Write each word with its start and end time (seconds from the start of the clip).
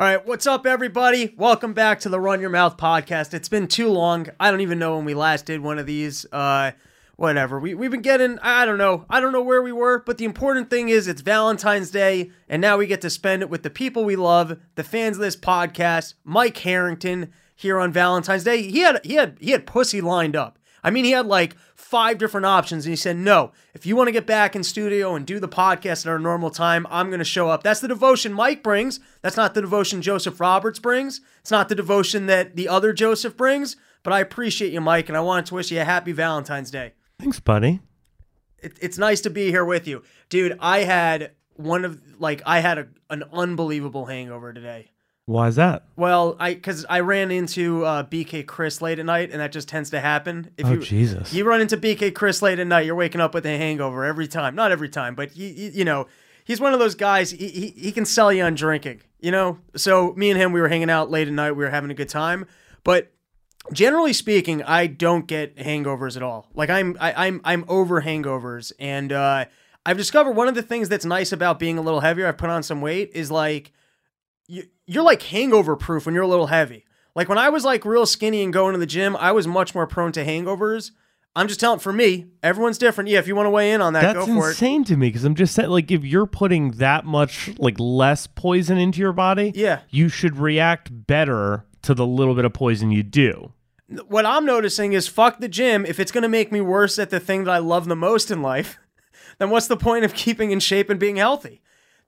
All 0.00 0.06
right, 0.06 0.26
what's 0.26 0.46
up, 0.46 0.64
everybody? 0.64 1.34
Welcome 1.36 1.74
back 1.74 2.00
to 2.00 2.08
the 2.08 2.18
Run 2.18 2.40
Your 2.40 2.48
Mouth 2.48 2.78
podcast. 2.78 3.34
It's 3.34 3.50
been 3.50 3.68
too 3.68 3.90
long. 3.90 4.28
I 4.40 4.50
don't 4.50 4.62
even 4.62 4.78
know 4.78 4.96
when 4.96 5.04
we 5.04 5.12
last 5.12 5.44
did 5.44 5.60
one 5.60 5.78
of 5.78 5.84
these. 5.84 6.24
Uh, 6.32 6.70
whatever. 7.16 7.60
We 7.60 7.74
we've 7.74 7.90
been 7.90 8.00
getting. 8.00 8.38
I 8.38 8.64
don't 8.64 8.78
know. 8.78 9.04
I 9.10 9.20
don't 9.20 9.30
know 9.30 9.42
where 9.42 9.60
we 9.60 9.72
were, 9.72 9.98
but 9.98 10.16
the 10.16 10.24
important 10.24 10.70
thing 10.70 10.88
is 10.88 11.06
it's 11.06 11.20
Valentine's 11.20 11.90
Day, 11.90 12.30
and 12.48 12.62
now 12.62 12.78
we 12.78 12.86
get 12.86 13.02
to 13.02 13.10
spend 13.10 13.42
it 13.42 13.50
with 13.50 13.62
the 13.62 13.68
people 13.68 14.06
we 14.06 14.16
love, 14.16 14.58
the 14.74 14.84
fans 14.84 15.18
of 15.18 15.20
this 15.20 15.36
podcast. 15.36 16.14
Mike 16.24 16.56
Harrington 16.56 17.30
here 17.54 17.78
on 17.78 17.92
Valentine's 17.92 18.44
Day. 18.44 18.62
He 18.62 18.78
had 18.78 19.04
he 19.04 19.16
had 19.16 19.36
he 19.38 19.50
had 19.50 19.66
pussy 19.66 20.00
lined 20.00 20.34
up. 20.34 20.58
I 20.82 20.88
mean, 20.88 21.04
he 21.04 21.10
had 21.10 21.26
like 21.26 21.56
five 21.90 22.18
different 22.18 22.46
options, 22.46 22.86
and 22.86 22.92
he 22.92 22.96
said, 22.96 23.16
"No, 23.16 23.50
if 23.74 23.84
you 23.84 23.96
want 23.96 24.06
to 24.08 24.12
get 24.12 24.26
back 24.26 24.54
in 24.54 24.62
studio 24.62 25.16
and 25.16 25.26
do 25.26 25.40
the 25.40 25.48
podcast 25.48 26.06
at 26.06 26.10
our 26.10 26.18
normal 26.18 26.50
time, 26.50 26.86
I'm 26.88 27.08
going 27.08 27.18
to 27.18 27.24
show 27.24 27.48
up." 27.48 27.62
That's 27.62 27.80
the 27.80 27.88
devotion 27.88 28.32
Mike 28.32 28.62
brings. 28.62 29.00
That's 29.22 29.36
not 29.36 29.54
the 29.54 29.60
devotion 29.60 30.00
Joseph 30.00 30.40
Roberts 30.40 30.78
brings. 30.78 31.20
It's 31.40 31.50
not 31.50 31.68
the 31.68 31.74
devotion 31.74 32.26
that 32.26 32.54
the 32.56 32.68
other 32.68 32.92
Joseph 32.92 33.36
brings. 33.36 33.76
But 34.02 34.12
I 34.12 34.20
appreciate 34.20 34.72
you, 34.72 34.80
Mike, 34.80 35.08
and 35.08 35.18
I 35.18 35.20
wanted 35.20 35.46
to 35.46 35.54
wish 35.54 35.70
you 35.70 35.80
a 35.80 35.84
happy 35.84 36.12
Valentine's 36.12 36.70
Day. 36.70 36.92
Thanks, 37.18 37.38
buddy. 37.38 37.80
It, 38.62 38.78
it's 38.80 38.96
nice 38.96 39.20
to 39.22 39.30
be 39.30 39.50
here 39.50 39.64
with 39.64 39.86
you, 39.86 40.02
dude. 40.28 40.56
I 40.60 40.80
had 40.80 41.32
one 41.54 41.84
of 41.84 42.00
like 42.18 42.40
I 42.46 42.60
had 42.60 42.78
a, 42.78 42.88
an 43.10 43.24
unbelievable 43.32 44.06
hangover 44.06 44.52
today. 44.52 44.90
Why 45.26 45.48
is 45.48 45.56
that? 45.56 45.84
Well, 45.96 46.36
I 46.40 46.54
because 46.54 46.84
I 46.88 47.00
ran 47.00 47.30
into 47.30 47.84
uh, 47.84 48.04
BK 48.04 48.46
Chris 48.46 48.82
late 48.82 48.98
at 48.98 49.06
night, 49.06 49.30
and 49.30 49.40
that 49.40 49.52
just 49.52 49.68
tends 49.68 49.90
to 49.90 50.00
happen. 50.00 50.50
If 50.56 50.66
oh, 50.66 50.72
you 50.72 50.80
Jesus. 50.80 51.32
you 51.32 51.44
run 51.44 51.60
into 51.60 51.76
BK 51.76 52.14
Chris 52.14 52.42
late 52.42 52.58
at 52.58 52.66
night, 52.66 52.84
you're 52.84 52.96
waking 52.96 53.20
up 53.20 53.32
with 53.32 53.46
a 53.46 53.56
hangover 53.56 54.04
every 54.04 54.26
time. 54.26 54.54
Not 54.54 54.72
every 54.72 54.88
time, 54.88 55.14
but 55.14 55.36
you, 55.36 55.46
you, 55.46 55.70
you 55.70 55.84
know, 55.84 56.08
he's 56.44 56.60
one 56.60 56.72
of 56.72 56.80
those 56.80 56.96
guys. 56.96 57.30
He, 57.30 57.48
he 57.48 57.68
he 57.68 57.92
can 57.92 58.04
sell 58.04 58.32
you 58.32 58.42
on 58.42 58.54
drinking. 58.54 59.02
You 59.20 59.30
know, 59.30 59.58
so 59.76 60.14
me 60.14 60.30
and 60.30 60.40
him, 60.40 60.52
we 60.52 60.60
were 60.60 60.68
hanging 60.68 60.90
out 60.90 61.10
late 61.10 61.28
at 61.28 61.34
night. 61.34 61.52
We 61.52 61.64
were 61.64 61.70
having 61.70 61.90
a 61.90 61.94
good 61.94 62.08
time, 62.08 62.46
but 62.82 63.12
generally 63.72 64.12
speaking, 64.12 64.62
I 64.62 64.86
don't 64.86 65.26
get 65.26 65.56
hangovers 65.56 66.16
at 66.16 66.22
all. 66.22 66.48
Like 66.54 66.70
I'm 66.70 66.96
I, 67.00 67.26
I'm 67.26 67.40
I'm 67.44 67.64
over 67.68 68.02
hangovers, 68.02 68.72
and 68.78 69.12
uh, 69.12 69.44
I've 69.86 69.96
discovered 69.96 70.32
one 70.32 70.48
of 70.48 70.54
the 70.54 70.62
things 70.62 70.88
that's 70.88 71.04
nice 71.04 71.32
about 71.32 71.58
being 71.58 71.78
a 71.78 71.82
little 71.82 72.00
heavier. 72.00 72.26
I've 72.26 72.38
put 72.38 72.50
on 72.50 72.62
some 72.62 72.80
weight 72.80 73.12
is 73.14 73.30
like 73.30 73.72
you 74.46 74.64
you're 74.90 75.04
like 75.04 75.22
hangover 75.22 75.76
proof 75.76 76.04
when 76.06 76.14
you're 76.14 76.24
a 76.24 76.28
little 76.28 76.48
heavy. 76.48 76.84
Like 77.14 77.28
when 77.28 77.38
I 77.38 77.48
was 77.48 77.64
like 77.64 77.84
real 77.84 78.06
skinny 78.06 78.42
and 78.42 78.52
going 78.52 78.72
to 78.72 78.78
the 78.78 78.86
gym, 78.86 79.16
I 79.16 79.32
was 79.32 79.46
much 79.46 79.74
more 79.74 79.86
prone 79.86 80.12
to 80.12 80.24
hangovers. 80.24 80.90
I'm 81.36 81.46
just 81.46 81.60
telling 81.60 81.78
for 81.78 81.92
me, 81.92 82.26
everyone's 82.42 82.76
different. 82.78 83.08
Yeah, 83.08 83.20
if 83.20 83.28
you 83.28 83.36
want 83.36 83.46
to 83.46 83.50
weigh 83.50 83.70
in 83.72 83.80
on 83.80 83.92
that, 83.92 84.02
That's 84.14 84.26
go 84.26 84.34
for 84.34 84.48
it. 84.48 84.50
insane 84.50 84.82
to 84.84 84.96
me 84.96 85.08
because 85.08 85.24
I'm 85.24 85.36
just 85.36 85.54
saying, 85.54 85.70
like, 85.70 85.90
if 85.92 86.04
you're 86.04 86.26
putting 86.26 86.72
that 86.72 87.04
much, 87.04 87.50
like, 87.58 87.76
less 87.78 88.26
poison 88.26 88.78
into 88.78 88.98
your 89.00 89.12
body, 89.12 89.52
Yeah. 89.54 89.80
you 89.90 90.08
should 90.08 90.36
react 90.38 90.90
better 91.06 91.66
to 91.82 91.94
the 91.94 92.04
little 92.04 92.34
bit 92.34 92.44
of 92.44 92.52
poison 92.52 92.90
you 92.90 93.04
do. 93.04 93.52
What 94.08 94.26
I'm 94.26 94.44
noticing 94.44 94.92
is 94.92 95.06
fuck 95.06 95.38
the 95.38 95.48
gym. 95.48 95.86
If 95.86 96.00
it's 96.00 96.10
going 96.12 96.22
to 96.22 96.28
make 96.28 96.50
me 96.50 96.60
worse 96.60 96.98
at 96.98 97.10
the 97.10 97.20
thing 97.20 97.44
that 97.44 97.52
I 97.52 97.58
love 97.58 97.86
the 97.86 97.94
most 97.96 98.30
in 98.32 98.42
life, 98.42 98.78
then 99.38 99.50
what's 99.50 99.68
the 99.68 99.76
point 99.76 100.04
of 100.04 100.14
keeping 100.14 100.50
in 100.50 100.58
shape 100.58 100.90
and 100.90 100.98
being 100.98 101.16
healthy? 101.16 101.60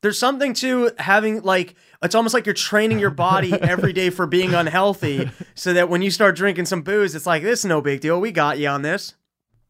There's 0.02 0.18
something 0.18 0.52
to 0.54 0.90
having 0.98 1.42
like 1.42 1.74
it's 2.02 2.14
almost 2.14 2.34
like 2.34 2.44
you're 2.46 2.54
training 2.54 2.98
your 2.98 3.10
body 3.10 3.52
every 3.60 3.92
day 3.92 4.10
for 4.10 4.26
being 4.26 4.52
unhealthy 4.54 5.30
so 5.54 5.72
that 5.72 5.88
when 5.88 6.02
you 6.02 6.10
start 6.10 6.36
drinking 6.36 6.66
some 6.66 6.82
booze, 6.82 7.14
it's 7.14 7.26
like 7.26 7.42
this 7.42 7.60
is 7.60 7.64
no 7.64 7.80
big 7.80 8.00
deal. 8.00 8.20
We 8.20 8.32
got 8.32 8.58
you 8.58 8.68
on 8.68 8.82
this. 8.82 9.14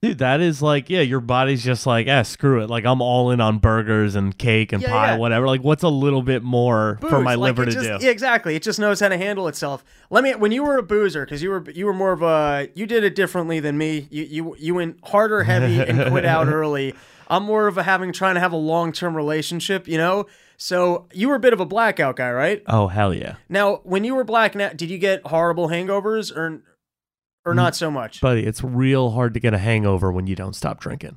Dude, 0.01 0.19
that 0.19 0.41
is 0.41 0.61
like, 0.61 0.91
yeah, 0.91 1.03
your 1.03 1.21
body's 1.21 1.63
just 1.63 1.87
like, 1.87 2.09
eh, 2.09 2.25
screw 2.25 2.61
it. 2.61 2.69
Like, 2.69 2.85
I'm 2.85 3.01
all 3.01 3.31
in 3.31 3.41
on 3.41 3.59
burgers 3.59 4.17
and 4.17 4.37
cake 4.37 4.73
and 4.73 4.83
Yeah, 4.83 4.89
pie, 4.89 5.07
yeah. 5.13 5.17
whatever. 5.17 5.47
Like, 5.47 5.63
what's 5.63 5.85
a 5.85 5.89
little 5.89 6.23
bit 6.23 6.43
more 6.43 6.99
for 7.03 7.21
my 7.21 7.37
like, 7.37 7.57
liver 7.57 7.67
to 7.67 7.71
just- 7.71 8.01
do? 8.01 8.05
Yeah, 8.05 8.11
exactly. 8.11 8.57
It 8.57 8.65
just 8.65 8.81
knows 8.81 8.99
how 8.99 9.11
to 9.11 9.17
handle 9.17 9.47
itself. 9.47 9.85
Let 10.11 10.25
me 10.25 10.35
when 10.35 10.51
you 10.51 10.65
were 10.65 10.77
a 10.77 10.83
boozer 10.83 11.25
because 11.25 11.41
you 11.41 11.51
were 11.51 11.71
you 11.71 11.87
were 11.87 11.93
more 11.95 12.11
of 12.11 12.21
a 12.23 12.69
you 12.75 12.85
did 12.87 13.05
it 13.05 13.15
differently 13.15 13.61
than 13.61 13.79
me. 13.79 14.09
You 14.11 14.25
you 14.25 14.57
you 14.59 14.75
went 14.75 14.97
harder 15.05 15.45
heavy 15.45 15.79
and 15.79 16.11
quit 16.11 16.25
out 16.25 16.49
early. 16.53 16.95
I'm 17.33 17.45
more 17.45 17.67
of 17.67 17.79
a 17.79 17.83
having 17.83 18.13
trying 18.13 18.35
to 18.35 18.41
have 18.41 18.53
a 18.53 18.57
long 18.57 18.93
term 18.93 19.17
relationship. 19.17 19.89
You 19.89 19.99
know. 19.99 20.27
So 20.59 21.09
you 21.13 21.29
were 21.29 21.35
a 21.35 21.41
bit 21.41 21.53
of 21.53 21.59
a 21.59 21.67
blackout 21.67 22.15
guy, 22.15 22.31
right? 22.31 22.63
Oh, 22.69 22.87
hell 22.87 23.13
yeah. 23.13 23.35
Now, 23.49 23.81
when 23.83 24.05
you 24.05 24.15
were 24.15 24.23
blacking 24.23 24.63
out, 24.63 24.77
did 24.77 24.91
you 24.91 24.99
get 24.99 25.27
horrible 25.27 25.69
hangovers 25.69 26.31
or 26.37 26.63
or 27.45 27.55
not 27.55 27.73
mm, 27.73 27.77
so 27.77 27.91
much? 27.91 28.21
Buddy, 28.21 28.45
it's 28.47 28.63
real 28.63 29.11
hard 29.11 29.35
to 29.35 29.41
get 29.41 29.55
a 29.55 29.59
hangover 29.59 30.13
when 30.13 30.29
you 30.29 30.37
don't 30.37 30.55
stop 30.55 30.79
drinking. 30.79 31.17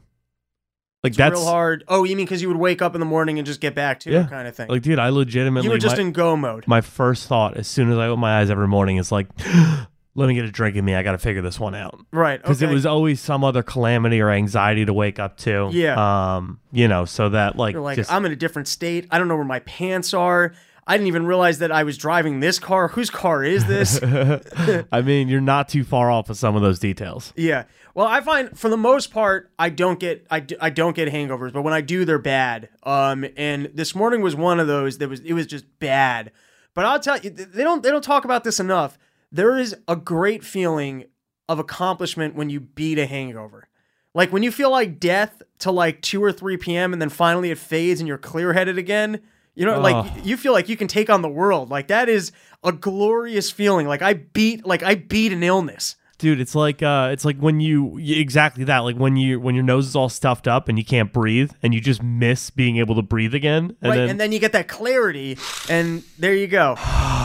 Like, 1.04 1.12
It's 1.12 1.18
that's 1.18 1.36
real 1.40 1.46
hard. 1.46 1.84
Oh, 1.88 2.04
you 2.04 2.16
mean 2.16 2.26
because 2.26 2.42
you 2.42 2.48
would 2.48 2.58
wake 2.58 2.82
up 2.82 2.96
in 2.96 3.00
the 3.00 3.06
morning 3.06 3.38
and 3.38 3.46
just 3.46 3.62
get 3.62 3.76
back 3.76 4.00
to 4.00 4.12
Yeah. 4.12 4.24
it, 4.24 4.30
kind 4.32 4.48
of 4.48 4.56
thing. 4.56 4.68
like, 4.70 4.82
dude, 4.82 4.98
I 4.98 5.10
legitimately. 5.10 5.68
you 5.68 5.72
were 5.72 5.78
just 5.78 5.98
my- 5.98 6.02
in 6.02 6.12
go 6.12 6.36
mode. 6.36 6.68
my 6.68 6.82
first 6.82 7.28
thought 7.28 7.56
as 7.58 7.68
soon 7.68 7.92
as 7.92 8.00
I 8.00 8.08
open 8.08 8.22
my 8.22 8.40
eyes 8.40 8.50
every 8.50 8.68
morning 8.68 8.98
is 8.98 9.12
like, 9.12 9.28
let 10.16 10.28
me 10.28 10.34
get 10.36 10.46
a 10.46 10.52
drink 10.52 10.76
in 10.76 10.84
me. 10.86 10.96
I 10.96 11.04
got 11.04 11.12
to 11.12 11.18
figure 11.18 11.42
this 11.42 11.60
one 11.60 11.76
out 11.76 12.00
Right. 12.12 12.42
because 12.42 12.64
okay. 12.64 12.72
it 12.72 12.74
was 12.74 12.86
always 12.86 13.20
some 13.22 13.44
other 13.44 13.62
calamity 13.64 14.22
or 14.22 14.30
anxiety 14.32 14.86
to 14.86 14.94
wake 14.94 15.20
up 15.20 15.38
to. 15.40 15.70
Yeah. 15.72 16.36
Um. 16.38 16.60
You 16.72 16.88
know, 16.88 17.06
so 17.06 17.30
that 17.30 17.56
like, 17.58 17.74
You're 17.74 17.82
like, 17.82 17.98
just 17.98 18.12
I'm 18.12 18.26
in 18.26 18.32
a 18.32 18.36
different 18.36 18.68
state. 18.68 19.08
I 19.12 19.20
don't 19.20 19.28
know 19.28 19.36
where 19.36 19.46
my 19.46 19.60
pants 19.60 20.14
are. 20.14 20.54
I 20.88 20.98
didn't 20.98 21.08
even 21.08 21.26
realize 21.26 21.60
that 21.60 21.72
I 21.72 21.82
was 21.84 21.98
driving 21.98 22.42
this 22.42 22.60
car. 22.60 22.90
Whose 22.90 23.10
car 23.10 23.44
is 23.44 23.66
this? 23.66 24.00
I 24.92 25.02
mean, 25.02 25.28
you're 25.30 25.42
not 25.42 25.68
too 25.68 25.84
far 25.84 26.12
off 26.12 26.30
of 26.30 26.38
some 26.38 26.56
of 26.56 26.62
those 26.62 26.78
details. 26.80 27.34
yeah. 27.36 27.64
Well, 27.96 28.06
I 28.08 28.20
find 28.20 28.60
for 28.60 28.68
the 28.70 28.76
most 28.78 29.10
part, 29.10 29.50
I 29.58 29.70
don't 29.70 29.98
get 30.00 30.28
I, 30.30 30.42
d- 30.42 30.58
I 30.60 30.70
don't 30.70 30.96
get 30.96 31.12
hangovers, 31.12 31.54
but 31.54 31.62
when 31.62 31.74
I 31.74 31.80
do, 31.80 32.04
they're 32.04 32.20
bad. 32.20 32.68
Um, 32.84 33.26
and 33.38 33.72
this 33.74 33.96
morning 33.96 34.22
was 34.22 34.36
one 34.36 34.60
of 34.60 34.68
those 34.68 34.98
that 34.98 35.08
was 35.10 35.22
it 35.22 35.32
was 35.34 35.48
just 35.48 35.66
bad. 35.80 36.32
But 36.74 36.86
I'll 36.86 37.00
tell 37.00 37.18
you, 37.20 37.30
they 37.30 37.64
don't 37.64 37.82
they 37.82 37.90
don't 37.90 38.04
talk 38.04 38.26
about 38.26 38.44
this 38.44 38.60
enough. 38.60 38.98
There 39.36 39.58
is 39.58 39.76
a 39.86 39.98
great 39.98 40.46
feeling 40.46 41.08
of 41.50 41.60
accomplishment 41.60 42.36
when 42.36 42.50
you 42.50 42.62
beat 42.62 42.98
a 42.98 43.06
hangover. 43.06 43.68
Like 44.14 44.32
when 44.32 44.44
you 44.44 44.52
feel 44.52 44.72
like 44.72 44.98
death 44.98 45.44
to 45.60 45.72
like 45.72 46.02
2 46.02 46.24
or 46.24 46.32
3 46.32 46.56
p.m. 46.56 46.94
and 46.94 47.02
then 47.02 47.10
finally 47.10 47.52
it 47.52 47.58
fades 47.58 48.00
and 48.00 48.08
you're 48.08 48.18
clear 48.18 48.54
headed 48.54 48.78
again. 48.78 49.20
You 49.54 49.66
know, 49.66 49.82
like 49.82 50.26
you 50.26 50.38
feel 50.38 50.54
like 50.54 50.70
you 50.70 50.78
can 50.78 50.88
take 50.88 51.10
on 51.10 51.22
the 51.22 51.28
world. 51.28 51.70
Like 51.70 51.90
that 51.90 52.08
is 52.08 52.32
a 52.64 52.72
glorious 52.72 53.52
feeling. 53.52 53.90
Like 53.90 54.02
I 54.02 54.14
beat 54.14 54.66
like 54.66 54.84
I 54.84 54.96
beat 54.96 55.34
an 55.34 55.44
illness. 55.44 55.98
Dude, 56.18 56.40
it's 56.40 56.56
like 56.56 56.82
uh 56.82 57.10
it's 57.12 57.26
like 57.26 57.38
when 57.38 57.60
you 57.60 57.98
exactly 57.98 58.64
that, 58.64 58.80
like 58.80 58.96
when 58.96 59.18
you 59.18 59.42
when 59.42 59.54
your 59.54 59.66
nose 59.66 59.86
is 59.86 59.98
all 59.98 60.08
stuffed 60.08 60.48
up 60.48 60.70
and 60.70 60.78
you 60.78 60.86
can't 60.86 61.12
breathe 61.12 61.52
and 61.62 61.74
you 61.74 61.82
just 61.82 62.02
miss 62.02 62.52
being 62.52 62.78
able 62.78 62.96
to 62.96 63.02
breathe 63.02 63.36
again. 63.36 63.76
And 63.82 63.90
right? 63.90 63.96
then 63.98 64.10
and 64.12 64.20
then 64.20 64.32
you 64.32 64.40
get 64.40 64.54
that 64.54 64.70
clarity 64.70 65.38
and 65.68 66.04
there 66.18 66.34
you 66.34 66.48
go. 66.48 66.78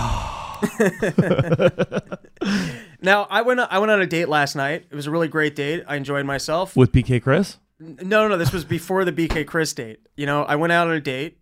now, 3.02 3.26
I 3.30 3.42
went 3.42 3.60
I 3.60 3.78
went 3.78 3.90
on 3.90 4.00
a 4.00 4.06
date 4.06 4.28
last 4.28 4.56
night. 4.56 4.86
It 4.90 4.94
was 4.94 5.06
a 5.06 5.10
really 5.10 5.28
great 5.28 5.54
date. 5.56 5.84
I 5.86 5.96
enjoyed 5.96 6.26
myself. 6.26 6.76
with 6.76 6.92
BK 6.92 7.22
Chris, 7.22 7.58
No, 7.78 8.22
no, 8.22 8.28
no, 8.28 8.36
this 8.36 8.52
was 8.52 8.64
before 8.64 9.04
the 9.04 9.12
BK 9.12 9.46
Chris 9.46 9.72
date. 9.72 10.00
You 10.16 10.26
know, 10.26 10.42
I 10.44 10.56
went 10.56 10.72
out 10.72 10.88
on 10.88 10.94
a 10.94 11.00
date. 11.00 11.38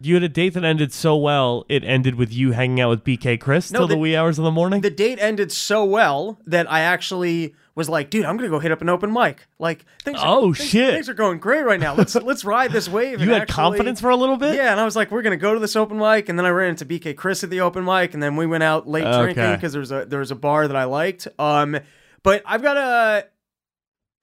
you 0.00 0.14
had 0.14 0.22
a 0.22 0.28
date 0.28 0.54
that 0.54 0.64
ended 0.64 0.92
so 0.92 1.16
well, 1.16 1.64
it 1.68 1.84
ended 1.84 2.14
with 2.14 2.32
you 2.32 2.52
hanging 2.52 2.80
out 2.80 2.90
with 2.90 3.04
BK 3.04 3.40
Chris 3.40 3.70
No, 3.70 3.80
till 3.80 3.88
the, 3.88 3.94
the- 3.94 3.98
wee 4.00 4.16
hours 4.16 4.38
of 4.38 4.44
the 4.44 4.50
morning. 4.50 4.80
The 4.82 4.90
date 4.90 5.18
ended 5.20 5.50
so 5.52 5.84
well 5.84 6.38
that 6.46 6.70
I 6.70 6.80
actually 6.80 7.54
was 7.80 7.88
like, 7.88 8.10
dude, 8.10 8.24
I'm 8.24 8.36
gonna 8.36 8.48
go 8.50 8.58
hit 8.60 8.70
up 8.70 8.82
an 8.82 8.88
open 8.88 9.12
mic. 9.12 9.46
Like, 9.58 9.84
things 10.04 10.18
are, 10.20 10.26
Oh, 10.38 10.52
things, 10.54 10.68
shit. 10.68 10.92
things 10.94 11.08
are 11.08 11.14
going 11.14 11.38
great 11.38 11.64
right 11.64 11.80
now. 11.80 11.94
Let's 11.94 12.14
let's 12.14 12.44
ride 12.44 12.70
this 12.72 12.88
wave. 12.88 13.20
you 13.22 13.30
had 13.30 13.42
actually- 13.42 13.54
confidence 13.54 14.00
for 14.00 14.10
a 14.10 14.16
little 14.16 14.36
bit? 14.36 14.54
Yeah, 14.54 14.70
and 14.70 14.78
I 14.80 14.84
was 14.84 14.94
like, 14.94 15.10
we're 15.10 15.22
gonna 15.22 15.36
go 15.36 15.54
to 15.54 15.58
this 15.60 15.74
open 15.74 15.98
mic, 15.98 16.28
and 16.28 16.38
then 16.38 16.46
I 16.46 16.50
ran 16.50 16.70
into 16.70 16.84
BK 16.84 17.16
Chris 17.16 17.42
at 17.42 17.50
the 17.50 17.62
open 17.62 17.84
mic, 17.84 18.14
and 18.14 18.22
then 18.22 18.36
we 18.36 18.46
went 18.46 18.62
out 18.62 18.86
late 18.86 19.04
Okay. 19.04 19.22
drinking 19.32 19.54
because 19.56 19.72
there 19.72 19.80
was 19.80 19.90
a 19.90 20.04
there 20.04 20.20
was 20.20 20.30
a 20.30 20.36
bar 20.36 20.68
that 20.68 20.76
I 20.76 20.84
liked. 20.84 21.26
Um, 21.38 21.78
but 22.22 22.42
I've 22.46 22.62
got 22.62 22.76
a 22.76 23.26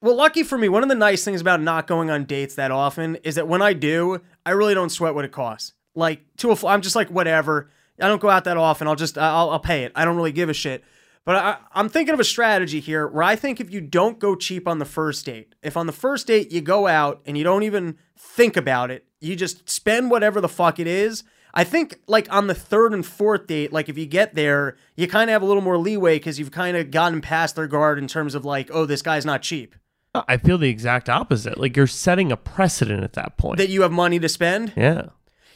well, 0.01 0.16
lucky 0.16 0.44
for 0.44 0.57
me, 0.59 0.69
one 0.69 0.84
of 0.84 0.89
the 0.89 0.95
nice 0.95 1.25
things 1.25 1.41
about 1.41 1.59
not 1.59 1.88
going 1.88 2.12
on 2.12 2.25
dates 2.25 2.53
that 2.56 2.69
often 2.69 3.16
is 3.24 3.34
that 3.35 3.47
when 3.47 3.63
I 3.63 3.74
do, 3.74 4.22
I 4.45 4.51
really 4.51 4.75
don't 4.75 4.89
sweat 4.91 5.16
what 5.16 5.25
it 5.25 5.31
costs. 5.31 5.74
Like 5.95 6.22
to 6.38 6.51
a, 6.51 6.68
I'm 6.68 6.81
just 6.81 6.95
like 6.95 7.09
whatever. 7.09 7.72
I 8.00 8.07
don't 8.07 8.22
go 8.22 8.29
out 8.29 8.44
that 8.44 8.57
often. 8.57 8.88
I'll 8.88 8.95
just 8.95 9.18
I'll, 9.18 9.50
I'll 9.50 9.59
pay 9.59 9.86
it. 9.86 9.92
I 9.95 10.06
don't 10.06 10.15
really 10.15 10.31
give 10.31 10.50
a 10.50 10.54
shit. 10.54 10.83
But 11.27 11.35
I, 11.35 11.57
I'm 11.74 11.89
thinking 11.89 12.13
of 12.13 12.21
a 12.21 12.24
strategy 12.24 12.79
here 12.79 13.06
where 13.06 13.21
I 13.21 13.35
think 13.35 13.59
if 13.59 13.69
you 13.69 13.81
don't 13.81 14.18
go 14.18 14.33
cheap 14.33 14.65
on 14.65 14.79
the 14.79 14.85
first 14.85 15.25
date, 15.25 15.56
if 15.62 15.75
on 15.75 15.85
the 15.85 15.91
first 15.91 16.25
date 16.25 16.53
you 16.53 16.62
go 16.62 16.88
out 16.88 17.21
and 17.25 17.38
you 17.38 17.44
don't 17.44 17.63
even 17.63 17.97
think 18.18 18.56
about 18.56 18.91
it, 18.91 19.06
you 19.19 19.35
just 19.35 19.69
spend 19.69 20.09
whatever 20.09 20.39
the 20.39 20.47
fuck 20.47 20.79
it 20.79 20.88
is. 20.88 21.25
I 21.53 21.65
think 21.65 22.00
like 22.07 22.31
on 22.33 22.47
the 22.47 22.53
third 22.53 22.94
and 22.94 23.06
fourth 23.06 23.45
date, 23.45 23.74
like 23.74 23.89
if 23.89 23.97
you 23.97 24.06
get 24.06 24.35
there, 24.35 24.77
you 24.95 25.06
kind 25.09 25.29
of 25.29 25.33
have 25.33 25.41
a 25.41 25.45
little 25.45 25.62
more 25.62 25.77
leeway 25.77 26.15
because 26.15 26.39
you've 26.39 26.51
kind 26.51 26.77
of 26.77 26.91
gotten 26.91 27.19
past 27.19 27.57
their 27.57 27.68
guard 27.68 28.00
in 28.00 28.07
terms 28.07 28.33
of 28.33 28.45
like, 28.45 28.69
oh, 28.71 28.85
this 28.85 29.01
guy's 29.01 29.25
not 29.25 29.41
cheap. 29.41 29.75
I 30.15 30.38
feel 30.38 30.57
the 30.57 30.69
exact 30.69 31.09
opposite. 31.09 31.57
Like 31.57 31.75
you're 31.75 31.88
setting 31.88 32.31
a 32.31 32.38
precedent 32.38 33.03
at 33.03 33.13
that 33.13 33.35
point. 33.35 33.57
That 33.57 33.68
you 33.68 33.81
have 33.81 33.91
money 33.91 34.18
to 34.19 34.30
spend. 34.30 34.71
yeah. 34.77 35.07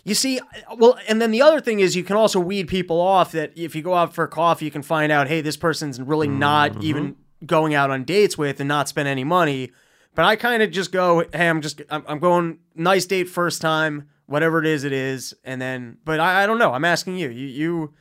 You 0.03 0.15
see, 0.15 0.39
well, 0.77 0.97
and 1.07 1.21
then 1.21 1.31
the 1.31 1.41
other 1.41 1.61
thing 1.61 1.79
is 1.79 1.95
you 1.95 2.03
can 2.03 2.15
also 2.15 2.39
weed 2.39 2.67
people 2.67 2.99
off 2.99 3.31
that 3.33 3.55
if 3.55 3.75
you 3.75 3.81
go 3.81 3.93
out 3.93 4.15
for 4.15 4.27
coffee, 4.27 4.65
you 4.65 4.71
can 4.71 4.81
find 4.81 5.11
out, 5.11 5.27
hey, 5.27 5.41
this 5.41 5.57
person's 5.57 6.01
really 6.01 6.27
not 6.27 6.71
mm-hmm. 6.71 6.83
even 6.83 7.15
going 7.45 7.73
out 7.75 7.91
on 7.91 8.03
dates 8.03 8.37
with 8.37 8.59
and 8.59 8.67
not 8.67 8.89
spend 8.89 9.07
any 9.07 9.23
money. 9.23 9.71
But 10.15 10.25
I 10.25 10.35
kind 10.35 10.63
of 10.63 10.71
just 10.71 10.91
go, 10.91 11.23
hey, 11.33 11.47
I'm 11.47 11.61
just, 11.61 11.81
I'm, 11.89 12.03
I'm 12.07 12.19
going 12.19 12.59
nice 12.75 13.05
date 13.05 13.29
first 13.29 13.61
time. 13.61 14.09
whatever 14.31 14.59
it 14.59 14.65
is, 14.65 14.83
it 14.83 14.93
is, 14.93 15.33
and 15.43 15.61
then. 15.61 15.97
But 16.05 16.19
I, 16.19 16.43
I 16.43 16.47
don't 16.47 16.57
know. 16.57 16.73
I'm 16.73 16.85
asking 16.85 17.17
you. 17.17 17.29
You 17.29 17.47
you 17.47 17.93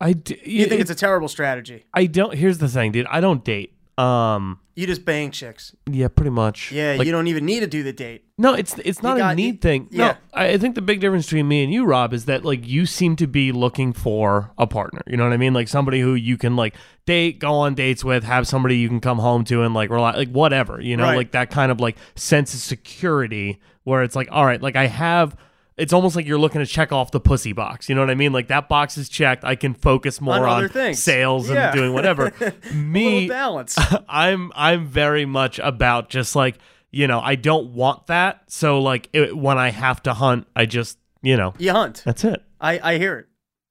I 0.00 0.14
d- 0.14 0.40
you 0.44 0.66
think 0.66 0.80
it's 0.80 0.90
a 0.90 0.94
terrible 0.94 1.28
strategy? 1.28 1.84
I 1.92 2.06
don't. 2.06 2.34
Here's 2.34 2.58
the 2.58 2.68
thing, 2.68 2.90
dude. 2.92 3.06
I 3.06 3.20
don't 3.20 3.44
date. 3.44 3.73
Um. 3.98 4.60
You 4.76 4.88
just 4.88 5.04
bang 5.04 5.30
chicks. 5.30 5.72
Yeah, 5.88 6.08
pretty 6.08 6.32
much. 6.32 6.72
Yeah, 6.72 6.96
Like, 6.98 7.06
you 7.06 7.12
don't 7.12 7.28
even 7.28 7.46
need 7.46 7.60
to 7.60 7.68
do 7.68 7.84
the 7.84 7.92
date. 7.92 8.24
No, 8.36 8.54
it's 8.54 8.76
it's 8.84 9.04
not 9.04 9.16
got- 9.18 9.32
a 9.32 9.36
need 9.36 9.60
thing. 9.60 9.86
yeah. 9.92 9.98
No, 10.08 10.14
I 10.32 10.48
I 10.54 10.58
think 10.58 10.74
the 10.74 10.82
big 10.82 10.98
difference 11.00 11.26
between 11.26 11.46
me 11.46 11.62
and 11.62 11.72
you, 11.72 11.84
Rob, 11.84 12.12
is 12.12 12.24
that 12.24 12.44
like 12.44 12.66
you 12.66 12.84
seem 12.86 13.14
to 13.16 13.28
be 13.28 13.52
looking 13.52 13.92
for 13.92 14.50
a 14.58 14.66
partner. 14.66 15.02
You 15.06 15.16
know 15.16 15.22
what 15.22 15.32
I 15.32 15.36
mean? 15.36 15.54
Like 15.54 15.68
somebody 15.68 16.00
who 16.00 16.14
you 16.14 16.36
can 16.36 16.56
like 16.56 16.74
date, 17.06 17.38
go 17.38 17.52
on 17.52 17.74
dates 17.76 18.02
with, 18.04 18.24
have 18.24 18.48
somebody 18.48 18.76
you 18.78 18.88
can 18.88 18.98
come 19.00 19.20
home 19.20 19.44
to, 19.44 19.62
and 19.62 19.74
like 19.74 19.90
rely, 19.90 20.16
like 20.16 20.30
whatever. 20.30 20.80
You 20.80 20.96
know, 20.96 21.04
Right. 21.04 21.16
like 21.18 21.30
that 21.30 21.50
kind 21.50 21.70
of 21.70 21.78
like 21.78 21.96
sense 22.16 22.52
of 22.52 22.58
security 22.58 23.60
where 23.84 24.02
it's 24.02 24.16
like, 24.16 24.26
all 24.32 24.44
right, 24.44 24.60
like 24.60 24.74
I 24.74 24.88
have. 24.88 25.36
It's 25.76 25.92
almost 25.92 26.14
like 26.14 26.24
you're 26.26 26.38
looking 26.38 26.60
to 26.60 26.66
check 26.66 26.92
off 26.92 27.10
the 27.10 27.18
pussy 27.18 27.52
box. 27.52 27.88
You 27.88 27.94
know 27.96 28.00
what 28.02 28.10
I 28.10 28.14
mean? 28.14 28.32
Like 28.32 28.46
that 28.48 28.68
box 28.68 28.96
is 28.96 29.08
checked. 29.08 29.44
I 29.44 29.56
can 29.56 29.74
focus 29.74 30.20
more 30.20 30.46
On 30.46 30.64
on, 30.64 30.68
things. 30.68 31.02
sales 31.02 31.50
Yeah. 31.50 31.66
and 31.70 31.76
doing 31.76 31.92
whatever. 31.92 32.32
Me, 32.72 33.26
balance. 33.28 33.76
I'm 34.08 34.52
I'm 34.54 34.86
very 34.86 35.26
much 35.26 35.58
about 35.58 36.10
just 36.10 36.36
like 36.36 36.58
you 36.92 37.08
know 37.08 37.20
I 37.20 37.34
don't 37.34 37.70
want 37.74 38.06
that. 38.06 38.42
So 38.46 38.78
like 38.80 39.08
it, 39.12 39.36
when 39.36 39.58
I 39.58 39.70
have 39.70 40.00
to 40.04 40.14
hunt, 40.14 40.46
I 40.54 40.66
just 40.66 40.98
you 41.22 41.36
know 41.36 41.54
you 41.58 41.72
hunt. 41.72 42.02
that's 42.04 42.22
it. 42.24 42.42
I 42.60 42.78
I 42.94 42.98
hear 42.98 43.18
it. 43.18 43.26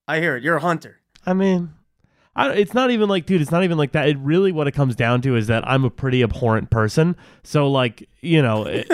I 0.07 0.19
hear 0.19 0.35
it. 0.35 0.43
You're 0.43 0.57
a 0.57 0.61
hunter. 0.61 0.99
I 1.25 1.31
mean, 1.33 1.71
I, 2.35 2.51
it's 2.53 2.73
not 2.73 2.89
even 2.89 3.09
like 3.09 3.25
dude. 3.25 3.41
It's 3.41 3.51
not 3.51 3.63
even 3.63 3.77
like 3.77 3.91
that. 3.91 4.07
It 4.09 4.17
really 4.17 4.51
what 4.51 4.67
it 4.67 4.71
comes 4.71 4.95
down 4.95 5.21
to 5.21 5.35
is 5.35 5.47
that 5.47 5.67
I'm 5.67 5.83
a 5.83 5.89
pretty 5.89 6.23
abhorrent 6.23 6.69
person. 6.71 7.15
So 7.43 7.69
like 7.69 8.09
you 8.21 8.41
know 8.41 8.65
it, 8.67 8.87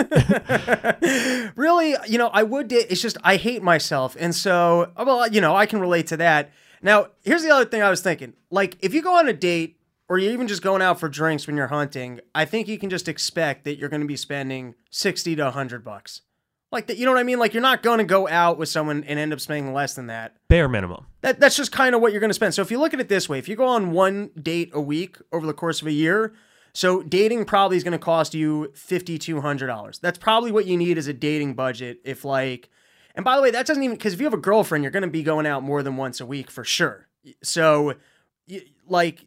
really, 1.56 1.94
you 2.06 2.18
know, 2.18 2.28
I 2.28 2.42
would. 2.42 2.70
It's 2.72 3.00
just 3.00 3.16
I 3.24 3.36
hate 3.36 3.62
myself, 3.62 4.16
and 4.18 4.34
so 4.34 4.90
well, 4.96 5.26
you 5.28 5.40
know, 5.40 5.56
I 5.56 5.66
can 5.66 5.80
relate 5.80 6.06
to 6.08 6.16
that. 6.18 6.50
Now, 6.82 7.08
here's 7.22 7.42
the 7.42 7.50
other 7.50 7.64
thing 7.64 7.82
I 7.82 7.90
was 7.90 8.00
thinking. 8.00 8.34
Like, 8.50 8.76
if 8.80 8.94
you 8.94 9.02
go 9.02 9.16
on 9.16 9.28
a 9.28 9.32
date, 9.32 9.78
or 10.08 10.18
you're 10.18 10.32
even 10.32 10.48
just 10.48 10.62
going 10.62 10.82
out 10.82 10.98
for 10.98 11.08
drinks 11.08 11.46
when 11.46 11.56
you're 11.56 11.68
hunting, 11.68 12.20
I 12.34 12.44
think 12.44 12.68
you 12.68 12.78
can 12.78 12.90
just 12.90 13.08
expect 13.08 13.64
that 13.64 13.78
you're 13.78 13.88
going 13.88 14.02
to 14.02 14.06
be 14.06 14.16
spending 14.16 14.74
sixty 14.90 15.34
to 15.36 15.50
hundred 15.50 15.82
bucks. 15.84 16.22
Like 16.72 16.86
that, 16.86 16.96
you 16.98 17.04
know 17.04 17.12
what 17.12 17.18
I 17.18 17.24
mean? 17.24 17.38
Like 17.38 17.52
you're 17.52 17.62
not 17.62 17.82
going 17.82 17.98
to 17.98 18.04
go 18.04 18.28
out 18.28 18.56
with 18.56 18.68
someone 18.68 19.02
and 19.04 19.18
end 19.18 19.32
up 19.32 19.40
spending 19.40 19.72
less 19.72 19.94
than 19.94 20.06
that. 20.06 20.36
bare 20.48 20.68
minimum. 20.68 21.06
That 21.22 21.40
that's 21.40 21.56
just 21.56 21.72
kind 21.72 21.94
of 21.94 22.00
what 22.00 22.12
you're 22.12 22.20
going 22.20 22.30
to 22.30 22.34
spend. 22.34 22.54
So 22.54 22.62
if 22.62 22.70
you 22.70 22.78
look 22.78 22.94
at 22.94 23.00
it 23.00 23.08
this 23.08 23.28
way, 23.28 23.38
if 23.38 23.48
you 23.48 23.56
go 23.56 23.66
on 23.66 23.90
one 23.90 24.30
date 24.40 24.70
a 24.72 24.80
week 24.80 25.16
over 25.32 25.46
the 25.46 25.52
course 25.52 25.80
of 25.80 25.88
a 25.88 25.92
year, 25.92 26.32
so 26.72 27.02
dating 27.02 27.44
probably 27.46 27.76
is 27.76 27.82
going 27.82 27.92
to 27.92 27.98
cost 27.98 28.34
you 28.34 28.72
fifty 28.74 29.18
two 29.18 29.40
hundred 29.40 29.66
dollars. 29.66 29.98
That's 29.98 30.18
probably 30.18 30.52
what 30.52 30.66
you 30.66 30.76
need 30.76 30.96
as 30.96 31.08
a 31.08 31.12
dating 31.12 31.54
budget. 31.54 31.98
If 32.04 32.24
like, 32.24 32.68
and 33.16 33.24
by 33.24 33.34
the 33.34 33.42
way, 33.42 33.50
that 33.50 33.66
doesn't 33.66 33.82
even 33.82 33.96
because 33.96 34.14
if 34.14 34.20
you 34.20 34.26
have 34.26 34.34
a 34.34 34.38
girlfriend, 34.38 34.84
you're 34.84 34.92
going 34.92 35.02
to 35.02 35.08
be 35.08 35.24
going 35.24 35.46
out 35.46 35.64
more 35.64 35.82
than 35.82 35.96
once 35.96 36.20
a 36.20 36.26
week 36.26 36.50
for 36.50 36.64
sure. 36.64 37.08
So, 37.42 37.94
like. 38.86 39.26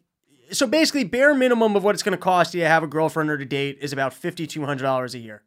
So 0.50 0.66
basically, 0.66 1.04
bare 1.04 1.34
minimum 1.34 1.74
of 1.74 1.84
what 1.84 1.94
it's 1.94 2.02
going 2.02 2.16
to 2.16 2.22
cost 2.22 2.52
you 2.52 2.60
to 2.60 2.68
have 2.68 2.82
a 2.82 2.86
girlfriend 2.86 3.30
or 3.30 3.38
to 3.38 3.46
date 3.46 3.78
is 3.80 3.94
about 3.94 4.12
fifty 4.12 4.46
two 4.46 4.64
hundred 4.66 4.82
dollars 4.82 5.14
a 5.14 5.18
year. 5.18 5.42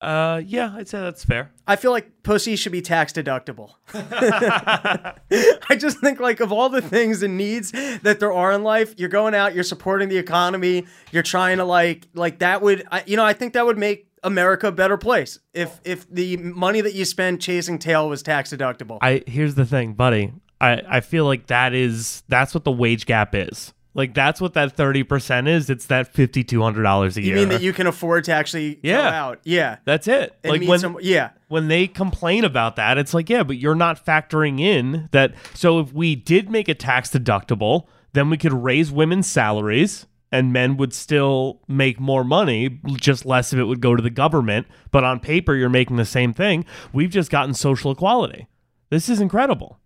Uh, 0.00 0.42
yeah, 0.44 0.74
I'd 0.74 0.88
say 0.88 1.00
that's 1.00 1.24
fair. 1.24 1.50
I 1.66 1.76
feel 1.76 1.90
like 1.90 2.22
pussy 2.22 2.54
should 2.56 2.72
be 2.72 2.82
tax 2.82 3.12
deductible. 3.12 3.72
I 3.94 5.76
just 5.76 6.00
think 6.00 6.20
like 6.20 6.40
of 6.40 6.52
all 6.52 6.68
the 6.68 6.82
things 6.82 7.22
and 7.22 7.36
needs 7.36 7.72
that 7.72 8.20
there 8.20 8.32
are 8.32 8.52
in 8.52 8.62
life, 8.62 8.94
you're 8.98 9.08
going 9.08 9.34
out, 9.34 9.54
you're 9.54 9.64
supporting 9.64 10.08
the 10.08 10.18
economy, 10.18 10.86
you're 11.12 11.22
trying 11.22 11.58
to 11.58 11.64
like 11.64 12.08
like 12.14 12.40
that 12.40 12.60
would 12.60 12.86
I, 12.90 13.04
you 13.06 13.16
know 13.16 13.24
I 13.24 13.32
think 13.32 13.54
that 13.54 13.64
would 13.64 13.78
make 13.78 14.08
America 14.22 14.68
a 14.68 14.72
better 14.72 14.98
place 14.98 15.38
if 15.54 15.80
if 15.84 16.08
the 16.10 16.36
money 16.36 16.82
that 16.82 16.94
you 16.94 17.04
spend 17.04 17.40
chasing 17.40 17.78
tail 17.78 18.08
was 18.08 18.22
tax 18.22 18.52
deductible. 18.52 18.98
I 19.00 19.22
here's 19.26 19.54
the 19.54 19.66
thing, 19.66 19.94
buddy. 19.94 20.32
I 20.60 20.82
I 20.86 21.00
feel 21.00 21.24
like 21.24 21.46
that 21.46 21.72
is 21.72 22.22
that's 22.28 22.52
what 22.52 22.64
the 22.64 22.72
wage 22.72 23.06
gap 23.06 23.34
is. 23.34 23.72
Like 23.96 24.14
that's 24.14 24.40
what 24.40 24.54
that 24.54 24.76
thirty 24.76 25.02
percent 25.02 25.48
is. 25.48 25.70
It's 25.70 25.86
that 25.86 26.12
fifty 26.12 26.44
two 26.44 26.62
hundred 26.62 26.82
dollars 26.82 27.16
a 27.16 27.22
you 27.22 27.28
year. 27.28 27.36
You 27.36 27.40
mean 27.42 27.48
that 27.48 27.62
you 27.62 27.72
can 27.72 27.86
afford 27.86 28.24
to 28.24 28.32
actually 28.32 28.74
go 28.74 28.80
Yeah. 28.84 29.08
out? 29.08 29.40
Yeah. 29.44 29.78
That's 29.84 30.06
it. 30.06 30.36
Like 30.44 30.62
when 30.62 30.78
some, 30.78 30.98
yeah. 31.00 31.30
when 31.48 31.68
they 31.68 31.88
complain 31.88 32.44
about 32.44 32.76
that, 32.76 32.98
it's 32.98 33.14
like, 33.14 33.30
yeah, 33.30 33.42
but 33.42 33.56
you're 33.56 33.74
not 33.74 34.04
factoring 34.04 34.60
in 34.60 35.08
that. 35.12 35.34
So 35.54 35.80
if 35.80 35.92
we 35.92 36.14
did 36.14 36.50
make 36.50 36.68
it 36.68 36.78
tax 36.78 37.10
deductible, 37.10 37.86
then 38.12 38.30
we 38.30 38.36
could 38.36 38.52
raise 38.52 38.92
women's 38.92 39.26
salaries 39.26 40.06
and 40.32 40.52
men 40.52 40.76
would 40.76 40.92
still 40.92 41.60
make 41.68 41.98
more 42.00 42.24
money, 42.24 42.80
just 42.96 43.24
less 43.24 43.52
of 43.52 43.58
it 43.58 43.64
would 43.64 43.80
go 43.80 43.94
to 43.96 44.02
the 44.02 44.10
government. 44.10 44.66
But 44.90 45.04
on 45.04 45.20
paper, 45.20 45.54
you're 45.54 45.68
making 45.68 45.96
the 45.96 46.04
same 46.04 46.34
thing. 46.34 46.64
We've 46.92 47.08
just 47.10 47.30
gotten 47.30 47.54
social 47.54 47.92
equality. 47.92 48.46
This 48.90 49.08
is 49.08 49.20
incredible. 49.20 49.78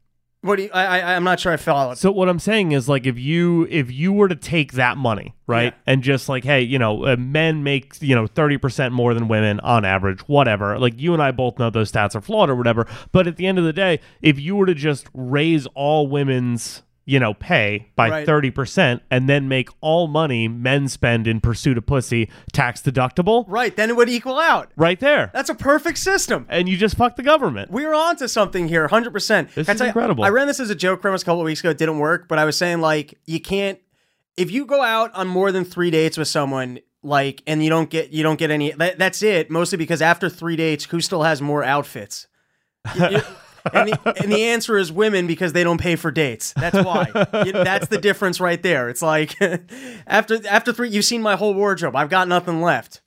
What 0.43 0.57
do 0.57 0.63
you, 0.63 0.71
I, 0.73 1.01
I 1.01 1.15
I'm 1.17 1.25
not 1.25 1.39
sure 1.39 1.53
I 1.53 1.59
followed. 1.59 1.99
So 1.99 2.11
what 2.11 2.29
I'm 2.29 2.39
saying 2.39 2.73
is 2.73 2.89
like 2.89 3.07
if 3.07 3.19
you 3.19 3.67
if 3.69 3.93
you 3.93 4.13
were 4.13 4.29
to 4.29 4.35
take 4.35 4.73
that 4.73 4.97
money, 4.97 5.35
right? 5.47 5.75
Yeah. 5.75 5.93
And 5.93 6.03
just 6.03 6.31
like 6.31 6.45
hey, 6.45 6.63
you 6.63 6.79
know, 6.79 7.05
uh, 7.05 7.17
men 7.17 7.63
make, 7.63 8.01
you 8.01 8.15
know, 8.15 8.27
30% 8.27 8.93
more 8.93 9.13
than 9.13 9.29
women 9.29 9.61
on 9.61 9.85
average, 9.85 10.21
whatever. 10.21 10.79
Like 10.79 10.99
you 10.99 11.13
and 11.13 11.23
I 11.23 11.31
both 11.31 11.59
know 11.59 11.69
those 11.69 11.93
stats 11.93 12.15
are 12.15 12.23
flawed 12.23 12.49
or 12.49 12.57
whatever, 12.57 12.87
but 13.13 13.27
at 13.27 13.37
the 13.37 13.47
end 13.47 13.59
of 13.59 13.65
the 13.65 13.73
day, 13.73 14.01
if 14.23 14.41
you 14.41 14.57
were 14.57 14.67
to 14.67 14.75
just 14.75 15.09
raise 15.13 15.67
all 15.75 16.07
women's 16.07 16.83
you 17.11 17.19
know, 17.19 17.35
pay 17.35 17.89
by 17.97 18.09
Right. 18.09 18.27
30% 18.27 19.01
and 19.11 19.29
then 19.29 19.49
make 19.49 19.69
all 19.81 20.07
money 20.07 20.47
men 20.47 20.87
spend 20.87 21.27
in 21.27 21.41
pursuit 21.41 21.77
of 21.77 21.85
pussy 21.85 22.31
tax 22.53 22.81
deductible 22.81 23.45
Right, 23.49 23.75
then 23.75 23.91
it 23.91 23.97
would 23.97 24.09
equal 24.09 24.39
out. 24.39 24.71
right 24.77 25.01
there. 25.01 25.31
That's 25.35 25.51
a 25.51 25.55
perfect 25.57 25.99
system. 25.99 26.47
And 26.49 26.69
you 26.69 26.77
just 26.77 26.97
fuck 26.97 27.17
the 27.17 27.25
government. 27.25 27.71
We're 27.73 27.95
on 27.95 28.15
to 28.17 28.29
something 28.29 28.69
here, 28.69 28.87
100%. 28.89 29.55
This 29.55 29.67
Can 29.67 29.73
I 29.73 29.75
is 29.75 29.81
incredible. 29.81 30.23
I 30.23 30.29
ran 30.29 30.47
this 30.47 30.61
as 30.61 30.71
a 30.71 30.75
joke 30.77 31.01
premise 31.01 31.23
a 31.23 31.25
couple 31.25 31.41
of 31.41 31.47
weeks 31.47 31.59
ago. 31.61 31.71
It 31.71 31.79
didn't 31.79 31.99
work, 31.99 32.29
but 32.29 32.39
I 32.39 32.45
was 32.45 32.57
saying, 32.57 32.81
like, 32.81 33.19
you 33.27 33.41
can't, 33.41 33.81
if 34.37 34.53
you 34.53 34.65
go 34.65 34.81
out 34.83 35.13
on 35.15 35.27
more 35.27 35.51
than 35.51 35.65
three 35.65 35.91
dates 35.91 36.17
with 36.17 36.29
someone, 36.29 36.79
like, 37.03 37.43
and 37.47 37.65
you 37.65 37.71
don't 37.71 37.91
get, 37.91 38.13
you 38.13 38.23
don't 38.23 38.39
get 38.39 38.53
any, 38.53 38.71
that, 38.73 38.99
that's 38.99 39.21
it. 39.23 39.51
Mostly 39.51 39.79
because 39.79 40.01
after 40.01 40.29
three 40.29 40.55
dates, 40.55 40.85
who 40.85 41.01
still 41.01 41.25
has 41.25 41.43
more 41.43 41.65
outfits? 41.65 42.29
You- 42.95 43.09
you- 43.11 43.23
and, 43.73 43.89
the, 43.91 44.15
and 44.23 44.33
the 44.33 44.45
answer 44.45 44.79
is 44.79 44.93
women 44.93 45.27
because 45.27 45.53
they 45.53 45.65
don't 45.65 45.81
pay 45.81 45.97
for 45.97 46.11
dates. 46.11 46.53
That's 46.55 46.85
why. 46.85 47.11
That's 47.13 47.89
the 47.89 47.99
difference 47.99 48.41
right 48.41 48.63
there. 48.63 48.89
It's 48.89 49.03
like 49.03 49.37
after 50.07 50.39
after 50.49 50.73
three, 50.73 50.89
you've 50.91 51.05
seen 51.05 51.23
my 51.23 51.37
whole 51.37 51.55
wardrobe. 51.55 51.97
I've 51.97 52.11
got 52.11 52.29
nothing 52.29 52.63
left. 52.63 53.01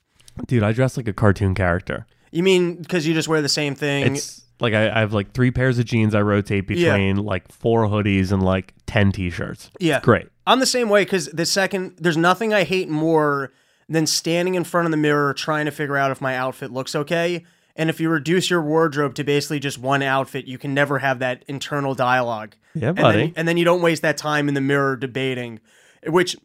Dude, 0.48 0.64
I 0.64 0.72
dress 0.72 0.98
like 0.98 1.08
a 1.08 1.14
cartoon 1.14 1.54
character. 1.56 2.06
You 2.32 2.44
mean 2.44 2.76
because 2.76 3.06
you 3.06 3.14
just 3.14 3.28
wear 3.28 3.42
the 3.42 3.50
same 3.50 3.76
thing? 3.76 4.16
It's 4.16 4.42
like 4.60 4.74
I, 4.74 4.90
I 4.90 5.00
have 5.00 5.14
like 5.14 5.34
three 5.34 5.52
pairs 5.52 5.78
of 5.80 5.86
jeans 5.86 6.16
I 6.16 6.22
rotate 6.22 6.70
Yeah. 6.70 6.94
between 6.94 7.18
like 7.18 7.52
four 7.52 7.86
hoodies 7.88 8.32
and 8.32 8.42
like 8.42 8.74
10 8.88 9.12
t-shirts. 9.12 9.70
Yeah. 9.80 10.00
Great. 10.02 10.28
I'm 10.48 10.60
the 10.60 10.66
same 10.66 10.90
way 10.90 11.04
because 11.04 11.28
the 11.28 11.46
second 11.46 11.96
there's 12.00 12.18
nothing 12.18 12.54
I 12.54 12.64
hate 12.64 12.90
more 12.90 13.52
than 13.90 14.08
standing 14.08 14.56
in 14.56 14.64
front 14.64 14.86
of 14.86 14.92
the 14.92 14.98
mirror 14.98 15.34
trying 15.34 15.66
to 15.66 15.72
figure 15.72 15.98
out 15.98 16.10
if 16.12 16.22
my 16.22 16.36
outfit 16.36 16.72
looks 16.72 16.96
okay. 16.96 17.44
And 17.76 17.90
if 17.90 18.00
you 18.00 18.10
reduce 18.10 18.50
your 18.50 18.62
wardrobe 18.62 19.16
to 19.16 19.24
basically 19.24 19.60
just 19.60 19.80
one 19.80 20.04
outfit, 20.04 20.46
you 20.46 20.58
can 20.60 20.74
never 20.74 21.00
have 21.00 21.20
that 21.20 21.44
internal 21.48 21.96
dialogue. 21.96 22.56
Yeah, 22.76 22.90
And 22.90 22.98
buddy. 22.98 23.18
then, 23.18 23.34
and 23.36 23.48
then 23.48 23.58
you 23.58 23.66
don't 23.66 23.82
waste 23.82 24.02
that 24.04 24.18
time 24.18 24.48
in 24.48 24.54
the 24.54 24.62
mirror 24.62 24.96
debating, 24.96 25.60
which. 26.08 26.36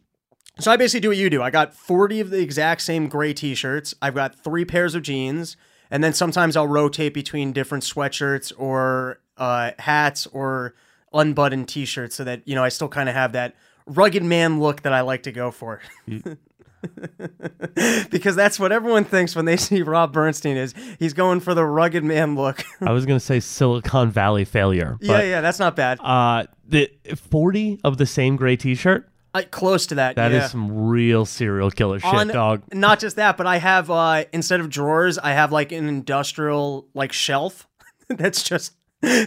So 0.59 0.71
I 0.71 0.75
basically 0.75 0.99
do 0.99 1.07
what 1.09 1.17
you 1.17 1.29
do. 1.29 1.41
I 1.41 1.51
got 1.51 1.73
40 1.73 2.19
of 2.19 2.31
the 2.31 2.41
exact 2.41 2.81
same 2.81 3.07
gray 3.07 3.33
t-shirts. 3.33 3.95
I've 4.01 4.13
got 4.15 4.35
three 4.35 4.65
pairs 4.65 4.93
of 4.93 5.03
jeans, 5.03 5.55
and 5.89 6.03
then 6.03 6.11
sometimes 6.13 6.57
I'll 6.57 6.67
rotate 6.67 7.13
between 7.13 7.53
different 7.53 7.85
sweatshirts 7.85 8.51
or 8.57 9.21
uh, 9.37 9.71
hats 9.79 10.27
or 10.27 10.75
unbuttoned 11.13 11.69
t-shirts 11.69 12.15
so 12.15 12.23
that 12.25 12.41
you 12.45 12.55
know 12.55 12.63
I 12.63 12.69
still 12.69 12.89
kind 12.89 13.07
of 13.07 13.15
have 13.15 13.31
that 13.31 13.55
rugged 13.85 14.23
man 14.23 14.59
look 14.59 14.81
that 14.81 14.91
I 14.93 15.01
like 15.01 15.23
to 15.23 15.31
go 15.31 15.49
for. 15.51 15.79
because 18.09 18.35
that's 18.35 18.59
what 18.59 18.71
everyone 18.71 19.03
thinks 19.05 19.35
when 19.35 19.45
they 19.45 19.57
see 19.67 19.81
Rob 19.81 20.13
Bernstein 20.13 20.57
is 20.57 20.73
he's 20.99 21.13
going 21.13 21.39
for 21.39 21.53
the 21.53 21.65
rugged 21.65 22.03
man 22.03 22.35
look. 22.35 22.63
I 22.81 22.91
was 22.91 23.05
going 23.05 23.19
to 23.19 23.25
say 23.25 23.39
Silicon 23.39 24.11
Valley 24.11 24.45
failure. 24.45 24.97
yeah, 25.01 25.13
But, 25.13 25.25
yeah, 25.27 25.41
that's 25.41 25.59
not 25.59 25.75
bad. 25.75 25.99
Uh, 26.01 26.45
the 26.67 26.91
40 27.15 27.81
of 27.83 27.97
the 27.97 28.05
same 28.05 28.35
gray 28.35 28.55
t-shirt, 28.55 29.09
Uh, 29.33 29.43
close 29.51 29.87
to 29.87 29.95
that. 29.95 30.15
That 30.15 30.31
is 30.31 30.41
yeah. 30.43 30.47
some 30.47 30.87
real 30.87 31.25
serial 31.25 31.71
killer 31.71 31.99
shit, 31.99 32.13
On- 32.13 32.27
dog. 32.27 32.63
Not 32.73 32.99
just 32.99 33.15
that, 33.17 33.37
but 33.37 33.47
I 33.47 33.57
have 33.57 33.89
uh 33.89 34.25
instead 34.33 34.59
of 34.59 34.69
drawers, 34.69 35.17
I 35.17 35.31
have 35.31 35.51
like 35.51 35.71
an 35.71 35.87
industrial 35.87 36.87
like 36.93 37.11
shelf 37.13 37.67
that's 38.09 38.43
just 38.43 38.73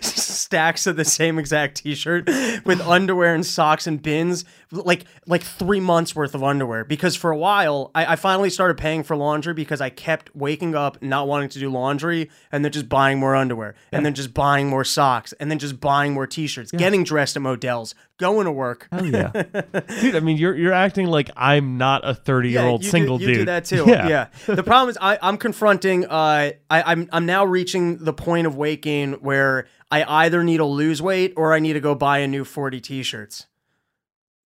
stacks 0.03 0.87
of 0.87 0.97
the 0.97 1.05
same 1.05 1.39
exact 1.39 1.79
t-shirt 1.79 2.27
with 2.67 2.81
underwear 2.83 3.35
and 3.35 3.45
socks 3.47 3.87
and 3.87 4.03
bins 4.03 4.45
like 4.73 5.05
like 5.27 5.43
three 5.43 5.81
months 5.81 6.17
worth 6.17 6.35
of 6.35 6.43
underwear 6.43 6.85
because 6.85 7.15
for 7.15 7.31
a 7.31 7.37
while 7.37 7.91
I, 7.95 8.13
I 8.13 8.17
finally 8.17 8.51
started 8.51 8.79
paying 8.79 9.03
for 9.03 9.15
laundry 9.17 9.55
because 9.55 9.81
I 9.81 9.91
kept 9.91 10.35
waking 10.35 10.75
up 10.75 11.01
not 11.03 11.29
wanting 11.29 11.51
to 11.51 11.59
do 11.59 11.71
laundry 11.71 12.31
and 12.51 12.65
then 12.65 12.73
just 12.73 12.89
buying 12.89 13.19
more 13.19 13.37
underwear 13.37 13.75
and 13.93 14.05
then 14.05 14.15
just 14.15 14.33
buying 14.35 14.69
more 14.69 14.85
socks 14.85 15.33
and 15.35 15.51
then 15.51 15.59
just 15.59 15.81
buying 15.81 16.15
more 16.15 16.27
t-shirts, 16.27 16.73
getting 16.73 17.05
dressed 17.05 17.37
at 17.37 17.43
Modell's, 17.43 17.95
going 18.19 18.47
to 18.47 18.53
work. 18.53 18.89
Hell 18.91 19.05
yeah, 19.05 19.31
dude. 20.01 20.17
I 20.17 20.21
mean, 20.21 20.37
you're 20.39 20.55
you're 20.55 20.73
acting 20.73 21.07
like 21.07 21.31
I'm 21.37 21.77
not 21.77 22.09
a 22.09 22.15
30 22.15 22.51
year 22.51 22.63
old 22.63 22.85
single 22.85 23.19
do, 23.19 23.25
you 23.25 23.29
dude. 23.29 23.39
do 23.39 23.45
that 23.47 23.65
too. 23.65 23.85
Yeah. 23.93 24.09
Yeah. 24.09 24.27
The 24.47 24.63
problem 24.63 24.89
is 24.91 24.99
I, 25.01 25.19
I'm 25.21 25.37
confronting. 25.37 26.07
Uh, 26.07 26.53
I, 26.71 26.83
I'm 26.83 27.09
I'm 27.13 27.27
now 27.27 27.45
reaching 27.45 27.99
the 27.99 28.13
point 28.13 28.47
of 28.47 28.57
weight 28.57 28.81
gain 28.81 29.15
where 29.15 29.67
I 29.91 30.05
either 30.25 30.43
need 30.43 30.59
to 30.59 30.65
lose 30.65 31.03
weight 31.03 31.35
or 31.37 31.53
I 31.53 31.59
need 31.59 31.75
to 31.75 31.81
go 31.81 31.95
buy 31.95 32.19
a 32.19 32.27
new 32.27 32.45
40 32.45 32.81
t-shirts. 32.81 33.47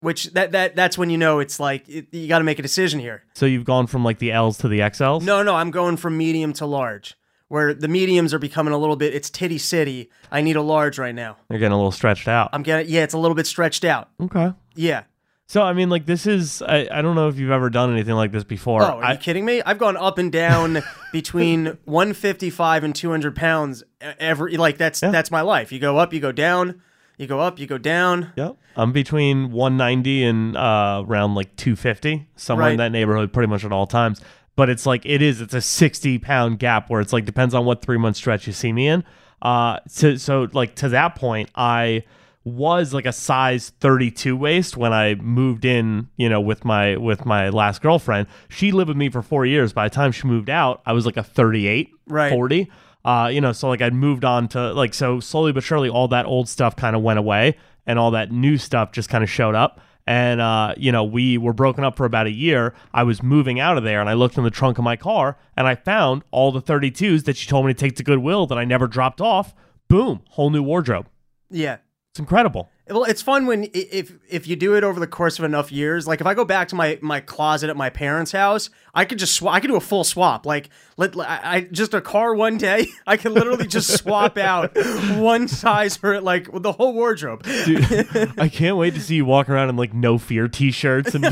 Which 0.01 0.25
that 0.33 0.51
that 0.51 0.75
that's 0.75 0.97
when 0.97 1.09
you 1.09 1.17
know 1.17 1.39
it's 1.39 1.59
like 1.59 1.87
it, 1.89 2.07
you 2.11 2.27
got 2.27 2.39
to 2.39 2.43
make 2.43 2.59
a 2.59 2.61
decision 2.61 2.99
here. 2.99 3.23
So 3.33 3.45
you've 3.45 3.65
gone 3.65 3.87
from 3.87 4.03
like 4.03 4.19
the 4.19 4.31
L's 4.31 4.57
to 4.59 4.67
the 4.67 4.79
XLs. 4.79 5.23
No, 5.23 5.41
no, 5.41 5.55
I'm 5.55 5.71
going 5.71 5.97
from 5.97 6.17
medium 6.17 6.53
to 6.53 6.65
large. 6.65 7.15
Where 7.47 7.73
the 7.75 7.87
mediums 7.87 8.33
are 8.33 8.39
becoming 8.39 8.73
a 8.73 8.77
little 8.77 8.95
bit. 8.95 9.13
It's 9.13 9.29
titty 9.29 9.59
city. 9.59 10.09
I 10.31 10.41
need 10.41 10.55
a 10.55 10.61
large 10.61 10.97
right 10.97 11.13
now. 11.13 11.37
you're 11.49 11.59
getting 11.59 11.73
a 11.73 11.77
little 11.77 11.91
stretched 11.91 12.27
out. 12.27 12.49
I'm 12.53 12.63
getting 12.63 12.91
yeah. 12.91 13.03
It's 13.03 13.13
a 13.13 13.19
little 13.19 13.35
bit 13.35 13.47
stretched 13.47 13.83
out. 13.85 14.09
okay. 14.21 14.53
Yeah. 14.75 15.03
So 15.47 15.61
I 15.61 15.73
mean, 15.73 15.89
like 15.89 16.07
this 16.07 16.25
is 16.25 16.61
I, 16.63 16.87
I 16.91 17.01
don't 17.03 17.15
know 17.15 17.27
if 17.27 17.37
you've 17.37 17.51
ever 17.51 17.69
done 17.69 17.93
anything 17.93 18.15
like 18.15 18.31
this 18.31 18.43
before. 18.43 18.81
Oh, 18.81 18.97
are 18.97 19.03
I, 19.03 19.11
you 19.13 19.19
kidding 19.19 19.45
me? 19.45 19.61
I've 19.63 19.77
gone 19.77 19.95
up 19.95 20.17
and 20.17 20.31
down 20.31 20.81
between 21.11 21.77
155 21.85 22.83
and 22.83 22.95
200 22.95 23.35
pounds 23.35 23.83
every 24.01 24.57
like 24.57 24.77
that's 24.77 24.99
that's 24.99 25.29
my 25.29 25.41
life. 25.41 25.71
You 25.71 25.79
go 25.79 25.97
up, 25.97 26.13
you 26.13 26.19
go 26.19 26.31
down, 26.31 26.81
you 27.17 27.27
go 27.27 27.39
up, 27.39 27.59
you 27.59 27.67
go 27.67 27.77
down. 27.77 28.31
Yep. 28.35 28.57
I'm 28.75 28.91
between 28.91 29.51
190 29.51 30.23
and 30.23 30.57
uh, 30.57 31.03
around 31.07 31.35
like 31.35 31.55
250, 31.55 32.27
somewhere 32.35 32.71
in 32.71 32.77
that 32.77 32.91
neighborhood, 32.91 33.31
pretty 33.31 33.47
much 33.49 33.63
at 33.63 33.71
all 33.71 33.87
times. 33.87 34.21
But 34.55 34.69
it's 34.69 34.85
like 34.85 35.05
it 35.05 35.21
is. 35.21 35.41
It's 35.41 35.53
a 35.53 35.61
60 35.61 36.19
pound 36.19 36.59
gap 36.59 36.89
where 36.89 37.01
it's 37.01 37.11
like 37.13 37.25
depends 37.25 37.53
on 37.53 37.65
what 37.65 37.81
three 37.81 37.97
month 37.97 38.15
stretch 38.17 38.47
you 38.47 38.53
see 38.53 38.71
me 38.71 38.87
in. 38.87 39.03
Uh, 39.41 39.79
so 39.87 40.15
so 40.15 40.47
like 40.53 40.75
to 40.75 40.89
that 40.89 41.15
point, 41.15 41.49
I 41.55 42.03
was 42.45 42.93
like 42.93 43.05
a 43.05 43.11
size 43.11 43.71
32 43.79 44.37
waist 44.37 44.77
when 44.77 44.93
I 44.93 45.15
moved 45.15 45.65
in, 45.65 46.09
you 46.15 46.29
know, 46.29 46.39
with 46.39 46.63
my 46.63 46.95
with 46.95 47.25
my 47.25 47.49
last 47.49 47.81
girlfriend. 47.81 48.27
She 48.49 48.71
lived 48.71 48.87
with 48.87 48.97
me 48.97 49.09
for 49.09 49.21
four 49.21 49.45
years. 49.45 49.73
By 49.73 49.89
the 49.89 49.95
time 49.95 50.11
she 50.11 50.27
moved 50.27 50.49
out, 50.49 50.81
I 50.85 50.93
was 50.93 51.05
like 51.05 51.17
a 51.17 51.23
38, 51.23 51.89
Right. 52.07 52.31
40. 52.31 52.69
Uh, 53.05 53.29
you 53.31 53.39
know, 53.39 53.51
so 53.51 53.69
like 53.69 53.83
I'd 53.83 53.93
moved 53.93 54.25
on 54.25 54.47
to 54.49 54.73
like 54.73 54.95
so 54.95 55.19
slowly 55.19 55.51
but 55.51 55.63
surely 55.63 55.89
all 55.89 56.07
that 56.07 56.25
old 56.25 56.49
stuff 56.49 56.75
kind 56.75 56.95
of 56.95 57.03
went 57.03 57.19
away 57.19 57.55
and 57.85 57.99
all 57.99 58.09
that 58.11 58.31
new 58.31 58.57
stuff 58.57 58.91
just 58.91 59.09
kind 59.09 59.23
of 59.23 59.29
showed 59.29 59.53
up. 59.53 59.79
And 60.07 60.41
uh, 60.41 60.73
you 60.75 60.91
know, 60.91 61.03
we 61.03 61.37
were 61.37 61.53
broken 61.53 61.83
up 61.83 61.95
for 61.95 62.05
about 62.05 62.25
a 62.25 62.31
year. 62.31 62.73
I 62.95 63.03
was 63.03 63.21
moving 63.21 63.59
out 63.59 63.77
of 63.77 63.83
there 63.83 64.01
and 64.01 64.09
I 64.09 64.13
looked 64.13 64.39
in 64.39 64.43
the 64.43 64.49
trunk 64.49 64.79
of 64.79 64.83
my 64.83 64.95
car 64.95 65.37
and 65.55 65.67
I 65.67 65.75
found 65.75 66.23
all 66.31 66.51
the 66.51 66.61
32s 66.61 67.25
that 67.25 67.37
she 67.37 67.47
told 67.47 67.67
me 67.67 67.73
to 67.73 67.79
take 67.79 67.95
to 67.97 68.03
Goodwill 68.03 68.47
that 68.47 68.57
I 68.57 68.65
never 68.65 68.87
dropped 68.87 69.21
off. 69.21 69.53
Boom, 69.87 70.21
whole 70.31 70.49
new 70.49 70.63
wardrobe. 70.63 71.07
Yeah. 71.51 71.77
It's 72.09 72.19
incredible. 72.19 72.69
Well, 72.87 73.03
it's 73.05 73.23
fun 73.23 73.47
when 73.47 73.67
if 73.73 74.13
if 74.29 74.47
you 74.47 74.55
do 74.55 74.75
it 74.75 74.83
over 74.83 74.99
the 74.99 75.07
course 75.07 75.39
of 75.39 75.45
enough 75.45 75.71
years. 75.71 76.05
Like 76.07 76.21
if 76.21 76.27
I 76.27 76.35
go 76.35 76.45
back 76.45 76.67
to 76.67 76.75
my 76.75 76.99
my 77.01 77.19
closet 77.19 77.71
at 77.71 77.75
my 77.75 77.89
parents' 77.89 78.31
house, 78.31 78.69
I 78.93 79.05
could 79.05 79.17
just. 79.17 79.41
I 79.43 79.59
could 79.59 79.69
do 79.69 79.75
a 79.75 79.79
full 79.81 80.03
swap. 80.03 80.45
Like 80.45 80.69
let 80.95 81.17
I 81.17 81.39
I- 81.43 81.61
just 81.61 81.95
a 81.95 82.01
car 82.01 82.35
one 82.35 82.57
day. 82.59 82.85
I 83.07 83.17
could 83.17 83.31
literally 83.31 83.65
just 83.65 83.89
swap 83.97 84.37
out 84.37 84.75
one 85.17 85.47
size 85.47 85.97
for 85.97 86.13
it, 86.13 86.23
like 86.23 86.47
the 86.61 86.73
whole 86.73 86.93
wardrobe. 86.93 87.41
Dude, 87.43 88.33
I 88.37 88.49
can't 88.49 88.77
wait 88.77 88.93
to 88.93 89.01
see 89.01 89.15
you 89.15 89.25
walk 89.25 89.49
around 89.49 89.69
in 89.69 89.77
like 89.77 89.95
no 89.95 90.19
fear 90.19 90.47
t-shirts 90.47 91.15
and 91.15 91.23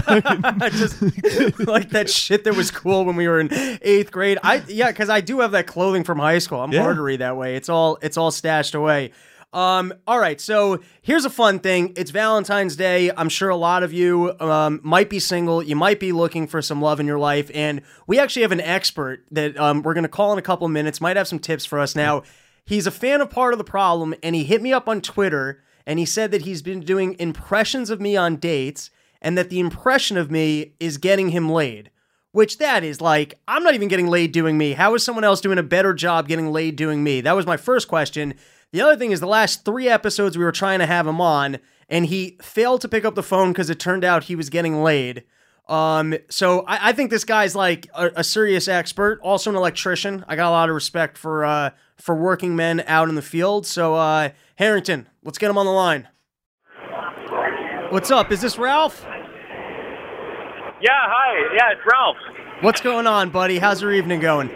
just 0.71 1.01
like 1.67 1.89
that 1.91 2.09
shit 2.09 2.45
that 2.45 2.55
was 2.55 2.71
cool 2.71 3.05
when 3.05 3.15
we 3.15 3.27
were 3.27 3.39
in 3.39 3.49
eighth 3.83 4.11
grade. 4.11 4.39
I 4.43 4.63
yeah, 4.67 4.87
because 4.89 5.09
I 5.09 5.21
do 5.21 5.41
have 5.41 5.51
that 5.51 5.67
clothing 5.67 6.03
from 6.03 6.17
high 6.17 6.39
school. 6.39 6.61
I'm 6.61 6.71
Yeah. 6.71 6.81
hardery 6.83 7.17
that 7.19 7.37
way. 7.37 7.55
It's 7.55 7.69
all 7.69 7.99
it's 8.01 8.17
all 8.17 8.31
stashed 8.31 8.73
away. 8.73 9.11
Um, 9.53 9.93
all 10.07 10.19
right, 10.19 10.41
so 10.41 10.81
here's 11.03 11.25
a 11.25 11.29
fun 11.29 11.59
thing. 11.59 11.93
It's 11.95 12.09
Valentine's 12.09 12.75
Day. 12.75 13.11
I'm 13.15 13.29
sure 13.29 13.49
a 13.49 13.55
lot 13.55 13.83
of 13.83 13.93
you 13.93 14.33
um, 14.39 14.81
might 14.83 15.11
be 15.11 15.19
single. 15.19 15.61
You 15.61 15.75
might 15.75 15.99
be 15.99 16.11
looking 16.11 16.47
for 16.47 16.59
some 16.59 16.81
love 16.81 16.99
in 16.99 17.05
your 17.05 17.19
life, 17.19 17.51
and 17.53 17.83
we 18.07 18.17
actually 18.17 18.41
have 18.41 18.51
an 18.51 18.61
expert 18.61 19.23
that 19.29 19.55
um, 19.57 19.83
we're 19.83 19.93
going 19.93 20.05
to 20.05 20.09
call 20.09 20.33
in 20.33 20.39
a 20.39 20.43
couple 20.43 20.65
of 20.65 20.71
minutes. 20.71 20.99
Might 20.99 21.17
have 21.17 21.27
some 21.27 21.37
tips 21.37 21.65
for 21.65 21.79
us 21.79 21.95
now. 21.95 22.23
He's 22.65 22.87
a 22.87 22.91
fan 22.91 23.21
of 23.21 23.29
part 23.29 23.53
of 23.53 23.59
the 23.59 23.63
problem, 23.63 24.15
and 24.23 24.35
he 24.35 24.43
hit 24.43 24.61
me 24.61 24.73
up 24.73 24.89
on 24.89 25.01
Twitter, 25.01 25.61
and 25.85 25.99
he 25.99 26.05
said 26.05 26.31
that 26.31 26.43
he's 26.43 26.63
been 26.63 26.79
doing 26.79 27.15
impressions 27.19 27.91
of 27.91 28.01
me 28.01 28.17
on 28.17 28.37
dates, 28.37 28.89
and 29.21 29.37
that 29.37 29.51
the 29.51 29.59
impression 29.59 30.17
of 30.17 30.31
me 30.31 30.73
is 30.79 30.97
getting 30.97 31.29
him 31.29 31.47
laid. 31.49 31.91
Which 32.31 32.57
that 32.57 32.83
is 32.83 32.99
like, 32.99 33.35
I'm 33.47 33.61
not 33.61 33.75
even 33.75 33.89
getting 33.89 34.07
laid 34.07 34.31
doing 34.31 34.57
me. 34.57 34.73
How 34.73 34.95
is 34.95 35.05
someone 35.05 35.23
else 35.23 35.39
doing 35.39 35.59
a 35.59 35.63
better 35.63 35.93
job 35.93 36.27
getting 36.27 36.51
laid 36.51 36.75
doing 36.75 37.03
me? 37.03 37.21
That 37.21 37.35
was 37.35 37.45
my 37.45 37.57
first 37.57 37.87
question. 37.87 38.33
The 38.73 38.81
other 38.81 38.97
thing 38.97 39.11
is 39.11 39.19
the 39.19 39.27
last 39.27 39.65
three 39.65 39.87
episodes 39.87 40.35
we 40.35 40.43
were 40.43 40.51
trying 40.51 40.79
to 40.79 40.87
have 40.87 41.05
him 41.05 41.21
on, 41.21 41.59
and 41.87 42.07
he 42.07 42.39
failed 42.41 42.81
to 42.81 42.89
pick 42.89 43.05
up 43.05 43.13
the 43.13 43.21
phone 43.21 43.53
because 43.53 43.69
it 43.69 43.79
turned 43.79 44.03
out 44.03 44.23
he 44.23 44.35
was 44.35 44.49
getting 44.49 44.81
laid. 44.81 45.23
Um, 45.69 46.15
so 46.27 46.61
I, 46.61 46.89
I 46.89 46.91
think 46.91 47.11
this 47.11 47.23
guy's 47.23 47.55
like 47.55 47.87
a, 47.93 48.09
a 48.15 48.23
serious 48.23 48.67
expert, 48.67 49.19
also 49.21 49.51
an 49.51 49.55
electrician. 49.55 50.25
I 50.27 50.35
got 50.35 50.49
a 50.49 50.51
lot 50.51 50.69
of 50.69 50.75
respect 50.75 51.19
for 51.19 51.45
uh 51.45 51.69
for 51.97 52.15
working 52.15 52.55
men 52.55 52.83
out 52.87 53.09
in 53.09 53.15
the 53.15 53.21
field. 53.21 53.65
So 53.67 53.93
uh 53.93 54.29
Harrington, 54.55 55.07
let's 55.23 55.37
get 55.37 55.51
him 55.51 55.57
on 55.57 55.67
the 55.67 55.71
line. 55.71 56.07
What's 57.91 58.09
up? 58.09 58.31
Is 58.31 58.41
this 58.41 58.57
Ralph? 58.57 59.05
Yeah, 60.81 60.89
hi. 60.91 61.55
Yeah, 61.55 61.71
it's 61.71 61.81
Ralph. 61.89 62.17
What's 62.61 62.81
going 62.81 63.07
on, 63.07 63.29
buddy? 63.29 63.59
How's 63.59 63.81
your 63.83 63.93
evening 63.93 64.19
going? 64.19 64.49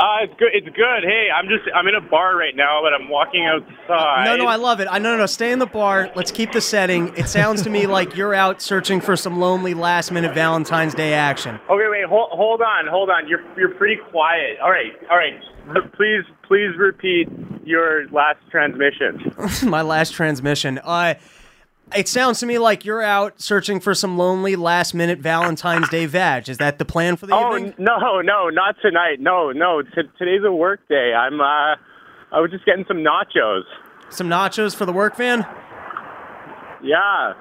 Uh, 0.00 0.16
it's 0.22 0.32
good. 0.38 0.48
It's 0.54 0.68
good. 0.74 1.04
Hey, 1.04 1.28
I'm 1.34 1.46
just 1.46 1.64
I'm 1.74 1.86
in 1.86 1.94
a 1.94 2.00
bar 2.00 2.34
right 2.34 2.56
now, 2.56 2.80
but 2.82 2.94
I'm 2.94 3.10
walking 3.10 3.44
outside. 3.44 4.24
No, 4.24 4.34
no, 4.34 4.46
I 4.46 4.56
love 4.56 4.80
it. 4.80 4.88
I 4.90 4.98
no, 4.98 5.12
no, 5.12 5.18
no. 5.18 5.26
Stay 5.26 5.52
in 5.52 5.58
the 5.58 5.66
bar. 5.66 6.10
Let's 6.16 6.30
keep 6.30 6.52
the 6.52 6.60
setting. 6.62 7.14
It 7.18 7.28
sounds 7.28 7.60
to 7.62 7.70
me 7.70 7.86
like 7.98 8.16
you're 8.16 8.32
out 8.32 8.62
searching 8.62 9.02
for 9.02 9.14
some 9.14 9.38
lonely 9.38 9.74
last 9.74 10.10
minute 10.10 10.32
Valentine's 10.32 10.94
Day 10.94 11.12
action. 11.12 11.56
Okay, 11.68 11.86
wait. 11.90 12.06
Hold, 12.06 12.30
hold 12.30 12.62
on. 12.62 12.86
Hold 12.86 13.10
on. 13.10 13.28
You're 13.28 13.42
you're 13.58 13.74
pretty 13.74 13.96
quiet. 14.10 14.58
All 14.62 14.70
right. 14.70 14.92
All 15.10 15.18
right. 15.18 15.38
Please 15.92 16.24
please 16.48 16.70
repeat 16.78 17.28
your 17.64 18.08
last 18.08 18.38
transmission. 18.50 19.34
My 19.68 19.82
last 19.82 20.14
transmission. 20.14 20.80
Uh, 20.82 21.14
it 21.94 22.08
sounds 22.08 22.40
to 22.40 22.46
me 22.46 22.58
like 22.58 22.84
you're 22.84 23.02
out 23.02 23.40
searching 23.40 23.80
for 23.80 23.94
some 23.94 24.16
lonely 24.18 24.56
last 24.56 24.94
minute 24.94 25.18
Valentine's 25.18 25.88
Day 25.88 26.06
vag. 26.06 26.48
Is 26.48 26.58
that 26.58 26.78
the 26.78 26.84
plan 26.84 27.16
for 27.16 27.26
the 27.26 27.34
Oh 27.34 27.56
evening? 27.56 27.74
no, 27.78 28.20
no, 28.20 28.48
not 28.48 28.76
tonight. 28.82 29.20
No, 29.20 29.52
no. 29.52 29.82
T- 29.82 30.02
today's 30.18 30.42
a 30.44 30.52
work 30.52 30.80
day. 30.88 31.12
I'm 31.14 31.40
uh, 31.40 31.76
I 32.32 32.40
was 32.40 32.50
just 32.50 32.64
getting 32.64 32.84
some 32.86 32.98
nachos. 32.98 33.62
Some 34.10 34.28
nachos 34.28 34.74
for 34.74 34.86
the 34.86 34.92
work 34.92 35.16
van? 35.16 35.46
Yeah. 36.82 37.34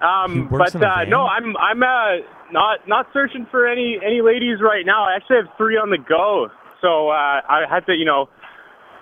Um, 0.00 0.48
but 0.50 0.74
uh, 0.76 1.04
no, 1.04 1.26
I'm 1.26 1.56
I'm 1.56 1.82
uh, 1.82 2.22
not 2.52 2.86
not 2.86 3.06
searching 3.12 3.46
for 3.50 3.66
any 3.66 3.98
any 4.04 4.20
ladies 4.20 4.58
right 4.60 4.84
now. 4.84 5.04
I 5.04 5.16
actually 5.16 5.36
have 5.36 5.56
three 5.56 5.76
on 5.76 5.90
the 5.90 5.98
go, 5.98 6.48
so 6.82 7.08
uh, 7.08 7.40
I 7.48 7.64
had 7.68 7.86
to 7.86 7.94
you 7.94 8.04
know 8.04 8.28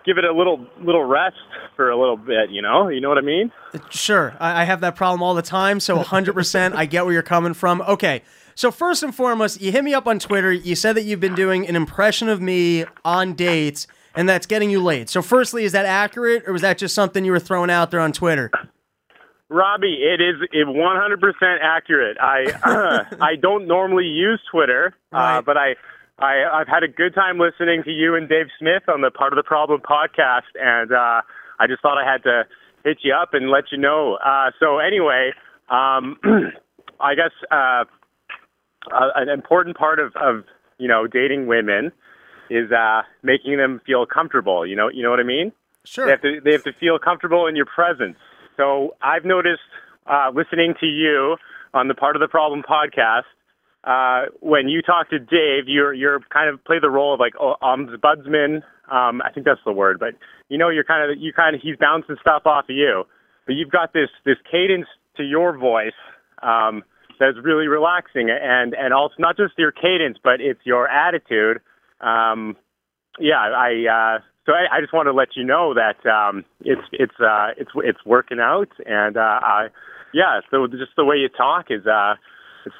give 0.04 0.18
it 0.18 0.24
a 0.24 0.32
little 0.32 0.66
little 0.80 1.04
rest 1.04 1.36
for 1.76 1.90
a 1.90 1.98
little 1.98 2.16
bit. 2.16 2.50
You 2.50 2.62
know, 2.62 2.88
you 2.88 3.00
know 3.00 3.08
what 3.08 3.18
I 3.18 3.22
mean? 3.22 3.50
Sure. 3.90 4.34
I, 4.38 4.64
have 4.64 4.80
that 4.82 4.96
problem 4.96 5.22
all 5.22 5.34
the 5.34 5.42
time. 5.42 5.80
So 5.80 5.98
100%, 5.98 6.74
I 6.74 6.86
get 6.86 7.04
where 7.04 7.12
you're 7.12 7.22
coming 7.22 7.54
from. 7.54 7.82
Okay. 7.82 8.22
So, 8.56 8.70
first 8.70 9.02
and 9.02 9.12
foremost, 9.12 9.60
you 9.60 9.72
hit 9.72 9.82
me 9.82 9.94
up 9.94 10.06
on 10.06 10.20
Twitter. 10.20 10.52
You 10.52 10.76
said 10.76 10.94
that 10.94 11.02
you've 11.02 11.18
been 11.18 11.34
doing 11.34 11.66
an 11.66 11.74
impression 11.74 12.28
of 12.28 12.40
me 12.40 12.84
on 13.04 13.34
dates, 13.34 13.88
and 14.14 14.28
that's 14.28 14.46
getting 14.46 14.70
you 14.70 14.80
laid. 14.80 15.08
So, 15.10 15.22
firstly, 15.22 15.64
is 15.64 15.72
that 15.72 15.86
accurate, 15.86 16.44
or 16.46 16.52
was 16.52 16.62
that 16.62 16.78
just 16.78 16.94
something 16.94 17.24
you 17.24 17.32
were 17.32 17.40
throwing 17.40 17.68
out 17.68 17.90
there 17.90 17.98
on 17.98 18.12
Twitter? 18.12 18.52
Robbie, 19.48 19.98
it 20.02 20.20
is 20.20 20.36
100% 20.54 21.58
accurate. 21.62 22.16
I 22.20 23.06
I 23.20 23.34
don't 23.36 23.66
normally 23.66 24.06
use 24.06 24.40
Twitter, 24.50 24.94
Right. 25.12 25.38
uh, 25.38 25.42
but 25.42 25.56
I, 25.56 25.74
I 26.18 26.44
I've 26.52 26.68
had 26.68 26.82
a 26.82 26.88
good 26.88 27.14
time 27.14 27.38
listening 27.38 27.82
to 27.84 27.90
you 27.90 28.14
and 28.14 28.28
Dave 28.28 28.46
Smith 28.58 28.84
on 28.88 29.00
the 29.00 29.10
Part 29.10 29.32
of 29.32 29.36
the 29.36 29.42
Problem 29.42 29.80
podcast, 29.80 30.50
and 30.54 30.92
uh, 30.92 31.22
I 31.58 31.66
just 31.66 31.82
thought 31.82 31.98
I 31.98 32.10
had 32.10 32.22
to 32.24 32.44
hit 32.84 32.98
you 33.02 33.14
up 33.14 33.34
and 33.34 33.50
let 33.50 33.64
you 33.72 33.78
know. 33.78 34.18
Uh, 34.24 34.50
so 34.60 34.78
anyway, 34.78 35.32
um, 35.70 36.18
I 37.00 37.14
guess 37.14 37.32
uh, 37.50 37.84
uh, 38.92 39.10
an 39.16 39.28
important 39.28 39.76
part 39.76 39.98
of, 39.98 40.12
of 40.16 40.44
you 40.78 40.88
know 40.88 41.06
dating 41.06 41.46
women 41.46 41.90
is 42.50 42.70
uh, 42.70 43.02
making 43.22 43.56
them 43.56 43.80
feel 43.86 44.06
comfortable. 44.06 44.66
You 44.66 44.76
know, 44.76 44.88
you 44.88 45.02
know 45.02 45.10
what 45.10 45.20
I 45.20 45.24
mean? 45.24 45.52
Sure. 45.84 46.06
They 46.06 46.10
have 46.12 46.22
to 46.22 46.40
they 46.44 46.52
have 46.52 46.64
to 46.64 46.72
feel 46.78 46.98
comfortable 46.98 47.46
in 47.46 47.56
your 47.56 47.66
presence. 47.66 48.16
So 48.56 48.94
I've 49.02 49.24
noticed 49.24 49.60
uh, 50.06 50.30
listening 50.34 50.74
to 50.80 50.86
you 50.86 51.36
on 51.72 51.88
the 51.88 51.94
Part 51.94 52.14
of 52.14 52.20
the 52.20 52.28
Problem 52.28 52.62
podcast. 52.62 53.24
Uh, 53.84 54.26
when 54.40 54.68
you 54.68 54.80
talk 54.80 55.10
to 55.10 55.18
Dave, 55.18 55.64
you're 55.66 55.92
you're 55.92 56.20
kind 56.32 56.48
of 56.48 56.62
play 56.64 56.78
the 56.80 56.90
role 56.90 57.12
of 57.12 57.20
like 57.20 57.34
ombudsman. 57.34 58.62
Um, 58.90 59.20
I 59.22 59.30
think 59.32 59.44
that's 59.46 59.60
the 59.64 59.72
word, 59.72 59.98
but 59.98 60.14
you 60.48 60.56
know 60.56 60.70
you're 60.70 60.84
kind 60.84 61.10
of 61.10 61.18
you 61.18 61.32
kind 61.32 61.54
of 61.54 61.60
he's 61.62 61.76
bouncing 61.76 62.16
stuff 62.20 62.42
off 62.46 62.64
of 62.68 62.76
you. 62.76 63.04
But 63.46 63.54
you've 63.54 63.70
got 63.70 63.92
this 63.92 64.08
this 64.24 64.36
cadence 64.50 64.86
to 65.16 65.22
your 65.22 65.56
voice 65.58 65.92
um, 66.42 66.82
that's 67.20 67.36
really 67.42 67.66
relaxing, 67.66 68.30
and 68.30 68.74
and 68.74 68.94
also 68.94 69.14
not 69.18 69.36
just 69.36 69.52
your 69.58 69.72
cadence, 69.72 70.16
but 70.22 70.40
it's 70.40 70.60
your 70.64 70.88
attitude. 70.88 71.60
Um, 72.00 72.56
yeah, 73.18 73.52
I. 73.54 74.16
Uh, 74.16 74.22
so 74.46 74.52
I, 74.52 74.76
I 74.76 74.80
just 74.80 74.92
want 74.92 75.06
to 75.06 75.12
let 75.12 75.28
you 75.36 75.44
know 75.44 75.74
that 75.74 76.04
um, 76.08 76.44
it's 76.60 76.82
it's 76.92 77.18
uh, 77.20 77.48
it's 77.56 77.70
it's 77.76 78.04
working 78.04 78.40
out, 78.40 78.68
and 78.86 79.16
uh, 79.16 79.40
I, 79.42 79.68
yeah. 80.12 80.40
So 80.50 80.66
just 80.66 80.96
the 80.96 81.04
way 81.04 81.16
you 81.16 81.28
talk 81.28 81.66
is 81.70 81.86
uh, 81.86 82.14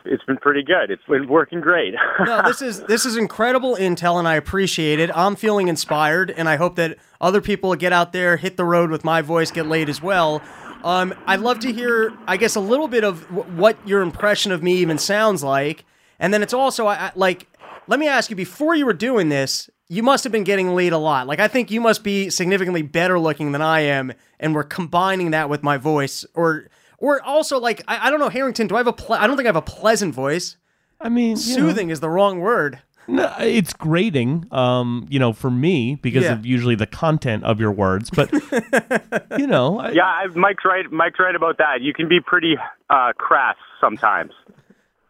it's, 0.05 0.25
been 0.25 0.37
pretty 0.37 0.63
good. 0.63 0.91
It's 0.91 1.05
been 1.09 1.29
working 1.29 1.61
great. 1.61 1.95
no, 2.25 2.43
this 2.43 2.63
is 2.63 2.81
this 2.83 3.05
is 3.05 3.17
incredible 3.17 3.77
intel, 3.77 4.19
and 4.19 4.27
I 4.27 4.35
appreciate 4.35 4.99
it. 4.99 5.11
I'm 5.15 5.37
feeling 5.37 5.69
inspired, 5.69 6.31
and 6.31 6.49
I 6.49 6.57
hope 6.57 6.77
that 6.77 6.99
other 7.21 7.41
people 7.41 7.75
get 7.75 7.93
out 7.93 8.13
there, 8.13 8.37
hit 8.37 8.57
the 8.57 8.65
road 8.65 8.91
with 8.91 9.05
my 9.05 9.23
voice, 9.23 9.51
get 9.51 9.67
laid 9.67 9.89
as 9.89 10.03
well. 10.03 10.43
Um, 10.83 11.15
I'd 11.27 11.41
love 11.41 11.61
to 11.61 11.73
hear, 11.73 12.13
I 12.27 12.37
guess, 12.37 12.57
a 12.57 12.61
little 12.61 12.89
bit 12.89 13.05
of 13.05 13.27
w- 13.29 13.51
what 13.57 13.77
your 13.89 14.03
impression 14.03 14.53
of 14.53 14.63
me 14.63 14.75
even 14.75 14.99
sounds 14.99 15.43
like, 15.43 15.85
and 16.19 16.33
then 16.33 16.43
it's 16.43 16.55
also 16.55 16.87
I, 16.87 16.95
I, 17.07 17.13
like, 17.15 17.47
let 17.87 17.99
me 17.99 18.07
ask 18.09 18.31
you: 18.31 18.37
before 18.37 18.75
you 18.75 18.87
were 18.87 18.93
doing 18.93 19.29
this, 19.29 19.71
you 19.89 20.03
must 20.03 20.25
have 20.25 20.33
been 20.33 20.45
getting 20.45 20.75
laid 20.75 20.93
a 20.93 20.99
lot. 20.99 21.27
Like, 21.27 21.41
I 21.41 21.49
think 21.49 21.71
you 21.71 21.81
must 21.81 22.03
be 22.03 22.31
significantly 22.31 22.83
better 22.83 23.19
looking 23.19 23.53
than 23.53 23.63
I 23.63 23.81
am, 23.81 24.13
and 24.41 24.55
we're 24.55 24.65
combining 24.65 25.31
that 25.33 25.49
with 25.49 25.63
my 25.63 25.77
voice, 25.77 26.25
or, 26.35 26.69
or 26.99 27.21
also 27.23 27.59
like, 27.59 27.83
I, 27.89 28.09
I 28.09 28.11
don't 28.11 28.21
know, 28.21 28.29
Harrington. 28.29 28.67
Do 28.67 28.75
I 28.77 28.79
have 28.79 28.87
a? 28.87 28.93
Ple- 28.93 29.17
I 29.17 29.27
don't 29.27 29.37
think 29.37 29.47
I 29.47 29.49
have 29.49 29.57
a 29.57 29.63
pleasant 29.63 30.15
voice. 30.15 30.57
I 31.01 31.09
mean, 31.09 31.37
you 31.41 31.57
know, 31.59 31.69
Soothing 31.69 31.91
is 31.91 32.01
the 32.01 32.09
wrong 32.09 32.41
word. 32.41 32.81
no, 33.07 33.31
it's 33.39 33.75
grating, 33.75 34.47
um, 34.51 35.07
you 35.11 35.19
know, 35.19 35.33
for 35.35 35.51
me 35.51 35.97
because 35.97 36.25
Yeah. 36.25 36.33
of 36.33 36.47
usually 36.47 36.75
the 36.75 36.87
content 36.87 37.45
of 37.45 37.61
your 37.61 37.71
words. 37.73 38.09
But 38.11 38.33
you 39.39 39.47
know, 39.47 39.79
I, 39.81 39.91
yeah, 39.91 40.05
I, 40.07 40.27
Mike's 40.29 40.65
right. 40.65 40.91
Mike's 40.91 41.19
right 41.19 41.35
about 41.35 41.59
that. 41.59 41.83
You 41.83 41.93
can 41.93 42.09
be 42.09 42.21
pretty 42.21 42.57
uh, 42.89 43.13
crass 43.19 43.57
sometimes. 43.81 44.33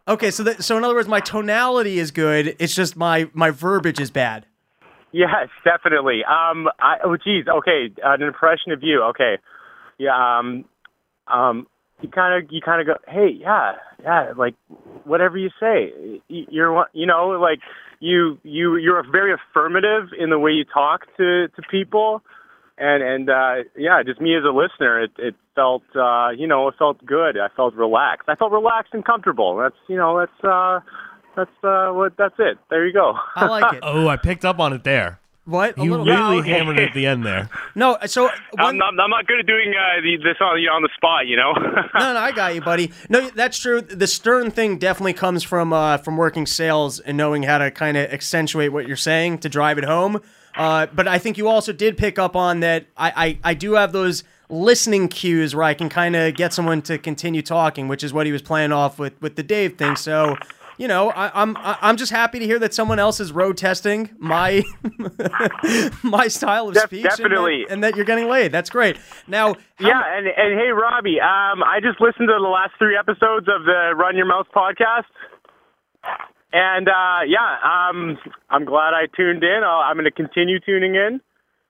Okay, 0.09 0.31
so 0.31 0.43
that, 0.43 0.63
so 0.65 0.77
in 0.77 0.85
other 0.85 0.95
words, 0.95 1.09
my 1.09 1.21
tonality 1.21 1.99
is 1.99 2.11
good. 2.11 2.57
It's 2.59 2.75
just 2.75 2.97
my 2.97 3.31
my 3.33 3.51
verbiage 3.51 4.01
is 4.01 4.11
bad. 4.11 4.45
Yes, 5.13 5.49
definitely. 5.63 6.25
Um, 6.25 6.69
I, 6.81 6.97
oh, 7.05 7.17
geez. 7.17 7.47
Okay, 7.47 7.91
uh, 8.05 8.15
an 8.15 8.23
impression 8.23 8.73
of 8.73 8.83
you. 8.83 9.01
Okay, 9.11 9.39
yeah. 9.99 10.39
Um, 10.41 10.65
um, 11.29 11.67
you 12.05 12.11
kind 12.11 12.45
of, 12.45 12.53
you 12.53 12.61
kind 12.61 12.81
of 12.81 12.87
go, 12.87 12.95
hey, 13.11 13.29
yeah, 13.39 13.73
yeah, 14.03 14.33
like 14.37 14.55
whatever 15.05 15.39
you 15.39 15.51
say. 15.59 16.21
You're, 16.29 16.87
you 16.93 17.07
know, 17.07 17.29
like 17.41 17.61
you, 18.01 18.39
you, 18.43 18.77
you're 18.77 19.03
very 19.11 19.33
affirmative 19.33 20.11
in 20.19 20.31
the 20.31 20.39
way 20.39 20.53
you 20.53 20.65
talk 20.65 21.07
to 21.17 21.49
to 21.49 21.63
people, 21.71 22.23
and 22.77 23.03
and 23.03 23.31
uh, 23.31 23.69
yeah, 23.77 24.03
just 24.05 24.21
me 24.21 24.37
as 24.37 24.45
a 24.45 24.53
listener, 24.55 25.03
it 25.03 25.13
it 25.19 25.35
felt, 25.55 25.85
uh, 25.97 26.31
you 26.37 26.47
know, 26.47 26.69
it 26.69 26.75
felt 26.79 27.05
good. 27.07 27.39
I 27.39 27.49
felt 27.57 27.75
relaxed. 27.75 28.29
I 28.29 28.35
felt 28.35 28.53
relaxed 28.53 28.93
and 28.93 29.05
comfortable. 29.05 29.57
That's, 29.57 29.77
you 29.89 29.97
know, 29.97 30.19
that's. 30.19 30.45
uh 30.45 30.81
that's 31.37 31.51
uh 31.65 31.89
what 31.91 32.13
that's 32.17 32.37
it. 32.39 32.59
There 32.71 32.87
you 32.87 32.93
go. 32.93 33.15
I 33.35 33.47
like 33.47 33.75
it. 33.75 33.81
oh, 33.83 34.07
I 34.07 34.17
picked 34.17 34.45
up 34.45 34.61
on 34.61 34.73
it 34.73 34.85
there. 34.85 35.19
What? 35.47 35.79
A 35.79 35.83
You 35.83 35.91
little 35.91 36.07
really 36.07 36.39
okay. 36.39 36.51
hammered 36.51 36.79
it 36.79 36.89
at 36.89 36.95
the 36.95 37.07
end 37.07 37.25
there. 37.27 37.51
No, 37.75 37.99
so 38.07 38.31
I'm 38.59 38.79
not, 38.79 38.99
I'm 38.99 39.11
not 39.11 39.27
good 39.27 39.41
at 39.41 39.47
doing 39.47 39.75
uh, 39.75 40.01
the, 40.01 40.17
this 40.17 40.37
on 40.41 40.59
you 40.59 40.69
know, 40.69 40.75
on 40.75 40.83
the 40.83 40.89
spot, 40.97 41.27
you 41.27 41.37
know. 41.37 41.53
no, 41.95 42.13
no, 42.15 42.19
I 42.19 42.33
got 42.33 42.55
you, 42.55 42.63
buddy. 42.63 42.93
No, 43.11 43.29
that's 43.31 43.59
true. 43.59 43.83
The 43.83 44.07
stern 44.07 44.51
thing 44.51 44.79
definitely 44.79 45.13
comes 45.13 45.43
from 45.43 45.73
uh, 45.75 45.99
from 45.99 46.17
working 46.17 46.47
sales 46.47 46.99
and 46.99 47.19
knowing 47.19 47.43
how 47.43 47.59
to 47.59 47.71
kind 47.71 47.99
of 47.99 48.11
accentuate 48.11 48.73
what 48.73 48.89
you're 48.89 48.97
saying 48.97 49.39
to 49.39 49.51
drive 49.51 49.77
it 49.77 49.85
home. 49.85 50.21
Uh, 50.57 50.87
but 50.87 51.07
I 51.07 51.19
think 51.19 51.37
you 51.37 51.49
also 51.49 51.73
did 51.73 51.99
pick 51.99 52.19
up 52.19 52.35
on 52.37 52.61
that. 52.61 52.87
I 52.97 53.13
I, 53.45 53.51
I 53.51 53.55
do 53.55 53.75
have 53.75 53.93
those 53.93 54.25
listening 54.49 55.09
cues 55.09 55.55
where 55.55 55.65
I 55.65 55.75
can 55.75 55.91
kind 55.91 56.17
of 56.17 56.35
get 56.37 56.55
someone 56.55 56.81
to 56.83 56.97
continue 56.97 57.43
talking, 57.43 57.87
which 57.89 58.03
is 58.03 58.15
what 58.15 58.25
he 58.25 58.33
was 58.33 58.41
playing 58.41 58.73
off 58.73 58.99
with 58.99 59.21
with 59.21 59.37
the 59.37 59.43
Dave 59.43 59.77
thing. 59.77 59.97
So. 59.97 60.37
You 60.77 60.89
know, 60.89 61.11
I, 61.11 61.31
I'm 61.41 61.57
I- 61.57 61.79
I'm 61.83 61.97
just 61.97 62.11
happy 62.11 62.39
to 62.41 62.45
hear 62.47 62.59
that 62.59 62.75
someone 62.75 62.99
else 62.99 63.21
is 63.21 63.31
road 63.33 63.57
testing 63.57 64.11
my 64.19 64.63
my 66.03 66.29
style 66.29 66.69
of 66.69 66.75
Def- 66.75 66.85
speech, 66.85 67.07
and 67.07 67.31
that- 67.33 67.67
and 67.71 67.85
that, 67.85 67.97
you're 67.97 68.05
getting 68.05 68.29
laid. 68.29 68.51
That's 68.53 68.71
great. 68.71 68.99
Now, 69.29 69.55
how- 69.77 69.89
yeah, 69.89 70.03
and 70.17 70.27
and 70.27 70.59
hey, 70.59 70.71
Robbie, 70.71 71.21
um, 71.21 71.63
I 71.63 71.79
just 71.83 72.01
listened 72.01 72.29
to 72.29 72.35
the 72.41 72.49
last 72.49 72.73
three 72.79 72.97
episodes 72.97 73.47
of 73.49 73.65
the 73.65 73.93
Run 73.97 74.17
Your 74.17 74.27
Mouth 74.27 74.47
podcast, 74.55 75.05
and 76.53 76.89
uh, 76.89 77.21
yeah, 77.27 77.57
um, 77.63 78.19
I'm 78.51 78.65
glad 78.65 78.95
I 78.95 79.07
tuned 79.17 79.43
in. 79.45 79.61
I'll, 79.65 79.81
I'm 79.81 79.95
going 79.97 80.05
to 80.05 80.11
continue 80.11 80.59
tuning 80.61 80.95
in, 80.95 81.21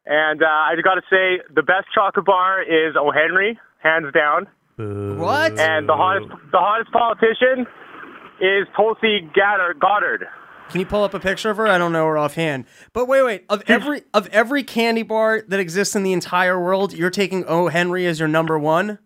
and 0.07 0.43
uh, 0.43 0.47
I 0.47 0.73
just 0.75 0.85
got 0.85 0.95
to 0.95 1.03
say, 1.11 1.41
the 1.55 1.63
best 1.63 1.87
chocolate 1.95 2.27
bar 2.27 2.63
is 2.63 2.95
O. 2.99 3.11
Henry, 3.11 3.59
hands 3.83 4.13
down, 4.15 4.47
what? 5.19 5.59
and 5.59 5.89
the 5.89 5.95
hottest 5.95 6.29
the 6.53 6.59
hottest 6.59 6.91
politician 6.93 7.67
is 8.41 8.67
Tulsi. 8.77 9.29
Gabbard. 9.35 10.27
Can 10.71 10.81
you 10.81 10.87
pull 10.87 11.05
up 11.05 11.15
a 11.15 11.21
picture 11.21 11.51
of 11.51 11.57
her? 11.59 11.67
I 11.67 11.79
don't 11.79 11.93
know 11.93 12.07
her 12.07 12.17
offhand. 12.19 12.65
But 12.93 13.07
wait, 13.07 13.23
wait. 13.23 13.45
Of 13.49 13.63
every 13.69 14.03
of 14.13 14.27
every 14.29 14.63
candy 14.63 15.03
bar 15.03 15.43
that 15.49 15.61
exists 15.61 15.95
in 15.95 16.03
the 16.03 16.13
entire 16.13 16.59
world, 16.61 16.93
you're 16.93 17.11
taking 17.11 17.45
O. 17.47 17.69
Henry 17.69 18.07
as 18.07 18.19
your 18.19 18.29
number 18.29 18.59
one. 18.59 18.99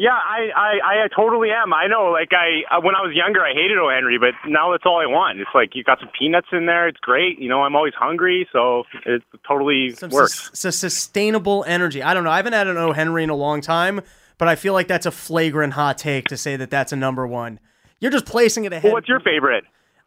Yeah, 0.00 0.10
I, 0.12 0.50
I, 0.54 1.04
I 1.04 1.08
totally 1.08 1.50
am. 1.50 1.74
I 1.74 1.88
know. 1.88 2.12
Like 2.12 2.28
I, 2.32 2.62
uh, 2.72 2.80
when 2.80 2.94
I 2.94 3.00
was 3.00 3.16
younger, 3.16 3.44
I 3.44 3.52
hated 3.52 3.78
O. 3.78 3.90
Henry, 3.90 4.16
but 4.16 4.30
now 4.48 4.70
that's 4.70 4.84
all 4.86 5.00
I 5.00 5.06
want. 5.06 5.40
It's 5.40 5.50
like 5.56 5.74
you 5.74 5.82
got 5.82 5.98
some 5.98 6.08
peanuts 6.16 6.46
in 6.52 6.66
there. 6.66 6.86
It's 6.86 7.00
great. 7.00 7.40
You 7.40 7.48
know, 7.48 7.62
I'm 7.64 7.74
always 7.74 7.94
hungry, 7.94 8.48
so 8.52 8.84
it 9.04 9.22
totally 9.46 9.90
Some 9.96 10.10
works. 10.10 10.50
sus- 10.52 10.76
sustainable 10.76 11.64
energy. 11.66 12.00
I 12.00 12.14
don't 12.14 12.22
know. 12.22 12.30
I 12.30 12.36
haven't 12.36 12.52
had 12.52 12.68
an 12.68 12.76
O. 12.76 12.92
Henry 12.92 13.24
in 13.24 13.30
a 13.30 13.34
long 13.34 13.60
time, 13.60 14.00
but 14.38 14.46
I 14.46 14.54
feel 14.54 14.72
like 14.72 14.86
that's 14.86 15.06
a 15.06 15.10
flagrant 15.10 15.72
hot 15.72 15.98
take 15.98 16.28
to 16.28 16.36
say 16.36 16.54
that 16.54 16.70
that's 16.70 16.92
a 16.92 16.96
number 16.96 17.26
one. 17.26 17.58
You're 18.00 18.10
just 18.10 18.26
placing 18.26 18.64
it 18.64 18.72
ahead. 18.72 18.84
Well, 18.84 18.92
what's 18.94 19.08
your 19.08 19.20
favorite? 19.20 19.64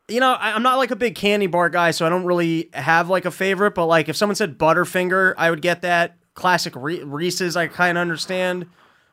you 0.07 0.19
know, 0.19 0.33
I, 0.33 0.53
I'm 0.53 0.63
not 0.63 0.77
like 0.77 0.91
a 0.91 0.95
big 0.95 1.15
candy 1.15 1.47
bar 1.47 1.69
guy, 1.69 1.91
so 1.91 2.05
I 2.05 2.09
don't 2.09 2.25
really 2.25 2.69
have 2.73 3.09
like 3.09 3.25
a 3.25 3.31
favorite. 3.31 3.75
But 3.75 3.85
like, 3.85 4.09
if 4.09 4.15
someone 4.15 4.35
said 4.35 4.57
Butterfinger, 4.57 5.33
I 5.37 5.49
would 5.49 5.61
get 5.61 5.81
that. 5.83 6.17
Classic 6.33 6.73
Re- 6.75 7.03
Reese's, 7.03 7.55
I 7.55 7.67
kind 7.67 7.97
of 7.97 8.01
understand. 8.01 8.65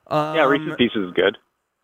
Um, 0.07 0.37
Yeah, 0.37 0.45
Reese's 0.45 0.75
Pieces 0.77 1.09
is 1.09 1.13
good, 1.13 1.37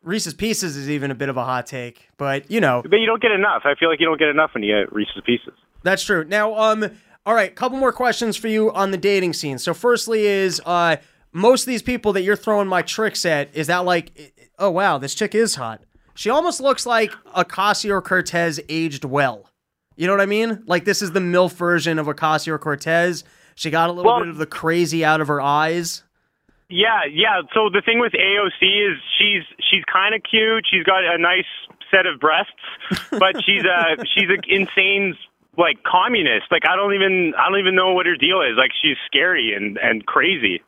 Reese's 0.03 0.35
Pieces 0.35 0.77
is 0.77 0.89
even 0.89 1.11
a 1.11 1.15
bit 1.15 1.29
of 1.29 1.37
a 1.37 1.45
hot 1.45 1.67
take, 1.67 2.09
but 2.17 2.51
you 2.51 2.61
know 2.61 2.83
but 2.83 2.97
you 2.97 3.07
don't 3.07 3.21
get 3.21 3.33
enough. 3.33 3.63
I 3.65 3.75
feel 3.75 3.89
like 3.89 4.01
you 4.01 4.07
don't 4.07 4.19
get 4.19 4.29
enough 4.29 4.51
when 4.55 4.63
you 4.63 4.75
get 4.75 4.93
Reese's 4.93 5.23
Pieces. 5.27 5.55
that's 5.83 6.05
true. 6.05 6.25
Now, 6.25 6.55
um, 6.57 6.89
all 7.27 7.35
right, 7.35 7.55
couple 7.55 7.79
more 7.79 7.93
questions 7.93 8.37
for 8.37 8.49
you 8.49 8.73
on 8.73 8.91
the 8.91 8.97
dating 8.97 9.33
scene. 9.33 9.59
So, 9.59 9.75
firstly, 9.75 10.27
is 10.27 10.61
uh, 10.65 10.97
most 11.33 11.63
of 11.63 11.67
these 11.67 11.83
people 11.83 12.13
that 12.15 12.23
you're 12.23 12.37
throwing 12.37 12.69
my 12.69 12.83
tricks 12.83 13.25
at 13.27 13.55
is 13.55 13.67
that 13.67 13.85
like, 13.85 14.33
oh 14.59 14.71
wow, 14.71 14.99
this 14.99 15.15
chick 15.15 15.35
is 15.35 15.57
hot. 15.57 15.83
She 16.15 16.31
almost 16.31 16.61
looks 16.61 16.87
like 16.87 17.11
Ocasio 17.37 18.03
Cortez 18.03 18.61
aged 18.69 19.05
well. 19.05 19.51
You 19.97 20.07
know 20.07 20.13
what 20.13 20.21
I 20.21 20.27
mean? 20.27 20.63
Like 20.67 20.85
this 20.85 21.03
is 21.03 21.13
the 21.13 21.21
MILF 21.21 21.53
version 21.55 21.99
of 21.99 22.07
Ocasio 22.07 22.59
Cortez. 22.59 23.25
She 23.55 23.71
got 23.71 23.89
a 23.91 23.93
little 23.93 24.11
Well- 24.13 24.21
bit 24.21 24.29
of 24.29 24.37
the 24.39 24.47
crazy 24.47 25.05
out 25.05 25.21
of 25.21 25.29
her 25.29 25.41
eyes. 25.41 26.03
Yeah, 26.71 27.03
yeah. 27.11 27.43
So 27.53 27.69
the 27.69 27.83
thing 27.85 28.01
with 28.01 28.13
AOC 28.15 28.91
is 28.91 28.97
she's 29.19 29.43
she's 29.71 29.85
kind 29.85 30.15
of 30.15 30.23
cute. 30.29 30.65
She's 30.69 30.83
got 30.83 31.05
a 31.05 31.19
nice 31.19 31.45
set 31.91 32.07
of 32.07 32.19
breasts, 32.19 32.53
but 33.11 33.37
she's 33.45 33.65
a 33.65 33.97
she's 34.15 34.29
an 34.31 34.41
insane 34.49 35.15
like 35.59 35.83
communist. 35.85 36.47
Like 36.51 36.63
I 36.67 36.75
don't 36.75 36.95
even 36.95 37.35
I 37.39 37.49
don't 37.51 37.59
even 37.61 37.75
know 37.77 37.93
what 37.93 38.07
her 38.07 38.17
deal 38.17 38.41
is. 38.41 38.57
Like 38.57 38.71
she's 38.81 38.97
scary 39.07 39.53
and 39.55 39.77
and 39.79 40.07
crazy 40.07 40.63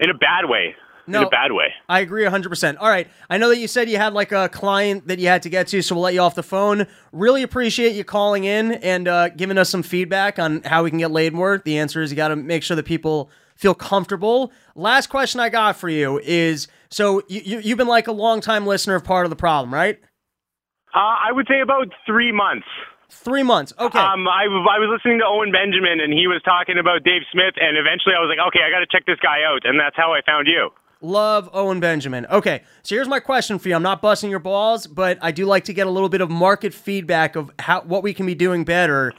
in 0.00 0.10
a 0.10 0.14
bad 0.14 0.46
way. 0.46 0.74
In 1.06 1.14
a 1.14 1.28
bad 1.28 1.52
way. 1.52 1.72
I 1.88 2.00
agree 2.00 2.24
100%. 2.24 2.76
All 2.80 2.88
right. 2.88 3.08
I 3.28 3.38
know 3.38 3.48
that 3.48 3.58
you 3.58 3.68
said 3.68 3.88
you 3.88 3.96
had 3.96 4.12
like 4.14 4.32
a 4.32 4.48
client 4.48 5.08
that 5.08 5.18
you 5.18 5.28
had 5.28 5.42
to 5.42 5.48
get 5.48 5.68
to, 5.68 5.82
so 5.82 5.94
we'll 5.94 6.04
let 6.04 6.14
you 6.14 6.20
off 6.20 6.34
the 6.34 6.42
phone. 6.42 6.86
Really 7.12 7.42
appreciate 7.42 7.94
you 7.94 8.04
calling 8.04 8.44
in 8.44 8.72
and 8.72 9.08
uh, 9.08 9.28
giving 9.30 9.58
us 9.58 9.70
some 9.70 9.82
feedback 9.82 10.38
on 10.38 10.62
how 10.62 10.84
we 10.84 10.90
can 10.90 10.98
get 10.98 11.10
laid 11.10 11.32
more. 11.32 11.60
The 11.64 11.78
answer 11.78 12.02
is 12.02 12.10
you 12.10 12.16
got 12.16 12.28
to 12.28 12.36
make 12.36 12.62
sure 12.62 12.76
that 12.76 12.86
people 12.86 13.30
feel 13.56 13.74
comfortable. 13.74 14.52
Last 14.74 15.08
question 15.08 15.40
I 15.40 15.48
got 15.48 15.76
for 15.76 15.88
you 15.88 16.20
is 16.22 16.68
so 16.90 17.22
you, 17.28 17.40
you, 17.44 17.58
you've 17.60 17.78
been 17.78 17.88
like 17.88 18.08
a 18.08 18.12
long 18.12 18.40
time 18.40 18.66
listener 18.66 18.94
of 18.94 19.04
Part 19.04 19.26
of 19.26 19.30
the 19.30 19.36
Problem, 19.36 19.72
right? 19.72 20.00
Uh, 20.94 20.98
I 20.98 21.32
would 21.32 21.46
say 21.48 21.60
about 21.60 21.88
three 22.06 22.32
months. 22.32 22.66
Three 23.10 23.42
months. 23.42 23.72
Okay. 23.78 23.98
Um, 23.98 24.26
I, 24.26 24.46
I 24.46 24.78
was 24.78 24.90
listening 24.90 25.18
to 25.18 25.26
Owen 25.26 25.52
Benjamin, 25.52 26.00
and 26.00 26.12
he 26.12 26.26
was 26.26 26.42
talking 26.44 26.78
about 26.78 27.04
Dave 27.04 27.22
Smith, 27.30 27.54
and 27.60 27.76
eventually 27.78 28.14
I 28.14 28.20
was 28.20 28.30
like, 28.30 28.42
okay, 28.48 28.66
I 28.66 28.70
got 28.70 28.80
to 28.80 28.90
check 28.90 29.06
this 29.06 29.18
guy 29.22 29.42
out, 29.46 29.62
and 29.64 29.78
that's 29.78 29.96
how 29.96 30.14
I 30.14 30.20
found 30.26 30.46
you. 30.46 30.70
Love 31.04 31.50
Owen 31.52 31.80
Benjamin. 31.80 32.26
Okay, 32.26 32.62
so 32.82 32.94
here's 32.94 33.08
my 33.08 33.20
question 33.20 33.58
for 33.58 33.68
you. 33.68 33.74
I'm 33.74 33.82
not 33.82 34.00
busting 34.00 34.30
your 34.30 34.38
balls, 34.38 34.86
but 34.86 35.18
I 35.20 35.30
do 35.32 35.44
like 35.44 35.64
to 35.64 35.74
get 35.74 35.86
a 35.86 35.90
little 35.90 36.08
bit 36.08 36.20
of 36.20 36.30
market 36.30 36.72
feedback 36.72 37.36
of 37.36 37.50
how 37.58 37.82
what 37.82 38.02
we 38.02 38.14
can 38.14 38.24
be 38.26 38.34
doing 38.34 38.64
better. 38.64 39.12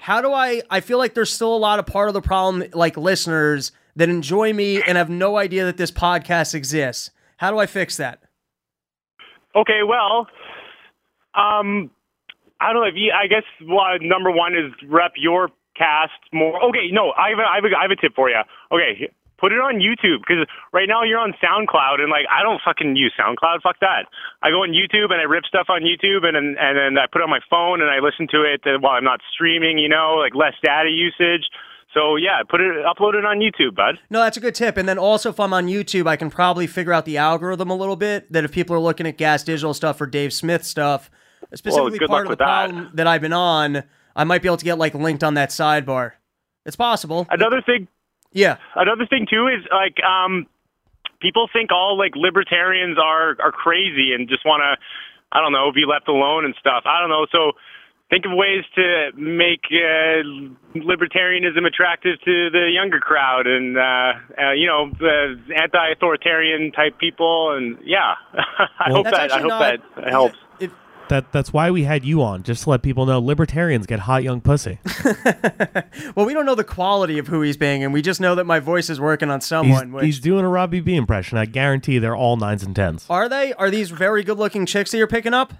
How 0.00 0.20
do 0.20 0.32
I? 0.32 0.62
I 0.70 0.80
feel 0.80 0.98
like 0.98 1.14
there's 1.14 1.32
still 1.32 1.54
a 1.54 1.58
lot 1.58 1.78
of 1.78 1.86
part 1.86 2.08
of 2.08 2.14
the 2.14 2.22
problem, 2.22 2.64
like 2.72 2.96
listeners 2.96 3.72
that 3.96 4.08
enjoy 4.08 4.52
me 4.52 4.82
and 4.82 4.96
have 4.96 5.10
no 5.10 5.36
idea 5.36 5.64
that 5.64 5.76
this 5.76 5.90
podcast 5.90 6.54
exists. 6.54 7.10
How 7.36 7.50
do 7.50 7.58
I 7.58 7.66
fix 7.66 7.96
that? 7.96 8.22
Okay, 9.54 9.80
well, 9.86 10.28
um, 11.34 11.90
I 12.60 12.72
don't 12.72 12.82
know 12.82 12.88
if 12.88 12.94
you, 12.96 13.12
I 13.12 13.26
guess 13.26 13.42
well, 13.66 13.98
number 14.00 14.30
one 14.30 14.54
is 14.54 14.72
rep 14.88 15.12
your 15.16 15.50
cast 15.76 16.12
more. 16.32 16.62
Okay, 16.68 16.88
no, 16.90 17.12
I 17.18 17.30
have 17.30 17.38
a, 17.38 17.42
I 17.42 17.54
have 17.56 17.64
a, 17.64 17.76
I 17.76 17.82
have 17.82 17.90
a 17.90 17.96
tip 17.96 18.14
for 18.14 18.30
you. 18.30 18.36
Okay, 18.70 19.10
put 19.42 19.50
it 19.50 19.58
on 19.58 19.82
YouTube 19.82 20.22
because 20.22 20.46
right 20.72 20.86
now 20.86 21.02
you're 21.02 21.18
on 21.18 21.34
SoundCloud 21.42 21.98
and 21.98 22.08
like 22.14 22.30
I 22.30 22.46
don't 22.46 22.62
fucking 22.64 22.94
use 22.94 23.12
SoundCloud. 23.18 23.60
Fuck 23.62 23.82
that. 23.82 24.06
I 24.40 24.50
go 24.50 24.62
on 24.62 24.70
YouTube 24.70 25.10
and 25.10 25.18
I 25.18 25.26
rip 25.26 25.44
stuff 25.44 25.66
on 25.68 25.82
YouTube 25.82 26.24
and 26.24 26.36
and, 26.36 26.56
and 26.56 26.78
then 26.78 26.94
I 26.96 27.10
put 27.10 27.20
it 27.20 27.24
on 27.24 27.30
my 27.30 27.42
phone 27.50 27.82
and 27.82 27.90
I 27.90 27.98
listen 27.98 28.30
to 28.30 28.46
it 28.46 28.62
while 28.80 28.94
I'm 28.94 29.04
not 29.04 29.18
streaming. 29.34 29.78
You 29.78 29.88
know, 29.88 30.22
like 30.22 30.38
less 30.38 30.54
data 30.62 30.88
usage. 30.88 31.50
So 31.92 32.16
yeah, 32.16 32.40
put 32.48 32.60
it, 32.60 32.72
upload 32.86 33.14
it 33.14 33.24
on 33.26 33.38
YouTube, 33.38 33.74
bud. 33.74 33.98
No, 34.08 34.20
that's 34.20 34.38
a 34.38 34.40
good 34.40 34.54
tip. 34.54 34.78
And 34.78 34.88
then 34.88 34.96
also, 34.96 35.28
if 35.28 35.38
I'm 35.38 35.52
on 35.52 35.66
YouTube, 35.66 36.06
I 36.06 36.16
can 36.16 36.30
probably 36.30 36.66
figure 36.66 36.92
out 36.92 37.04
the 37.04 37.18
algorithm 37.18 37.68
a 37.68 37.76
little 37.76 37.96
bit. 37.96 38.32
That 38.32 38.44
if 38.44 38.52
people 38.52 38.74
are 38.76 38.80
looking 38.80 39.06
at 39.06 39.18
Gas 39.18 39.42
Digital 39.42 39.74
stuff 39.74 40.00
or 40.00 40.06
Dave 40.06 40.32
Smith 40.32 40.64
stuff, 40.64 41.10
specifically 41.52 41.98
good 41.98 42.08
part 42.08 42.26
of 42.26 42.30
the 42.30 42.36
that. 42.36 42.68
problem 42.68 42.92
that. 42.94 43.06
I've 43.06 43.20
been 43.20 43.34
on, 43.34 43.82
I 44.16 44.24
might 44.24 44.40
be 44.40 44.48
able 44.48 44.56
to 44.58 44.64
get 44.64 44.78
like 44.78 44.94
linked 44.94 45.22
on 45.22 45.34
that 45.34 45.50
sidebar. 45.50 46.12
It's 46.64 46.76
possible. 46.76 47.26
Another 47.28 47.60
thing, 47.60 47.88
Yeah. 48.32 48.56
another 48.74 49.06
thing 49.06 49.26
too 49.28 49.46
is 49.48 49.64
like 49.70 49.96
um, 50.04 50.46
people 51.20 51.48
think 51.52 51.70
all 51.72 51.96
like 51.98 52.12
libertarians 52.16 52.98
are 52.98 53.36
are 53.40 53.52
crazy 53.52 54.12
and 54.14 54.28
just 54.28 54.44
want 54.44 54.62
to, 54.62 54.80
I 55.36 55.40
don't 55.40 55.52
know, 55.52 55.70
be 55.72 55.84
left 55.86 56.08
alone 56.08 56.44
and 56.44 56.54
stuff. 56.58 56.84
I 56.86 57.00
don't 57.00 57.10
know. 57.10 57.26
So 57.30 57.52
think 58.10 58.26
of 58.26 58.32
ways 58.34 58.64
to 58.74 59.10
make 59.16 59.64
uh, 59.72 60.20
libertarianism 60.76 61.66
attractive 61.66 62.20
to 62.24 62.50
the 62.50 62.68
younger 62.72 63.00
crowd 63.00 63.46
and 63.46 63.78
uh, 63.78 64.12
uh, 64.38 64.52
you 64.52 64.66
know 64.66 64.90
the 64.98 65.40
anti-authoritarian 65.56 66.72
type 66.72 66.98
people 66.98 67.52
and 67.56 67.78
yeah 67.84 68.14
i 68.34 68.68
Well- 68.88 68.96
hope 68.96 69.04
that 69.06 69.32
i 69.32 69.38
hope 69.38 69.48
not- 69.48 69.80
that 69.96 70.08
helps 70.10 70.36
That 71.12 71.30
that's 71.30 71.52
why 71.52 71.70
we 71.70 71.84
had 71.84 72.06
you 72.06 72.22
on, 72.22 72.42
just 72.42 72.64
to 72.64 72.70
let 72.70 72.80
people 72.82 73.04
know 73.04 73.18
libertarians 73.20 73.86
get 73.86 74.00
hot 74.00 74.22
young 74.22 74.40
pussy. 74.40 74.78
well, 76.16 76.24
we 76.24 76.32
don't 76.32 76.46
know 76.46 76.54
the 76.54 76.64
quality 76.64 77.18
of 77.18 77.26
who 77.26 77.42
he's 77.42 77.58
being, 77.58 77.84
and 77.84 77.92
we 77.92 78.00
just 78.00 78.18
know 78.18 78.34
that 78.34 78.44
my 78.44 78.60
voice 78.60 78.88
is 78.88 78.98
working 78.98 79.28
on 79.28 79.40
He's, 79.40 79.46
someone. 79.46 79.92
which, 79.92 80.06
he's 80.06 80.20
doing 80.20 80.42
a 80.42 80.48
Robbie 80.48 80.80
B 80.80 80.94
impression. 80.96 81.36
I 81.36 81.44
guarantee 81.44 81.98
they're 81.98 82.16
all 82.16 82.38
nines 82.38 82.62
and 82.62 82.74
tens. 82.74 83.04
are 83.10 83.28
they? 83.28 83.52
Are 83.54 83.70
these 83.70 83.90
very 83.90 84.22
good-looking 84.22 84.64
chicks 84.64 84.90
that 84.92 84.96
you're 84.98 85.06
picking 85.06 85.34
up? 85.34 85.52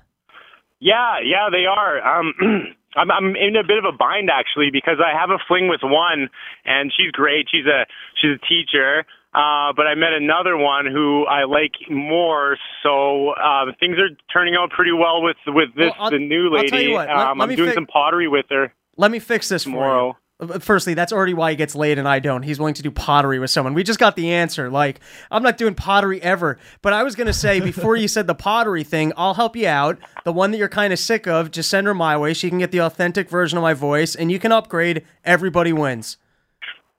yeah 0.84 1.18
yeah 1.22 1.48
they 1.48 1.64
are 1.64 2.00
um 2.18 2.34
I'm, 2.96 3.10
I'm 3.10 3.36
in 3.36 3.54
a 3.56 3.62
bit 3.62 3.78
of 3.78 3.84
a 3.84 3.92
bind 3.96 4.30
actually 4.30 4.70
because 4.72 4.98
I 5.04 5.16
have 5.18 5.30
a 5.30 5.38
fling 5.48 5.68
with 5.68 5.80
one, 5.82 6.28
and 6.64 6.92
she's 6.96 7.10
great. 7.12 7.46
She's 7.50 7.66
a 7.66 7.86
she's 8.20 8.32
a 8.42 8.46
teacher, 8.46 9.04
uh, 9.34 9.72
but 9.76 9.86
I 9.86 9.94
met 9.94 10.12
another 10.12 10.56
one 10.56 10.86
who 10.86 11.24
I 11.26 11.44
like 11.44 11.72
more. 11.90 12.56
So 12.82 13.30
uh, 13.30 13.66
things 13.80 13.98
are 13.98 14.10
turning 14.32 14.54
out 14.56 14.70
pretty 14.70 14.92
well 14.92 15.22
with 15.22 15.36
with 15.46 15.74
this 15.76 15.92
Well, 15.98 16.10
the 16.10 16.18
new 16.18 16.46
I'll 16.46 16.52
lady. 16.52 16.68
tell 16.68 16.80
you 16.82 16.92
what, 16.92 17.08
let- 17.08 17.16
um, 17.16 17.38
let 17.38 17.50
I'm 17.50 17.56
doing 17.56 17.70
fi- 17.70 17.74
some 17.74 17.86
pottery 17.86 18.28
with 18.28 18.46
her. 18.50 18.72
Let 18.96 19.10
me 19.10 19.18
fix 19.18 19.48
this 19.48 19.62
Tomorrow. 19.64 20.12
for 20.12 20.18
you. 20.46 20.54
Uh, 20.54 20.58
Firstly, 20.58 20.94
that's 20.94 21.12
already 21.12 21.34
why 21.34 21.50
he 21.50 21.56
gets 21.56 21.74
laid 21.76 21.98
and 21.98 22.08
I 22.08 22.18
don't. 22.18 22.42
He's 22.42 22.58
willing 22.58 22.74
to 22.74 22.82
do 22.82 22.90
pottery 22.90 23.38
with 23.38 23.50
someone. 23.50 23.74
We 23.74 23.84
just 23.84 23.98
got 24.00 24.16
the 24.16 24.32
answer. 24.32 24.68
Like, 24.68 25.00
I'm 25.30 25.42
not 25.42 25.56
doing 25.56 25.74
pottery 25.74 26.20
ever. 26.20 26.58
But 26.82 26.92
I 26.92 27.02
was 27.04 27.14
going 27.14 27.28
to 27.28 27.32
say, 27.32 27.60
before 27.60 27.94
you 27.96 28.08
said 28.08 28.26
the 28.26 28.34
pottery 28.34 28.82
thing, 28.82 29.12
I'll 29.16 29.34
help 29.34 29.54
you 29.56 29.68
out. 29.68 29.98
The 30.24 30.32
one 30.32 30.50
that 30.50 30.58
you're 30.58 30.68
kind 30.68 30.92
of 30.92 30.98
sick 30.98 31.26
of, 31.28 31.52
just 31.52 31.70
send 31.70 31.86
her 31.86 31.94
my 31.94 32.18
way. 32.18 32.34
She 32.34 32.48
can 32.50 32.58
get 32.58 32.72
the 32.72 32.80
authentic 32.80 33.30
version 33.30 33.56
of 33.56 33.62
my 33.62 33.72
voice 33.72 34.14
and 34.16 34.30
you 34.32 34.38
can 34.40 34.50
upgrade. 34.52 35.04
Everybody 35.24 35.72
wins. 35.72 36.16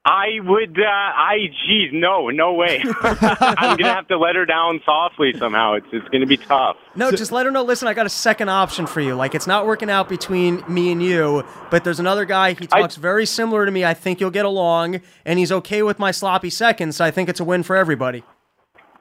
I 0.05 0.39
would. 0.43 0.77
Uh, 0.77 0.83
I. 0.85 1.47
Geez, 1.65 1.91
no, 1.93 2.27
no 2.29 2.53
way. 2.53 2.83
I'm 3.01 3.77
gonna 3.77 3.93
have 3.93 4.07
to 4.09 4.17
let 4.17 4.35
her 4.35 4.45
down 4.45 4.81
softly 4.85 5.33
somehow. 5.39 5.75
It's 5.75 5.87
it's 5.93 6.07
gonna 6.09 6.25
be 6.25 6.35
tough. 6.35 6.75
No, 6.93 7.09
just 7.09 7.31
let 7.31 7.45
her 7.45 7.51
know. 7.51 7.63
Listen, 7.63 7.87
I 7.87 7.93
got 7.93 8.05
a 8.05 8.09
second 8.09 8.49
option 8.49 8.85
for 8.85 8.99
you. 8.99 9.15
Like, 9.15 9.33
it's 9.33 9.47
not 9.47 9.65
working 9.65 9.89
out 9.89 10.09
between 10.09 10.61
me 10.67 10.91
and 10.91 11.01
you, 11.01 11.45
but 11.69 11.85
there's 11.85 12.01
another 12.01 12.25
guy. 12.25 12.51
He 12.53 12.67
I- 12.71 12.81
talks 12.81 12.97
very 12.97 13.25
similar 13.25 13.65
to 13.65 13.71
me. 13.71 13.85
I 13.85 13.93
think 13.93 14.19
you'll 14.19 14.29
get 14.29 14.45
along, 14.45 14.99
and 15.25 15.39
he's 15.39 15.53
okay 15.53 15.83
with 15.83 15.99
my 15.99 16.11
sloppy 16.11 16.49
seconds. 16.49 16.97
So 16.97 17.05
I 17.05 17.11
think 17.11 17.29
it's 17.29 17.39
a 17.39 17.45
win 17.45 17.63
for 17.63 17.77
everybody. 17.77 18.23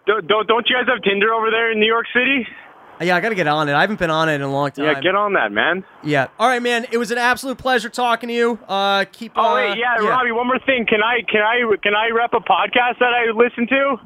Don't 0.07 0.27
don't, 0.29 0.47
don't 0.47 0.69
you 0.69 0.77
guys 0.77 0.87
have 0.87 1.03
Tinder 1.03 1.35
over 1.35 1.51
there 1.51 1.73
in 1.73 1.81
New 1.81 1.87
York 1.87 2.07
City? 2.15 2.47
Yeah, 3.03 3.17
I 3.17 3.21
got 3.21 3.31
to 3.31 3.35
get 3.35 3.47
on 3.47 3.69
it. 3.69 3.75
I 3.75 3.81
haven't 3.81 3.99
been 3.99 4.11
on 4.11 4.29
it 4.29 4.37
in 4.37 4.43
a 4.43 4.53
long 4.53 4.71
time. 4.71 4.85
Yeah, 4.87 5.01
get 5.01 5.15
on 5.15 5.33
that, 5.35 5.53
man. 5.53 5.85
Yeah. 6.03 6.29
All 6.39 6.49
right, 6.49 6.63
man. 6.63 6.87
It 6.91 6.99
was 6.99 7.11
an 7.11 7.19
absolute 7.19 7.59
pleasure 7.59 7.89
talking 7.89 8.29
to 8.29 8.35
you. 8.35 8.59
Uh, 8.69 9.05
keep. 9.13 9.33
Oh 9.37 9.43
uh, 9.43 9.55
wait, 9.55 9.79
yeah, 9.79 9.97
Robbie. 9.97 10.33
One 10.33 10.47
more 10.47 10.59
thing. 10.65 10.87
Can 10.87 11.03
I 11.03 11.21
can 11.29 11.43
I 11.43 11.63
can 11.83 11.95
I 11.95 12.11
rep 12.15 12.33
a 12.35 12.41
podcast 12.41 12.99
that 13.01 13.13
I 13.13 13.31
listen 13.35 13.67
to? 13.69 13.97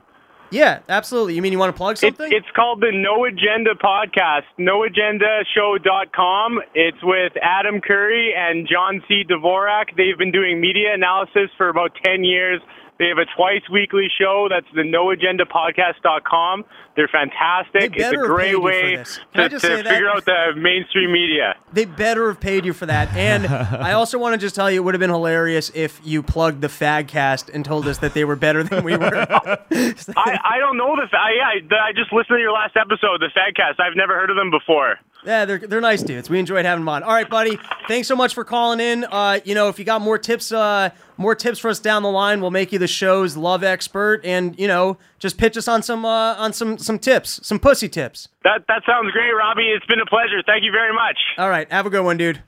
Yeah, 0.50 0.80
absolutely. 0.88 1.34
You 1.34 1.42
mean 1.42 1.52
you 1.52 1.58
want 1.58 1.74
to 1.74 1.76
plug 1.76 1.96
It, 1.96 1.98
something? 1.98 2.32
it's 2.32 2.46
called 2.54 2.80
the 2.80 2.92
No 2.92 3.24
Agenda 3.24 3.74
Podcast. 3.74 4.44
NoAgendaShow.com. 4.60 6.60
It's 6.74 7.02
with 7.02 7.32
Adam 7.42 7.80
Curry 7.80 8.32
and 8.36 8.68
John 8.68 9.02
C. 9.08 9.24
Dvorak. 9.28 9.96
They've 9.96 10.16
been 10.16 10.30
doing 10.30 10.60
media 10.60 10.94
analysis 10.94 11.50
for 11.56 11.68
about 11.68 11.90
10 12.04 12.22
years. 12.24 12.60
They 12.98 13.08
have 13.08 13.18
a 13.18 13.26
twice 13.36 13.62
weekly 13.70 14.08
show. 14.18 14.48
That's 14.48 14.66
the 14.74 14.80
NoAgendaPodcast.com. 14.82 16.64
They're 16.96 17.08
fantastic. 17.08 17.80
They 17.80 17.86
It's 17.86 17.94
a 17.94 17.98
better 17.98 18.28
have 18.28 18.38
paid 18.38 18.52
great 18.54 18.62
way 18.62 18.96
this. 18.96 19.20
Can 19.34 19.40
I 19.42 19.48
to, 19.48 19.58
to 19.58 19.68
that? 19.68 19.86
figure 19.86 20.08
out 20.08 20.24
the 20.24 20.52
mainstream 20.56 21.12
media. 21.12 21.56
they 21.72 21.84
better 21.84 22.28
have 22.28 22.40
paid 22.40 22.64
you 22.64 22.72
for 22.72 22.86
that. 22.86 23.14
And 23.14 23.46
I 23.46 23.92
also 23.92 24.18
want 24.18 24.32
to 24.32 24.38
just 24.38 24.54
tell 24.54 24.70
you, 24.70 24.80
it 24.80 24.84
would 24.84 24.94
have 24.94 25.00
been 25.00 25.10
hilarious 25.10 25.70
if 25.74 26.00
you 26.04 26.22
plugged 26.22 26.62
the 26.62 26.68
Fagcast 26.68 27.52
and 27.52 27.64
told 27.64 27.86
us 27.86 27.98
that 27.98 28.14
they 28.14 28.24
were 28.24 28.36
better 28.36 28.62
than 28.62 28.82
we 28.82 28.96
were. 28.96 29.14
I, 29.28 29.58
I 29.70 30.58
don't 30.58 30.78
know 30.78 30.96
the. 30.96 31.06
I, 31.14 31.60
I, 31.70 31.88
I 31.88 31.92
just 31.92 32.12
listened 32.12 32.36
to 32.36 32.40
your 32.40 32.52
last 32.52 32.76
episode, 32.76 33.20
the 33.20 33.30
Fadcast. 33.36 33.78
I've 33.78 33.96
never 33.96 34.14
heard 34.14 34.30
of 34.30 34.36
them 34.36 34.50
before. 34.50 34.96
Yeah, 35.26 35.44
they're 35.44 35.58
they're 35.58 35.80
nice 35.80 36.02
dudes. 36.02 36.30
We 36.30 36.38
enjoyed 36.38 36.64
having 36.64 36.82
them 36.82 36.88
on. 36.88 37.02
All 37.02 37.12
right, 37.12 37.28
buddy. 37.28 37.58
Thanks 37.88 38.06
so 38.06 38.14
much 38.14 38.32
for 38.32 38.44
calling 38.44 38.78
in. 38.78 39.04
Uh, 39.04 39.40
you 39.44 39.54
know, 39.56 39.68
if 39.68 39.78
you 39.78 39.84
got 39.84 40.00
more 40.00 40.18
tips, 40.18 40.52
uh, 40.52 40.90
more 41.16 41.34
tips 41.34 41.58
for 41.58 41.68
us 41.68 41.80
down 41.80 42.04
the 42.04 42.10
line, 42.10 42.40
we'll 42.40 42.52
make 42.52 42.72
you 42.72 42.78
the 42.78 42.86
show's 42.86 43.36
love 43.36 43.64
expert, 43.64 44.20
and 44.24 44.56
you 44.58 44.68
know, 44.68 44.98
just 45.18 45.36
pitch 45.36 45.56
us 45.56 45.66
on 45.66 45.82
some 45.82 46.04
uh, 46.04 46.34
on 46.34 46.52
some 46.52 46.78
some 46.78 46.98
tips, 46.98 47.40
some 47.42 47.58
pussy 47.58 47.88
tips. 47.88 48.28
That 48.44 48.62
that 48.68 48.82
sounds 48.86 49.10
great, 49.10 49.32
Robbie. 49.32 49.72
It's 49.74 49.86
been 49.86 50.00
a 50.00 50.06
pleasure. 50.06 50.42
Thank 50.46 50.62
you 50.62 50.70
very 50.70 50.94
much. 50.94 51.18
All 51.38 51.50
right, 51.50 51.70
have 51.72 51.86
a 51.86 51.90
good 51.90 52.04
one, 52.04 52.16
dude. 52.16 52.42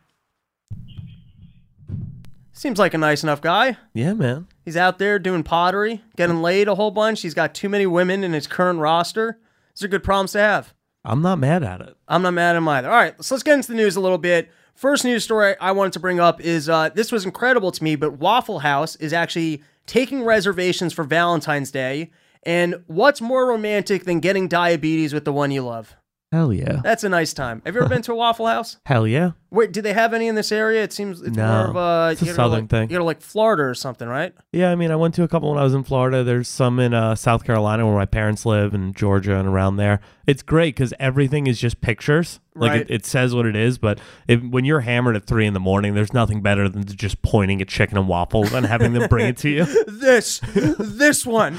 Seems 2.53 2.79
like 2.79 2.95
a 2.95 2.99
nice 2.99 3.23
enough 3.23 3.41
guy. 3.41 3.77
Yeah, 3.95 4.15
man. 4.15 4.49
He's 4.65 4.77
out 4.77 4.99
there 4.99 5.19
doing 5.19 5.45
pottery, 5.45 6.03
getting 6.17 6.43
laid 6.43 6.67
a 6.67 6.75
whole 6.75 6.91
bunch. 6.91 7.23
He's 7.23 7.35
got 7.35 7.55
too 7.55 7.69
many 7.69 7.87
women 7.87 8.25
in 8.25 8.33
his 8.33 8.47
current 8.49 8.81
roster. 8.81 9.39
These 9.75 9.85
are 9.85 9.89
good 9.89 10.03
problems 10.03 10.33
to 10.33 10.41
have. 10.41 10.75
I'm 11.09 11.23
not 11.23 11.39
mad 11.39 11.63
at 11.63 11.81
it. 11.81 11.97
I'm 12.07 12.23
not 12.23 12.35
mad 12.35 12.51
at 12.51 12.57
him 12.57 12.69
either. 12.69 12.91
All 12.91 12.97
right, 12.97 13.23
so 13.25 13.35
let's 13.35 13.43
get 13.43 13.55
into 13.55 13.69
the 13.69 13.75
news 13.75 13.97
a 13.97 14.01
little 14.01 14.19
bit. 14.19 14.51
First 14.75 15.05
news 15.05 15.25
story 15.25 15.57
I 15.61 15.73
wanted 15.73 15.95
to 15.95 16.01
bring 16.01 16.21
up 16.21 16.41
is 16.41 16.69
uh, 16.69 16.91
this 16.91 17.11
was 17.11 17.25
incredible 17.25 17.73
to 17.73 17.83
me, 17.83 17.97
but 17.97 18.19
Waffle 18.19 18.61
House 18.61 18.95
is 18.97 19.13
actually 19.13 19.63
taking 19.87 20.23
reservations 20.23 20.93
for 20.93 21.03
Valentine's 21.03 21.71
Day. 21.71 22.11
And 22.45 22.83
what's 22.87 23.21
more 23.21 23.49
romantic 23.49 24.05
than 24.05 24.21
getting 24.21 24.47
diabetes 24.47 25.13
with 25.13 25.25
the 25.25 25.33
one 25.33 25.51
you 25.51 25.63
love? 25.63 25.97
Hell 26.31 26.53
yeah. 26.53 26.81
That's 26.85 27.05
a 27.05 27.09
nice 27.09 27.33
time. 27.33 27.63
Have 27.65 27.75
you 27.75 27.81
ever 27.81 27.89
been 27.89 28.03
to 28.03 28.13
a 28.13 28.17
Waffle 28.17 28.47
House? 28.47 28.77
Hell 28.87 29.07
yeah. 29.07 29.33
Wait, 29.51 29.73
do 29.73 29.81
they 29.81 29.95
have 29.95 30.13
any 30.13 30.29
in 30.29 30.35
this 30.35 30.53
area? 30.53 30.83
It 30.85 30.93
seems 30.93 31.23
it's 31.23 31.37
No, 31.37 31.47
more 31.47 31.67
of 31.71 31.77
a, 31.77 32.13
it's 32.13 32.23
a 32.23 32.35
southern 32.35 32.61
like, 32.63 32.71
thing. 32.71 32.83
You 32.91 32.97
gotta 32.97 33.05
like 33.05 33.23
Florida 33.23 33.63
or 33.65 33.75
something, 33.75 34.07
right? 34.07 34.35
Yeah, 34.53 34.71
I 34.71 34.75
mean, 34.75 34.91
I 34.91 34.97
went 34.97 35.15
to 35.15 35.23
a 35.23 35.29
couple 35.29 35.51
when 35.51 35.59
I 35.59 35.65
was 35.65 35.73
in 35.75 35.85
Florida. 35.85 36.23
There's 36.23 36.49
some 36.49 36.79
in 36.79 36.93
uh, 36.93 37.15
South 37.15 37.45
Carolina 37.45 37.87
where 37.87 37.95
my 37.97 38.05
parents 38.05 38.45
live, 38.45 38.75
and 38.75 38.95
Georgia 38.95 39.37
and 39.37 39.49
around 39.49 39.77
there. 39.77 40.01
It's 40.27 40.43
great 40.43 40.75
because 40.75 40.93
everything 41.01 41.47
is 41.47 41.59
just 41.59 41.81
pictures. 41.81 42.41
Like 42.55 42.71
Right. 42.73 42.81
it, 42.83 42.91
it 42.91 43.07
says 43.07 43.35
what 43.37 43.47
it 43.47 43.55
is, 43.55 43.79
but 43.79 44.01
if, 44.27 44.43
when 44.43 44.65
you're 44.65 44.81
hammered 44.81 45.15
at 45.15 45.27
three 45.27 45.47
in 45.47 45.55
the 45.55 45.61
morning, 45.61 45.95
there's 45.95 46.13
nothing 46.13 46.43
better 46.43 46.69
than 46.69 46.85
just 46.85 47.23
pointing 47.23 47.63
at 47.63 47.69
chicken 47.69 47.97
and 47.97 48.09
waffles 48.09 48.53
and 48.53 48.67
having 48.67 48.93
them 48.95 49.09
bring 49.09 49.29
it 49.29 49.37
to 49.39 49.49
you. 49.49 49.65
this 49.87 50.41
this 50.79 51.25
one 51.25 51.57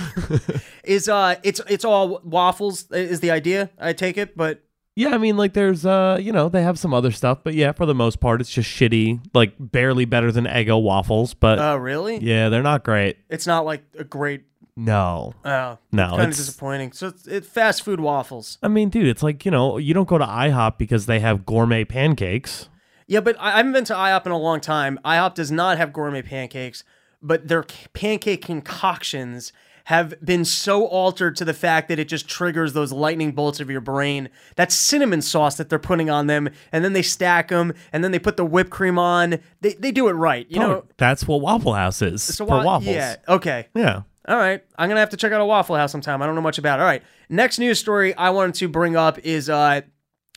is 0.84 1.08
uh 1.08 1.36
it's 1.44 1.62
it's 1.70 1.86
all 1.86 2.20
waffles 2.24 2.92
is 2.92 3.20
the 3.22 3.32
idea 3.32 3.70
i 3.80 3.94
take 3.94 4.18
it 4.18 4.36
but 4.36 4.62
Yeah, 5.00 5.10
I 5.16 5.18
mean, 5.18 5.38
like 5.38 5.54
there's, 5.54 5.86
uh, 5.86 6.18
you 6.22 6.32
know, 6.34 6.50
they 6.50 6.62
have 6.62 6.78
some 6.78 6.94
other 6.94 7.12
stuff, 7.12 7.40
but 7.44 7.54
yeah, 7.54 7.72
for 7.72 7.86
the 7.86 7.96
most 7.96 8.20
part, 8.20 8.42
it's 8.42 8.50
just 8.50 8.70
shitty, 8.70 9.22
like 9.34 9.54
barely 9.58 10.04
better 10.06 10.30
than 10.32 10.44
Eggo 10.46 10.82
waffles. 10.82 11.34
But 11.34 11.58
oh 11.60 11.78
really 11.78 12.18
yeah, 12.18 12.50
they're 12.50 12.62
not 12.64 12.84
great. 12.84 13.18
it's 13.30 13.48
not 13.48 13.64
like 13.66 13.84
a 13.98 14.04
great 14.04 14.42
No, 14.76 15.34
oh 15.46 15.78
no, 15.92 16.08
kind 16.10 16.22
of 16.24 16.28
it's. 16.30 16.38
disappointing 16.38 16.92
so 16.92 17.08
it's, 17.08 17.28
it's 17.28 17.48
fast 17.48 17.82
food 17.84 18.00
waffles 18.02 18.58
I 18.62 18.68
mean, 18.68 18.90
dude, 18.90 19.08
it's 19.08 19.24
like 19.24 19.46
you 19.46 19.52
know, 19.52 19.78
you 19.78 19.94
don't 19.94 20.08
go 20.08 20.18
to 20.18 20.26
IHOP 20.26 20.78
because 20.78 21.06
they 21.06 21.20
have 21.22 21.46
gourmet 21.46 21.86
pancakes. 21.86 22.68
yeah 23.08 23.20
but 23.22 23.36
I, 23.40 23.54
I 23.54 23.58
haven't 23.58 23.72
been 23.74 23.86
to 23.86 23.94
ihop 23.94 24.26
in 24.26 24.32
a 24.34 24.38
long 24.38 24.60
time 24.62 25.00
ihop 25.06 25.34
does 25.34 25.52
not 25.52 25.78
have 25.78 25.92
gourmet 25.94 26.22
pancakes 26.22 26.84
but 27.22 27.48
their 27.50 27.64
c- 27.70 27.88
pancake 27.94 28.42
concoctions 28.46 29.52
have 29.90 30.14
been 30.24 30.46
so 30.46 30.86
altered 30.86 31.36
to 31.36 31.44
the 31.44 31.54
fact 31.54 31.88
that 31.88 31.98
it 31.98 32.08
just 32.08 32.28
triggers 32.30 32.74
those 32.74 32.92
lightning 32.92 33.32
bolts 33.32 33.60
of 33.60 33.72
your 33.72 33.82
brain. 33.82 34.30
That 34.56 34.72
cinnamon 34.72 35.20
sauce 35.24 35.56
that 35.56 35.70
they're 35.70 35.80
putting 35.80 36.12
on 36.12 36.28
them, 36.28 36.48
and 36.72 36.86
then 36.86 36.94
they 36.94 37.02
stack 37.02 37.48
them, 37.48 37.74
and 37.92 38.04
then 38.04 38.12
they 38.12 38.20
put 38.20 38.38
the 38.38 38.46
whipped 38.46 38.70
cream 38.70 39.00
on. 39.00 39.40
They, 39.62 39.74
they 39.74 39.92
do 39.92 40.08
it 40.08 40.12
right, 40.12 40.46
you 40.48 40.60
know. 40.60 40.72
Oh, 40.72 40.86
that's 40.98 41.28
what 41.28 41.42
Waffle 41.42 41.74
House 41.74 42.04
is 42.04 42.22
So 42.22 42.46
for 42.46 42.58
wa- 42.58 42.64
waffles. 42.64 42.96
Yeah. 42.96 43.16
Okay. 43.28 43.68
Yeah. 43.74 44.04
All 44.28 44.38
right. 44.38 44.64
I'm 44.78 44.90
gonna 44.90 45.00
have 45.00 45.10
to 45.10 45.18
check 45.18 45.32
out 45.32 45.42
a 45.42 45.46
Waffle 45.46 45.76
House 45.76 45.92
sometime. 45.92 46.22
I 46.22 46.28
don't 46.28 46.36
know 46.36 46.42
much 46.42 46.60
about. 46.60 46.78
it. 46.78 46.84
All 46.84 46.88
right. 46.88 47.02
Next 47.28 47.58
news 47.58 47.80
story 47.80 48.14
I 48.16 48.30
wanted 48.30 48.54
to 48.56 48.68
bring 48.68 48.96
up 48.96 49.18
is 49.20 49.50
uh, 49.50 49.82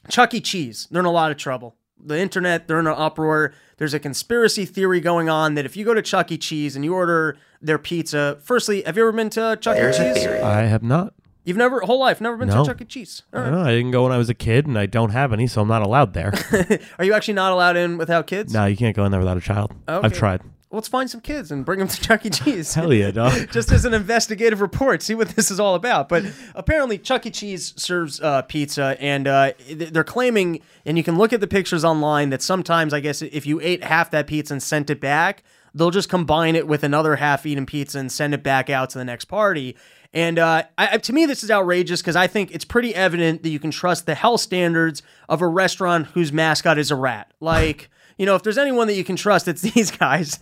Chuck 0.08 0.32
E. 0.32 0.40
Cheese. 0.40 0.88
They're 0.90 1.00
in 1.00 1.06
a 1.06 1.12
lot 1.12 1.30
of 1.30 1.36
trouble. 1.36 1.76
The 2.02 2.18
internet, 2.18 2.68
they're 2.68 2.80
in 2.80 2.86
an 2.86 2.94
uproar. 2.96 3.52
There's 3.76 3.92
a 3.94 4.00
conspiracy 4.00 4.64
theory 4.64 5.00
going 5.00 5.28
on 5.28 5.54
that 5.54 5.66
if 5.66 5.76
you 5.76 5.84
go 5.84 5.92
to 5.92 6.00
Chuck 6.02 6.32
E. 6.32 6.38
Cheese 6.38 6.74
and 6.74 6.84
you 6.86 6.94
order 6.94 7.36
their 7.62 7.78
pizza. 7.78 8.38
Firstly, 8.42 8.82
have 8.82 8.96
you 8.96 9.02
ever 9.04 9.12
been 9.12 9.30
to 9.30 9.56
Chuck 9.60 9.76
E. 9.76 9.92
Cheese? 9.96 10.26
I 10.26 10.62
have 10.62 10.82
not. 10.82 11.14
You've 11.44 11.56
never 11.56 11.80
whole 11.80 11.98
life 11.98 12.20
never 12.20 12.36
been 12.36 12.48
No. 12.48 12.62
to 12.62 12.70
Chuck 12.70 12.80
E. 12.80 12.84
Cheese. 12.84 13.22
All 13.32 13.40
I, 13.40 13.42
right. 13.42 13.50
don't 13.50 13.58
know, 13.62 13.66
I 13.68 13.72
didn't 13.72 13.90
go 13.90 14.02
when 14.04 14.12
I 14.12 14.18
was 14.18 14.28
a 14.28 14.34
kid, 14.34 14.66
and 14.66 14.78
I 14.78 14.86
don't 14.86 15.10
have 15.10 15.32
any, 15.32 15.46
so 15.46 15.60
I'm 15.62 15.68
not 15.68 15.82
allowed 15.82 16.12
there. 16.14 16.32
Are 16.98 17.04
you 17.04 17.14
actually 17.14 17.34
not 17.34 17.52
allowed 17.52 17.76
in 17.76 17.98
without 17.98 18.26
kids? 18.26 18.52
no, 18.52 18.66
you 18.66 18.76
can't 18.76 18.94
go 18.94 19.04
in 19.04 19.10
there 19.10 19.20
without 19.20 19.36
a 19.36 19.40
child. 19.40 19.72
Okay. 19.88 20.04
I've 20.06 20.12
tried. 20.12 20.42
Let's 20.74 20.88
find 20.88 21.10
some 21.10 21.20
kids 21.20 21.50
and 21.50 21.66
bring 21.66 21.80
them 21.80 21.88
to 21.88 22.00
Chuck 22.00 22.24
E. 22.24 22.30
Cheese. 22.30 22.72
Hell 22.72 22.94
yeah, 22.94 23.10
dog. 23.20 23.50
just 23.50 23.70
as 23.72 23.84
an 23.84 23.92
investigative 23.92 24.60
report, 24.62 25.02
see 25.02 25.14
what 25.14 25.28
this 25.30 25.50
is 25.50 25.60
all 25.60 25.74
about. 25.74 26.08
But 26.08 26.24
apparently, 26.54 26.96
Chuck 26.96 27.26
E. 27.26 27.30
Cheese 27.30 27.74
serves 27.76 28.20
uh, 28.20 28.40
pizza, 28.42 28.96
and 29.00 29.26
uh, 29.28 29.52
th- 29.66 29.90
they're 29.92 30.02
claiming, 30.04 30.60
and 30.86 30.96
you 30.96 31.04
can 31.04 31.18
look 31.18 31.32
at 31.34 31.40
the 31.40 31.46
pictures 31.48 31.84
online, 31.84 32.30
that 32.30 32.40
sometimes, 32.40 32.94
I 32.94 33.00
guess, 33.00 33.20
if 33.20 33.44
you 33.46 33.60
ate 33.60 33.82
half 33.84 34.10
that 34.12 34.26
pizza 34.28 34.54
and 34.54 34.62
sent 34.62 34.88
it 34.88 34.98
back, 35.00 35.42
they'll 35.74 35.90
just 35.90 36.08
combine 36.08 36.56
it 36.56 36.66
with 36.66 36.82
another 36.82 37.16
half-eaten 37.16 37.66
pizza 37.66 37.98
and 37.98 38.10
send 38.10 38.34
it 38.34 38.42
back 38.42 38.70
out 38.70 38.90
to 38.90 38.98
the 38.98 39.04
next 39.04 39.26
party. 39.26 39.76
And 40.14 40.38
uh, 40.38 40.64
I, 40.76 40.98
to 40.98 41.12
me, 41.12 41.24
this 41.26 41.42
is 41.42 41.50
outrageous 41.50 42.02
because 42.02 42.16
I 42.16 42.26
think 42.26 42.50
it's 42.54 42.64
pretty 42.64 42.94
evident 42.94 43.42
that 43.42 43.48
you 43.48 43.58
can 43.58 43.70
trust 43.70 44.04
the 44.06 44.14
health 44.14 44.42
standards 44.42 45.02
of 45.28 45.40
a 45.40 45.48
restaurant 45.48 46.08
whose 46.08 46.32
mascot 46.32 46.78
is 46.78 46.90
a 46.90 46.96
rat. 46.96 47.32
Like. 47.40 47.88
You 48.18 48.26
know, 48.26 48.36
if 48.36 48.42
there's 48.42 48.58
anyone 48.58 48.86
that 48.88 48.94
you 48.94 49.04
can 49.04 49.16
trust, 49.16 49.48
it's 49.48 49.62
these 49.74 49.90
guys. 49.90 50.38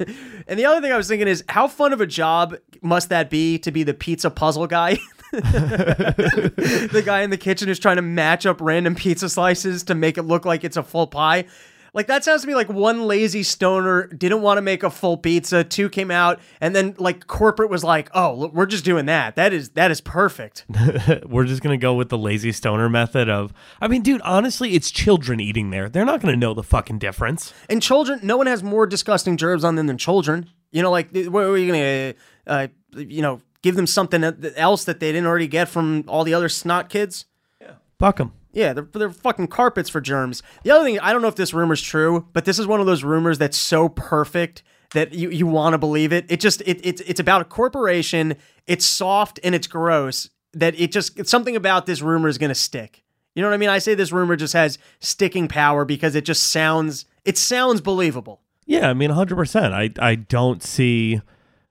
And 0.48 0.58
the 0.58 0.66
other 0.66 0.80
thing 0.80 0.92
I 0.92 0.96
was 0.96 1.06
thinking 1.08 1.28
is, 1.28 1.44
how 1.48 1.68
fun 1.68 1.92
of 1.92 2.00
a 2.00 2.06
job 2.06 2.56
must 2.82 3.08
that 3.10 3.30
be 3.30 3.58
to 3.60 3.70
be 3.70 3.84
the 3.84 3.94
pizza 3.94 4.28
puzzle 4.28 4.66
guy? 4.66 4.98
the 5.32 7.02
guy 7.06 7.22
in 7.22 7.30
the 7.30 7.38
kitchen 7.38 7.68
who's 7.68 7.78
trying 7.78 7.96
to 7.96 8.02
match 8.02 8.44
up 8.44 8.60
random 8.60 8.96
pizza 8.96 9.28
slices 9.28 9.84
to 9.84 9.94
make 9.94 10.18
it 10.18 10.22
look 10.22 10.44
like 10.44 10.64
it's 10.64 10.76
a 10.76 10.82
full 10.82 11.06
pie. 11.06 11.46
Like 11.94 12.07
that 12.07 12.24
sounds 12.24 12.42
to 12.42 12.48
me 12.48 12.55
like 12.55 12.68
one 12.68 13.07
lazy 13.07 13.42
stoner 13.42 14.07
didn't 14.07 14.42
want 14.42 14.59
to 14.59 14.62
make 14.62 14.83
a 14.83 14.90
full 14.90 15.16
pizza. 15.16 15.64
Two 15.64 15.88
came 15.88 16.11
out, 16.11 16.40
and 16.61 16.74
then 16.74 16.94
like 16.98 17.26
corporate 17.26 17.70
was 17.70 17.83
like, 17.83 18.11
"Oh, 18.14 18.35
look, 18.35 18.53
we're 18.55 18.66
just 18.66 18.85
doing 18.85 19.07
that. 19.07 19.37
That 19.37 19.53
is 19.53 19.70
that 19.70 19.90
is 19.90 20.00
perfect." 20.00 20.66
We're 21.26 21.44
just 21.44 21.62
gonna 21.62 21.76
go 21.76 21.94
with 21.94 22.09
the 22.09 22.18
lazy 22.18 22.53
stoner 22.53 22.88
method 22.88 23.29
of. 23.29 23.53
I 23.81 23.88
mean, 23.88 24.03
dude, 24.03 24.20
honestly, 24.22 24.74
it's 24.74 24.90
children 24.90 25.40
eating 25.40 25.70
there. 25.70 25.88
They're 25.88 26.05
not 26.05 26.20
gonna 26.20 26.37
know 26.37 26.55
the 26.55 26.62
fucking 26.62 26.98
difference. 26.98 27.53
And 27.68 27.83
children, 27.83 28.20
no 28.22 28.37
one 28.37 28.46
has 28.46 28.62
more 28.62 28.87
disgusting 28.87 29.37
germs 29.37 29.64
on 29.64 29.76
them 29.76 29.87
than 29.87 29.98
children. 29.98 30.50
You 30.70 30.83
know, 30.83 30.90
like 30.90 31.11
what 31.14 31.44
are 31.44 31.59
you 31.59 31.66
gonna, 31.72 32.14
uh, 32.46 32.68
you 32.96 33.22
know, 33.22 33.40
give 33.62 33.76
them 33.76 33.87
something 33.87 34.22
else 34.57 34.85
that 34.85 35.00
they 35.00 35.12
didn't 35.12 35.26
already 35.26 35.48
get 35.48 35.68
from 35.68 36.05
all 36.07 36.24
the 36.24 36.35
other 36.35 36.48
snot 36.48 36.88
kids? 36.88 37.26
Yeah. 37.61 37.72
Fuck 37.98 38.18
them. 38.18 38.33
Yeah, 38.52 38.72
they're, 38.72 38.88
they're 38.92 39.10
fucking 39.10 39.48
carpets 39.48 39.88
for 39.88 40.00
germs. 40.00 40.42
The 40.64 40.72
other 40.72 40.84
thing, 40.84 40.98
I 40.98 41.12
don't 41.12 41.22
know 41.22 41.28
if 41.28 41.36
this 41.36 41.54
rumor's 41.54 41.80
true, 41.82 42.26
but 42.32 42.44
this 42.44 42.58
is 42.58 42.66
one 42.66 42.80
of 42.80 42.86
those 42.86 43.04
rumors 43.04 43.38
that's 43.38 43.56
so 43.56 43.88
perfect 43.88 44.62
that 44.92 45.12
you, 45.14 45.30
you 45.30 45.46
want 45.46 45.74
to 45.74 45.78
believe 45.78 46.12
it. 46.12 46.26
It 46.28 46.40
just 46.40 46.60
it, 46.62 46.80
it's 46.84 47.00
it's 47.02 47.20
about 47.20 47.40
a 47.40 47.44
corporation. 47.44 48.36
It's 48.66 48.84
soft 48.84 49.38
and 49.44 49.54
it's 49.54 49.66
gross. 49.66 50.30
That 50.52 50.78
it 50.80 50.90
just 50.90 51.26
something 51.26 51.54
about 51.54 51.86
this 51.86 52.02
rumor 52.02 52.28
is 52.28 52.38
gonna 52.38 52.56
stick. 52.56 53.04
You 53.34 53.42
know 53.42 53.48
what 53.48 53.54
I 53.54 53.58
mean? 53.58 53.68
I 53.68 53.78
say 53.78 53.94
this 53.94 54.10
rumor 54.10 54.34
just 54.34 54.54
has 54.54 54.78
sticking 54.98 55.46
power 55.46 55.84
because 55.84 56.16
it 56.16 56.24
just 56.24 56.48
sounds 56.48 57.04
it 57.24 57.38
sounds 57.38 57.80
believable. 57.80 58.40
Yeah, 58.66 58.88
I 58.88 58.94
mean, 58.94 59.10
100%. 59.10 59.72
I, 59.72 59.90
I 60.00 60.14
don't 60.14 60.62
see, 60.62 61.20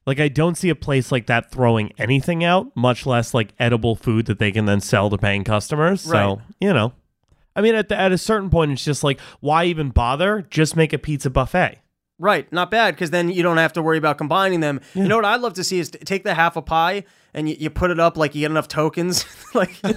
like, 0.09 0.19
I 0.19 0.27
don't 0.27 0.57
see 0.57 0.69
a 0.69 0.75
place 0.75 1.11
like 1.11 1.27
that 1.27 1.51
throwing 1.51 1.93
anything 1.99 2.43
out, 2.43 2.75
much 2.75 3.05
less 3.05 3.31
like 3.31 3.53
edible 3.59 3.95
food 3.95 4.25
that 4.25 4.39
they 4.39 4.51
can 4.51 4.65
then 4.65 4.81
sell 4.81 5.07
to 5.11 5.19
paying 5.19 5.43
customers. 5.43 6.03
Right. 6.07 6.19
So, 6.19 6.41
you 6.59 6.73
know, 6.73 6.93
I 7.55 7.61
mean, 7.61 7.75
at, 7.75 7.89
the, 7.89 7.95
at 7.95 8.11
a 8.11 8.17
certain 8.17 8.49
point, 8.49 8.71
it's 8.71 8.83
just 8.83 9.03
like, 9.03 9.19
why 9.39 9.65
even 9.65 9.91
bother? 9.91 10.47
Just 10.49 10.75
make 10.75 10.93
a 10.93 10.97
pizza 10.97 11.29
buffet. 11.29 11.77
Right, 12.17 12.51
not 12.51 12.71
bad 12.71 12.95
because 12.95 13.11
then 13.11 13.29
you 13.29 13.43
don't 13.43 13.57
have 13.57 13.73
to 13.73 13.83
worry 13.83 13.99
about 13.99 14.17
combining 14.17 14.61
them. 14.61 14.81
You 14.95 15.07
know 15.07 15.17
what 15.17 15.25
I'd 15.25 15.41
love 15.41 15.53
to 15.53 15.63
see 15.63 15.77
is 15.77 15.91
take 15.91 16.23
the 16.23 16.33
half 16.33 16.55
a 16.55 16.61
pie 16.63 17.03
and 17.35 17.47
you, 17.47 17.55
you 17.59 17.69
put 17.69 17.91
it 17.91 17.99
up 17.99 18.17
like 18.17 18.33
you 18.33 18.41
get 18.41 18.49
enough 18.49 18.67
tokens, 18.67 19.25
like 19.53 19.79
you 19.83 19.93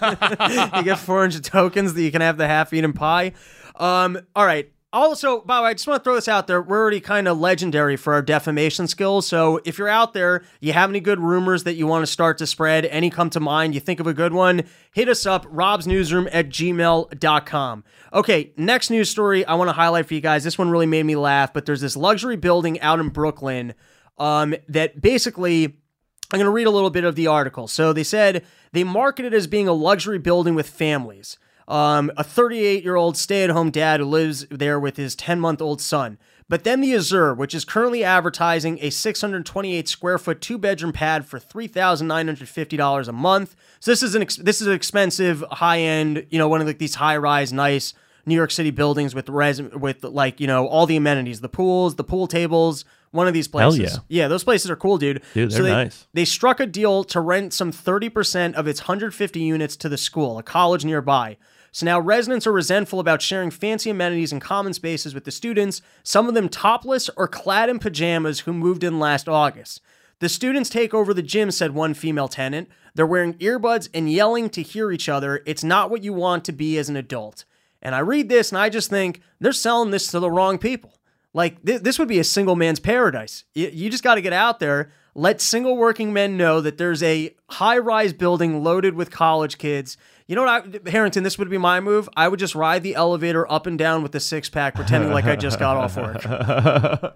get 0.85 0.99
400 0.99 1.43
tokens 1.43 1.95
that 1.95 2.03
you 2.03 2.13
can 2.13 2.21
have 2.21 2.37
the 2.37 2.47
half 2.47 2.75
eaten 2.75 2.93
pie. 2.93 3.33
Um, 3.77 4.21
all 4.37 4.45
right. 4.45 4.71
Also, 4.93 5.41
by 5.41 5.57
the 5.57 5.63
way, 5.63 5.71
I 5.71 5.73
just 5.73 5.87
want 5.87 6.01
to 6.01 6.05
throw 6.05 6.17
this 6.17 6.29
out 6.29 6.47
there. 6.47 6.61
We're 6.61 6.79
already 6.79 7.01
kind 7.01 7.27
of 7.27 7.41
legendary 7.41 7.97
for 7.97 8.13
our 8.13 8.21
defamation 8.21 8.87
skills. 8.87 9.27
So 9.27 9.59
if 9.65 9.79
you're 9.79 9.89
out 9.89 10.13
there, 10.13 10.43
you 10.61 10.75
have 10.75 10.91
any 10.91 11.01
good 11.01 11.19
rumors 11.19 11.65
that 11.65 11.75
you 11.75 11.87
want 11.87 12.03
to 12.03 12.13
start 12.13 12.37
to 12.39 12.47
spread, 12.47 12.85
any 12.85 13.09
come 13.09 13.31
to 13.31 13.41
mind, 13.41 13.75
you 13.75 13.81
think 13.81 14.01
of 14.01 14.07
a 14.07 14.13
good 14.13 14.35
one, 14.35 14.65
hit 14.93 15.09
us 15.09 15.25
up, 15.25 15.47
robsnewsroom 15.47 16.29
at 16.31 16.51
gmail.com. 16.51 17.85
Okay, 18.13 18.53
next 18.59 18.91
news 18.91 19.09
story 19.09 19.47
I 19.47 19.55
want 19.55 19.69
to 19.69 19.73
highlight 19.73 20.05
for 20.05 20.13
you 20.13 20.21
guys. 20.21 20.45
This 20.45 20.59
one 20.59 20.69
really 20.69 20.85
made 20.85 21.05
me 21.07 21.17
laugh, 21.17 21.55
but 21.55 21.65
there's 21.65 21.81
this 21.81 21.97
luxury 21.97 22.37
building 22.37 22.79
out 22.83 23.01
in 23.01 23.09
Brooklyn 23.09 23.73
um, 24.19 24.55
that 24.69 25.01
basically 25.01 25.65
I'm 25.65 26.39
going 26.39 26.45
to 26.45 26.51
read 26.51 26.67
a 26.67 26.71
little 26.71 26.91
bit 26.91 27.05
of 27.05 27.15
the 27.15 27.29
article. 27.29 27.67
So 27.67 27.95
they 27.95 28.05
said 28.05 28.45
they 28.73 28.85
market 28.85 29.25
it 29.25 29.33
as 29.33 29.47
being 29.47 29.69
a 29.69 29.73
luxury 29.73 30.19
building 30.19 30.55
with 30.55 30.69
families. 30.69 31.39
Um, 31.69 32.11
a 32.17 32.25
38 32.25 32.83
year 32.83 32.97
old 32.97 33.17
stay 33.17 33.45
at 33.45 33.51
home 33.51 33.71
dad 33.71 34.01
who 34.01 34.07
lives 34.07 34.47
there 34.51 34.79
with 34.79 34.97
his 34.97 35.15
10 35.15 35.41
month 35.41 35.63
old 35.63 35.81
son. 35.81 36.19
But 36.49 36.65
then 36.65 36.81
the 36.81 36.95
Azure, 36.95 37.33
which 37.33 37.55
is 37.55 37.65
currently 37.65 38.05
advertising 38.05 38.79
a 38.83 38.91
628 38.91 39.89
square 39.89 40.19
foot 40.19 40.41
two 40.41 40.59
bedroom 40.59 40.93
pad 40.93 41.25
for 41.25 41.39
$3,950 41.41 43.09
a 43.09 43.13
month. 43.13 43.57
So 43.81 43.91
this 43.91 44.03
is 44.03 44.15
an 44.15 44.23
ex- 44.23 44.37
this 44.37 44.61
is 44.61 44.67
an 44.67 44.75
expensive, 44.75 45.43
high 45.51 45.81
end, 45.81 46.27
you 46.31 46.39
know, 46.39 46.49
one 46.49 46.61
of 46.61 46.67
like 46.67 46.79
these 46.79 46.97
high 46.97 47.17
rise, 47.17 47.53
nice 47.53 47.95
New 48.27 48.35
York 48.35 48.51
City 48.51 48.71
buildings 48.71 49.15
with 49.15 49.29
res 49.29 49.61
with 49.61 50.05
like 50.05 50.41
you 50.41 50.47
know 50.47 50.67
all 50.67 50.87
the 50.87 50.97
amenities, 50.97 51.41
the 51.41 51.49
pools, 51.49 51.97
the 51.97 52.05
pool 52.05 52.27
tables. 52.27 52.85
One 53.11 53.29
of 53.29 53.35
these 53.35 53.49
places, 53.49 53.79
Hell 53.79 54.05
yeah. 54.09 54.23
Yeah, 54.23 54.29
those 54.29 54.43
places 54.43 54.71
are 54.71 54.77
cool, 54.77 54.97
dude. 54.97 55.23
Dude, 55.35 55.51
they're 55.51 55.63
they, 55.63 55.71
nice. 55.71 56.07
They 56.15 56.25
struck 56.25 56.61
a 56.61 56.67
deal 56.67 57.05
to 57.05 57.21
rent 57.21 57.53
some 57.53 57.71
30% 57.71 58.55
of 58.55 58.67
its 58.67 58.81
150 58.81 59.39
units 59.39 59.77
to 59.77 59.91
the 59.91 59.99
school, 59.99 60.39
a 60.39 60.43
college 60.43 60.83
nearby. 60.87 61.37
So 61.73 61.87
now 61.87 61.99
residents 61.99 62.47
are 62.47 62.53
resentful 62.53 63.01
about 63.01 63.23
sharing 63.23 63.51
fancy 63.51 63.89
amenities 63.89 64.31
and 64.31 64.43
common 64.43 64.75
spaces 64.75 65.15
with 65.15 65.25
the 65.25 65.31
students, 65.31 65.81
some 66.03 66.29
of 66.29 66.35
them 66.35 66.51
topless 66.51 67.09
or 67.17 67.27
clad 67.27 67.71
in 67.71 67.79
pajamas 67.79 68.41
who 68.41 68.53
moved 68.53 68.85
in 68.85 68.99
last 68.99 69.27
August. 69.27 69.81
The 70.19 70.29
students 70.29 70.69
take 70.69 70.93
over 70.93 71.13
the 71.13 71.23
gym, 71.23 71.51
said 71.51 71.75
one 71.75 71.95
female 71.95 72.29
tenant. 72.29 72.69
They're 72.95 73.07
wearing 73.07 73.35
earbuds 73.35 73.89
and 73.95 74.13
yelling 74.13 74.51
to 74.51 74.63
hear 74.63 74.93
each 74.93 75.09
other. 75.09 75.43
It's 75.47 75.65
not 75.65 75.91
what 75.91 76.05
you 76.05 76.13
want 76.13 76.45
to 76.45 76.53
be 76.53 76.77
as 76.77 76.91
an 76.91 76.97
adult. 76.97 77.47
And 77.81 77.95
I 77.95 78.01
read 78.01 78.29
this 78.29 78.53
and 78.53 78.59
I 78.59 78.69
just 78.69 78.91
think 78.91 79.23
they're 79.41 79.53
selling 79.53 79.91
this 79.91 80.09
to 80.09 80.21
the 80.21 80.31
wrong 80.31 80.59
people. 80.59 80.93
Like 81.35 81.65
th- 81.65 81.81
this 81.81 81.99
would 81.99 82.07
be 82.07 82.19
a 82.19 82.25
single 82.25 82.55
man's 82.55 82.81
paradise. 82.81 83.45
Y- 83.57 83.71
you 83.73 83.91
just 83.91 84.05
got 84.05 84.17
to 84.17 84.21
get 84.21 84.35
out 84.35 84.61
there, 84.61 84.93
let 85.15 85.41
single 85.41 85.77
working 85.77 86.13
men 86.13 86.37
know 86.37 86.61
that 86.61 86.79
there's 86.79 87.03
a 87.03 87.35
high 87.51 87.79
rise 87.79 88.13
building 88.13 88.63
loaded 88.63 88.95
with 88.95 89.11
college 89.11 89.59
kids. 89.59 89.97
You 90.29 90.37
know 90.37 90.45
what, 90.45 90.81
I, 90.87 90.91
Harrington? 90.91 91.23
This 91.25 91.37
would 91.39 91.51
be 91.51 91.59
my 91.59 91.81
move. 91.81 92.09
I 92.17 92.29
would 92.29 92.39
just 92.39 92.55
ride 92.55 92.83
the 92.83 92.95
elevator 92.95 93.51
up 93.51 93.67
and 93.67 93.79
down 93.79 94.03
with 94.03 94.13
the 94.13 94.21
six 94.21 94.49
pack, 94.49 94.75
pretending 94.75 95.11
like 95.13 95.25
I 95.25 95.37
just 95.37 95.59
got 95.59 95.77
off 95.77 95.97
work. 95.97 96.23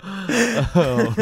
Oh, 0.79 1.15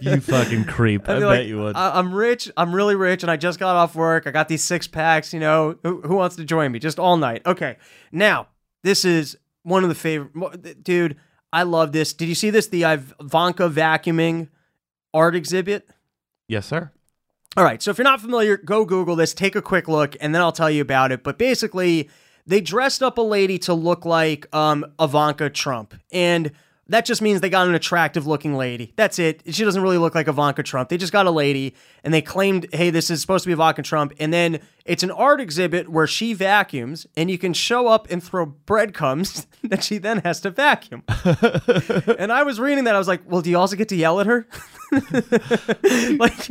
you 0.00 0.20
fucking 0.20 0.64
creep. 0.64 1.02
I 1.08 1.12
bet 1.14 1.18
be 1.20 1.24
like, 1.24 1.46
you 1.46 1.58
would. 1.60 1.76
I- 1.76 1.98
I'm 1.98 2.12
rich. 2.14 2.50
I'm 2.56 2.74
really 2.74 2.96
rich, 2.96 3.22
and 3.22 3.30
I 3.30 3.36
just 3.36 3.58
got 3.58 3.76
off 3.76 3.94
work. 3.94 4.26
I 4.26 4.30
got 4.30 4.48
these 4.48 4.62
six 4.64 4.86
packs. 4.86 5.32
You 5.32 5.40
know, 5.40 5.76
who, 5.82 6.00
who 6.02 6.16
wants 6.16 6.36
to 6.36 6.44
join 6.44 6.72
me? 6.72 6.78
Just 6.78 6.98
all 6.98 7.16
night. 7.16 7.42
Okay. 7.46 7.76
Now, 8.12 8.48
this 8.82 9.04
is 9.04 9.36
one 9.62 9.82
of 9.82 9.88
the 9.88 9.94
favorite. 9.94 10.82
Dude, 10.82 11.16
I 11.52 11.62
love 11.62 11.92
this. 11.92 12.12
Did 12.12 12.28
you 12.28 12.34
see 12.34 12.50
this? 12.50 12.66
The 12.68 12.82
Ivanka 12.84 13.68
vacuuming 13.68 14.48
art 15.14 15.34
exhibit. 15.34 15.88
yes, 16.48 16.66
sir. 16.66 16.92
All 17.56 17.64
right. 17.64 17.82
So 17.82 17.90
if 17.90 17.98
you're 17.98 18.04
not 18.04 18.20
familiar, 18.20 18.56
go 18.56 18.84
Google 18.84 19.16
this, 19.16 19.34
take 19.34 19.56
a 19.56 19.62
quick 19.62 19.88
look, 19.88 20.16
and 20.20 20.34
then 20.34 20.40
I'll 20.40 20.52
tell 20.52 20.70
you 20.70 20.82
about 20.82 21.10
it. 21.10 21.24
But 21.24 21.36
basically, 21.36 22.08
they 22.46 22.60
dressed 22.60 23.02
up 23.02 23.18
a 23.18 23.22
lady 23.22 23.58
to 23.60 23.74
look 23.74 24.04
like 24.04 24.46
um, 24.54 24.86
Ivanka 25.00 25.50
Trump. 25.50 25.94
And 26.12 26.52
that 26.88 27.04
just 27.04 27.22
means 27.22 27.40
they 27.40 27.50
got 27.50 27.68
an 27.68 27.74
attractive 27.74 28.26
looking 28.26 28.56
lady. 28.56 28.92
That's 28.96 29.18
it. 29.18 29.42
She 29.52 29.64
doesn't 29.64 29.82
really 29.82 29.98
look 29.98 30.14
like 30.14 30.26
Ivanka 30.26 30.62
Trump. 30.64 30.88
They 30.88 30.96
just 30.96 31.12
got 31.12 31.26
a 31.26 31.30
lady 31.30 31.74
and 32.02 32.12
they 32.12 32.22
claimed, 32.22 32.66
hey, 32.72 32.90
this 32.90 33.10
is 33.10 33.20
supposed 33.20 33.44
to 33.44 33.48
be 33.48 33.52
Ivanka 33.52 33.82
Trump. 33.82 34.12
And 34.18 34.32
then 34.32 34.60
it's 34.90 35.04
an 35.04 35.12
art 35.12 35.40
exhibit 35.40 35.88
where 35.88 36.08
she 36.08 36.32
vacuums 36.34 37.06
and 37.16 37.30
you 37.30 37.38
can 37.38 37.52
show 37.52 37.86
up 37.86 38.10
and 38.10 38.20
throw 38.20 38.44
breadcrumbs 38.44 39.46
that 39.62 39.84
she 39.84 39.98
then 39.98 40.18
has 40.22 40.40
to 40.40 40.50
vacuum. 40.50 41.04
and 42.18 42.32
I 42.32 42.42
was 42.42 42.58
reading 42.58 42.82
that. 42.84 42.96
I 42.96 42.98
was 42.98 43.06
like, 43.06 43.22
well, 43.24 43.40
do 43.40 43.50
you 43.50 43.56
also 43.56 43.76
get 43.76 43.88
to 43.90 43.96
yell 43.96 44.18
at 44.18 44.26
her? 44.26 44.48
like, 46.18 46.50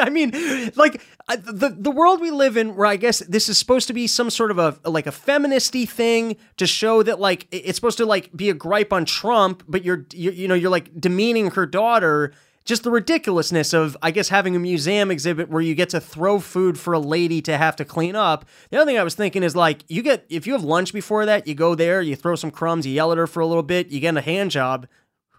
I 0.00 0.10
mean, 0.10 0.32
like 0.74 1.00
I- 1.28 1.36
the 1.36 1.76
the 1.78 1.92
world 1.92 2.20
we 2.20 2.32
live 2.32 2.56
in, 2.56 2.74
where 2.74 2.86
I 2.86 2.96
guess 2.96 3.20
this 3.20 3.48
is 3.48 3.58
supposed 3.58 3.86
to 3.86 3.92
be 3.92 4.08
some 4.08 4.28
sort 4.30 4.50
of 4.50 4.58
a 4.58 4.76
like 4.90 5.06
a 5.06 5.12
feministy 5.12 5.88
thing 5.88 6.36
to 6.56 6.66
show 6.66 7.04
that 7.04 7.20
like 7.20 7.46
it's 7.52 7.76
supposed 7.76 7.98
to 7.98 8.06
like 8.06 8.36
be 8.36 8.50
a 8.50 8.54
gripe 8.54 8.92
on 8.92 9.04
Trump, 9.04 9.62
but 9.68 9.84
you're 9.84 10.04
you 10.12 10.32
you 10.32 10.48
know 10.48 10.56
you're 10.56 10.70
like 10.70 10.90
demeaning 11.00 11.52
her 11.52 11.64
daughter. 11.64 12.32
Just 12.68 12.82
the 12.82 12.90
ridiculousness 12.90 13.72
of, 13.72 13.96
I 14.02 14.10
guess, 14.10 14.28
having 14.28 14.54
a 14.54 14.58
museum 14.58 15.10
exhibit 15.10 15.48
where 15.48 15.62
you 15.62 15.74
get 15.74 15.88
to 15.88 16.00
throw 16.00 16.38
food 16.38 16.78
for 16.78 16.92
a 16.92 16.98
lady 16.98 17.40
to 17.40 17.56
have 17.56 17.76
to 17.76 17.84
clean 17.86 18.14
up. 18.14 18.44
The 18.70 18.76
other 18.76 18.84
thing 18.84 18.98
I 18.98 19.02
was 19.04 19.14
thinking 19.14 19.42
is 19.42 19.56
like, 19.56 19.84
you 19.88 20.02
get, 20.02 20.26
if 20.28 20.46
you 20.46 20.52
have 20.52 20.62
lunch 20.62 20.92
before 20.92 21.24
that, 21.24 21.46
you 21.46 21.54
go 21.54 21.74
there, 21.74 22.02
you 22.02 22.14
throw 22.14 22.34
some 22.34 22.50
crumbs, 22.50 22.86
you 22.86 22.92
yell 22.92 23.10
at 23.10 23.16
her 23.16 23.26
for 23.26 23.40
a 23.40 23.46
little 23.46 23.62
bit, 23.62 23.88
you 23.88 24.00
get 24.00 24.14
a 24.18 24.20
hand 24.20 24.50
job. 24.50 24.86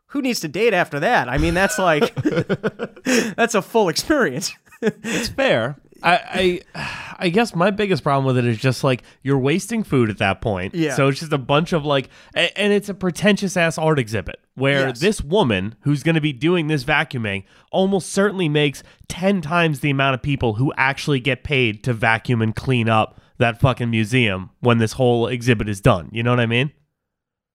who 0.07 0.23
needs 0.23 0.39
to 0.39 0.47
date 0.47 0.73
after 0.73 0.99
that? 0.99 1.29
I 1.29 1.37
mean, 1.37 1.53
that's 1.53 1.77
like 1.77 2.15
that's 3.35 3.53
a 3.53 3.61
full 3.61 3.89
experience. 3.89 4.51
It's 4.81 5.27
fair. 5.29 5.75
I, 6.03 6.61
I 6.75 7.15
I 7.19 7.29
guess 7.29 7.53
my 7.55 7.69
biggest 7.71 8.03
problem 8.03 8.25
with 8.25 8.37
it 8.37 8.45
is 8.49 8.57
just 8.57 8.83
like 8.83 9.03
you're 9.23 9.37
wasting 9.39 9.83
food 9.83 10.09
at 10.09 10.17
that 10.19 10.41
point. 10.41 10.73
Yeah. 10.75 10.95
So 10.95 11.07
it's 11.09 11.19
just 11.19 11.33
a 11.33 11.37
bunch 11.37 11.73
of 11.73 11.83
like, 11.85 12.09
a- 12.35 12.57
and 12.57 12.71
it's 12.71 12.87
a 12.89 12.93
pretentious 12.93 13.57
ass 13.57 13.77
art 13.77 13.99
exhibit 13.99 14.39
where 14.55 14.87
Yes. 14.87 14.99
this 14.99 15.21
woman 15.21 15.75
who's 15.81 16.01
going 16.03 16.15
to 16.15 16.21
be 16.21 16.31
doing 16.33 16.67
this 16.67 16.83
vacuuming 16.83 17.43
almost 17.71 18.09
certainly 18.09 18.47
makes 18.49 18.83
ten 19.07 19.41
times 19.41 19.81
the 19.81 19.89
amount 19.89 20.15
of 20.15 20.21
people 20.21 20.53
who 20.55 20.71
actually 20.77 21.19
get 21.19 21.43
paid 21.43 21.83
to 21.83 21.93
vacuum 21.93 22.41
and 22.41 22.55
clean 22.55 22.87
up 22.87 23.19
that 23.37 23.59
fucking 23.59 23.89
museum 23.89 24.49
when 24.59 24.77
this 24.77 24.93
whole 24.93 25.27
exhibit 25.27 25.67
is 25.69 25.79
done. 25.81 26.09
You 26.11 26.23
know 26.23 26.31
what 26.31 26.39
I 26.39 26.45
mean? 26.45 26.71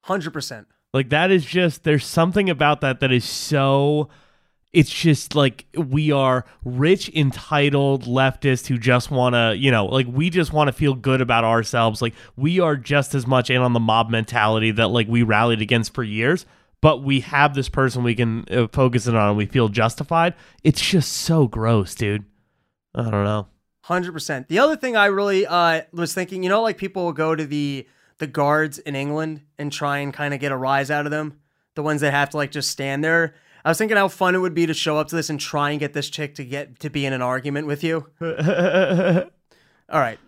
Hundred 0.05 0.33
percent. 0.33 0.67
Like 0.93 1.09
that 1.11 1.31
is 1.31 1.45
just 1.45 1.85
there's 1.85 2.07
something 2.07 2.49
about 2.51 2.81
that 2.83 3.01
that 3.01 3.11
is 3.11 3.25
so 3.25 4.09
it's 4.75 4.91
just 4.91 5.37
like 5.37 5.67
we 5.75 6.11
are 6.11 6.45
rich 6.65 7.09
entitled 7.15 8.05
leftists 8.05 8.67
who 8.67 8.77
just 8.77 9.09
want 9.09 9.35
to, 9.35 9.57
you 9.57 9.71
know, 9.71 9.87
like 9.87 10.09
we 10.09 10.29
just 10.31 10.53
want 10.53 10.67
to 10.67 10.73
feel 10.73 10.95
good 10.95 11.21
about 11.21 11.45
ourselves. 11.45 12.03
Like 12.03 12.13
we 12.37 12.59
are 12.59 12.77
just 12.77 13.15
as 13.15 13.25
much 13.25 13.51
in 13.51 13.63
on 13.63 13.73
the 13.73 13.81
mob 13.81 14.11
mentality 14.11 14.73
that 14.73 14.89
like 14.89 15.07
we 15.07 15.23
rallied 15.23 15.63
against 15.63 15.95
for 15.95 16.03
years, 16.03 16.45
but 16.81 17.05
we 17.05 17.21
have 17.21 17.55
this 17.55 17.69
person 17.69 18.03
we 18.03 18.17
can 18.17 18.45
uh, 18.51 18.67
focus 18.67 19.07
in 19.07 19.15
on 19.15 19.29
and 19.29 19.39
we 19.39 19.47
feel 19.47 19.69
justified. 19.69 20.35
It's 20.65 20.81
just 20.81 21.13
so 21.13 21.47
gross, 21.47 21.95
dude. 21.95 22.25
I 22.97 23.05
don't 23.05 23.25
know. 23.25 23.47
Hundred 23.83 24.13
percent. 24.13 24.49
The 24.49 24.59
other 24.59 24.77
thing 24.77 24.97
I 24.97 25.07
really 25.07 25.47
uh, 25.47 25.83
was 25.93 26.15
thinking, 26.15 26.43
you 26.43 26.49
know, 26.49 26.63
like 26.63 26.79
people 26.79 27.05
will 27.05 27.13
go 27.13 27.37
to 27.37 27.47
the 27.47 27.87
the 28.19 28.27
guards 28.27 28.79
in 28.81 28.97
England 28.97 29.43
and 29.57 29.73
try 29.73 29.99
and 29.99 30.13
kind 30.13 30.35
of 30.35 30.41
get 30.41 30.51
a 30.51 30.57
rise 30.57 30.91
out 30.91 31.07
of 31.07 31.13
them, 31.13 31.39
the 31.75 31.83
ones 31.83 32.01
that 32.01 32.13
have 32.13 32.31
to 32.31 32.37
like 32.37 32.51
just 32.51 32.71
stand 32.71 33.05
there. 33.05 33.35
I 33.65 33.71
was 33.71 33.79
thinking 33.79 33.97
how 33.97 34.09
fun 34.09 34.35
it 34.35 34.39
would 34.39 34.55
be 34.55 34.67
to 34.67 34.75
show 34.75 34.99
up 34.99 35.09
to 35.09 35.17
this 35.17 35.31
and 35.31 35.41
try 35.41 35.71
and 35.71 35.81
get 35.81 35.95
this 35.95 36.11
chick 36.11 36.35
to 36.35 36.45
get 36.45 36.81
to 36.81 36.91
be 36.91 37.07
in 37.07 37.13
an 37.13 37.23
argument 37.23 37.67
with 37.67 37.83
you. 37.83 38.07
All 38.21 40.01
right. 40.01 40.19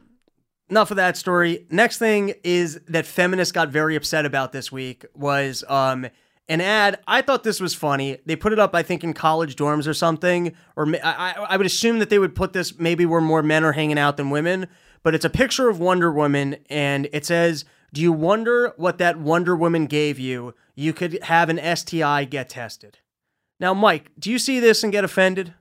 Enough 0.71 0.91
of 0.91 0.97
that 0.97 1.17
story. 1.17 1.67
Next 1.71 1.99
thing 1.99 2.35
is 2.43 2.81
that 2.89 3.07
feminists 3.07 3.53
got 3.53 3.69
very 3.69 3.95
upset 3.95 4.25
about 4.25 4.53
this 4.53 4.73
week 4.73 5.05
was 5.15 5.65
um 5.69 6.07
an 6.49 6.61
ad. 6.61 7.01
I 7.07 7.23
thought 7.23 7.43
this 7.43 7.61
was 7.61 7.75
funny. 7.75 8.19
They 8.25 8.37
put 8.37 8.53
it 8.53 8.59
up, 8.59 8.75
I 8.75 8.83
think, 8.83 9.03
in 9.03 9.13
college 9.13 9.57
dorms 9.57 9.87
or 9.87 9.95
something. 9.95 10.55
Or 10.77 10.89
I, 10.89 10.99
I 11.05 11.33
I 11.51 11.57
would 11.57 11.67
assume 11.67 11.99
that 11.99 12.09
they 12.09 12.19
would 12.19 12.35
put 12.35 12.53
this 12.53 12.79
maybe 12.79 13.05
where 13.05 13.21
more 13.21 13.43
men 13.43 13.65
are 13.65 13.73
hanging 13.73 13.99
out 13.99 14.17
than 14.17 14.31
women. 14.31 14.69
But 15.03 15.15
it's 15.15 15.25
a 15.25 15.31
picture 15.31 15.69
of 15.69 15.79
Wonder 15.79 16.11
Woman, 16.11 16.57
and 16.71 17.09
it 17.13 17.25
says, 17.27 17.65
"Do 17.93 18.01
you 18.01 18.13
wonder 18.13 18.73
what 18.77 18.99
that 18.99 19.19
Wonder 19.19 19.55
Woman 19.55 19.87
gave 19.87 20.19
you? 20.19 20.55
You 20.75 20.93
could 20.93 21.23
have 21.25 21.49
an 21.49 21.77
STI 21.77 22.25
get 22.25 22.49
tested." 22.49 22.99
Now, 23.59 23.75
Mike, 23.75 24.11
do 24.19 24.31
you 24.31 24.39
see 24.39 24.61
this 24.61 24.83
and 24.83 24.93
get 24.93 25.05
offended? 25.05 25.55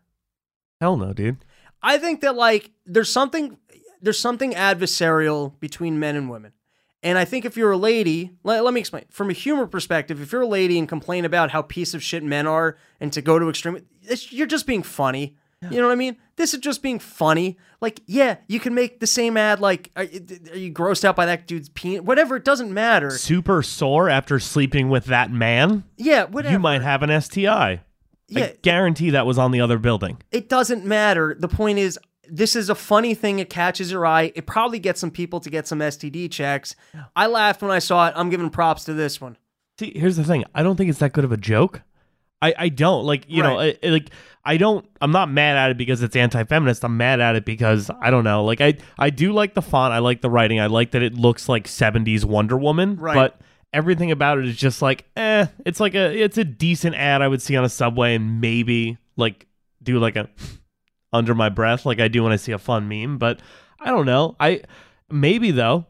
Hell 0.81 0.97
no, 0.97 1.13
dude. 1.13 1.38
I 1.81 1.97
think 1.97 2.21
that 2.21 2.36
like 2.36 2.71
there's 2.86 3.12
something 3.12 3.58
there's 4.01 4.19
something 4.19 4.53
adversarial 4.53 5.60
between 5.60 5.99
men 5.99 6.15
and 6.15 6.29
women. 6.29 6.53
And 7.01 7.17
I 7.19 7.25
think 7.25 7.45
if 7.45 7.55
you're 7.55 7.71
a 7.71 7.77
lady, 7.77 8.31
let, 8.43 8.63
let 8.63 8.73
me 8.73 8.79
explain. 8.79 9.05
From 9.10 9.29
a 9.29 9.34
humor 9.34 9.67
perspective, 9.67 10.21
if 10.21 10.31
you're 10.31 10.41
a 10.41 10.47
lady 10.47 10.79
and 10.79 10.89
complain 10.89 11.23
about 11.23 11.51
how 11.51 11.62
piece 11.62 11.93
of 11.93 12.03
shit 12.03 12.23
men 12.23 12.47
are 12.47 12.77
and 12.99 13.13
to 13.13 13.21
go 13.21 13.38
to 13.38 13.47
extreme, 13.47 13.86
it's, 14.01 14.31
you're 14.34 14.47
just 14.47 14.65
being 14.65 14.81
funny. 14.81 15.36
You 15.71 15.81
know 15.81 15.88
what 15.88 15.93
I 15.93 15.95
mean? 15.95 16.17
This 16.38 16.54
is 16.54 16.60
just 16.60 16.82
being 16.82 17.00
funny. 17.00 17.58
Like, 17.80 18.02
yeah, 18.08 18.38
you 18.48 18.60
can 18.60 18.74
make 18.74 19.00
the 19.00 19.08
same 19.08 19.38
ad. 19.38 19.60
Like, 19.60 19.91
are, 19.95 20.04
are 20.04 20.58
you 20.58 20.74
grossed 20.74 21.06
out 21.06 21.15
by 21.15 21.26
that 21.28 21.48
dude's 21.48 21.69
penis? 21.69 22.02
Whatever, 22.02 22.36
it 22.36 22.43
doesn't 22.43 22.74
matter. 22.74 23.12
Super 23.12 23.62
sore 23.63 24.10
after 24.10 24.39
sleeping 24.39 24.89
with 24.89 25.06
that 25.06 25.32
man? 25.32 25.86
Yeah, 25.98 26.26
whatever. 26.26 26.52
You 26.54 26.60
might 26.60 26.82
have 26.82 27.04
an 27.04 27.21
STI. 27.21 27.82
Yeah, 28.28 28.45
I 28.45 28.56
guarantee 28.63 29.12
that 29.12 29.26
was 29.26 29.38
on 29.38 29.52
the 29.52 29.62
other 29.62 29.78
building. 29.78 30.17
it 30.32 30.50
doesn't 30.50 30.84
matter. 30.84 31.36
The 31.39 31.48
point 31.48 31.78
is, 31.78 32.00
this 32.28 32.56
is 32.56 32.69
a 32.71 32.76
funny 32.76 33.13
thing. 33.13 33.38
It 33.39 33.50
catches 33.52 33.91
your 33.91 34.06
eye. 34.06 34.32
It 34.36 34.48
probably 34.48 34.80
gets 34.80 35.00
some 35.00 35.12
people 35.12 35.39
to 35.41 35.50
get 35.50 35.67
some 35.67 35.80
STD 35.80 36.32
checks. 36.32 36.76
I 37.15 37.28
laughed 37.28 37.62
when 37.62 37.69
I 37.71 37.78
saw 37.80 38.08
it. 38.08 38.13
I'm 38.17 38.32
giving 38.32 38.50
props 38.50 38.84
to 38.86 38.93
this 38.93 39.21
one. 39.21 39.38
See, 39.80 39.93
here's 39.95 40.15
the 40.17 40.24
thing. 40.24 40.43
I 40.56 40.63
don't 40.63 40.76
think 40.76 40.89
it's 40.89 41.00
that 41.00 41.13
good 41.13 41.24
of 41.24 41.32
a 41.32 41.38
joke. 41.38 41.82
I, 42.41 42.54
I 42.58 42.69
don't 42.69 43.06
like 43.06 43.26
you 43.28 43.41
know 43.43 43.56
Right. 43.58 43.80
I, 43.84 43.88
I- 43.88 43.91
like 43.91 44.10
I 44.48 44.58
don't 44.58 44.86
I'm 45.02 45.12
not 45.12 45.30
mad 45.32 45.58
at 45.58 45.71
it 45.71 45.78
because 45.78 46.04
it's 46.04 46.15
anti-feminist. 46.15 46.84
I'm 46.84 46.98
mad 46.98 47.19
at 47.19 47.36
it 47.36 47.45
because 47.45 47.89
I 48.02 48.12
don't 48.12 48.24
know. 48.24 48.43
Like 48.45 48.62
I 48.62 48.76
I 49.00 49.10
do 49.10 49.32
like 49.34 49.54
the 49.56 49.62
font. 49.62 49.93
I 49.93 50.00
like 50.00 50.21
the 50.21 50.30
writing. 50.30 50.60
I 50.60 50.67
like 50.67 50.91
that 50.91 51.02
it 51.02 51.15
looks 51.15 51.50
like 51.50 51.65
70s 51.65 52.24
Wonder 52.26 52.56
Woman. 52.58 52.98
Right. 52.98 53.15
But 53.15 53.41
everything 53.74 54.12
about 54.12 54.38
it 54.38 54.45
is 54.45 54.56
just 54.56 54.82
like 54.84 55.06
eh. 55.17 55.48
It's 55.65 55.80
like 55.80 55.95
a 55.95 56.15
it's 56.15 56.38
a 56.38 56.43
decent 56.43 56.95
ad 56.95 57.21
I 57.24 57.28
would 57.28 57.41
see 57.41 57.56
on 57.56 57.63
a 57.65 57.69
subway 57.69 58.13
and 58.15 58.39
maybe 58.39 58.98
like 59.17 59.48
do 59.82 59.98
like 60.00 60.15
a 60.15 60.30
under 61.13 61.34
my 61.34 61.50
breath 61.50 61.86
like 61.86 62.00
I 62.00 62.08
do 62.08 62.21
when 62.24 62.32
I 62.32 62.36
see 62.36 62.52
a 62.52 62.60
fun 62.60 62.88
meme. 62.88 63.17
But 63.17 63.41
I 63.80 63.89
don't 63.89 64.06
know. 64.06 64.36
I 64.39 64.62
maybe 65.10 65.50
though. 65.52 65.88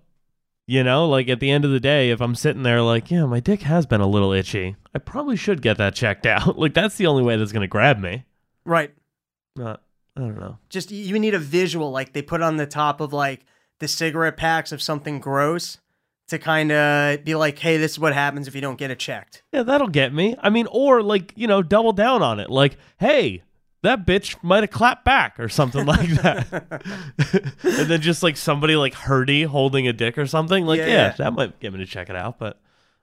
You 0.68 0.84
know, 0.84 1.08
like 1.08 1.30
at 1.30 1.40
the 1.40 1.52
end 1.52 1.64
of 1.64 1.72
the 1.72 1.80
day, 1.80 2.10
if 2.10 2.22
I'm 2.22 2.34
sitting 2.34 2.64
there 2.64 2.82
like, 2.82 3.12
yeah, 3.12 3.26
my 3.26 3.40
dick 3.40 3.62
has 3.62 3.86
been 3.86 4.02
a 4.02 4.08
little 4.08 4.32
itchy, 4.32 4.76
I 4.96 5.00
probably 5.00 5.36
should 5.36 5.62
get 5.62 5.78
that 5.78 5.94
checked 5.94 6.26
out. 6.26 6.58
like 6.58 6.74
that's 6.74 6.96
the 6.98 7.08
only 7.08 7.24
way 7.24 7.38
that's 7.38 7.52
gonna 7.52 7.68
grab 7.68 8.00
me. 8.00 8.26
Right. 8.66 8.92
Not, 9.56 9.84
I 10.18 10.22
don't 10.22 10.40
know. 10.40 10.58
Just 10.70 10.92
you 10.92 11.20
need 11.20 11.36
a 11.36 11.40
visual, 11.40 11.92
like 11.92 12.14
they 12.14 12.22
put 12.22 12.42
on 12.42 12.58
the 12.58 12.66
top 12.66 13.00
of 13.00 13.14
like 13.14 13.46
the 13.80 13.88
cigarette 13.88 14.38
packs 14.38 14.72
of 14.72 14.82
something 14.82 15.20
gross 15.20 15.78
to 16.30 16.40
kind 16.40 16.72
of 16.72 17.24
be 17.24 17.36
like, 17.36 17.60
hey, 17.60 17.78
this 17.78 17.92
is 17.92 18.00
what 18.00 18.14
happens 18.14 18.48
if 18.48 18.56
you 18.56 18.62
don't 18.62 18.80
get 18.80 18.90
it 18.90 18.98
checked. 18.98 19.44
Yeah, 19.52 19.62
that'll 19.64 19.88
get 19.88 20.14
me. 20.14 20.36
I 20.40 20.50
mean, 20.50 20.68
or 20.72 21.04
like 21.04 21.32
you 21.36 21.46
know, 21.46 21.62
double 21.62 21.94
down 21.94 22.24
on 22.24 22.40
it. 22.40 22.50
Like, 22.50 22.78
hey, 22.98 23.44
that 23.86 24.06
bitch 24.06 24.36
might 24.44 24.64
have 24.64 24.72
clapped 24.72 25.06
back 25.06 25.40
or 25.40 25.50
something 25.50 25.86
like 25.86 26.10
that. 26.22 26.82
and 27.64 27.90
then 27.90 28.02
just 28.02 28.24
like 28.24 28.38
somebody 28.38 28.76
like 28.76 28.94
Hurdy 28.94 29.44
holding 29.44 29.88
a 29.88 29.94
dick 29.94 30.18
or 30.18 30.28
something. 30.28 30.66
Like, 30.66 30.80
Yeah, 30.80 30.88
yeah, 30.88 30.94
yeah. 30.94 31.12
that 31.18 31.34
might 31.34 31.60
get 31.60 31.72
me 31.74 31.80
to 31.80 31.86
check 31.86 32.10
it 32.10 32.16
out. 32.16 32.40
But 32.40 32.60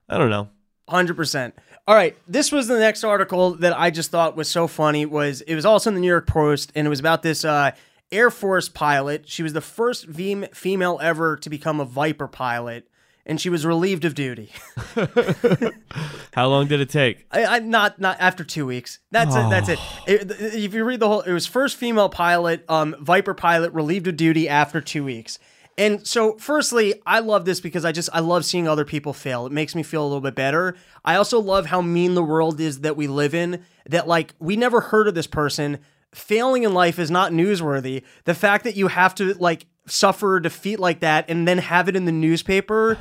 I 0.09 0.19
don't 0.19 0.31
know. 0.31 0.49
Hundred 0.89 1.15
percent. 1.15 1.55
All 1.89 1.95
right, 1.95 2.17
this 2.29 2.53
was 2.53 2.69
the 2.69 2.79
next 2.79 3.03
article 3.03 3.55
that 3.57 3.77
I 3.77 3.91
just 3.91 4.11
thought 4.11 4.37
was 4.37 4.49
so 4.49 4.67
funny. 4.69 5.05
Was 5.07 5.41
it 5.43 5.55
was 5.55 5.65
also 5.67 5.91
in 5.91 5.95
the 5.95 6.01
New 6.01 6.07
York 6.09 6.27
Post, 6.27 6.71
and 6.77 6.87
it 6.87 6.91
was 6.91 7.01
about 7.01 7.23
this 7.23 7.45
uh, 7.45 7.73
Air 8.13 8.31
Force 8.31 8.69
pilot. 8.69 9.29
She 9.29 9.43
was 9.43 9.53
the 9.53 9.61
first 9.61 10.07
female 10.09 10.99
ever 11.03 11.37
to 11.39 11.51
become 11.51 11.81
a 11.81 11.85
Viper 11.85 12.29
pilot, 12.29 12.89
and 13.27 13.41
she 13.41 13.49
was 13.51 13.65
relieved 13.67 14.05
of 14.05 14.15
duty. 14.15 14.51
How 16.33 16.49
long 16.49 16.67
did 16.67 16.81
it 16.81 16.89
take? 16.89 17.27
I, 17.31 17.45
I 17.45 17.59
not 17.59 18.01
not 18.01 18.17
after 18.21 18.45
two 18.45 18.67
weeks. 18.67 18.99
That's 19.11 19.35
it. 19.35 19.51
That's 19.51 19.69
it. 19.69 19.79
It- 20.07 20.31
If 20.55 20.75
you 20.75 20.85
read 20.85 21.01
the 21.01 21.09
whole, 21.09 21.21
it 21.21 21.33
was 21.33 21.47
first 21.47 21.77
female 21.77 22.09
pilot, 22.09 22.65
um, 22.69 22.97
Viper 23.01 23.35
pilot, 23.35 23.73
relieved 23.73 24.07
of 24.09 24.17
duty 24.17 24.49
after 24.49 24.81
two 24.81 25.05
weeks. 25.05 25.39
And 25.79 26.07
so, 26.07 26.37
firstly, 26.37 27.01
I 27.07 27.21
love 27.21 27.47
this 27.47 27.59
because 27.61 27.85
I 27.87 27.93
just 27.93 28.11
I 28.13 28.21
love 28.21 28.45
seeing 28.45 28.69
other 28.69 28.85
people 28.85 29.13
fail. 29.15 29.47
It 29.47 29.53
makes 29.53 29.75
me 29.75 29.83
feel 29.83 30.03
a 30.03 30.07
little 30.07 30.21
bit 30.21 30.35
better. 30.35 30.77
I 31.05 31.17
also 31.17 31.41
love 31.41 31.67
how 31.67 31.81
mean 31.81 32.15
the 32.15 32.23
world 32.23 32.61
is 32.61 32.81
that 32.81 32.97
we 32.97 33.07
live 33.07 33.35
in. 33.35 33.63
That 33.89 34.07
like 34.07 34.35
we 34.39 34.57
never 34.57 34.81
heard 34.81 35.09
of 35.09 35.15
this 35.15 35.27
person. 35.27 35.79
Failing 36.15 36.63
in 36.63 36.75
life 36.75 36.99
is 36.99 37.11
not 37.11 37.33
newsworthy. 37.33 38.03
The 38.25 38.35
fact 38.35 38.65
that 38.65 38.77
you 38.77 38.89
have 38.89 39.15
to 39.17 39.35
like 39.35 39.67
suffer 39.87 40.37
a 40.37 40.43
defeat 40.43 40.79
like 40.79 41.01
that 41.01 41.25
and 41.29 41.49
then 41.49 41.59
have 41.59 41.89
it 41.89 41.97
in 41.97 42.05
the 42.05 42.13
newspaper 42.13 42.97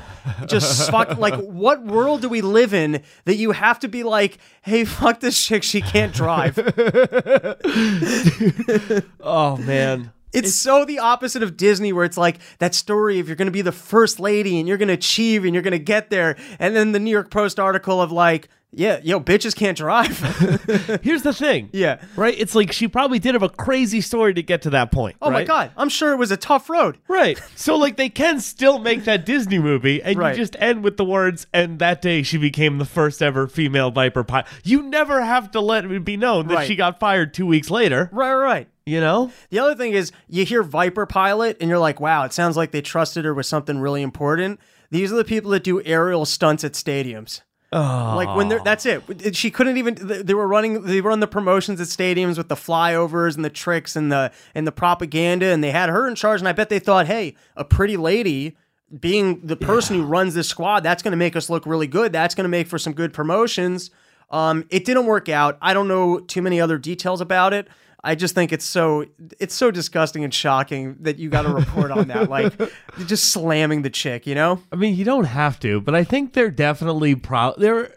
just 0.46 0.90
fuck 0.90 1.16
like 1.16 1.34
what 1.34 1.84
world 1.84 2.20
do 2.20 2.28
we 2.28 2.40
live 2.40 2.74
in 2.74 3.00
that 3.24 3.36
you 3.36 3.52
have 3.52 3.78
to 3.78 3.86
be 3.86 4.02
like 4.02 4.38
hey 4.62 4.84
fuck 4.84 5.20
this 5.20 5.40
chick 5.40 5.62
she 5.62 5.80
can't 5.80 6.12
drive 6.12 6.56
Oh 9.20 9.56
man. 9.58 10.10
It's 10.32 10.54
so 10.54 10.84
the 10.84 10.98
opposite 10.98 11.42
of 11.42 11.56
disney 11.56 11.92
where 11.92 12.04
it's 12.04 12.16
like 12.16 12.38
that 12.58 12.74
story 12.74 13.18
of 13.18 13.28
you're 13.28 13.36
gonna 13.36 13.50
be 13.50 13.62
the 13.62 13.72
first 13.72 14.18
lady 14.20 14.58
and 14.58 14.68
you're 14.68 14.78
gonna 14.78 14.92
achieve 14.92 15.44
and 15.44 15.54
you're 15.54 15.62
gonna 15.62 15.78
get 15.78 16.10
there 16.10 16.36
and 16.58 16.74
then 16.76 16.92
the 16.92 16.98
new 17.00 17.10
york 17.10 17.30
post 17.30 17.58
article 17.60 18.00
of 18.00 18.10
like 18.12 18.48
yeah 18.74 18.98
yo 19.02 19.20
bitches 19.20 19.54
can't 19.54 19.76
drive 19.76 20.18
Here's 21.02 21.22
the 21.22 21.34
thing. 21.34 21.68
yeah 21.74 22.00
Right? 22.16 22.34
It's 22.38 22.54
like 22.54 22.72
she 22.72 22.88
probably 22.88 23.18
did 23.18 23.34
have 23.34 23.42
a 23.42 23.50
crazy 23.50 24.00
story 24.00 24.32
to 24.32 24.42
get 24.42 24.62
to 24.62 24.70
that 24.70 24.90
point. 24.90 25.16
oh 25.20 25.30
my 25.30 25.44
god 25.44 25.72
i'm 25.76 25.90
sure 25.90 26.12
it 26.12 26.16
was 26.16 26.30
a 26.30 26.38
tough 26.38 26.70
road 26.70 26.96
Right. 27.06 27.38
So 27.54 27.76
like 27.76 27.96
they 27.96 28.08
can 28.08 28.40
still 28.40 28.78
make 28.78 29.04
that 29.04 29.26
Disney 29.26 29.58
movie 29.58 30.02
and 30.02 30.16
Right. 30.18 30.34
you 30.34 30.42
just 30.42 30.56
end 30.58 30.82
with 30.82 30.96
the 30.96 31.04
words 31.04 31.46
and 31.52 31.78
that 31.80 32.00
day 32.00 32.22
she 32.22 32.38
became 32.38 32.78
the 32.78 32.86
first 32.86 33.20
ever 33.20 33.46
female 33.46 33.90
Viper 33.90 34.24
pilot. 34.24 34.46
You 34.64 34.82
never 34.82 35.20
have 35.22 35.50
to 35.50 35.60
let 35.60 35.84
it 35.84 36.04
be 36.04 36.16
known 36.16 36.48
that 36.48 36.54
Right. 36.54 36.66
she 36.66 36.74
got 36.74 36.98
fired 36.98 37.34
2 37.34 37.44
weeks 37.46 37.68
later, 37.70 38.08
right 38.10 38.32
right 38.32 38.42
right 38.42 38.68
you 38.86 39.00
know? 39.00 39.32
The 39.50 39.58
other 39.58 39.74
thing 39.74 39.92
is 39.92 40.12
you 40.28 40.44
hear 40.44 40.62
Viper 40.62 41.06
pilot 41.06 41.56
and 41.60 41.68
you're 41.68 41.78
like, 41.78 42.00
wow, 42.00 42.24
it 42.24 42.32
sounds 42.32 42.56
like 42.56 42.70
they 42.70 42.82
trusted 42.82 43.24
her 43.24 43.34
with 43.34 43.46
something 43.46 43.78
really 43.78 44.02
important. 44.02 44.60
These 44.90 45.12
are 45.12 45.16
the 45.16 45.24
people 45.24 45.50
that 45.52 45.64
do 45.64 45.82
aerial 45.82 46.24
stunts 46.24 46.64
at 46.64 46.72
stadiums. 46.72 47.42
Oh. 47.72 48.12
Like 48.16 48.36
when 48.36 48.48
they're 48.48 48.60
that's 48.62 48.84
it. 48.84 49.34
She 49.34 49.50
couldn't 49.50 49.78
even 49.78 49.96
they 49.98 50.34
were 50.34 50.46
running 50.46 50.82
they 50.82 51.00
run 51.00 51.20
the 51.20 51.26
promotions 51.26 51.80
at 51.80 51.86
stadiums 51.86 52.36
with 52.36 52.48
the 52.48 52.54
flyovers 52.54 53.34
and 53.34 53.42
the 53.42 53.50
tricks 53.50 53.96
and 53.96 54.12
the 54.12 54.30
and 54.54 54.66
the 54.66 54.72
propaganda 54.72 55.46
and 55.46 55.64
they 55.64 55.70
had 55.70 55.88
her 55.88 56.06
in 56.06 56.14
charge 56.14 56.42
and 56.42 56.48
I 56.48 56.52
bet 56.52 56.68
they 56.68 56.78
thought, 56.78 57.06
"Hey, 57.06 57.34
a 57.56 57.64
pretty 57.64 57.96
lady 57.96 58.58
being 59.00 59.40
the 59.42 59.56
person 59.56 59.96
who 59.96 60.02
runs 60.04 60.34
this 60.34 60.48
squad, 60.48 60.80
that's 60.80 61.02
going 61.02 61.12
to 61.12 61.16
make 61.16 61.34
us 61.34 61.48
look 61.48 61.64
really 61.64 61.86
good. 61.86 62.12
That's 62.12 62.34
going 62.34 62.44
to 62.44 62.50
make 62.50 62.66
for 62.66 62.78
some 62.78 62.92
good 62.92 63.14
promotions." 63.14 63.90
Um, 64.30 64.66
it 64.70 64.84
didn't 64.84 65.06
work 65.06 65.30
out. 65.30 65.56
I 65.62 65.72
don't 65.72 65.88
know 65.88 66.18
too 66.18 66.42
many 66.42 66.60
other 66.60 66.76
details 66.76 67.22
about 67.22 67.54
it. 67.54 67.68
I 68.04 68.16
just 68.16 68.34
think 68.34 68.52
it's 68.52 68.64
so 68.64 69.06
it's 69.38 69.54
so 69.54 69.70
disgusting 69.70 70.24
and 70.24 70.34
shocking 70.34 70.96
that 71.00 71.18
you 71.18 71.30
got 71.30 71.42
to 71.42 71.50
report 71.50 71.92
on 71.92 72.08
that, 72.08 72.28
like 72.28 72.52
just 73.06 73.30
slamming 73.30 73.82
the 73.82 73.90
chick, 73.90 74.26
you 74.26 74.34
know? 74.34 74.60
I 74.72 74.76
mean, 74.76 74.96
you 74.96 75.04
don't 75.04 75.24
have 75.24 75.60
to, 75.60 75.80
but 75.80 75.94
I 75.94 76.02
think 76.02 76.32
they're 76.32 76.50
definitely 76.50 77.14
pro. 77.14 77.54
There, 77.56 77.94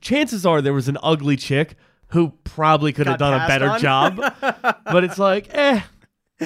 chances 0.00 0.46
are 0.46 0.62
there 0.62 0.72
was 0.72 0.88
an 0.88 0.98
ugly 1.02 1.36
chick 1.36 1.74
who 2.08 2.32
probably 2.44 2.92
could 2.92 3.06
have 3.06 3.18
done 3.18 3.40
a 3.40 3.46
better 3.48 3.70
on? 3.70 3.80
job. 3.80 4.16
but 4.40 5.02
it's 5.02 5.18
like, 5.18 5.48
eh, 5.52 5.80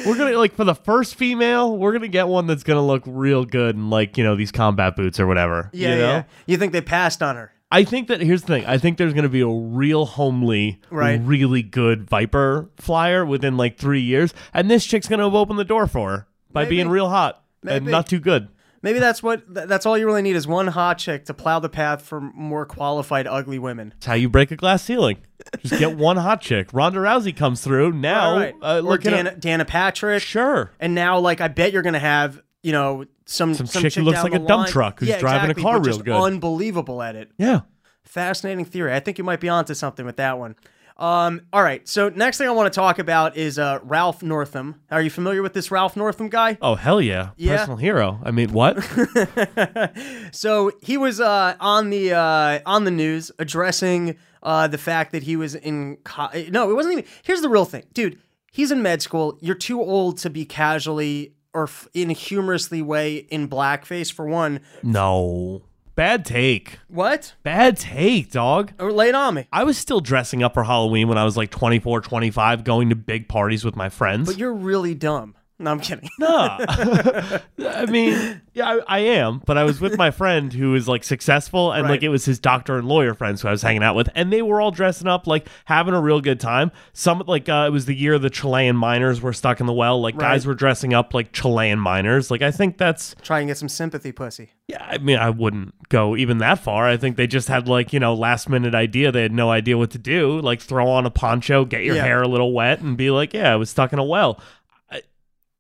we're 0.07 0.17
gonna 0.17 0.39
like 0.39 0.55
for 0.55 0.65
the 0.65 0.75
first 0.75 1.17
female, 1.17 1.77
we're 1.77 1.93
gonna 1.93 2.09
get 2.09 2.29
one 2.29 2.47
that's 2.47 2.63
gonna 2.63 2.85
look 2.85 3.03
real 3.07 3.45
good 3.45 3.77
in 3.77 3.91
like 3.91 4.17
you 4.17 4.25
know 4.25 4.35
these 4.37 4.53
combat 4.53 4.97
boots 4.97 5.21
or 5.21 5.27
whatever. 5.27 5.71
Yeah, 5.73 5.89
you 5.89 5.97
know? 5.97 6.09
yeah. 6.09 6.23
You 6.47 6.57
think 6.57 6.73
they 6.73 6.81
passed 6.81 7.23
on 7.23 7.37
her? 7.37 7.53
I 7.73 7.83
think 7.85 8.09
that 8.09 8.21
here's 8.21 8.43
the 8.43 8.47
thing. 8.47 8.65
I 8.67 8.79
think 8.79 8.97
there's 8.97 9.13
going 9.13 9.25
to 9.25 9.29
be 9.29 9.41
a 9.41 9.49
real 9.49 10.07
homely, 10.07 10.81
Right. 10.91 11.21
really 11.23 11.63
good 11.63 12.09
Viper 12.09 12.71
flyer 12.77 13.27
within 13.27 13.57
like 13.57 13.77
three 13.77 14.01
years, 14.03 14.33
and 14.55 14.71
this 14.71 14.85
chick's 14.87 15.09
going 15.09 15.19
to 15.19 15.25
have 15.25 15.35
opened 15.35 15.59
the 15.59 15.65
door 15.65 15.87
for 15.87 16.11
her 16.11 16.27
by 16.53 16.63
Maybe. 16.63 16.77
being 16.77 16.89
real 16.89 17.09
hot 17.09 17.43
and 17.67 17.87
not 17.87 18.07
too 18.07 18.21
good. 18.21 18.49
Maybe 18.83 19.01
that's 19.01 19.21
what 19.21 19.43
that's 19.49 19.85
all 19.85 19.99
you 19.99 20.07
really 20.07 20.23
need 20.23 20.37
is 20.37 20.47
one 20.47 20.69
hot 20.69 20.99
chick 20.99 21.25
to 21.25 21.35
plow 21.35 21.59
the 21.59 21.69
path 21.69 22.03
for 22.03 22.21
more 22.21 22.65
qualified 22.65 23.27
ugly 23.27 23.59
women. 23.59 23.93
It's 23.97 24.07
how 24.07 24.15
you 24.15 24.29
break 24.29 24.53
a 24.53 24.57
glass 24.57 24.85
ceiling. 24.85 25.17
Just 25.65 25.81
get 25.81 25.97
one 25.99 26.19
hot 26.19 26.41
chick. 26.41 26.69
Ronda 26.73 27.01
Rousey 27.01 27.37
comes 27.37 27.63
through 27.63 27.93
now. 27.95 28.31
All 28.31 28.37
right. 28.37 28.55
Uh, 28.63 28.77
or 28.77 28.83
look 28.83 29.05
at 29.07 29.11
Dana, 29.11 29.35
Dana 29.35 29.65
Patrick. 29.65 30.23
Sure. 30.23 30.71
And 30.79 30.95
now, 30.95 31.19
like, 31.19 31.41
I 31.41 31.49
bet 31.49 31.73
you're 31.73 31.83
gonna 31.83 31.99
have, 31.99 32.41
you 32.63 32.71
know, 32.71 33.07
some 33.27 33.53
Some 33.55 33.67
some 33.67 33.83
chick 33.83 33.95
who 33.95 34.03
looks 34.03 34.23
like 34.23 34.33
a 34.35 34.39
dump 34.39 34.49
line- 34.49 34.69
truck 34.69 35.01
who's 35.01 35.09
Yeah, 35.11 35.19
driving 35.19 35.51
a 35.51 35.55
car 35.55 35.75
real 35.75 35.85
just 35.85 36.05
good. 36.05 36.15
Unbelievable 36.15 37.03
at 37.03 37.15
it. 37.17 37.31
Yeah. 37.39 37.61
Fascinating 38.05 38.65
theory. 38.65 38.95
I 38.95 39.01
think 39.01 39.19
you 39.19 39.25
might 39.25 39.41
be 39.41 39.49
onto 39.49 39.75
something 39.75 40.07
with 40.07 40.17
that 40.17 40.39
one. 40.39 40.55
Um, 40.99 41.43
all 41.53 41.63
right. 41.63 41.87
So 41.87 42.09
next 42.09 42.39
thing 42.39 42.49
I 42.49 42.53
want 42.53 42.73
to 42.73 42.75
talk 42.75 42.99
about 42.99 43.37
is 43.37 43.59
uh, 43.59 43.81
Ralph 43.83 44.23
Northam. 44.23 44.81
Are 44.91 45.03
you 45.03 45.11
familiar 45.11 45.43
with 45.43 45.53
this 45.53 45.71
Ralph 45.71 45.95
Northam 45.95 46.31
guy? 46.31 46.57
Oh 46.63 46.75
hell 46.75 47.03
yeah. 47.03 47.31
Yeah. 47.37 47.59
Personal 47.59 47.77
hero. 47.77 48.19
I 48.25 48.31
mean, 48.31 48.53
what? 48.53 48.79
So 50.33 50.73
he 50.83 50.97
was 50.97 51.21
uh, 51.21 51.57
on 51.61 51.91
the 51.91 52.13
uh, 52.13 52.61
on 52.67 52.85
the 52.85 52.91
news 52.91 53.31
addressing 53.39 54.17
uh, 54.43 54.69
the 54.69 54.79
fact 54.79 55.13
that 55.13 55.23
he 55.23 55.37
was 55.37 55.55
in. 55.55 55.97
Co- 56.05 56.29
no, 56.51 56.71
it 56.71 56.75
wasn't 56.75 56.93
even. 56.99 57.05
Here's 57.23 57.41
the 57.43 57.49
real 57.49 57.65
thing, 57.65 57.85
dude. 57.93 58.19
He's 58.53 58.71
in 58.71 58.83
med 58.83 59.03
school. 59.03 59.39
You're 59.43 59.55
too 59.55 59.81
old 59.83 60.19
to 60.19 60.31
be 60.31 60.45
casually 60.47 61.35
or 61.57 61.65
f- 61.65 61.89
in 61.95 62.11
a 62.11 62.13
humorously 62.13 62.83
way 62.83 63.17
in 63.17 63.49
blackface. 63.49 64.13
For 64.13 64.27
one, 64.27 64.61
no. 64.83 65.63
Bad 65.95 66.27
take. 66.27 66.79
what? 66.89 67.33
Bad 67.43 67.79
take, 67.79 68.31
dog. 68.31 68.75
Or 68.79 68.93
lay 68.93 69.09
it 69.09 69.15
on 69.15 69.33
me. 69.33 69.49
I 69.51 69.65
was 69.65 69.79
still 69.79 70.01
dressing 70.01 70.43
up 70.43 70.53
for 70.53 70.63
Halloween 70.65 71.09
when 71.09 71.17
I 71.17 71.25
was 71.25 71.39
like 71.39 71.51
24, 71.51 72.03
25, 72.03 72.65
going 72.65 72.91
to 72.91 72.95
big 72.95 73.29
parties 73.29 73.65
with 73.65 73.77
my 73.77 73.89
friends. 73.89 74.29
But 74.29 74.37
you're 74.37 74.53
really 74.53 74.95
dumb. 74.95 75.36
No, 75.59 75.71
I'm 75.71 75.81
kidding. 75.81 76.09
Nah. 76.19 76.59
I 76.61 77.87
mean, 77.89 78.43
yeah, 78.53 78.69
I, 78.69 78.81
I 78.87 78.99
am, 78.99 79.41
but 79.47 79.57
I 79.57 79.65
was 79.65 79.81
with 79.81 79.97
my 79.97 80.11
friend 80.11 80.53
who 80.53 80.75
is 80.75 80.87
like 80.87 81.03
successful, 81.03 81.73
and 81.73 81.85
Right. 81.85 81.91
like 81.93 82.03
it 82.03 82.09
was 82.11 82.25
his 82.27 82.39
doctor 82.39 82.77
and 82.79 82.87
lawyer 82.87 83.15
friends 83.15 83.41
who 83.43 83.49
I 83.49 83.53
was 83.53 83.63
hanging 83.63 83.83
out 83.83 83.95
with, 83.95 84.09
and 84.15 84.33
they 84.33 84.43
were 84.43 84.61
all 84.61 84.71
dressing 84.71 85.07
up, 85.09 85.27
like 85.27 85.49
having 85.65 85.95
a 85.95 86.01
real 86.01 86.21
good 86.21 86.41
time. 86.41 86.73
Some 86.93 87.23
like 87.27 87.49
uh, 87.49 87.65
it 87.69 87.71
was 87.73 87.87
the 87.87 87.95
year 87.95 88.19
the 88.19 88.29
Chilean 88.31 88.77
miners 88.77 89.21
were 89.23 89.33
stuck 89.33 89.61
in 89.61 89.67
the 89.67 89.73
well. 89.73 90.01
Like 90.01 90.17
guys 90.19 90.47
were 90.47 90.55
dressing 90.55 90.93
up 90.93 91.15
like 91.15 91.33
Chilean 91.33 91.79
miners. 91.79 92.31
Like 92.31 92.43
I 92.43 92.51
think 92.51 92.77
that's 92.77 93.15
Try 93.23 93.39
and 93.41 93.49
get 93.49 93.57
some 93.57 93.69
sympathy, 93.71 94.13
pussy. 94.13 94.51
yeah. 94.69 94.85
I 94.87 94.99
mean, 94.99 95.17
I 95.19 95.31
wouldn't 95.31 95.75
go 95.89 96.17
even 96.17 96.39
that 96.39 96.59
far. 96.59 96.87
I 96.87 96.97
think 96.99 97.17
they 97.17 97.27
just 97.27 97.49
had 97.49 97.67
like 97.67 97.93
you 97.95 98.01
know 98.01 98.15
last 98.15 98.49
minute 98.51 98.75
idea. 98.75 99.11
They 99.11 99.23
had 99.23 99.33
no 99.33 99.51
idea 99.51 99.79
what 99.79 99.91
to 99.93 99.99
do. 99.99 100.39
Like 100.41 100.61
throw 100.61 100.87
on 100.89 101.07
a 101.07 101.11
poncho, 101.11 101.65
get 101.65 101.83
your 101.83 101.97
Yeah. 101.97 102.03
hair 102.05 102.23
a 102.23 102.29
little 102.29 102.53
wet, 102.53 102.81
and 102.81 102.97
be 102.97 103.11
like, 103.11 103.33
yeah, 103.33 103.53
I 103.53 103.57
was 103.57 103.71
stuck 103.71 103.93
in 103.95 103.99
a 103.99 104.05
well. 104.05 104.39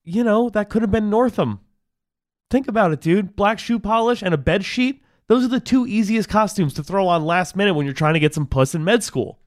You 0.07 0.23
know 0.23 0.49
that 0.51 0.71
could 0.71 0.83
have 0.83 0.91
been 0.93 1.11
Northam. 1.11 1.59
Think 2.49 2.69
about 2.69 2.93
it, 2.93 3.01
dude. 3.01 3.35
Black 3.35 3.59
shoe 3.59 3.81
polish 3.81 4.23
and 4.23 4.33
a 4.33 4.39
bed 4.39 4.65
sheet. 4.65 5.03
Those 5.27 5.45
are 5.45 5.49
the 5.49 5.59
two 5.59 5.85
easiest 5.85 6.29
costumes 6.29 6.73
to 6.75 6.85
throw 6.85 7.09
on 7.09 7.25
last 7.25 7.57
minute 7.57 7.75
when 7.75 7.85
you're 7.87 7.93
trying 7.95 8.15
to 8.15 8.21
get 8.21 8.33
some 8.33 8.47
puss 8.47 8.73
in 8.73 8.85
med 8.85 9.03
school. 9.03 9.41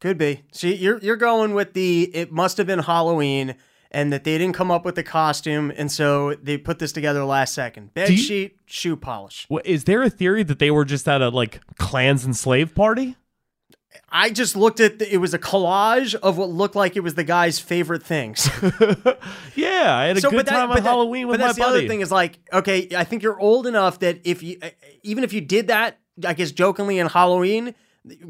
Could 0.00 0.16
be. 0.16 0.44
See, 0.50 0.74
you're 0.74 0.98
you're 1.00 1.16
going 1.16 1.52
with 1.52 1.74
the 1.74 2.04
it 2.14 2.32
must 2.32 2.56
have 2.56 2.66
been 2.66 2.78
Halloween 2.78 3.54
and 3.90 4.10
that 4.10 4.24
they 4.24 4.38
didn't 4.38 4.54
come 4.54 4.70
up 4.70 4.86
with 4.86 4.94
the 4.94 5.02
costume 5.02 5.70
and 5.76 5.92
so 5.92 6.34
they 6.36 6.56
put 6.56 6.78
this 6.78 6.92
together 6.92 7.22
last 7.24 7.52
second. 7.52 7.92
Bed 7.92 8.08
you- 8.08 8.16
sheet, 8.16 8.56
shoe 8.64 8.96
polish. 8.96 9.46
Is 9.66 9.84
there 9.84 10.02
a 10.02 10.08
theory 10.08 10.42
that 10.42 10.58
they 10.58 10.70
were 10.70 10.86
just 10.86 11.06
at 11.06 11.20
a 11.20 11.28
like 11.28 11.60
Klans 11.76 12.24
and 12.24 12.34
slave 12.34 12.74
party? 12.74 13.16
I 14.10 14.30
just 14.30 14.56
looked 14.56 14.80
at 14.80 14.98
the, 14.98 15.12
it 15.12 15.18
was 15.18 15.34
a 15.34 15.38
collage 15.38 16.14
of 16.14 16.38
what 16.38 16.48
looked 16.50 16.74
like 16.74 16.96
it 16.96 17.00
was 17.00 17.14
the 17.14 17.24
guy's 17.24 17.58
favorite 17.58 18.02
things. 18.02 18.48
Yeah, 19.54 19.94
I 19.96 20.04
had 20.06 20.18
a 20.18 20.20
good 20.20 20.46
time 20.46 20.70
on 20.70 20.76
that- 20.76 20.84
Halloween 20.84 21.26
with 21.26 21.34
but 21.38 21.40
my 21.40 21.46
that's 21.48 21.58
the 21.58 21.64
other 21.64 21.86
thing 21.88 22.00
is 22.00 22.12
like, 22.12 22.38
okay, 22.52 22.88
I 22.96 23.04
think 23.04 23.22
you're 23.22 23.38
old 23.40 23.66
enough 23.66 23.98
that 24.00 24.20
if 24.24 24.42
you, 24.42 24.60
even 25.02 25.24
if 25.24 25.32
you 25.32 25.40
did 25.40 25.66
that, 25.68 25.98
I 26.24 26.34
guess 26.34 26.52
jokingly 26.52 26.98
in 26.98 27.08
Halloween, 27.08 27.74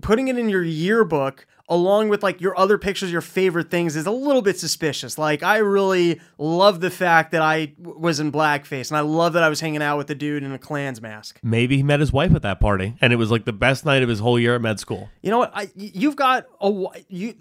putting 0.01 0.29
it 0.29 0.39
in 0.39 0.49
your 0.49 0.65
yearbook 0.65 1.47
along 1.69 2.09
with 2.09 2.23
like 2.23 2.41
your 2.41 2.59
other 2.59 2.79
pictures, 2.79 3.13
your 3.13 3.21
favorite 3.21 3.71
things 3.71 3.97
is 3.97 4.07
a 4.07 4.11
little 4.11 4.43
bit 4.43 4.59
suspicious. 4.59 5.19
Like, 5.19 5.43
I 5.43 5.59
really 5.59 6.21
love 6.39 6.81
the 6.81 6.91
fact 6.91 7.33
that 7.33 7.43
I 7.43 7.67
w- 7.67 7.99
was 7.99 8.21
in 8.21 8.33
blackface, 8.33 8.91
and 8.91 8.97
I 8.97 9.01
love 9.01 9.35
that 9.35 9.43
I 9.43 9.49
was 9.49 9.61
hanging 9.61 9.83
out 9.83 9.99
with 9.99 10.07
the 10.07 10.15
dude 10.15 10.43
in 10.43 10.53
a 10.53 10.59
Klan's 10.59 11.01
mask. 11.01 11.39
Maybe 11.43 11.77
he 11.77 11.83
met 11.83 12.01
his 12.01 12.13
wife 12.13 12.35
at 12.35 12.43
that 12.43 12.61
party, 12.61 12.95
and 13.01 13.13
it 13.13 13.17
was 13.17 13.31
like 13.31 13.45
the 13.45 13.53
best 13.53 13.85
night 13.85 14.03
of 14.03 14.09
his 14.09 14.21
whole 14.21 14.39
year 14.39 14.55
at 14.55 14.63
med 14.63 14.81
school. 14.81 15.09
You 15.23 15.31
know 15.31 15.39
what? 15.39 15.53
I, 15.55 15.71
you've 15.75 16.17
got 16.17 16.47
a 16.61 16.87
you. 17.09 17.35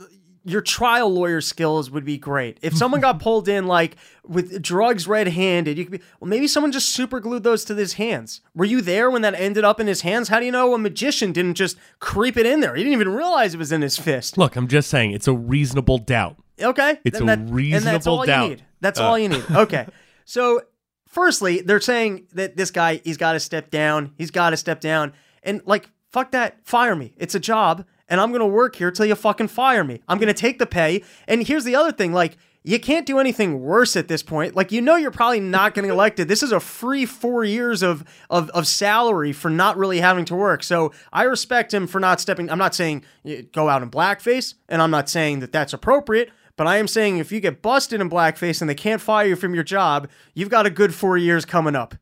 Your 0.49 0.61
trial 0.61 1.09
lawyer 1.13 1.41
skills 1.41 1.91
would 1.91 2.05
be 2.05 2.17
great. 2.17 2.57
If 2.61 2.73
someone 2.75 3.01
got 3.01 3.19
pulled 3.25 3.49
in 3.49 3.67
like 3.67 3.97
with 4.25 4.61
drugs 4.61 5.05
red-handed, 5.07 5.77
you 5.77 5.83
could 5.85 5.91
be 5.99 5.99
well. 6.19 6.29
Maybe 6.29 6.47
someone 6.47 6.71
just 6.71 6.89
super 6.89 7.19
glued 7.19 7.43
those 7.43 7.65
to 7.65 7.75
his 7.75 7.93
hands. 7.93 8.39
Were 8.55 8.65
you 8.65 8.79
there 8.81 9.11
when 9.11 9.23
that 9.23 9.35
ended 9.35 9.65
up 9.65 9.79
in 9.81 9.87
his 9.87 10.01
hands? 10.01 10.29
How 10.29 10.39
do 10.39 10.45
you 10.45 10.51
know 10.53 10.73
a 10.73 10.77
magician 10.77 11.33
didn't 11.33 11.55
just 11.55 11.75
creep 11.99 12.37
it 12.37 12.45
in 12.45 12.61
there? 12.61 12.75
He 12.75 12.83
didn't 12.83 12.93
even 12.93 13.09
realize 13.13 13.53
it 13.53 13.57
was 13.57 13.71
in 13.73 13.81
his 13.81 13.97
fist. 13.97 14.37
Look, 14.37 14.55
I'm 14.55 14.67
just 14.69 14.89
saying 14.89 15.11
it's 15.11 15.27
a 15.27 15.33
reasonable 15.33 15.97
doubt. 15.97 16.37
Okay, 16.61 16.97
It's 17.03 17.19
then 17.19 17.23
a 17.23 17.35
that- 17.35 17.39
and 17.39 17.47
that's 17.49 17.51
reasonable 17.51 18.19
all 18.19 18.25
doubt. 18.25 18.43
you 18.43 18.49
need. 18.51 18.63
That's 18.79 18.99
Uh. 18.99 19.03
all 19.03 19.19
you 19.19 19.29
need. 19.29 19.43
Okay, 19.51 19.85
so 20.25 20.61
firstly, 21.07 21.61
they're 21.61 21.79
saying 21.81 22.27
that 22.33 22.55
this 22.57 22.71
guy 22.71 23.01
he's 23.03 23.17
got 23.17 23.33
to 23.33 23.39
step 23.39 23.69
down. 23.69 24.11
He's 24.17 24.31
got 24.31 24.51
to 24.51 24.57
step 24.57 24.79
down, 24.79 25.13
and 25.43 25.61
like 25.65 25.89
fuck 26.11 26.31
that, 26.31 26.57
fire 26.65 26.95
me. 26.95 27.13
It's 27.17 27.35
a 27.35 27.39
job, 27.39 27.85
and 28.09 28.19
I'm 28.19 28.31
gonna 28.31 28.47
work 28.47 28.75
here 28.75 28.91
till 28.91 29.05
you 29.05 29.15
fucking 29.15 29.49
fire 29.49 29.83
me. 29.83 30.01
I'm 30.07 30.17
gonna 30.17 30.33
take 30.33 30.59
the 30.59 30.65
pay. 30.65 31.03
And 31.27 31.45
here's 31.45 31.63
the 31.63 31.75
other 31.75 31.91
thing, 31.91 32.13
like. 32.13 32.37
You 32.63 32.81
can't 32.81 33.05
do 33.05 33.17
anything 33.17 33.61
worse 33.61 33.95
at 33.95 34.09
this 34.09 34.21
point. 34.21 34.53
Like 34.53 34.73
you 34.73 34.81
know, 34.81 34.97
you're 34.97 35.09
probably 35.09 35.39
not 35.39 35.73
getting 35.73 35.89
elected. 35.89 36.27
This 36.27 36.43
is 36.43 36.51
a 36.51 36.59
free 36.59 37.05
four 37.05 37.45
years 37.45 37.81
of, 37.81 38.03
of 38.29 38.49
of 38.49 38.67
salary 38.67 39.31
for 39.31 39.49
not 39.49 39.77
really 39.77 40.01
having 40.01 40.25
to 40.25 40.35
work. 40.35 40.63
So 40.63 40.91
I 41.13 41.23
respect 41.23 41.73
him 41.73 41.87
for 41.87 42.01
not 42.01 42.19
stepping. 42.19 42.51
I'm 42.51 42.57
not 42.57 42.75
saying 42.75 43.05
eh, 43.23 43.43
go 43.53 43.69
out 43.69 43.83
in 43.83 43.89
blackface, 43.89 44.55
and 44.67 44.81
I'm 44.81 44.91
not 44.91 45.07
saying 45.07 45.39
that 45.39 45.53
that's 45.53 45.71
appropriate. 45.71 46.29
But 46.57 46.67
I 46.67 46.77
am 46.77 46.89
saying 46.89 47.19
if 47.19 47.31
you 47.31 47.39
get 47.39 47.61
busted 47.61 48.01
in 48.01 48.09
blackface 48.09 48.59
and 48.59 48.69
they 48.69 48.75
can't 48.75 48.99
fire 48.99 49.27
you 49.27 49.37
from 49.37 49.53
your 49.53 49.63
job, 49.63 50.09
you've 50.33 50.49
got 50.49 50.65
a 50.65 50.71
good 50.71 50.93
four 50.93 51.17
years 51.17 51.45
coming 51.45 51.75
up. 51.75 51.95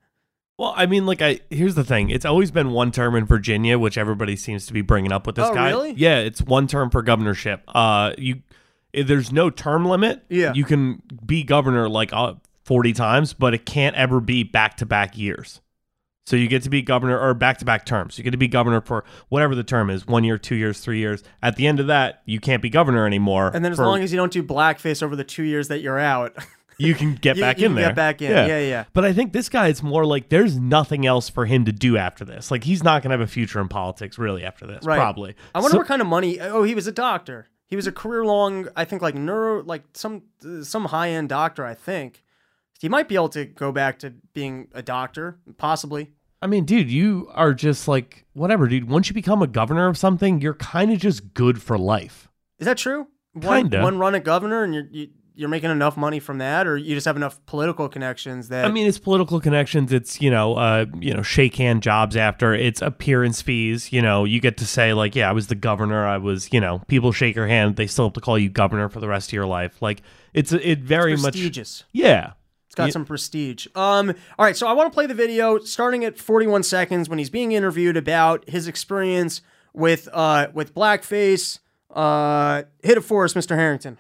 Well, 0.58 0.74
I 0.76 0.86
mean, 0.86 1.06
like, 1.06 1.22
I 1.22 1.42
here's 1.50 1.76
the 1.76 1.84
thing. 1.84 2.10
It's 2.10 2.24
always 2.26 2.50
been 2.50 2.72
one 2.72 2.92
term 2.92 3.16
in 3.16 3.26
Virginia, 3.26 3.78
which 3.78 3.98
everybody 3.98 4.36
seems 4.38 4.66
to 4.68 4.74
be 4.74 4.82
bringing 4.82 5.12
up 5.12 5.28
with 5.28 5.36
this 5.36 5.48
Oh, 5.50 5.54
guy. 5.54 5.68
really? 5.70 5.92
Yeah, 5.98 6.20
it's 6.20 6.42
one 6.42 6.68
term 6.68 6.90
for 6.90 7.02
governorship. 7.02 7.62
Uh, 7.68 8.14
you, 8.18 8.42
eh, 8.94 9.04
there's 9.04 9.32
no 9.34 9.50
term 9.50 9.86
limit. 9.86 10.24
Yeah. 10.30 10.54
you 10.54 10.64
can 10.64 11.02
be 11.26 11.44
governor 11.44 11.90
like 11.90 12.14
uh, 12.14 12.36
40 12.64 12.94
times, 12.94 13.34
but 13.34 13.54
it 13.54 13.66
can't 13.66 13.96
ever 13.98 14.22
be 14.22 14.44
back 14.44 14.78
to 14.78 14.86
back 14.86 15.18
years. 15.18 15.60
So 16.26 16.36
you 16.38 16.48
get 16.48 16.64
to 16.64 16.70
be 16.72 16.82
governor 16.82 17.20
or 17.20 17.34
back 17.36 17.60
to 17.60 17.66
back 17.66 17.86
terms. 17.86 18.18
You 18.18 18.24
get 18.24 18.32
to 18.32 18.38
be 18.38 18.48
governor 18.48 18.82
for 18.82 19.04
whatever 19.30 19.54
the 19.54 19.64
term 19.64 19.90
is 19.92 20.08
one 20.08 20.24
year, 20.24 20.40
two 20.40 20.56
years, 20.56 20.80
three 20.80 20.98
years. 20.98 21.22
At 21.44 21.56
the 21.56 21.68
end 21.68 21.80
of 21.80 21.86
that, 21.88 22.22
you 22.26 22.40
can't 22.40 22.64
be 22.64 22.70
governor 22.70 23.06
anymore. 23.06 23.52
And 23.54 23.64
then 23.64 23.74
as 23.74 23.78
for- 23.78 23.86
long 23.86 24.02
as 24.02 24.12
you 24.12 24.18
don't 24.18 24.32
do 24.32 24.42
blackface 24.42 25.04
over 25.04 25.16
the 25.16 25.24
two 25.26 25.44
years 25.44 25.68
that 25.68 25.82
you're 25.82 26.00
out, 26.00 26.36
you 26.78 26.94
can 26.96 27.16
get 27.16 27.38
You- 27.38 27.42
back 27.44 27.60
you 27.60 27.66
in 27.66 27.72
can 27.72 27.76
there. 27.76 27.90
get 27.90 27.96
back 27.96 28.22
in. 28.22 28.32
Yeah, 28.32 28.60
yeah. 28.60 28.84
But 28.94 29.06
I 29.06 29.14
think 29.14 29.34
this 29.34 29.50
guy 29.50 29.68
is 29.70 29.82
more 29.84 30.06
like 30.06 30.30
there's 30.30 30.58
nothing 30.60 31.06
else 31.06 31.30
for 31.30 31.46
him 31.46 31.66
to 31.66 31.72
do 31.72 31.98
after 31.98 32.26
this. 32.26 32.52
Like 32.52 32.64
he's 32.64 32.84
not 32.84 33.02
gonna 33.04 33.14
have 33.14 33.22
a 33.22 33.28
future 33.28 33.60
in 33.62 33.68
politics 33.68 34.18
really 34.18 34.44
after 34.44 34.66
this. 34.68 34.84
Right. 34.84 34.98
Probably. 34.98 35.36
I 35.54 35.60
wonder 35.60 35.72
So- 35.74 35.78
what 35.80 35.88
kind 35.88 36.02
of 36.02 36.08
money. 36.08 36.40
Oh, 36.40 36.64
he 36.64 36.76
was 36.76 36.88
a 36.88 36.92
doctor. 36.92 37.48
He 37.68 37.76
was 37.76 37.88
a 37.88 37.92
career 37.92 38.24
long, 38.26 38.68
I 38.76 38.86
think, 38.86 39.02
like 39.02 39.16
neuro, 39.16 39.64
like 39.64 39.84
some 39.94 40.24
some 40.62 40.86
high 40.86 41.10
end 41.10 41.30
doctor. 41.30 41.66
I 41.66 41.74
think 41.74 42.24
he 42.80 42.88
might 42.90 43.08
be 43.08 43.16
able 43.16 43.30
to 43.30 43.46
go 43.46 43.72
back 43.72 43.98
to 44.00 44.14
being 44.34 44.68
a 44.74 44.82
doctor, 44.84 45.40
possibly. 45.58 46.12
I 46.42 46.48
mean, 46.48 46.66
dude, 46.66 46.92
you 46.92 47.28
are 47.34 47.54
just 47.56 47.88
like 47.88 48.26
whatever, 48.34 48.68
dude. 48.68 48.88
Once 48.88 49.08
you 49.10 49.16
become 49.16 49.42
a 49.42 49.48
governor 49.48 49.88
of 49.88 49.98
something, 49.98 50.42
you're 50.42 50.54
kind 50.54 50.92
of 50.92 51.00
just 51.00 51.34
good 51.34 51.60
for 51.62 51.76
life. 51.78 52.28
Is 52.60 52.66
that 52.68 52.78
true? 52.78 53.08
One, 53.34 53.64
Kinda. 53.64 53.82
one 53.82 53.98
run 53.98 54.14
at 54.16 54.24
governor, 54.24 54.64
and 54.64 54.74
you're, 54.74 54.86
you 54.92 55.08
you're 55.36 55.50
making 55.50 55.70
enough 55.72 55.98
money 55.98 56.20
from 56.20 56.38
that, 56.40 56.66
or 56.68 56.78
you 56.78 56.96
just 56.96 57.06
have 57.06 57.16
enough 57.16 57.44
political 57.46 57.88
connections 57.90 58.48
that 58.50 58.66
I 58.66 58.72
mean, 58.72 58.88
it's 58.88 58.98
political 59.00 59.40
connections. 59.40 59.92
It's 59.94 60.22
you 60.22 60.32
know, 60.32 60.56
uh, 60.56 60.86
you 61.00 61.14
know, 61.14 61.22
shake 61.22 61.56
hand 61.56 61.84
jobs 61.84 62.16
after. 62.16 62.54
It's 62.54 62.82
appearance 62.82 63.42
fees. 63.42 63.92
You 63.92 64.02
know, 64.02 64.24
you 64.26 64.40
get 64.40 64.58
to 64.58 64.66
say 64.66 64.94
like, 64.94 65.16
yeah, 65.16 65.30
I 65.30 65.34
was 65.34 65.48
the 65.48 65.56
governor. 65.56 66.06
I 66.06 66.18
was, 66.18 66.52
you 66.54 66.60
know, 66.62 66.80
people 66.88 67.12
shake 67.12 67.36
your 67.36 67.48
hand. 67.48 67.76
They 67.76 67.88
still 67.88 68.06
have 68.06 68.14
to 68.14 68.22
call 68.22 68.38
you 68.40 68.50
governor 68.50 68.90
for 68.90 69.00
the 69.00 69.08
rest 69.08 69.30
of 69.30 69.34
your 69.34 69.46
life. 69.46 69.82
Like, 69.82 70.02
it's 70.34 70.52
it 70.54 70.80
very 70.80 71.14
much 71.14 71.34
prestigious. 71.34 71.84
yeah. 71.92 72.32
It's 72.68 72.76
got 72.76 72.86
Yeah. 72.88 72.92
some 72.92 73.06
prestige. 73.06 73.68
Um, 73.76 74.14
all 74.40 74.46
right, 74.46 74.58
so 74.58 74.68
I 74.68 74.74
want 74.74 74.92
to 74.92 74.94
play 74.94 75.06
the 75.08 75.14
video 75.14 75.60
starting 75.60 76.04
at 76.04 76.18
41 76.18 76.64
seconds 76.64 77.08
when 77.08 77.20
he's 77.20 77.30
being 77.30 77.52
interviewed 77.54 77.96
about 77.96 78.50
his 78.50 78.68
experience 78.68 79.42
with 79.74 80.10
uh 80.14 80.48
with 80.54 80.74
blackface. 80.74 81.60
Uh, 81.94 82.64
hit 82.84 82.98
it 82.98 83.02
for 83.02 83.24
us, 83.24 83.34
Mr. 83.34 83.56
Harrington. 83.56 83.98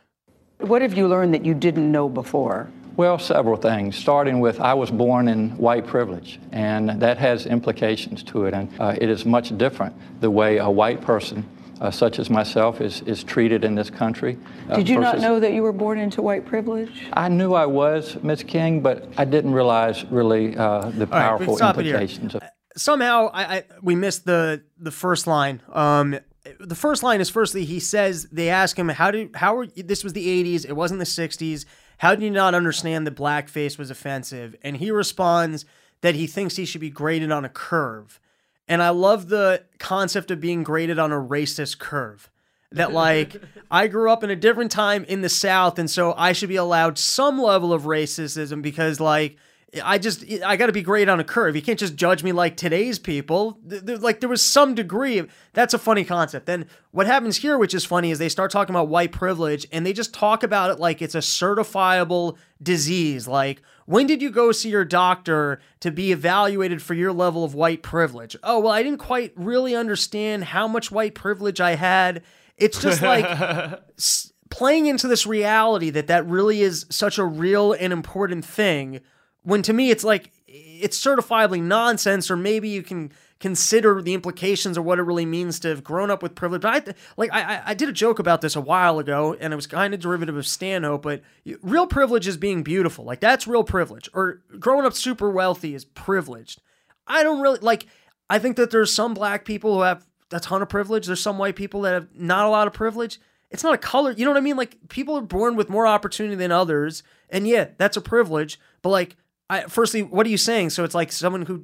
What 0.60 0.82
have 0.82 0.94
you 0.98 1.08
learned 1.08 1.34
that 1.34 1.46
you 1.46 1.54
didn't 1.54 1.92
know 1.92 2.10
before? 2.10 2.70
Well, 2.98 3.20
several 3.20 3.58
things, 3.58 3.98
starting 3.98 4.40
with 4.40 4.62
I 4.62 4.74
was 4.74 4.90
born 4.90 5.28
in 5.28 5.58
white 5.58 5.86
privilege, 5.86 6.40
and 6.54 7.02
that 7.02 7.18
has 7.18 7.46
implications 7.46 8.24
to 8.24 8.46
it. 8.46 8.54
And 8.54 8.70
uh, 8.80 8.96
it 9.00 9.10
is 9.10 9.26
much 9.26 9.56
different 9.58 9.94
the 10.22 10.32
way 10.32 10.58
a 10.58 10.70
white 10.70 11.02
person, 11.02 11.46
uh, 11.82 11.92
such 11.92 12.20
as 12.20 12.30
myself, 12.30 12.80
is, 12.80 13.02
is 13.02 13.22
treated 13.22 13.66
in 13.66 13.76
this 13.76 13.90
country. 13.90 14.38
uh, 14.70 14.78
Did 14.78 14.88
you 14.88 14.98
not 14.98 15.20
know 15.20 15.42
that 15.42 15.52
you 15.52 15.62
were 15.62 15.74
born 15.74 16.00
into 16.00 16.22
white 16.22 16.46
privilege? 16.46 17.06
I 17.12 17.28
knew 17.28 17.54
I 17.54 17.66
was, 17.66 18.16
Ms. 18.24 18.44
King, 18.44 18.80
but 18.80 19.10
I 19.18 19.26
didn't 19.26 19.52
realize 19.52 20.06
really 20.06 20.56
uh, 20.56 20.90
the 20.92 21.06
right, 21.06 21.10
powerful 21.10 21.58
stop 21.58 21.78
it 21.78 21.84
here. 21.86 21.96
implications 21.96 22.34
of 22.36 22.44
somehow 22.78 23.30
I, 23.34 23.44
I 23.58 23.64
we 23.82 23.96
missed 23.96 24.26
the 24.26 24.64
the 24.78 24.92
first 24.92 25.28
line. 25.28 25.62
Um, 25.72 26.18
the 26.60 26.76
first 26.76 27.04
line 27.04 27.22
is 27.22 27.30
firstly 27.30 27.66
he 27.66 27.80
says 27.80 28.28
they 28.32 28.50
ask 28.50 28.78
him 28.78 28.90
how 28.90 29.12
did 29.12 29.36
how 29.36 29.56
were 29.56 29.68
this 29.68 30.04
was 30.04 30.14
the 30.14 30.44
80s 30.44 30.66
it 30.66 30.74
wasn't 30.74 31.00
the 31.00 31.06
60s 31.06 31.66
how 31.98 32.14
did 32.16 32.24
you 32.24 32.32
not 32.32 32.54
understand 32.54 33.08
that 33.08 33.16
blackface 33.16 33.78
was 33.78 33.90
offensive? 33.90 34.56
And 34.62 34.78
he 34.78 34.92
responds 34.92 35.66
that 36.02 36.16
he 36.16 36.28
thinks 36.28 36.56
he 36.56 36.66
should 36.66 36.82
be 36.82 36.90
graded 36.90 37.32
on 37.32 37.46
a 37.46 37.50
curve. 37.50 38.20
And 38.68 38.82
I 38.82 38.90
love 38.90 39.30
the 39.30 39.64
concept 39.78 40.32
of 40.32 40.42
being 40.42 40.64
graded 40.64 41.00
on 41.00 41.12
a 41.12 41.16
racist 41.16 41.80
curve. 41.80 42.30
That 42.72 42.92
like 42.92 43.42
I 43.72 43.88
grew 43.88 44.12
up 44.12 44.24
in 44.24 44.30
a 44.30 44.36
different 44.36 44.72
time 44.72 45.06
in 45.06 45.22
the 45.22 45.30
South, 45.30 45.80
and 45.80 45.90
so 45.90 46.14
I 46.18 46.34
should 46.34 46.50
be 46.50 46.56
allowed 46.56 46.98
some 46.98 47.42
level 47.42 47.72
of 47.72 47.84
racism 47.84 48.62
because 48.62 49.00
like 49.00 49.38
I 49.84 49.98
just 49.98 50.24
I 50.46 50.56
got 50.56 50.68
to 50.68 50.72
be 50.72 50.82
great 50.82 51.10
on 51.10 51.20
a 51.20 51.24
curve. 51.24 51.56
You 51.56 51.62
can't 51.62 51.80
just 51.80 51.96
judge 51.96 52.24
me 52.24 52.32
like 52.32 52.56
today's 52.58 53.00
people. 53.00 53.60
Like 53.66 54.20
there 54.20 54.30
was 54.30 54.44
some 54.44 54.76
degree 54.76 55.18
of 55.18 55.30
that's 55.54 55.74
a 55.74 55.80
funny 55.80 56.04
concept. 56.04 56.46
Then 56.46 56.68
what 56.92 57.08
happens 57.08 57.38
here, 57.38 57.58
which 57.58 57.74
is 57.74 57.86
funny, 57.86 58.12
is 58.12 58.20
they 58.20 58.30
start 58.30 58.52
talking 58.52 58.76
about 58.76 58.88
white 58.88 59.12
privilege 59.12 59.66
and 59.72 59.86
they 59.86 59.94
just 59.94 60.14
talk 60.14 60.44
about 60.44 60.72
it 60.72 60.80
like 60.80 61.02
it's 61.02 61.16
a 61.16 61.20
certifiable 61.20 62.38
disease. 62.62 63.28
Like 63.28 63.62
when 63.86 64.08
did 64.08 64.22
you 64.22 64.32
go 64.32 64.52
see 64.52 64.70
your 64.70 64.86
doctor 64.86 65.60
to 65.80 65.92
be 65.92 66.12
evaluated 66.12 66.82
for 66.82 66.94
your 66.94 67.14
level 67.14 67.44
of 67.44 67.54
white 67.54 67.84
privilege? 67.84 68.36
Oh 68.44 68.60
well, 68.60 68.72
I 68.72 68.84
didn't 68.84 69.00
quite 69.00 69.34
really 69.36 69.76
understand 69.76 70.46
how 70.46 70.68
much 70.68 70.92
white 70.92 71.16
privilege 71.16 71.60
I 71.62 71.76
had. 71.76 72.24
It's 72.58 72.82
just 72.82 73.02
like 73.02 73.26
s- 73.98 74.32
playing 74.50 74.86
into 74.86 75.08
this 75.08 75.28
reality 75.28 75.90
that 75.90 76.08
that 76.08 76.26
really 76.28 76.62
is 76.62 76.86
such 76.90 77.18
a 77.18 77.26
real 77.26 77.74
and 77.74 77.92
important 77.92 78.46
thing 78.46 79.02
when 79.46 79.62
to 79.62 79.72
me 79.74 79.90
it's 79.92 80.04
like 80.04 80.32
it's 80.48 81.00
certifiably 81.04 81.62
nonsense 81.62 82.30
or 82.30 82.36
maybe 82.36 82.68
you 82.70 82.84
can 82.84 83.12
consider 83.40 84.02
the 84.02 84.14
implications 84.14 84.78
of 84.78 84.86
what 84.86 84.98
it 84.98 85.04
really 85.04 85.26
means 85.26 85.60
to 85.60 85.68
have 85.68 85.84
grown 85.84 86.10
up 86.10 86.24
with 86.24 86.36
privilege 86.36 86.62
but 86.62 86.88
I 86.88 86.94
like 87.18 87.30
I- 87.34 87.62
I 87.68 87.74
did 87.74 87.90
a 87.90 87.94
joke 87.94 88.20
about 88.20 88.42
this 88.42 88.56
a 88.56 88.62
while 88.62 89.00
ago 89.00 89.36
and 89.40 89.52
it 89.54 89.56
was 89.56 89.68
kind 89.68 89.94
of 89.94 90.00
derivative 90.00 90.36
of 90.38 90.48
Stanhope 90.48 91.02
but 91.04 91.22
real 91.62 91.88
privilege 91.88 92.28
is 92.28 92.38
being 92.38 92.64
beautiful 92.64 93.06
like 93.06 93.20
that's 93.20 93.46
real 93.48 93.64
privilege 93.64 94.10
or 94.14 94.42
growing 94.60 94.86
up 94.86 94.94
super 94.94 95.30
wealthy 95.30 95.76
is 95.76 95.86
privileged 95.86 96.62
I 97.08 97.22
don't 97.22 97.40
really 97.42 97.60
like. 97.60 97.86
I 98.32 98.40
think 98.40 98.56
that 98.58 98.72
there's 98.72 98.92
some 98.92 99.14
black 99.14 99.46
people 99.46 99.76
who 99.76 99.82
have 99.82 100.08
a 100.32 100.40
ton 100.40 100.64
of 100.64 100.70
privilege. 100.70 101.06
There's 101.06 101.22
some 101.22 101.38
white 101.38 101.56
people 101.56 101.82
that 101.82 101.94
have 101.94 102.08
not 102.16 102.48
a 102.48 102.50
lot 102.50 102.66
of 102.66 102.74
privilege. 102.74 103.20
It's 103.52 103.64
not 103.64 103.76
a 103.76 103.78
color. 103.78 104.10
You 104.12 104.26
know 104.26 104.32
what 104.32 104.40
I 104.40 104.42
mean? 104.42 104.58
Like 104.58 104.78
people 104.90 105.16
are 105.16 105.22
born 105.22 105.56
with 105.56 105.70
more 105.70 105.86
opportunity 105.86 106.36
than 106.36 106.52
others, 106.52 107.04
and 107.30 107.48
yeah, 107.48 107.68
that's 107.78 107.96
a 107.96 108.02
privilege. 108.02 108.60
But 108.82 108.90
like, 108.90 109.18
I, 109.50 109.62
firstly, 109.62 110.02
what 110.02 110.26
are 110.26 110.30
you 110.30 110.38
saying? 110.38 110.72
So 110.72 110.84
it's 110.84 110.96
like 110.96 111.12
someone 111.12 111.44
who 111.44 111.62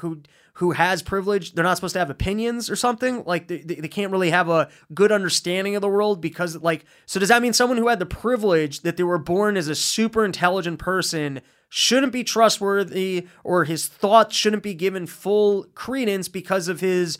who 0.00 0.22
who 0.54 0.72
has 0.72 1.02
privilege, 1.02 1.52
they're 1.52 1.64
not 1.64 1.76
supposed 1.76 1.92
to 1.92 1.98
have 1.98 2.10
opinions 2.10 2.70
or 2.70 2.76
something. 2.76 3.22
Like 3.24 3.48
they, 3.48 3.58
they 3.58 3.88
can't 3.88 4.10
really 4.10 4.30
have 4.30 4.48
a 4.48 4.68
good 4.94 5.12
understanding 5.12 5.76
of 5.76 5.82
the 5.82 5.88
world 5.88 6.20
because 6.20 6.56
like. 6.56 6.84
So 7.06 7.20
does 7.20 7.28
that 7.28 7.42
mean 7.42 7.52
someone 7.52 7.78
who 7.78 7.88
had 7.88 7.98
the 7.98 8.06
privilege 8.06 8.80
that 8.80 8.96
they 8.96 9.02
were 9.02 9.18
born 9.18 9.56
as 9.56 9.68
a 9.68 9.74
super 9.74 10.24
intelligent 10.24 10.78
person? 10.78 11.40
shouldn't 11.70 12.12
be 12.12 12.24
trustworthy 12.24 13.26
or 13.44 13.64
his 13.64 13.86
thoughts 13.86 14.34
shouldn't 14.34 14.62
be 14.62 14.74
given 14.74 15.06
full 15.06 15.64
credence 15.74 16.26
because 16.26 16.66
of 16.68 16.80
his 16.80 17.18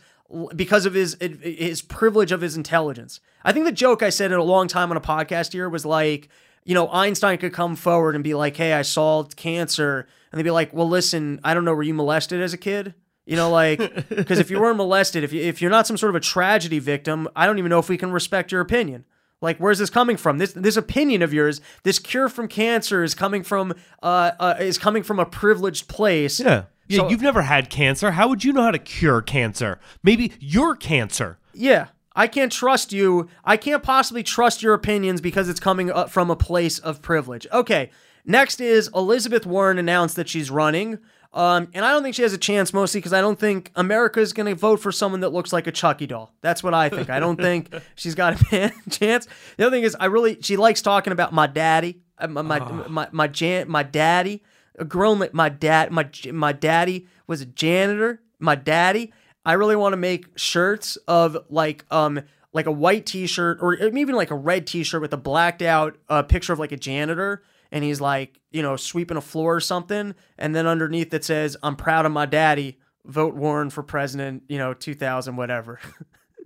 because 0.55 0.87
of 0.87 0.95
his 0.95 1.17
his 1.21 1.83
privilege 1.83 2.33
of 2.33 2.41
his 2.41 2.57
intelligence. 2.57 3.21
I 3.45 3.53
think 3.53 3.65
the 3.65 3.73
joke 3.73 4.03
I 4.03 4.11
said 4.11 4.33
it 4.33 4.39
a 4.39 4.43
long 4.43 4.69
time 4.69 4.91
on 4.91 4.97
a 4.97 5.03
podcast 5.03 5.53
here 5.53 5.69
was 5.69 5.87
like, 5.87 6.29
you 6.69 6.75
know, 6.75 6.87
Einstein 6.93 7.39
could 7.39 7.55
come 7.55 7.77
forward 7.77 8.15
and 8.15 8.23
be 8.23 8.35
like, 8.35 8.55
"Hey, 8.55 8.75
I 8.75 8.83
solved 8.83 9.37
cancer," 9.37 10.07
and 10.31 10.39
they'd 10.39 10.43
be 10.43 10.51
like, 10.51 10.75
"Well, 10.75 10.87
listen, 10.87 11.41
I 11.43 11.55
don't 11.55 11.65
know, 11.65 11.73
were 11.73 11.83
you 11.83 11.95
molested 11.95 12.43
as 12.43 12.53
a 12.53 12.59
kid?" 12.59 12.93
You 13.25 13.37
know, 13.37 13.49
like, 13.49 13.79
because 14.11 14.39
if 14.39 14.51
you 14.51 14.61
weren't 14.61 14.77
molested, 14.77 15.25
if 15.25 15.33
you 15.33 15.41
if 15.41 15.63
you're 15.63 15.71
not 15.71 15.87
some 15.87 15.97
sort 15.97 16.11
of 16.11 16.17
a 16.17 16.21
tragedy 16.21 16.79
victim, 16.79 17.27
I 17.35 17.47
don't 17.47 17.59
even 17.59 17.71
know 17.71 17.79
if 17.79 17.89
we 17.89 17.97
can 17.97 18.13
respect 18.13 18.53
your 18.53 18.61
opinion. 18.61 19.07
Like, 19.41 19.57
where's 19.57 19.79
this 19.79 19.89
coming 19.89 20.19
from? 20.19 20.37
This 20.37 20.53
this 20.53 20.77
opinion 20.77 21.23
of 21.23 21.33
yours, 21.33 21.63
this 21.85 21.99
cure 21.99 22.29
from 22.29 22.49
cancer, 22.49 23.03
is 23.03 23.15
coming 23.15 23.43
from 23.43 23.73
uh, 24.03 24.33
uh 24.39 24.57
is 24.61 24.77
coming 24.77 25.03
from 25.03 25.19
a 25.19 25.25
privileged 25.25 25.89
place. 25.89 26.39
Yeah. 26.39 26.65
Yeah, 26.87 26.99
So- 26.99 27.09
you've 27.09 27.23
never 27.23 27.43
had 27.43 27.71
cancer. 27.71 28.11
How 28.11 28.29
would 28.29 28.45
you 28.45 28.53
know 28.53 28.63
how 28.63 28.73
to 28.73 28.79
cure 28.79 29.23
cancer? 29.23 29.81
Maybe 30.03 30.33
you're 30.39 30.77
cancer. 30.77 31.39
Yeah. 31.55 31.89
I 32.19 32.27
can't 32.27 32.51
trust 32.51 32.93
you. 32.93 33.29
I 33.45 33.57
can't 33.57 33.81
possibly 33.81 34.25
trust 34.25 34.61
your 34.61 34.75
opinions 34.75 35.21
because 35.21 35.49
it's 35.49 35.61
coming 35.61 35.93
from 36.09 36.33
a 36.33 36.37
place 36.37 36.81
of 36.81 37.01
privilege. 37.01 37.47
Okay. 37.53 37.91
Next 38.25 38.61
is 38.61 38.91
Elizabeth 38.93 39.47
Warren 39.47 39.79
announced 39.79 40.17
that 40.17 40.29
she's 40.29 40.51
running. 40.51 40.99
Um, 41.33 41.69
and 41.75 41.85
I 41.85 41.93
don't 41.93 42.03
think 42.03 42.17
she 42.17 42.23
has 42.23 42.33
a 42.33 42.39
chance 42.39 42.75
mostly 42.75 42.99
because 42.99 43.13
I 43.13 43.21
don't 43.21 43.39
think 43.39 43.71
America 43.77 44.19
is 44.19 44.33
going 44.33 44.47
to 44.47 44.57
vote 44.57 44.81
for 44.81 44.91
someone 44.91 45.21
that 45.21 45.29
looks 45.29 45.53
like 45.53 45.69
a 45.69 45.73
Chucky 45.73 46.09
doll. 46.09 46.35
That's 46.41 46.61
what 46.61 46.75
I 46.75 46.89
think. 46.89 47.09
I 47.09 47.21
don't 47.21 47.37
think 47.37 47.73
she's 47.95 48.17
got 48.17 48.53
a 48.53 48.73
chance. 48.91 49.29
The 49.57 49.67
other 49.67 49.77
thing 49.77 49.85
is, 49.85 49.97
I 50.01 50.07
really, 50.07 50.39
she 50.41 50.57
likes 50.57 50.83
talking 50.83 51.13
about 51.13 51.33
my 51.33 51.47
daddy, 51.47 52.01
uh, 52.19 52.27
my, 52.27 52.43
my, 52.43 52.59
my, 52.89 53.09
my, 53.13 53.29
jan- 53.29 53.71
my 53.71 53.85
daddy, 53.85 54.43
a 54.77 54.85
grown, 54.85 55.25
my 55.33 55.49
dad, 55.49 55.93
my, 55.93 56.09
my 56.33 56.51
daddy 56.51 57.07
was 57.29 57.43
a 57.43 57.47
janitor. 57.47 58.23
My 58.41 58.55
daddy, 58.55 59.13
I 59.49 59.55
really 59.55 59.77
want 59.77 59.95
to 59.95 59.97
make 59.97 60.27
shirts 60.37 60.97
of 61.09 61.39
like 61.49 61.87
um 61.91 62.21
like 62.53 62.67
a 62.67 62.71
white 62.71 63.07
t-shirt 63.07 63.57
or 63.63 63.75
even 63.75 64.15
like 64.15 64.31
a 64.31 64.35
red 64.35 64.67
t-shirt 64.67 65.01
with 65.01 65.15
a 65.15 65.17
blacked 65.17 65.63
out 65.63 65.97
uh, 66.11 66.23
picture 66.23 66.53
of 66.53 66.59
like 66.59 66.71
a 66.71 66.77
janitor 66.77 67.43
and 67.73 67.83
he's 67.83 67.99
like, 67.99 68.41
you 68.51 68.61
know, 68.61 68.77
sweeping 68.77 69.17
a 69.17 69.23
floor 69.23 69.57
or 69.57 69.61
something 69.61 70.15
and 70.37 70.55
then 70.55 70.67
underneath 70.67 71.15
it 71.15 71.25
says, 71.25 71.57
"I'm 71.63 71.77
proud 71.77 72.05
of 72.05 72.13
my 72.13 72.27
daddy. 72.27 72.79
Vote 73.07 73.35
Warren 73.35 73.71
for 73.71 73.83
president, 73.83 74.43
you 74.51 74.59
know, 74.59 74.75
2000 74.75 75.37
whatever." 75.37 75.81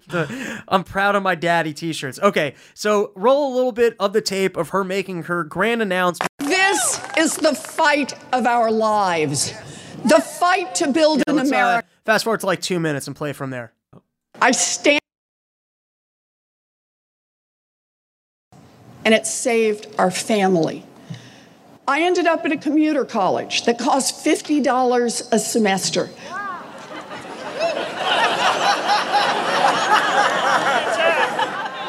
I'm 0.69 0.85
proud 0.85 1.17
of 1.17 1.25
my 1.25 1.35
daddy 1.35 1.73
t-shirts. 1.73 2.21
Okay, 2.21 2.55
so 2.73 3.11
roll 3.17 3.53
a 3.53 3.55
little 3.57 3.73
bit 3.73 3.97
of 3.99 4.13
the 4.13 4.21
tape 4.21 4.57
of 4.57 4.69
her 4.69 4.85
making 4.85 5.25
her 5.25 5.43
grand 5.43 5.83
announcement. 5.83 6.31
This 6.39 7.01
is 7.19 7.37
the 7.37 7.55
fight 7.57 8.15
of 8.33 8.47
our 8.47 8.71
lives. 8.71 9.53
The 10.05 10.21
fight 10.21 10.75
to 10.77 10.89
build 10.93 11.23
an 11.27 11.37
Let's, 11.37 11.51
uh, 11.51 11.55
America. 11.55 11.89
fast 12.05 12.25
forward 12.25 12.41
to 12.41 12.47
like 12.47 12.61
2 12.61 12.81
minutes 12.81 13.07
and 13.07 13.15
play 13.17 13.33
from 13.33 13.51
there. 13.51 13.73
I 14.41 14.51
stand. 14.51 15.01
And 19.05 19.15
it 19.15 19.27
saved 19.27 19.87
our 19.99 20.11
family. 20.11 20.85
I 21.87 22.03
ended 22.03 22.27
up 22.27 22.45
at 22.45 22.53
a 22.53 22.57
commuter 22.57 23.05
college 23.05 23.65
that 23.65 23.79
cost 23.79 24.25
$50 24.25 25.29
a 25.33 25.39
semester. 25.39 26.11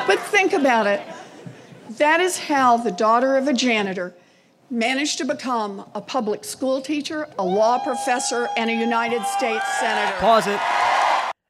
But 0.05 0.19
think 0.19 0.53
about 0.53 0.85
it. 0.87 1.01
That 1.91 2.19
is 2.19 2.37
how 2.37 2.77
the 2.77 2.91
daughter 2.91 3.37
of 3.37 3.47
a 3.47 3.53
janitor 3.53 4.13
managed 4.73 5.19
to 5.19 5.25
become 5.25 5.85
a 5.93 6.01
public 6.01 6.43
school 6.43 6.81
teacher, 6.81 7.27
a 7.37 7.45
law 7.45 7.77
professor, 7.77 8.49
and 8.57 8.69
a 8.69 8.73
United 8.73 9.23
States 9.25 9.65
Senator. 9.79 10.17
Pause 10.17 10.47
it. 10.47 10.59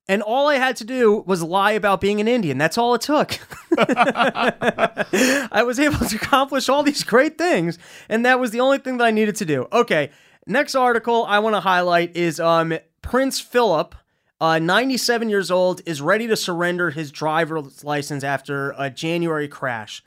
And 0.09 0.21
all 0.21 0.49
I 0.49 0.55
had 0.55 0.75
to 0.77 0.83
do 0.83 1.23
was 1.25 1.41
lie 1.41 1.71
about 1.71 2.01
being 2.01 2.19
an 2.19 2.27
Indian. 2.27 2.57
That's 2.57 2.77
all 2.77 2.93
it 2.93 3.01
took. 3.01 3.39
I 3.77 5.63
was 5.65 5.79
able 5.79 6.05
to 6.05 6.15
accomplish 6.17 6.67
all 6.67 6.83
these 6.83 7.05
great 7.05 7.37
things, 7.37 7.79
and 8.09 8.25
that 8.25 8.39
was 8.39 8.51
the 8.51 8.59
only 8.59 8.79
thing 8.79 8.97
that 8.97 9.05
I 9.05 9.11
needed 9.11 9.37
to 9.37 9.45
do. 9.45 9.67
Okay, 9.71 10.11
next 10.45 10.75
article 10.75 11.25
I 11.25 11.39
want 11.39 11.55
to 11.55 11.61
highlight 11.61 12.17
is 12.17 12.41
um, 12.41 12.77
Prince 13.01 13.39
Philip, 13.39 13.95
uh, 14.41 14.59
97 14.59 15.29
years 15.29 15.49
old, 15.49 15.81
is 15.85 16.01
ready 16.01 16.27
to 16.27 16.35
surrender 16.35 16.89
his 16.89 17.09
driver's 17.09 17.85
license 17.85 18.25
after 18.25 18.75
a 18.77 18.89
January 18.89 19.47
crash. 19.47 20.03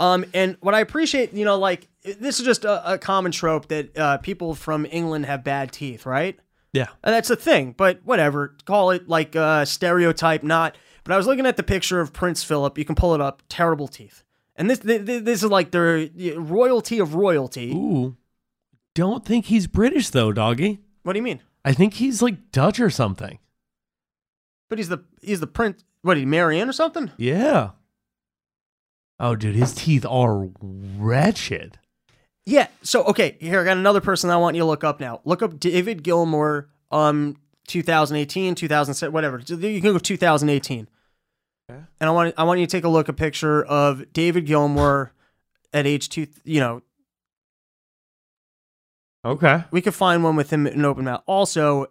Um, 0.00 0.24
and 0.32 0.56
what 0.60 0.74
I 0.74 0.80
appreciate, 0.80 1.34
you 1.34 1.44
know, 1.44 1.58
like 1.58 1.86
this 2.02 2.40
is 2.40 2.46
just 2.46 2.64
a, 2.64 2.94
a 2.94 2.98
common 2.98 3.32
trope 3.32 3.68
that 3.68 3.96
uh, 3.98 4.16
people 4.18 4.54
from 4.54 4.86
England 4.90 5.26
have 5.26 5.44
bad 5.44 5.72
teeth, 5.72 6.06
right? 6.06 6.40
Yeah. 6.72 6.86
And 7.04 7.14
that's 7.14 7.28
a 7.28 7.36
thing, 7.36 7.74
but 7.76 8.00
whatever. 8.04 8.56
Call 8.64 8.92
it 8.92 9.08
like 9.08 9.34
a 9.34 9.66
stereotype, 9.66 10.42
not. 10.42 10.76
But 11.04 11.12
I 11.12 11.16
was 11.18 11.26
looking 11.26 11.44
at 11.44 11.58
the 11.58 11.62
picture 11.62 12.00
of 12.00 12.14
Prince 12.14 12.42
Philip. 12.42 12.78
You 12.78 12.84
can 12.86 12.94
pull 12.94 13.14
it 13.14 13.20
up. 13.20 13.42
Terrible 13.50 13.88
teeth. 13.88 14.24
And 14.56 14.70
this 14.70 14.78
this, 14.78 15.22
this 15.22 15.42
is 15.42 15.50
like 15.50 15.70
the 15.70 16.10
royalty 16.38 16.98
of 16.98 17.14
royalty. 17.14 17.72
Ooh. 17.72 18.16
Don't 18.94 19.24
think 19.24 19.46
he's 19.46 19.66
British 19.66 20.08
though, 20.08 20.32
doggy. 20.32 20.80
What 21.02 21.12
do 21.12 21.18
you 21.18 21.22
mean? 21.22 21.42
I 21.62 21.74
think 21.74 21.94
he's 21.94 22.22
like 22.22 22.52
Dutch 22.52 22.80
or 22.80 22.88
something. 22.90 23.38
But 24.70 24.78
he's 24.78 24.88
the 24.88 25.04
he's 25.20 25.40
the 25.40 25.46
prince. 25.46 25.84
What? 26.00 26.16
He 26.16 26.24
Marianne 26.24 26.70
or 26.70 26.72
something? 26.72 27.10
Yeah. 27.18 27.70
Oh, 29.22 29.36
dude, 29.36 29.54
his 29.54 29.74
teeth 29.74 30.06
are 30.08 30.48
wretched. 30.60 31.78
Yeah. 32.46 32.68
So 32.82 33.04
okay, 33.04 33.36
here 33.38 33.60
I 33.60 33.64
got 33.64 33.76
another 33.76 34.00
person 34.00 34.30
I 34.30 34.36
want 34.38 34.56
you 34.56 34.62
to 34.62 34.66
look 34.66 34.82
up 34.82 34.98
now. 34.98 35.20
Look 35.24 35.42
up 35.42 35.60
David 35.60 36.02
Gilmour, 36.02 36.68
um, 36.90 37.36
2018, 37.68 38.54
2007, 38.54 39.12
whatever. 39.12 39.40
You 39.46 39.80
can 39.80 39.92
go 39.92 39.98
2018. 39.98 40.88
Okay. 41.70 41.80
And 42.00 42.08
I 42.08 42.10
want 42.10 42.34
I 42.38 42.44
want 42.44 42.60
you 42.60 42.66
to 42.66 42.70
take 42.72 42.84
a 42.84 42.88
look 42.88 43.08
at 43.08 43.14
a 43.14 43.16
picture 43.16 43.62
of 43.62 44.10
David 44.12 44.46
Gilmour 44.46 45.12
at 45.72 45.86
age 45.86 46.08
two. 46.08 46.26
You 46.44 46.60
know, 46.60 46.82
Okay. 49.24 49.64
we 49.70 49.82
could 49.82 49.94
find 49.94 50.24
one 50.24 50.34
with 50.34 50.50
him 50.50 50.66
in 50.66 50.84
open 50.84 51.04
mouth. 51.04 51.22
Also, 51.26 51.86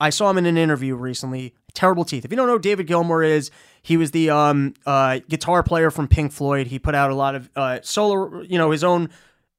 I 0.00 0.10
saw 0.10 0.30
him 0.30 0.38
in 0.38 0.46
an 0.46 0.56
interview 0.56 0.94
recently. 0.94 1.54
Terrible 1.74 2.04
teeth. 2.04 2.24
If 2.24 2.30
you 2.30 2.36
don't 2.36 2.46
know 2.46 2.54
who 2.54 2.58
David 2.60 2.86
Gilmour 2.86 3.22
is, 3.24 3.50
he 3.82 3.96
was 3.96 4.10
the 4.12 4.30
um 4.30 4.74
uh 4.86 5.20
guitar 5.28 5.62
player 5.62 5.90
from 5.90 6.08
Pink 6.08 6.32
Floyd. 6.32 6.66
He 6.68 6.78
put 6.78 6.94
out 6.94 7.10
a 7.10 7.14
lot 7.14 7.34
of 7.34 7.50
uh 7.56 7.80
solo, 7.82 8.42
you 8.42 8.58
know, 8.58 8.70
his 8.70 8.84
own 8.84 9.10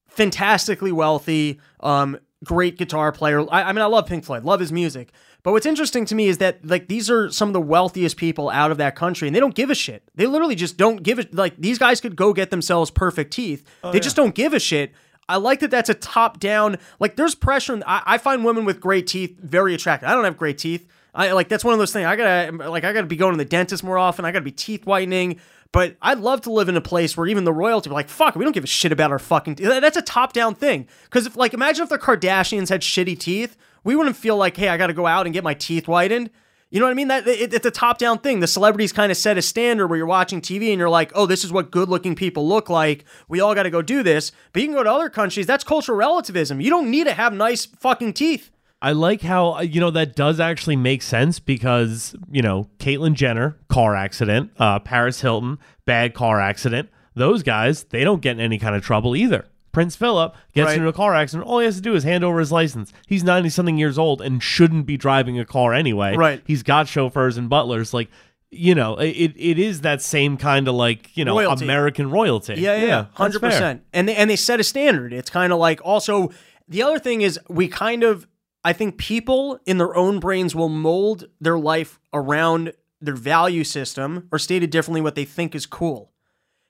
fantastically 0.08 0.92
wealthy, 0.92 1.60
um, 1.82 2.18
great 2.44 2.78
guitar 2.78 3.12
player. 3.12 3.42
I, 3.52 3.64
I 3.64 3.74
mean, 3.74 3.82
I 3.82 3.86
love 3.86 4.06
Pink 4.08 4.26
Floyd, 4.26 4.44
love 4.44 4.60
his 4.60 4.72
music. 4.72 5.12
But 5.44 5.54
what's 5.54 5.66
interesting 5.66 6.04
to 6.06 6.16
me 6.16 6.28
is 6.28 6.40
that 6.40 6.66
like 6.66 6.88
these 6.90 7.10
are 7.10 7.32
some 7.32 7.48
of 7.50 7.54
the 7.54 7.62
wealthiest 7.62 8.18
people 8.18 8.50
out 8.50 8.72
of 8.72 8.78
that 8.78 8.96
country, 8.96 9.28
and 9.28 9.36
they 9.36 9.40
don't 9.40 9.56
give 9.56 9.70
a 9.70 9.76
shit. 9.76 10.04
They 10.16 10.26
literally 10.28 10.56
just 10.56 10.76
don't 10.76 11.02
give 11.02 11.20
it. 11.20 11.34
Like 11.34 11.56
these 11.58 11.78
guys 11.78 12.02
could 12.02 12.16
go 12.18 12.34
get 12.34 12.50
themselves 12.50 12.92
perfect 12.92 13.32
teeth. 13.32 13.66
they 13.92 14.00
just 14.02 14.16
don't 14.18 14.36
give 14.36 14.54
a 14.54 14.60
shit. 14.60 14.92
I 15.30 15.38
like 15.38 15.62
that 15.62 15.72
that's 15.72 15.90
a 15.90 15.94
top 15.94 16.40
down. 16.40 16.78
Like 17.00 17.16
there's 17.16 17.36
pressure. 17.36 17.74
in- 17.76 17.84
I, 17.88 18.02
I 18.06 18.18
find 18.18 18.44
women 18.44 18.66
with 18.66 18.82
great 18.82 19.08
teeth 19.08 19.38
very 19.40 19.74
attractive. 19.74 20.10
I 20.10 20.14
don't 20.14 20.26
have 20.26 20.38
great 20.38 20.58
teeth. 20.58 20.86
I 21.16 21.32
like 21.32 21.48
that's 21.48 21.64
one 21.64 21.74
of 21.74 21.80
those 21.80 21.94
things. 21.94 22.06
I 22.06 22.16
gotta 22.16 22.70
like 22.70 22.84
I 22.84 22.92
gotta 22.92 23.08
be 23.08 23.16
going 23.16 23.34
to 23.34 23.38
the 23.38 23.46
dentist 23.46 23.84
more 23.84 23.98
often. 23.98 24.26
I 24.26 24.32
gotta 24.32 24.44
be 24.44 24.52
teeth 24.52 24.86
whitening. 24.86 25.40
But 25.72 25.98
I'd 26.02 26.18
love 26.18 26.42
to 26.42 26.52
live 26.52 26.68
in 26.68 26.76
a 26.78 26.82
place 26.82 27.16
where 27.16 27.28
even 27.28 27.44
the 27.44 27.54
royalty, 27.54 27.92
like, 27.92 28.10
fuck, 28.10 28.36
we 28.36 28.44
don't 28.44 28.54
give 28.54 28.64
a 28.64 28.68
shit 28.68 28.92
about 28.92 29.12
our 29.12 29.20
fucking 29.20 29.54
teeth. 29.56 29.68
That's 29.68 29.98
a 29.98 30.02
top 30.02 30.34
down 30.34 30.56
thing. 30.56 30.88
Because 31.04 31.28
if, 31.28 31.36
like, 31.38 31.54
imagine 31.54 31.84
if 31.84 31.90
the 31.90 32.00
Kardashians 32.00 32.70
had 32.70 32.82
shitty 32.82 33.20
teeth, 33.20 33.56
we 33.84 33.96
wouldn't 33.96 34.16
feel 34.16 34.36
like, 34.36 34.58
hey, 34.58 34.70
I 34.70 34.78
got 34.78 34.88
to 34.88 34.94
go 34.94 35.06
out 35.06 35.28
and 35.28 35.34
get 35.34 35.44
my 35.44 35.54
teeth 35.54 35.86
whitened. 35.86 36.32
You 36.70 36.80
know 36.80 36.86
what 36.86 36.92
I 36.92 36.96
mean? 36.96 37.08
That 37.08 37.28
it, 37.28 37.54
it's 37.54 37.66
a 37.66 37.72
top 37.72 37.98
down 37.98 38.20
thing. 38.20 38.42
The 38.42 38.48
celebrities 38.48 38.94
kind 38.94 39.12
of 39.12 39.18
set 39.18 39.38
a 39.38 39.42
standard 39.42 39.88
where 39.88 39.98
you're 39.98 40.06
watching 40.06 40.40
TV 40.40 40.70
and 40.70 40.78
you're 40.78 40.90
like, 40.90 41.12
oh, 41.16 41.26
this 41.26 41.44
is 41.44 41.52
what 41.52 41.72
good 41.72 41.90
looking 41.90 42.16
people 42.16 42.48
look 42.48 42.70
like. 42.70 43.06
We 43.28 43.40
all 43.40 43.56
got 43.56 43.64
to 43.64 43.72
go 43.72 43.82
do 43.82 44.04
this. 44.04 44.32
But 44.54 44.62
you 44.62 44.68
can 44.68 44.76
go 44.76 44.84
to 44.84 44.92
other 44.92 45.10
countries. 45.10 45.48
That's 45.48 45.64
cultural 45.64 45.98
relativism. 45.98 46.62
You 46.62 46.70
don't 46.70 46.92
need 46.92 47.06
to 47.06 47.14
have 47.14 47.34
nice 47.34 47.66
fucking 47.66 48.14
teeth. 48.14 48.52
I 48.82 48.94
like 48.94 49.22
how 49.22 49.56
uh, 49.56 49.62
you 49.62 49.82
know 49.82 49.92
that 49.92 50.16
does 50.16 50.40
actually 50.40 50.78
make 50.78 51.02
sense 51.02 51.40
because 51.40 52.16
you 52.32 52.42
know 52.42 52.70
Caitlyn 52.78 53.14
Jenner 53.14 53.58
car 53.68 53.96
accident, 53.96 54.52
uh, 54.58 54.80
Paris 54.80 55.20
Hilton 55.20 55.58
bad 55.86 56.14
car 56.14 56.40
accident. 56.40 56.90
Those 57.14 57.44
guys 57.44 57.84
they 57.86 58.06
don't 58.06 58.22
get 58.22 58.38
in 58.38 58.40
any 58.40 58.58
kind 58.58 58.76
of 58.76 58.84
trouble 58.84 59.16
either. 59.18 59.46
Prince 59.80 59.96
Philip 59.96 60.36
gets 60.54 60.66
Right. 60.68 60.76
into 60.76 60.90
a 60.90 60.94
car 60.94 61.16
accident. 61.16 61.48
All 61.48 61.60
he 61.60 61.66
has 61.66 61.78
to 61.78 61.82
do 61.82 61.96
is 61.96 62.04
hand 62.04 62.26
over 62.26 62.38
his 62.40 62.52
license. 62.52 62.92
He's 63.08 63.24
ninety 63.24 63.48
something 63.48 63.78
years 63.78 63.98
old 63.98 64.22
and 64.22 64.44
shouldn't 64.44 64.86
be 64.86 64.98
driving 64.98 65.40
a 65.40 65.46
car 65.46 65.74
anyway. 65.74 66.18
Right. 66.18 66.42
He's 66.46 66.64
got 66.64 66.90
chauffeurs 66.90 67.38
and 67.38 67.50
butlers. 67.50 67.94
Like 67.94 68.10
you 68.52 68.76
know, 68.76 68.98
it 68.98 69.32
it 69.38 69.58
is 69.58 69.82
that 69.82 70.02
same 70.02 70.36
kind 70.36 70.68
of 70.68 70.76
like 70.76 71.16
you 71.16 71.24
know 71.24 71.36
Royalty. 71.36 71.64
American 71.64 72.10
royalty. 72.12 72.56
Yeah, 72.56 72.76
yeah, 72.76 73.06
fair. 73.16 73.40
percent. 73.40 73.84
And 73.94 74.10
they, 74.10 74.16
and 74.16 74.30
they 74.30 74.36
set 74.36 74.60
a 74.60 74.64
standard. 74.66 75.14
It's 75.14 75.30
kind 75.30 75.54
of 75.54 75.60
like 75.60 75.80
also 75.86 76.32
the 76.68 76.84
other 76.84 77.00
thing 77.00 77.22
is 77.22 77.40
we 77.48 77.70
kind 77.70 78.04
of 78.04 78.28
I 78.66 78.74
think 78.74 78.98
people 78.98 79.60
in 79.66 79.78
their 79.78 79.96
own 79.96 80.20
brains 80.20 80.54
will 80.56 80.68
mold 80.68 81.30
their 81.40 81.58
life 81.58 82.02
around 82.14 82.74
their 83.00 83.16
value 83.16 83.64
system, 83.64 84.28
or 84.30 84.38
stated 84.38 84.72
differently, 84.72 85.00
what 85.00 85.16
they 85.16 85.24
think 85.24 85.56
is 85.56 85.66
cool. 85.66 86.12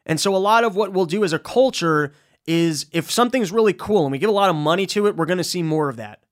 And 0.05 0.19
so 0.19 0.35
a 0.35 0.37
lot 0.37 0.63
of 0.63 0.75
what 0.75 0.93
we'll 0.93 1.07
do 1.07 1.23
as 1.23 1.33
a 1.33 1.39
culture 1.39 2.13
is 2.49 2.87
if 2.91 3.11
something's 3.11 3.51
really 3.51 3.73
cool 3.73 4.05
and 4.05 4.11
we 4.11 4.17
give 4.17 4.29
a 4.29 4.33
lot 4.33 4.49
of 4.49 4.55
money 4.55 4.87
to 4.87 5.05
it, 5.05 5.15
we're 5.15 5.27
going 5.27 5.37
to 5.37 5.43
see 5.43 5.61
more 5.61 5.87
of 5.87 5.97
that. 5.97 6.23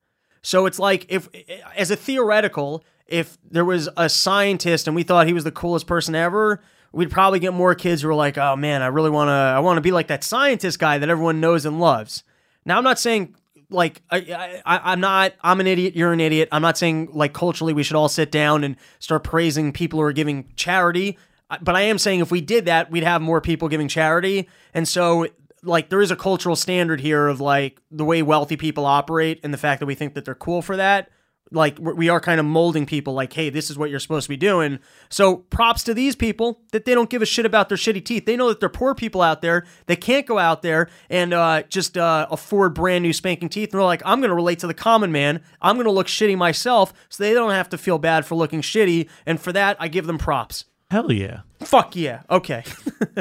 So 0.42 0.66
it's 0.66 0.80
like 0.80 1.06
if, 1.10 1.30
eh, 1.34 1.60
as 1.76 1.92
a 1.92 1.96
theoretical, 1.96 2.84
if 3.06 3.38
there 3.48 3.64
was 3.64 3.88
a 3.96 4.10
scientist 4.10 4.88
and 4.88 4.96
we 4.96 5.04
thought 5.04 5.28
he 5.28 5.34
was 5.34 5.44
the 5.44 5.52
coolest 5.52 5.86
person 5.86 6.16
ever, 6.16 6.60
we'd 6.92 7.12
probably 7.12 7.38
get 7.38 7.54
more 7.54 7.76
kids 7.76 8.02
who 8.02 8.10
are 8.10 8.16
like, 8.16 8.36
"Oh 8.36 8.56
man, 8.56 8.82
I 8.82 8.88
really 8.88 9.12
want 9.12 9.28
to, 9.28 9.32
I 9.32 9.60
want 9.60 9.78
to 9.78 9.82
be 9.82 9.92
like 9.92 10.08
that 10.08 10.24
scientist 10.24 10.80
guy 10.80 10.98
that 10.98 11.08
everyone 11.08 11.40
knows 11.40 11.66
and 11.66 11.80
loves." 11.80 12.24
Now, 12.66 12.80
I'm 12.80 12.84
not 12.84 12.98
saying 12.98 13.36
like 13.70 14.02
I, 14.10 14.62
I, 14.66 14.92
I'm 14.92 15.00
not, 15.00 15.34
I'm 15.42 15.60
an 15.60 15.68
idiot, 15.68 15.96
you're 15.96 16.14
an 16.14 16.20
idiot. 16.20 16.50
I'm 16.52 16.64
not 16.64 16.80
saying 16.80 17.10
like 17.14 17.34
culturally 17.34 17.74
we 17.74 17.84
should 17.84 17.96
all 17.96 18.10
sit 18.10 18.32
down 18.32 18.64
and 18.64 18.76
start 18.98 19.24
praising 19.24 19.72
people 19.72 20.00
who 20.00 20.06
are 20.06 20.14
giving 20.14 20.52
charity. 20.56 21.18
But 21.62 21.76
I 21.76 21.82
am 21.82 22.00
saying 22.00 22.22
if 22.22 22.32
we 22.32 22.42
did 22.42 22.66
that, 22.66 22.90
we'd 22.90 23.04
have 23.04 23.22
more 23.22 23.40
people 23.40 23.70
giving 23.70 23.88
charity. 23.88 24.50
And 24.74 24.88
so 24.88 25.28
like 25.64 25.90
there 25.90 26.02
is 26.02 26.12
a 26.12 26.16
cultural 26.16 26.56
standard 26.56 27.02
here 27.02 27.28
of 27.28 27.42
like 27.42 27.82
the 27.92 28.06
way 28.06 28.22
wealthy 28.22 28.58
people 28.58 28.86
operate 28.86 29.40
and 29.44 29.54
the 29.54 29.58
fact 29.58 29.80
that 29.80 29.86
we 29.86 29.96
think 29.96 30.14
that 30.14 30.26
they're 30.26 30.36
cool 30.36 30.62
for 30.62 30.78
that. 30.78 31.10
Like 31.50 31.80
we're- 31.80 32.20
kind 32.20 32.42
of 32.42 32.46
molding 32.46 32.86
people 32.86 33.14
like 33.14 33.32
hey 33.32 33.50
this 33.50 33.70
is 33.70 33.78
what 33.78 33.90
you're 33.90 34.02
supposed 34.02 34.26
to 34.26 34.30
be 34.30 34.36
doing. 34.38 34.80
So 35.10 35.38
props 35.38 35.82
to 35.84 35.94
these 35.94 36.14
people 36.14 36.60
that 36.74 36.84
they 36.84 36.94
don't 36.94 37.10
give 37.10 37.22
a 37.22 37.26
shit 37.26 37.46
about 37.46 37.70
their 37.70 37.78
shitty 37.78 38.04
teeth. 38.04 38.26
They 38.26 38.36
know 38.36 38.50
that 38.50 38.60
there 38.60 38.68
are 38.68 38.70
poor 38.70 38.94
people 38.94 39.22
out 39.22 39.42
there. 39.42 39.66
They 39.86 39.96
can't 39.96 40.26
go 40.26 40.38
out 40.40 40.62
there 40.62 40.90
and 41.10 41.34
uh, 41.34 41.64
just 41.64 41.98
uh, 41.98 42.28
afford 42.30 42.74
brand 42.74 43.04
new 43.04 43.14
spanking 43.14 43.48
teeth. 43.48 43.70
And 43.72 43.80
they're 43.80 43.86
like 43.86 44.02
i'm 44.06 44.20
going 44.20 44.30
to 44.30 44.36
relate 44.36 44.60
to 44.60 44.68
the 44.68 44.74
common 44.74 45.12
man. 45.12 45.42
I'm 45.62 45.78
going 45.78 45.86
to 45.86 45.92
look 45.92 46.08
shitty 46.08 46.38
myself 46.38 46.94
so 47.08 47.24
they 47.24 47.34
don't 47.34 47.52
have 47.52 47.70
to 47.70 47.78
feel 47.78 47.98
bad 47.98 48.26
for 48.26 48.36
looking 48.36 48.62
shitty. 48.62 49.10
And 49.26 49.40
for 49.40 49.54
that 49.54 49.78
i 49.80 49.88
give 49.88 50.06
them 50.06 50.18
props 50.18 50.66
Hell 50.90 51.12
yeah. 51.12 51.42
Fuck 51.60 51.96
yeah. 51.96 52.22
Okay. 52.30 52.64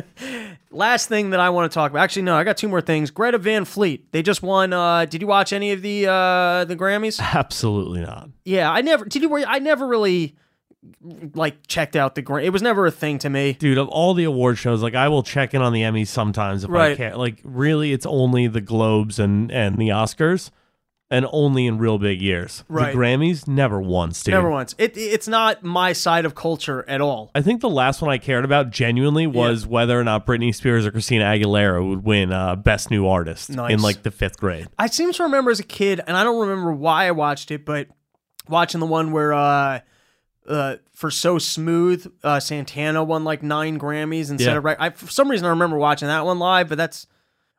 Last 0.70 1.08
thing 1.08 1.30
that 1.30 1.40
I 1.40 1.50
want 1.50 1.70
to 1.70 1.74
talk 1.74 1.90
about. 1.90 2.02
Actually, 2.02 2.22
no, 2.22 2.36
I 2.36 2.44
got 2.44 2.56
two 2.56 2.68
more 2.68 2.80
things. 2.80 3.10
Greta 3.10 3.38
Van 3.38 3.64
Fleet. 3.64 4.10
They 4.12 4.22
just 4.22 4.42
won. 4.42 4.72
Uh, 4.72 5.04
did 5.06 5.20
you 5.20 5.26
watch 5.26 5.52
any 5.52 5.72
of 5.72 5.82
the 5.82 6.06
uh, 6.06 6.64
the 6.64 6.76
Grammys? 6.76 7.18
Absolutely 7.34 8.02
not. 8.02 8.28
Yeah, 8.44 8.70
I 8.70 8.82
never. 8.82 9.04
Did 9.04 9.22
you? 9.22 9.44
I 9.44 9.58
never 9.58 9.86
really 9.86 10.36
like 11.34 11.66
checked 11.66 11.96
out 11.96 12.14
the 12.14 12.22
Gram. 12.22 12.44
It 12.44 12.52
was 12.52 12.62
never 12.62 12.86
a 12.86 12.90
thing 12.92 13.18
to 13.18 13.30
me. 13.30 13.54
dude 13.54 13.78
of 13.78 13.88
all 13.88 14.14
the 14.14 14.22
award 14.22 14.56
shows 14.56 14.84
like 14.84 14.94
i 14.94 15.08
will 15.08 15.24
check 15.24 15.52
in 15.52 15.60
on 15.60 15.72
the 15.72 15.80
emmys 15.82 16.06
sometimes 16.06 16.62
if 16.62 16.70
i 16.70 16.72
Right. 16.72 16.96
can 16.96 17.16
like 17.16 17.40
really 17.42 17.92
it's 17.92 18.06
only 18.06 18.46
the 18.46 18.60
globes 18.60 19.18
and 19.18 19.50
and 19.50 19.78
the 19.78 19.88
oscars 19.88 20.50
and 21.08 21.24
only 21.30 21.66
in 21.66 21.78
real 21.78 21.98
big 21.98 22.20
years 22.20 22.64
Right. 22.68 22.92
the 22.92 22.98
grammys 22.98 23.46
never 23.46 23.80
once 23.80 24.22
dude 24.22 24.32
Never 24.34 24.50
once. 24.50 24.74
It 24.78 24.96
it's 24.96 25.28
not 25.28 25.62
my 25.62 25.92
side 25.92 26.24
of 26.24 26.34
culture 26.34 26.84
at 26.88 27.00
all. 27.00 27.30
i 27.34 27.42
think 27.42 27.60
the 27.60 27.68
last 27.70 28.02
one 28.02 28.10
i 28.10 28.18
cared 28.18 28.44
about 28.44 28.70
genuinely 28.70 29.26
was 29.26 29.66
whether 29.66 29.98
or 29.98 30.02
not 30.04 30.26
britney 30.26 30.54
spears 30.54 30.84
or 30.84 30.90
christina 30.90 31.24
aguilera 31.24 31.86
would 31.88 32.04
win 32.04 32.32
uh, 32.32 32.56
best 32.56 32.90
new 32.90 33.06
artist 33.06 33.50
Nice. 33.50 33.72
in 33.72 33.82
like 33.82 34.02
the 34.02 34.10
fifth 34.10 34.38
grade 34.38 34.66
I 34.78 34.88
seem 34.88 35.12
to 35.12 35.22
remember 35.22 35.50
as 35.52 35.60
a 35.60 35.64
kid, 35.64 36.00
and 36.06 36.16
I 36.16 36.24
don't 36.24 36.40
remember 36.40 36.72
why 36.72 37.06
I 37.06 37.12
watched 37.12 37.50
it, 37.52 37.64
but 37.64 37.88
watching 38.48 38.80
the 38.80 38.86
one 38.86 39.12
where 39.12 39.32
uh, 39.32 39.80
uh, 40.48 40.76
for 40.94 41.10
So 41.10 41.38
Smooth, 41.38 42.06
uh, 42.22 42.38
Santana 42.40 43.02
won 43.02 43.24
like 43.24 43.42
nine 43.42 43.78
Grammys 43.78 44.30
instead 44.30 44.52
Yeah. 44.52 44.56
of 44.58 44.64
right. 44.64 44.76
I, 44.78 44.90
for 44.90 45.08
some 45.10 45.28
reason, 45.28 45.44
I 45.46 45.50
remember 45.50 45.76
watching 45.76 46.06
that 46.08 46.24
one 46.24 46.38
live, 46.38 46.68
but 46.68 46.78
that's 46.78 47.06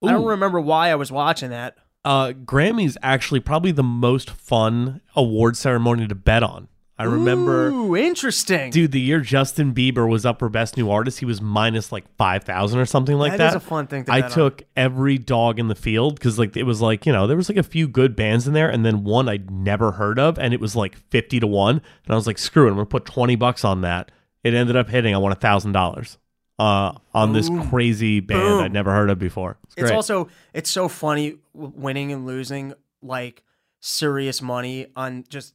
I 0.03 0.11
don't 0.11 0.25
remember 0.25 0.59
why 0.61 0.89
I 0.89 0.95
was 0.95 1.11
watching 1.11 1.49
that. 1.49 1.75
Uh 2.05 2.29
grammys 2.45 2.95
actually 3.01 3.39
probably 3.39 3.71
the 3.71 3.83
most 3.83 4.29
fun 4.29 5.01
award 5.15 5.57
ceremony 5.57 6.07
to 6.07 6.15
bet 6.15 6.43
on 6.43 6.67
i 6.97 7.03
remember 7.03 7.69
Ooh, 7.69 7.95
interesting. 7.95 8.71
Dude, 8.71 8.91
the 8.91 8.99
year 8.99 9.19
Justin 9.19 9.73
Bieber 9.73 10.09
was 10.09 10.25
up 10.25 10.39
for 10.39 10.49
Best 10.49 10.77
New 10.77 10.89
Artist, 10.89 11.19
he 11.19 11.25
was 11.25 11.41
minus 11.41 11.91
like 11.91 12.05
five 12.17 12.43
thousand 12.43 12.79
or 12.79 12.85
something 12.85 13.17
like 13.17 13.33
That 13.33 13.37
that. 13.37 13.49
is 13.49 13.55
a 13.55 13.59
fun 13.59 13.85
thing 13.87 14.05
to 14.05 14.11
I 14.11 14.21
bet 14.21 14.31
on. 14.31 14.35
took 14.35 14.63
every 14.75 15.17
dog 15.19 15.59
in 15.59 15.67
the 15.67 15.75
field 15.75 16.15
because 16.15 16.39
like 16.39 16.57
it 16.57 16.63
was 16.63 16.81
like 16.81 17.05
you 17.05 17.11
know 17.13 17.27
there 17.27 17.37
was 17.37 17.49
like 17.49 17.57
a 17.57 17.63
few 17.63 17.87
good 17.87 18.15
bands 18.15 18.47
in 18.47 18.53
there, 18.53 18.69
and 18.69 18.83
then 18.85 19.03
one 19.03 19.29
I'd 19.29 19.51
never 19.51 19.91
heard 19.93 20.17
of, 20.17 20.39
and 20.39 20.53
it 20.55 20.59
was 20.59 20.75
like 20.75 20.95
fifty 21.11 21.39
to 21.39 21.45
one, 21.47 21.75
and 22.05 22.13
I 22.13 22.15
was 22.15 22.25
like, 22.25 22.37
screw 22.39 22.65
it, 22.67 22.69
I'm 22.71 22.75
gonna 22.77 22.85
put 22.87 23.05
twenty 23.05 23.35
bucks 23.35 23.63
on 23.63 23.81
that. 23.81 24.11
It 24.43 24.53
ended 24.55 24.75
up 24.75 24.89
hitting. 24.89 25.13
I 25.13 25.17
won 25.19 25.31
a 25.31 25.35
thousand 25.35 25.73
dollars 25.73 26.17
uh 26.59 26.93
on 27.13 27.33
this 27.33 27.49
crazy 27.69 28.19
band 28.19 28.41
Boom. 28.41 28.63
I'd 28.63 28.73
never 28.73 28.91
heard 28.91 29.09
of 29.09 29.19
before. 29.19 29.57
It's, 29.67 29.75
it's 29.77 29.91
also 29.91 30.29
it's 30.53 30.69
so 30.69 30.87
funny 30.87 31.37
winning 31.53 32.11
and 32.11 32.25
losing 32.25 32.73
like 33.01 33.43
serious 33.79 34.41
money 34.41 34.87
on 34.95 35.23
just 35.29 35.53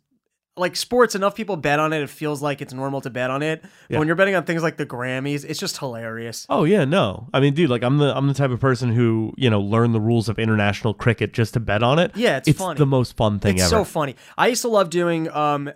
like 0.56 0.76
sports, 0.76 1.14
enough 1.14 1.34
people 1.34 1.56
bet 1.56 1.78
on 1.80 1.94
it. 1.94 2.02
It 2.02 2.10
feels 2.10 2.42
like 2.42 2.60
it's 2.60 2.74
normal 2.74 3.00
to 3.00 3.10
bet 3.10 3.30
on 3.30 3.42
it. 3.42 3.62
But 3.62 3.70
Yeah. 3.88 3.98
when 3.98 4.06
you're 4.06 4.16
betting 4.16 4.34
on 4.34 4.44
things 4.44 4.62
like 4.62 4.76
the 4.76 4.84
Grammys, 4.84 5.44
it's 5.48 5.58
just 5.58 5.78
hilarious. 5.78 6.46
Oh 6.50 6.64
yeah, 6.64 6.84
no. 6.84 7.28
I 7.32 7.40
mean, 7.40 7.54
dude, 7.54 7.70
like 7.70 7.82
I'm 7.82 7.98
the 7.98 8.16
I'm 8.16 8.26
the 8.28 8.34
type 8.34 8.50
of 8.50 8.60
person 8.60 8.92
who 8.92 9.32
you 9.36 9.48
know 9.48 9.60
learned 9.60 9.94
the 9.94 10.00
rules 10.00 10.28
of 10.28 10.38
international 10.38 10.92
cricket 10.94 11.32
just 11.32 11.54
to 11.54 11.60
bet 11.60 11.82
on 11.82 11.98
it. 11.98 12.12
Yeah, 12.14 12.36
it's 12.36 12.48
it's 12.48 12.58
funny. 12.58 12.78
the 12.78 12.86
most 12.86 13.16
fun 13.16 13.38
thing 13.38 13.54
it's 13.54 13.64
ever. 13.64 13.70
so 13.70 13.84
funny. 13.84 14.14
I 14.36 14.48
used 14.48 14.62
to 14.62 14.68
love 14.68 14.90
doing. 14.90 15.30
Um, 15.30 15.70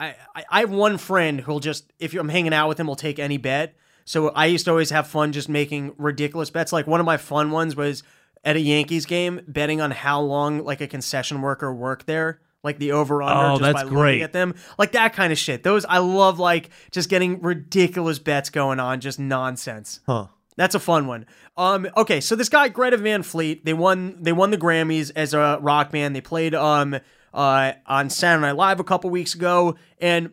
I, 0.00 0.16
I 0.34 0.44
I 0.50 0.60
have 0.60 0.70
one 0.70 0.98
friend 0.98 1.40
who'll 1.40 1.60
just 1.60 1.92
if 2.00 2.14
I'm 2.14 2.28
hanging 2.28 2.52
out 2.52 2.68
with 2.68 2.80
him, 2.80 2.88
will 2.88 2.96
take 2.96 3.18
any 3.20 3.36
bet. 3.36 3.76
So 4.04 4.28
I 4.30 4.46
used 4.46 4.64
to 4.66 4.70
always 4.70 4.90
have 4.90 5.06
fun 5.06 5.32
just 5.32 5.48
making 5.48 5.94
ridiculous 5.98 6.50
bets. 6.50 6.72
Like 6.72 6.86
one 6.86 7.00
of 7.00 7.06
my 7.06 7.16
fun 7.16 7.50
ones 7.50 7.74
was 7.76 8.02
at 8.44 8.56
a 8.56 8.60
Yankees 8.60 9.06
game, 9.06 9.40
betting 9.48 9.80
on 9.80 9.90
how 9.90 10.20
long 10.20 10.64
like 10.64 10.80
a 10.80 10.86
concession 10.86 11.40
worker 11.40 11.72
worked 11.74 12.06
there. 12.06 12.40
Like 12.62 12.78
the 12.78 12.92
over 12.92 13.22
under, 13.22 13.44
Oh, 13.46 13.50
just 13.58 13.60
that's 13.62 13.74
by 13.74 13.82
looking 13.82 13.98
great. 13.98 14.22
at 14.22 14.32
them, 14.32 14.54
like 14.78 14.92
that 14.92 15.12
kind 15.12 15.32
of 15.32 15.38
shit. 15.38 15.62
Those 15.62 15.84
I 15.84 15.98
love, 15.98 16.38
like 16.38 16.70
just 16.92 17.10
getting 17.10 17.42
ridiculous 17.42 18.18
bets 18.18 18.48
going 18.48 18.80
on, 18.80 19.00
just 19.00 19.18
nonsense. 19.18 20.00
Huh. 20.06 20.28
That's 20.56 20.74
a 20.74 20.80
fun 20.80 21.06
one. 21.06 21.26
Um, 21.58 21.86
okay, 21.96 22.20
so 22.20 22.36
this 22.36 22.48
guy 22.48 22.68
Greta 22.68 22.96
Van 22.96 23.22
Fleet, 23.22 23.64
they 23.66 23.74
won 23.74 24.16
they 24.22 24.32
won 24.32 24.50
the 24.50 24.56
Grammys 24.56 25.10
as 25.14 25.34
a 25.34 25.58
rock 25.60 25.90
band. 25.90 26.16
They 26.16 26.20
played 26.22 26.54
um 26.54 26.96
uh 27.34 27.72
on 27.86 28.08
Saturday 28.08 28.46
Night 28.46 28.56
Live 28.56 28.80
a 28.80 28.84
couple 28.84 29.10
weeks 29.10 29.34
ago, 29.34 29.76
and 30.00 30.30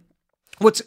what's 0.59 0.81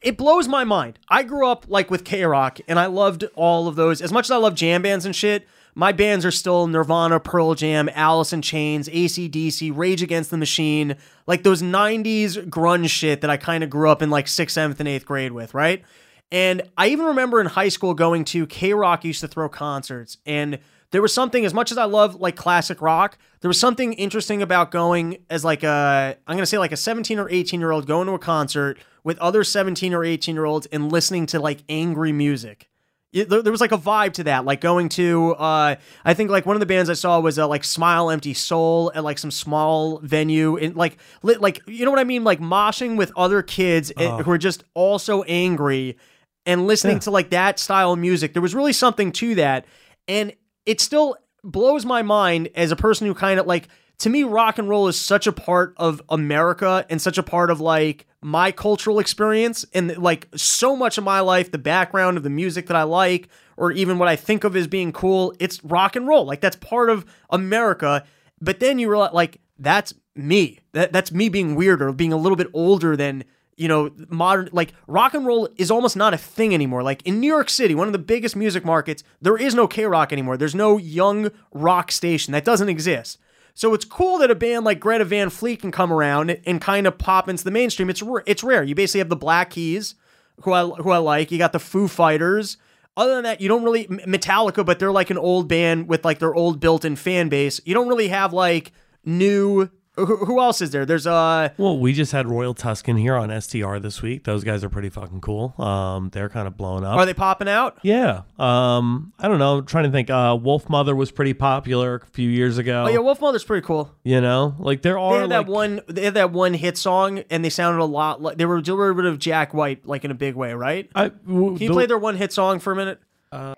it 0.00 0.16
blows 0.16 0.46
my 0.46 0.64
mind. 0.64 0.98
I 1.08 1.22
grew 1.22 1.46
up 1.46 1.66
like 1.68 1.90
with 1.90 2.04
K 2.04 2.24
Rock, 2.24 2.58
and 2.68 2.78
I 2.78 2.86
loved 2.86 3.24
all 3.34 3.68
of 3.68 3.76
those 3.76 4.00
as 4.00 4.12
much 4.12 4.26
as 4.26 4.30
I 4.30 4.36
love 4.36 4.54
jam 4.54 4.82
bands 4.82 5.04
and 5.04 5.14
shit. 5.14 5.46
My 5.74 5.92
bands 5.92 6.24
are 6.24 6.32
still 6.32 6.66
Nirvana, 6.66 7.20
Pearl 7.20 7.54
Jam, 7.54 7.88
Alice 7.94 8.32
in 8.32 8.42
Chains, 8.42 8.88
ACDC, 8.88 9.76
Rage 9.76 10.02
Against 10.02 10.30
the 10.30 10.36
Machine, 10.36 10.96
like 11.28 11.44
those 11.44 11.62
90s 11.62 12.48
grunge 12.48 12.88
shit 12.90 13.20
that 13.20 13.30
I 13.30 13.36
kind 13.36 13.62
of 13.62 13.70
grew 13.70 13.88
up 13.88 14.02
in 14.02 14.10
like 14.10 14.26
6th, 14.26 14.46
7th, 14.46 14.80
and 14.80 14.88
8th 14.88 15.04
grade 15.04 15.30
with, 15.30 15.54
right? 15.54 15.84
And 16.32 16.62
I 16.76 16.88
even 16.88 17.06
remember 17.06 17.40
in 17.40 17.46
high 17.46 17.68
school 17.68 17.94
going 17.94 18.24
to 18.26 18.46
K 18.46 18.74
Rock 18.74 19.04
used 19.04 19.20
to 19.20 19.28
throw 19.28 19.48
concerts. 19.48 20.18
And 20.26 20.58
there 20.90 21.02
was 21.02 21.14
something, 21.14 21.44
as 21.44 21.54
much 21.54 21.70
as 21.70 21.78
I 21.78 21.84
love 21.84 22.16
like 22.16 22.34
classic 22.34 22.80
rock, 22.80 23.18
there 23.40 23.48
was 23.48 23.60
something 23.60 23.92
interesting 23.92 24.42
about 24.42 24.70
going 24.70 25.18
as 25.30 25.44
like 25.44 25.62
a, 25.62 26.16
I'm 26.26 26.34
going 26.34 26.42
to 26.42 26.46
say 26.46 26.58
like 26.58 26.72
a 26.72 26.76
17 26.76 27.18
or 27.18 27.30
18 27.30 27.60
year 27.60 27.70
old 27.70 27.86
going 27.86 28.06
to 28.06 28.14
a 28.14 28.18
concert 28.18 28.78
with 29.08 29.18
other 29.18 29.42
17 29.42 29.94
or 29.94 30.04
18 30.04 30.34
year 30.34 30.44
olds 30.44 30.66
and 30.66 30.92
listening 30.92 31.24
to 31.24 31.40
like 31.40 31.64
angry 31.68 32.12
music. 32.12 32.68
It- 33.10 33.30
there, 33.30 33.40
there 33.40 33.50
was 33.50 33.60
like 33.62 33.72
a 33.72 33.78
vibe 33.78 34.12
to 34.12 34.24
that, 34.24 34.44
like 34.44 34.60
going 34.60 34.90
to, 34.90 35.32
uh, 35.36 35.76
I 36.04 36.12
think 36.12 36.30
like 36.30 36.44
one 36.44 36.56
of 36.56 36.60
the 36.60 36.66
bands 36.66 36.90
I 36.90 36.92
saw 36.92 37.18
was 37.18 37.38
uh, 37.38 37.48
like 37.48 37.64
Smile 37.64 38.10
Empty 38.10 38.34
Soul 38.34 38.92
at 38.94 39.02
like 39.02 39.18
some 39.18 39.30
small 39.30 39.98
venue 40.00 40.58
and 40.58 40.76
like, 40.76 40.98
lit, 41.22 41.40
like 41.40 41.62
you 41.66 41.86
know 41.86 41.90
what 41.90 42.00
I 42.00 42.04
mean, 42.04 42.22
like 42.22 42.38
moshing 42.38 42.98
with 42.98 43.10
other 43.16 43.40
kids 43.42 43.90
eh, 43.96 44.22
who 44.22 44.30
are 44.30 44.36
just 44.36 44.62
also 44.74 45.22
angry 45.22 45.96
and 46.44 46.66
listening 46.66 46.96
to 47.00 47.10
like 47.10 47.30
that 47.30 47.58
style 47.58 47.94
of 47.94 47.98
music. 47.98 48.34
There 48.34 48.42
was 48.42 48.54
really 48.54 48.74
something 48.74 49.10
to 49.12 49.34
that, 49.36 49.64
and 50.06 50.34
it 50.66 50.80
still 50.82 51.16
blows 51.42 51.86
my 51.86 52.02
mind 52.02 52.50
as 52.54 52.72
a 52.72 52.76
person 52.76 53.06
who 53.06 53.14
kind 53.14 53.40
of 53.40 53.46
like 53.46 53.68
to 53.98 54.10
me 54.10 54.22
rock 54.22 54.58
and 54.58 54.68
roll 54.68 54.88
is 54.88 54.98
such 54.98 55.26
a 55.26 55.32
part 55.32 55.74
of 55.76 56.00
America 56.08 56.86
and 56.88 57.00
such 57.00 57.18
a 57.18 57.22
part 57.22 57.50
of 57.50 57.60
like 57.60 58.06
my 58.20 58.50
cultural 58.52 58.98
experience 58.98 59.64
and 59.74 59.96
like 59.98 60.28
so 60.34 60.76
much 60.76 60.98
of 60.98 61.04
my 61.04 61.20
life 61.20 61.50
the 61.50 61.58
background 61.58 62.16
of 62.16 62.22
the 62.22 62.30
music 62.30 62.66
that 62.66 62.76
I 62.76 62.84
like 62.84 63.28
or 63.56 63.72
even 63.72 63.98
what 63.98 64.08
I 64.08 64.16
think 64.16 64.44
of 64.44 64.56
as 64.56 64.66
being 64.66 64.92
cool 64.92 65.34
it's 65.38 65.62
rock 65.64 65.96
and 65.96 66.06
roll 66.06 66.24
like 66.24 66.40
that's 66.40 66.56
part 66.56 66.90
of 66.90 67.04
America 67.30 68.04
but 68.40 68.60
then 68.60 68.78
you 68.78 68.90
realize 68.90 69.12
like 69.12 69.40
that's 69.58 69.94
me 70.14 70.60
that 70.72 70.92
that's 70.92 71.12
me 71.12 71.28
being 71.28 71.54
weird 71.54 71.82
or 71.82 71.92
being 71.92 72.12
a 72.12 72.16
little 72.16 72.36
bit 72.36 72.48
older 72.52 72.96
than 72.96 73.24
you 73.58 73.66
know, 73.66 73.90
modern 74.08 74.48
like 74.52 74.72
rock 74.86 75.14
and 75.14 75.26
roll 75.26 75.48
is 75.56 75.68
almost 75.68 75.96
not 75.96 76.14
a 76.14 76.16
thing 76.16 76.54
anymore. 76.54 76.84
Like 76.84 77.02
in 77.02 77.18
New 77.18 77.26
York 77.26 77.50
City, 77.50 77.74
one 77.74 77.88
of 77.88 77.92
the 77.92 77.98
biggest 77.98 78.36
music 78.36 78.64
markets, 78.64 79.02
there 79.20 79.36
is 79.36 79.52
no 79.52 79.66
K 79.66 79.84
Rock 79.84 80.12
anymore. 80.12 80.36
There's 80.36 80.54
no 80.54 80.78
young 80.78 81.32
rock 81.52 81.90
station 81.90 82.32
that 82.32 82.44
doesn't 82.44 82.68
exist. 82.68 83.18
So 83.58 83.74
it's 83.74 83.84
cool 83.84 84.18
that 84.18 84.30
a 84.30 84.36
band 84.36 84.64
like 84.64 84.78
Greta 84.78 85.04
Van 85.04 85.30
Fleet 85.30 85.60
can 85.60 85.72
come 85.72 85.92
around 85.92 86.30
and 86.46 86.60
kind 86.60 86.86
of 86.86 86.96
pop 86.96 87.28
into 87.28 87.42
the 87.42 87.50
mainstream. 87.50 87.90
It's 87.90 88.04
it's 88.24 88.44
rare. 88.44 88.62
You 88.62 88.76
basically 88.76 89.00
have 89.00 89.08
the 89.08 89.16
Black 89.16 89.50
Keys, 89.50 89.96
who 90.42 90.52
I 90.52 90.64
who 90.64 90.90
I 90.90 90.98
like. 90.98 91.32
You 91.32 91.38
got 91.38 91.52
the 91.52 91.58
Foo 91.58 91.88
Fighters. 91.88 92.56
Other 92.96 93.16
than 93.16 93.24
that, 93.24 93.40
you 93.40 93.48
don't 93.48 93.64
really 93.64 93.86
Metallica, 93.88 94.64
but 94.64 94.78
they're 94.78 94.92
like 94.92 95.10
an 95.10 95.18
old 95.18 95.48
band 95.48 95.88
with 95.88 96.04
like 96.04 96.20
their 96.20 96.36
old 96.36 96.60
built-in 96.60 96.94
fan 96.94 97.28
base. 97.28 97.60
You 97.64 97.74
don't 97.74 97.88
really 97.88 98.06
have 98.06 98.32
like 98.32 98.70
new. 99.04 99.68
Who, 99.98 100.16
who 100.24 100.40
else 100.40 100.60
is 100.62 100.70
there? 100.70 100.86
There's 100.86 101.06
uh 101.06 101.48
Well, 101.58 101.78
we 101.78 101.92
just 101.92 102.12
had 102.12 102.26
Royal 102.28 102.54
Tuscan 102.54 102.96
here 102.96 103.16
on 103.16 103.28
STR 103.40 103.78
this 103.78 104.00
week. 104.00 104.24
Those 104.24 104.44
guys 104.44 104.62
are 104.62 104.68
pretty 104.68 104.88
fucking 104.90 105.20
cool. 105.20 105.54
Um, 105.58 106.10
they're 106.10 106.28
kind 106.28 106.46
of 106.46 106.56
blowing 106.56 106.84
up. 106.84 106.96
Are 106.96 107.04
they 107.04 107.14
popping 107.14 107.48
out? 107.48 107.78
yeah. 107.82 108.22
Um, 108.38 109.12
I 109.18 109.26
don't 109.28 109.38
know. 109.38 109.58
I'm 109.58 109.66
trying 109.66 109.84
to 109.84 109.90
think. 109.90 110.08
Uh, 110.10 110.36
Wolfmother 110.36 110.96
was 110.96 111.10
pretty 111.10 111.34
popular 111.34 111.96
a 111.96 112.06
few 112.12 112.30
years 112.30 112.58
ago. 112.58 112.84
Oh 112.86 112.88
yeah, 112.88 112.98
Wolfmother's 112.98 113.44
pretty 113.44 113.66
cool. 113.66 113.92
You 114.04 114.20
know, 114.20 114.54
like 114.58 114.82
there 114.82 114.94
They 114.94 115.00
are 115.00 115.12
had 115.20 115.30
like 115.30 115.46
that 115.46 115.46
one. 115.46 115.80
They 115.88 116.04
had 116.04 116.14
that 116.14 116.30
one 116.32 116.54
hit 116.54 116.78
song, 116.78 117.24
and 117.30 117.44
they 117.44 117.50
sounded 117.50 117.82
a 117.82 117.84
lot 117.84 118.22
like 118.22 118.38
they 118.38 118.46
were 118.46 118.58
a 118.58 118.62
derivative 118.62 119.14
of 119.14 119.18
Jack 119.18 119.52
White, 119.52 119.86
like 119.86 120.04
in 120.04 120.10
a 120.10 120.14
big 120.14 120.34
way, 120.34 120.52
right? 120.54 120.88
I, 120.94 121.08
w- 121.08 121.54
Can 121.54 121.62
you 121.62 121.68
the- 121.68 121.74
play 121.74 121.86
their 121.86 121.98
one 121.98 122.16
hit 122.16 122.32
song 122.32 122.60
for 122.60 122.72
a 122.72 122.76
minute? 122.76 123.00
Uh, 123.32 123.54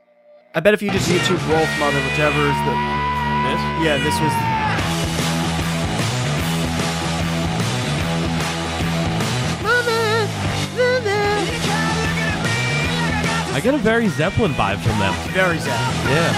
I 0.55 0.61
bet 0.61 0.74
if 0.74 0.82
you 0.82 0.91
just 0.91 1.09
YouTube 1.09 1.47
Wolf 1.49 1.68
Mother, 1.78 2.01
whichever 2.09 2.41
is 2.41 2.57
the 2.64 2.74
this? 3.45 3.61
yeah, 3.84 4.01
this 4.03 4.18
was. 4.20 4.59
I 13.61 13.62
get 13.62 13.74
a 13.74 13.76
very 13.76 14.08
Zeppelin 14.08 14.52
vibe 14.52 14.80
from 14.80 14.98
them. 14.98 15.12
Very 15.34 15.58
Zeppelin. 15.58 16.08
Yeah. 16.08 16.32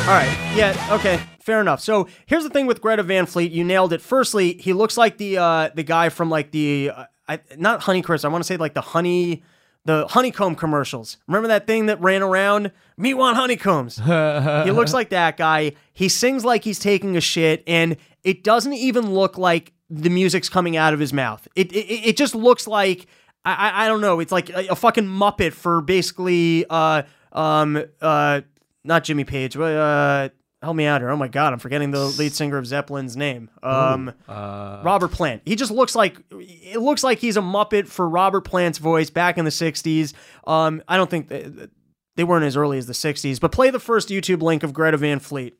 All 0.00 0.14
right. 0.14 0.36
Yeah. 0.56 0.88
Okay. 0.90 1.20
Fair 1.38 1.60
enough. 1.60 1.80
So 1.80 2.08
here's 2.26 2.42
the 2.42 2.50
thing 2.50 2.66
with 2.66 2.80
Greta 2.80 3.04
Van 3.04 3.26
Fleet. 3.26 3.52
You 3.52 3.62
nailed 3.62 3.92
it. 3.92 4.00
Firstly, 4.02 4.54
he 4.54 4.72
looks 4.72 4.96
like 4.96 5.18
the 5.18 5.38
uh, 5.38 5.68
the 5.76 5.84
guy 5.84 6.08
from 6.08 6.28
like 6.28 6.50
the 6.50 6.90
uh, 6.92 7.04
I, 7.28 7.38
not 7.56 7.82
Honeycrisp. 7.82 8.24
I 8.24 8.28
want 8.28 8.42
to 8.42 8.48
say 8.48 8.56
like 8.56 8.74
the 8.74 8.80
honey 8.80 9.44
the 9.84 10.08
honeycomb 10.08 10.56
commercials. 10.56 11.18
Remember 11.28 11.46
that 11.46 11.68
thing 11.68 11.86
that 11.86 12.00
ran 12.00 12.20
around? 12.20 12.72
Me 12.96 13.14
want 13.14 13.36
honeycombs. 13.36 13.98
he 13.98 14.70
looks 14.72 14.92
like 14.92 15.10
that 15.10 15.36
guy. 15.36 15.74
He 15.92 16.08
sings 16.08 16.44
like 16.44 16.64
he's 16.64 16.80
taking 16.80 17.16
a 17.16 17.20
shit, 17.20 17.62
and 17.68 17.96
it 18.24 18.42
doesn't 18.42 18.72
even 18.72 19.14
look 19.14 19.38
like 19.38 19.72
the 19.90 20.10
music's 20.10 20.48
coming 20.48 20.76
out 20.76 20.94
of 20.94 21.00
his 21.00 21.12
mouth. 21.12 21.46
It 21.54 21.72
it, 21.72 22.08
it 22.10 22.16
just 22.16 22.34
looks 22.34 22.66
like 22.66 23.06
I, 23.44 23.84
I 23.84 23.88
don't 23.88 24.00
know. 24.00 24.20
It's 24.20 24.32
like 24.32 24.48
a, 24.50 24.68
a 24.68 24.76
fucking 24.76 25.04
muppet 25.04 25.52
for 25.52 25.80
basically 25.80 26.64
uh 26.70 27.02
um 27.32 27.82
uh 28.00 28.40
not 28.84 29.04
Jimmy 29.04 29.24
Page, 29.24 29.56
but 29.56 29.74
uh 29.74 30.28
help 30.62 30.76
me 30.76 30.86
out 30.86 31.02
here. 31.02 31.10
Oh 31.10 31.16
my 31.16 31.28
god, 31.28 31.52
I'm 31.52 31.58
forgetting 31.58 31.90
the 31.90 32.06
lead 32.06 32.32
singer 32.32 32.56
of 32.56 32.66
Zeppelin's 32.66 33.16
name. 33.16 33.50
Um 33.62 34.12
Robert 34.84 35.12
Plant. 35.12 35.42
He 35.44 35.56
just 35.56 35.70
looks 35.70 35.94
like 35.94 36.18
it 36.30 36.80
looks 36.80 37.04
like 37.04 37.18
he's 37.18 37.36
a 37.36 37.42
muppet 37.42 37.86
for 37.86 38.08
Robert 38.08 38.42
Plant's 38.42 38.78
voice 38.78 39.10
back 39.10 39.36
in 39.36 39.44
the 39.44 39.50
60s. 39.50 40.14
Um 40.46 40.82
I 40.88 40.96
don't 40.96 41.10
think 41.10 41.28
they, 41.28 41.50
they 42.16 42.24
weren't 42.24 42.44
as 42.44 42.56
early 42.56 42.78
as 42.78 42.86
the 42.86 42.92
60s, 42.94 43.40
but 43.40 43.52
play 43.52 43.70
the 43.70 43.80
first 43.80 44.08
YouTube 44.08 44.40
link 44.40 44.62
of 44.62 44.72
Greta 44.72 44.96
Van 44.96 45.18
Fleet. 45.18 45.58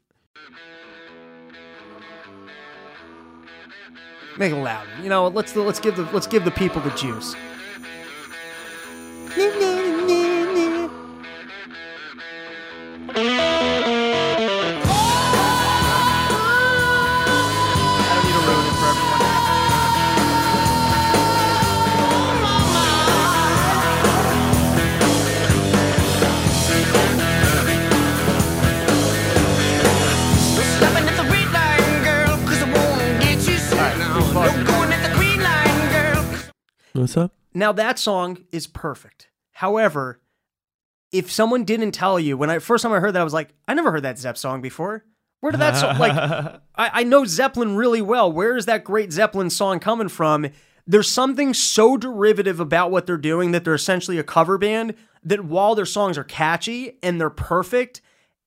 Make 4.37 4.53
it 4.53 4.57
loud. 4.57 4.87
You 5.03 5.09
know, 5.09 5.29
let's 5.29 5.55
let's 5.55 5.81
give 5.81 5.97
the 5.97 6.05
let's 6.13 6.27
give 6.27 6.45
the 6.45 6.51
people 6.51 6.81
the 6.81 6.91
juice. 6.91 7.35
What's 36.95 37.17
up? 37.17 37.33
Now 37.53 37.73
that 37.73 37.99
song 37.99 38.45
is 38.53 38.67
perfect. 38.69 39.29
However, 39.53 40.21
if 41.11 41.31
someone 41.31 41.65
didn't 41.65 41.93
tell 41.93 42.19
you 42.21 42.37
when 42.37 42.51
I 42.51 42.61
first 42.61 42.83
time 42.83 42.93
I 42.93 43.01
heard 43.01 43.15
that, 43.15 43.21
I 43.21 43.25
was 43.25 43.35
like, 43.35 43.51
I 43.67 43.75
never 43.75 43.91
heard 43.91 44.05
that 44.05 44.19
Zepp 44.19 44.39
song 44.39 44.61
before. 44.61 45.05
Where 45.41 45.51
did 45.51 45.61
that 45.61 45.77
song 45.77 45.99
like? 45.99 46.13
I, 46.15 46.61
I 46.77 47.03
know 47.03 47.25
Zeppelin 47.25 47.77
really 47.77 48.01
well. 48.01 48.31
Where 48.31 48.57
is 48.57 48.67
that 48.67 48.85
great 48.85 49.13
Zeppelin 49.13 49.51
song 49.51 49.81
coming 49.81 50.09
from? 50.09 50.47
There's 50.87 51.11
something 51.11 51.53
so 51.53 51.97
derivative 51.97 52.61
about 52.61 52.91
what 52.91 53.07
they're 53.07 53.17
doing 53.17 53.51
that 53.53 53.65
they're 53.65 53.75
essentially 53.75 54.19
a 54.19 54.25
cover 54.25 54.57
band. 54.57 54.95
That 55.25 55.45
while 55.45 55.75
their 55.75 55.87
songs 55.87 56.17
are 56.17 56.25
catchy 56.25 56.99
and 57.03 57.21
they're 57.21 57.31
perfect, 57.31 58.03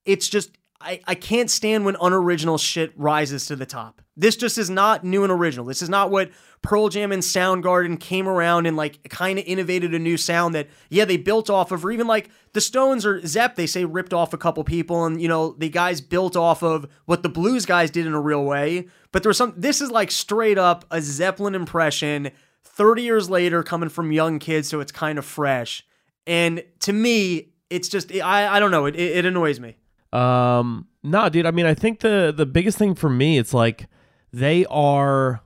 it's 0.05 0.29
just 0.29 0.51
I, 0.79 1.01
I 1.05 1.15
can't 1.15 1.49
stand 1.49 1.85
when 1.85 1.97
unoriginal 1.99 2.57
shit 2.57 2.93
rises 2.95 3.45
to 3.47 3.55
the 3.55 3.65
top. 3.65 4.01
This 4.19 4.35
just 4.35 4.57
is 4.57 4.69
not 4.69 5.03
new 5.03 5.23
and 5.23 5.31
original. 5.31 5.65
This 5.65 5.83
is 5.83 5.89
not 5.89 6.09
what 6.09 6.31
Pearl 6.63 6.89
Jam 6.89 7.11
and 7.11 7.21
Soundgarden 7.21 7.99
came 7.99 8.27
around 8.27 8.65
and 8.65 8.75
like 8.75 9.07
kind 9.09 9.37
of 9.37 9.45
innovated 9.45 9.93
a 9.93 9.99
new 9.99 10.17
sound 10.17 10.55
that 10.55 10.67
yeah 10.89 11.05
they 11.05 11.17
built 11.17 11.51
off 11.51 11.71
of, 11.71 11.85
or 11.85 11.91
even 11.91 12.07
like 12.07 12.29
the 12.53 12.59
Stones 12.59 13.05
or 13.05 13.25
Zepp 13.25 13.55
they 13.55 13.67
say 13.67 13.85
ripped 13.85 14.13
off 14.13 14.33
a 14.33 14.37
couple 14.37 14.63
people, 14.63 15.05
and 15.05 15.21
you 15.21 15.27
know 15.27 15.51
the 15.59 15.69
guys 15.69 16.01
built 16.01 16.35
off 16.35 16.63
of 16.63 16.87
what 17.05 17.21
the 17.21 17.29
blues 17.29 17.65
guys 17.67 17.91
did 17.91 18.07
in 18.07 18.13
a 18.13 18.19
real 18.19 18.43
way. 18.43 18.87
But 19.11 19.21
there 19.21 19.29
was 19.29 19.37
some. 19.37 19.53
This 19.55 19.81
is 19.81 19.91
like 19.91 20.09
straight 20.09 20.57
up 20.57 20.85
a 20.91 21.01
Zeppelin 21.01 21.55
impression. 21.55 22.31
30 22.63 23.01
years 23.01 23.29
later, 23.29 23.63
coming 23.63 23.89
from 23.89 24.11
young 24.11 24.37
kids, 24.37 24.67
so 24.67 24.79
it's 24.79 24.91
kind 24.91 25.17
of 25.17 25.25
fresh. 25.25 25.83
And 26.27 26.63
to 26.81 26.93
me, 26.93 27.49
it's 27.69 27.87
just 27.87 28.11
I 28.13 28.47
I 28.47 28.59
don't 28.59 28.71
know. 28.71 28.85
It 28.85 28.95
it, 28.95 29.25
annoys 29.25 29.59
me. 29.59 29.77
Um, 30.11 30.87
no, 31.03 31.29
dude. 31.29 31.45
I 31.45 31.51
mean, 31.51 31.65
I 31.65 31.73
think 31.73 31.99
the 31.99 32.33
the 32.35 32.45
biggest 32.45 32.77
thing 32.77 32.95
for 32.95 33.09
me, 33.09 33.37
it's 33.37 33.53
like 33.53 33.87
they 34.31 34.65
are. 34.65 35.41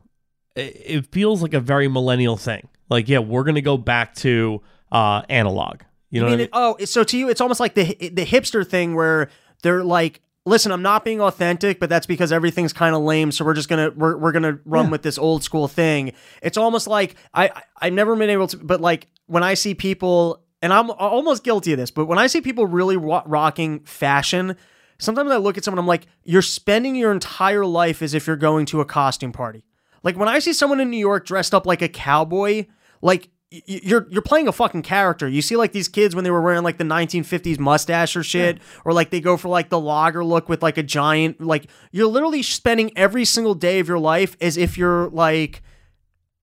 It 0.56 1.08
feels 1.12 1.42
like 1.42 1.54
a 1.54 1.60
very 1.60 1.88
millennial 1.88 2.38
thing. 2.38 2.68
Like, 2.90 3.08
yeah, 3.08 3.20
we're 3.20 3.44
gonna 3.44 3.62
go 3.62 3.78
back 3.78 4.16
to 4.16 4.62
uh 4.92 5.22
analog. 5.30 5.82
You 6.10 6.20
know 6.20 6.26
what 6.28 6.34
I 6.34 6.38
mean, 6.38 6.50
oh, 6.52 6.86
so 6.86 7.04
to 7.06 7.18
you, 7.18 7.30
it's 7.30 7.40
almost 7.40 7.60
like 7.62 7.74
the 7.74 7.86
the 8.10 8.26
hipster 8.26 8.68
thing 8.68 8.96
where 8.96 9.30
they're 9.64 9.82
like, 9.84 10.20
"Listen, 10.46 10.74
I'm 10.74 10.82
not 10.82 11.06
being 11.06 11.22
authentic, 11.22 11.80
but 11.80 11.90
that's 11.90 12.06
because 12.06 12.34
everything's 12.34 12.74
kind 12.74 12.94
of 12.94 13.02
lame. 13.02 13.32
So 13.32 13.46
we're 13.46 13.54
just 13.54 13.70
gonna 13.70 13.92
we're, 13.96 14.18
we're 14.18 14.34
gonna 14.34 14.60
run 14.66 14.90
with 14.92 15.04
this 15.04 15.18
old 15.18 15.42
school 15.44 15.70
thing." 15.70 16.12
It's 16.42 16.58
almost 16.58 16.86
like 16.88 17.16
I 17.34 17.48
I- 17.48 17.64
I've 17.84 17.94
never 17.94 18.16
been 18.18 18.30
able 18.30 18.48
to, 18.48 18.58
but 18.58 18.82
like 18.82 19.08
when 19.28 19.42
I 19.44 19.54
see 19.54 19.74
people, 19.74 20.44
and 20.62 20.74
I'm 20.74 20.92
almost 20.92 21.46
guilty 21.46 21.72
of 21.72 21.80
this, 21.80 21.92
but 21.92 22.08
when 22.08 22.18
I 22.18 22.28
see 22.28 22.42
people 22.42 22.66
really 22.66 22.98
wa- 22.98 23.24
rocking 23.26 23.80
fashion. 23.86 24.58
Sometimes 25.02 25.32
I 25.32 25.38
look 25.38 25.58
at 25.58 25.66
someone, 25.66 25.80
I'm 25.80 25.88
like, 25.88 26.06
you're 26.24 26.44
spending 26.44 26.96
your 26.96 27.12
entire 27.12 27.66
life 27.66 28.04
as 28.04 28.14
if 28.14 28.28
you're 28.28 28.36
going 28.36 28.68
to 28.68 28.82
a 28.82 28.86
costume 28.86 29.32
party. 29.32 29.64
Like 30.04 30.16
when 30.16 30.30
I 30.30 30.38
see 30.40 30.54
someone 30.54 30.80
in 30.80 30.92
New 30.92 30.98
York 30.98 31.26
dressed 31.26 31.56
up 31.56 31.66
like 31.66 31.82
a 31.82 31.90
cowboy, 31.90 32.68
like 33.02 33.30
you're 33.50 34.08
you're 34.10 34.22
playing 34.22 34.48
a 34.48 34.52
fucking 34.52 34.84
character. 34.84 35.28
You 35.28 35.42
see 35.42 35.58
like 35.58 35.72
these 35.74 35.90
kids 35.90 36.16
when 36.16 36.24
they 36.24 36.32
were 36.32 36.42
wearing 36.42 36.64
like 36.64 36.78
the 36.78 36.84
1950s 36.84 37.60
mustache 37.60 38.16
or 38.16 38.24
shit, 38.24 38.60
or 38.86 38.94
like 38.94 39.10
they 39.10 39.20
go 39.20 39.38
for 39.38 39.50
like 39.50 39.70
the 39.70 39.80
logger 39.80 40.24
look 40.24 40.48
with 40.48 40.64
like 40.64 40.78
a 40.78 40.84
giant. 40.84 41.42
Like 41.42 41.66
you're 41.92 42.08
literally 42.08 42.44
spending 42.44 42.96
every 42.96 43.26
single 43.26 43.56
day 43.56 43.80
of 43.80 43.88
your 43.88 44.00
life 44.00 44.38
as 44.40 44.56
if 44.56 44.78
you're 44.78 45.10
like 45.10 45.64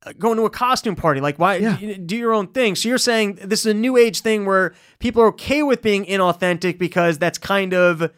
uh, 0.04 0.12
going 0.18 0.36
to 0.36 0.44
a 0.44 0.50
costume 0.50 0.96
party. 0.96 1.20
Like 1.20 1.38
why 1.38 1.76
do 2.04 2.16
your 2.16 2.34
own 2.34 2.48
thing? 2.48 2.74
So 2.74 2.88
you're 2.88 2.98
saying 2.98 3.38
this 3.42 3.60
is 3.60 3.66
a 3.66 3.74
new 3.74 3.96
age 3.96 4.20
thing 4.20 4.44
where 4.44 4.74
people 4.98 5.22
are 5.22 5.28
okay 5.28 5.62
with 5.62 5.80
being 5.80 6.04
inauthentic 6.04 6.76
because 6.76 7.18
that's 7.18 7.38
kind 7.38 7.72
of 7.72 8.10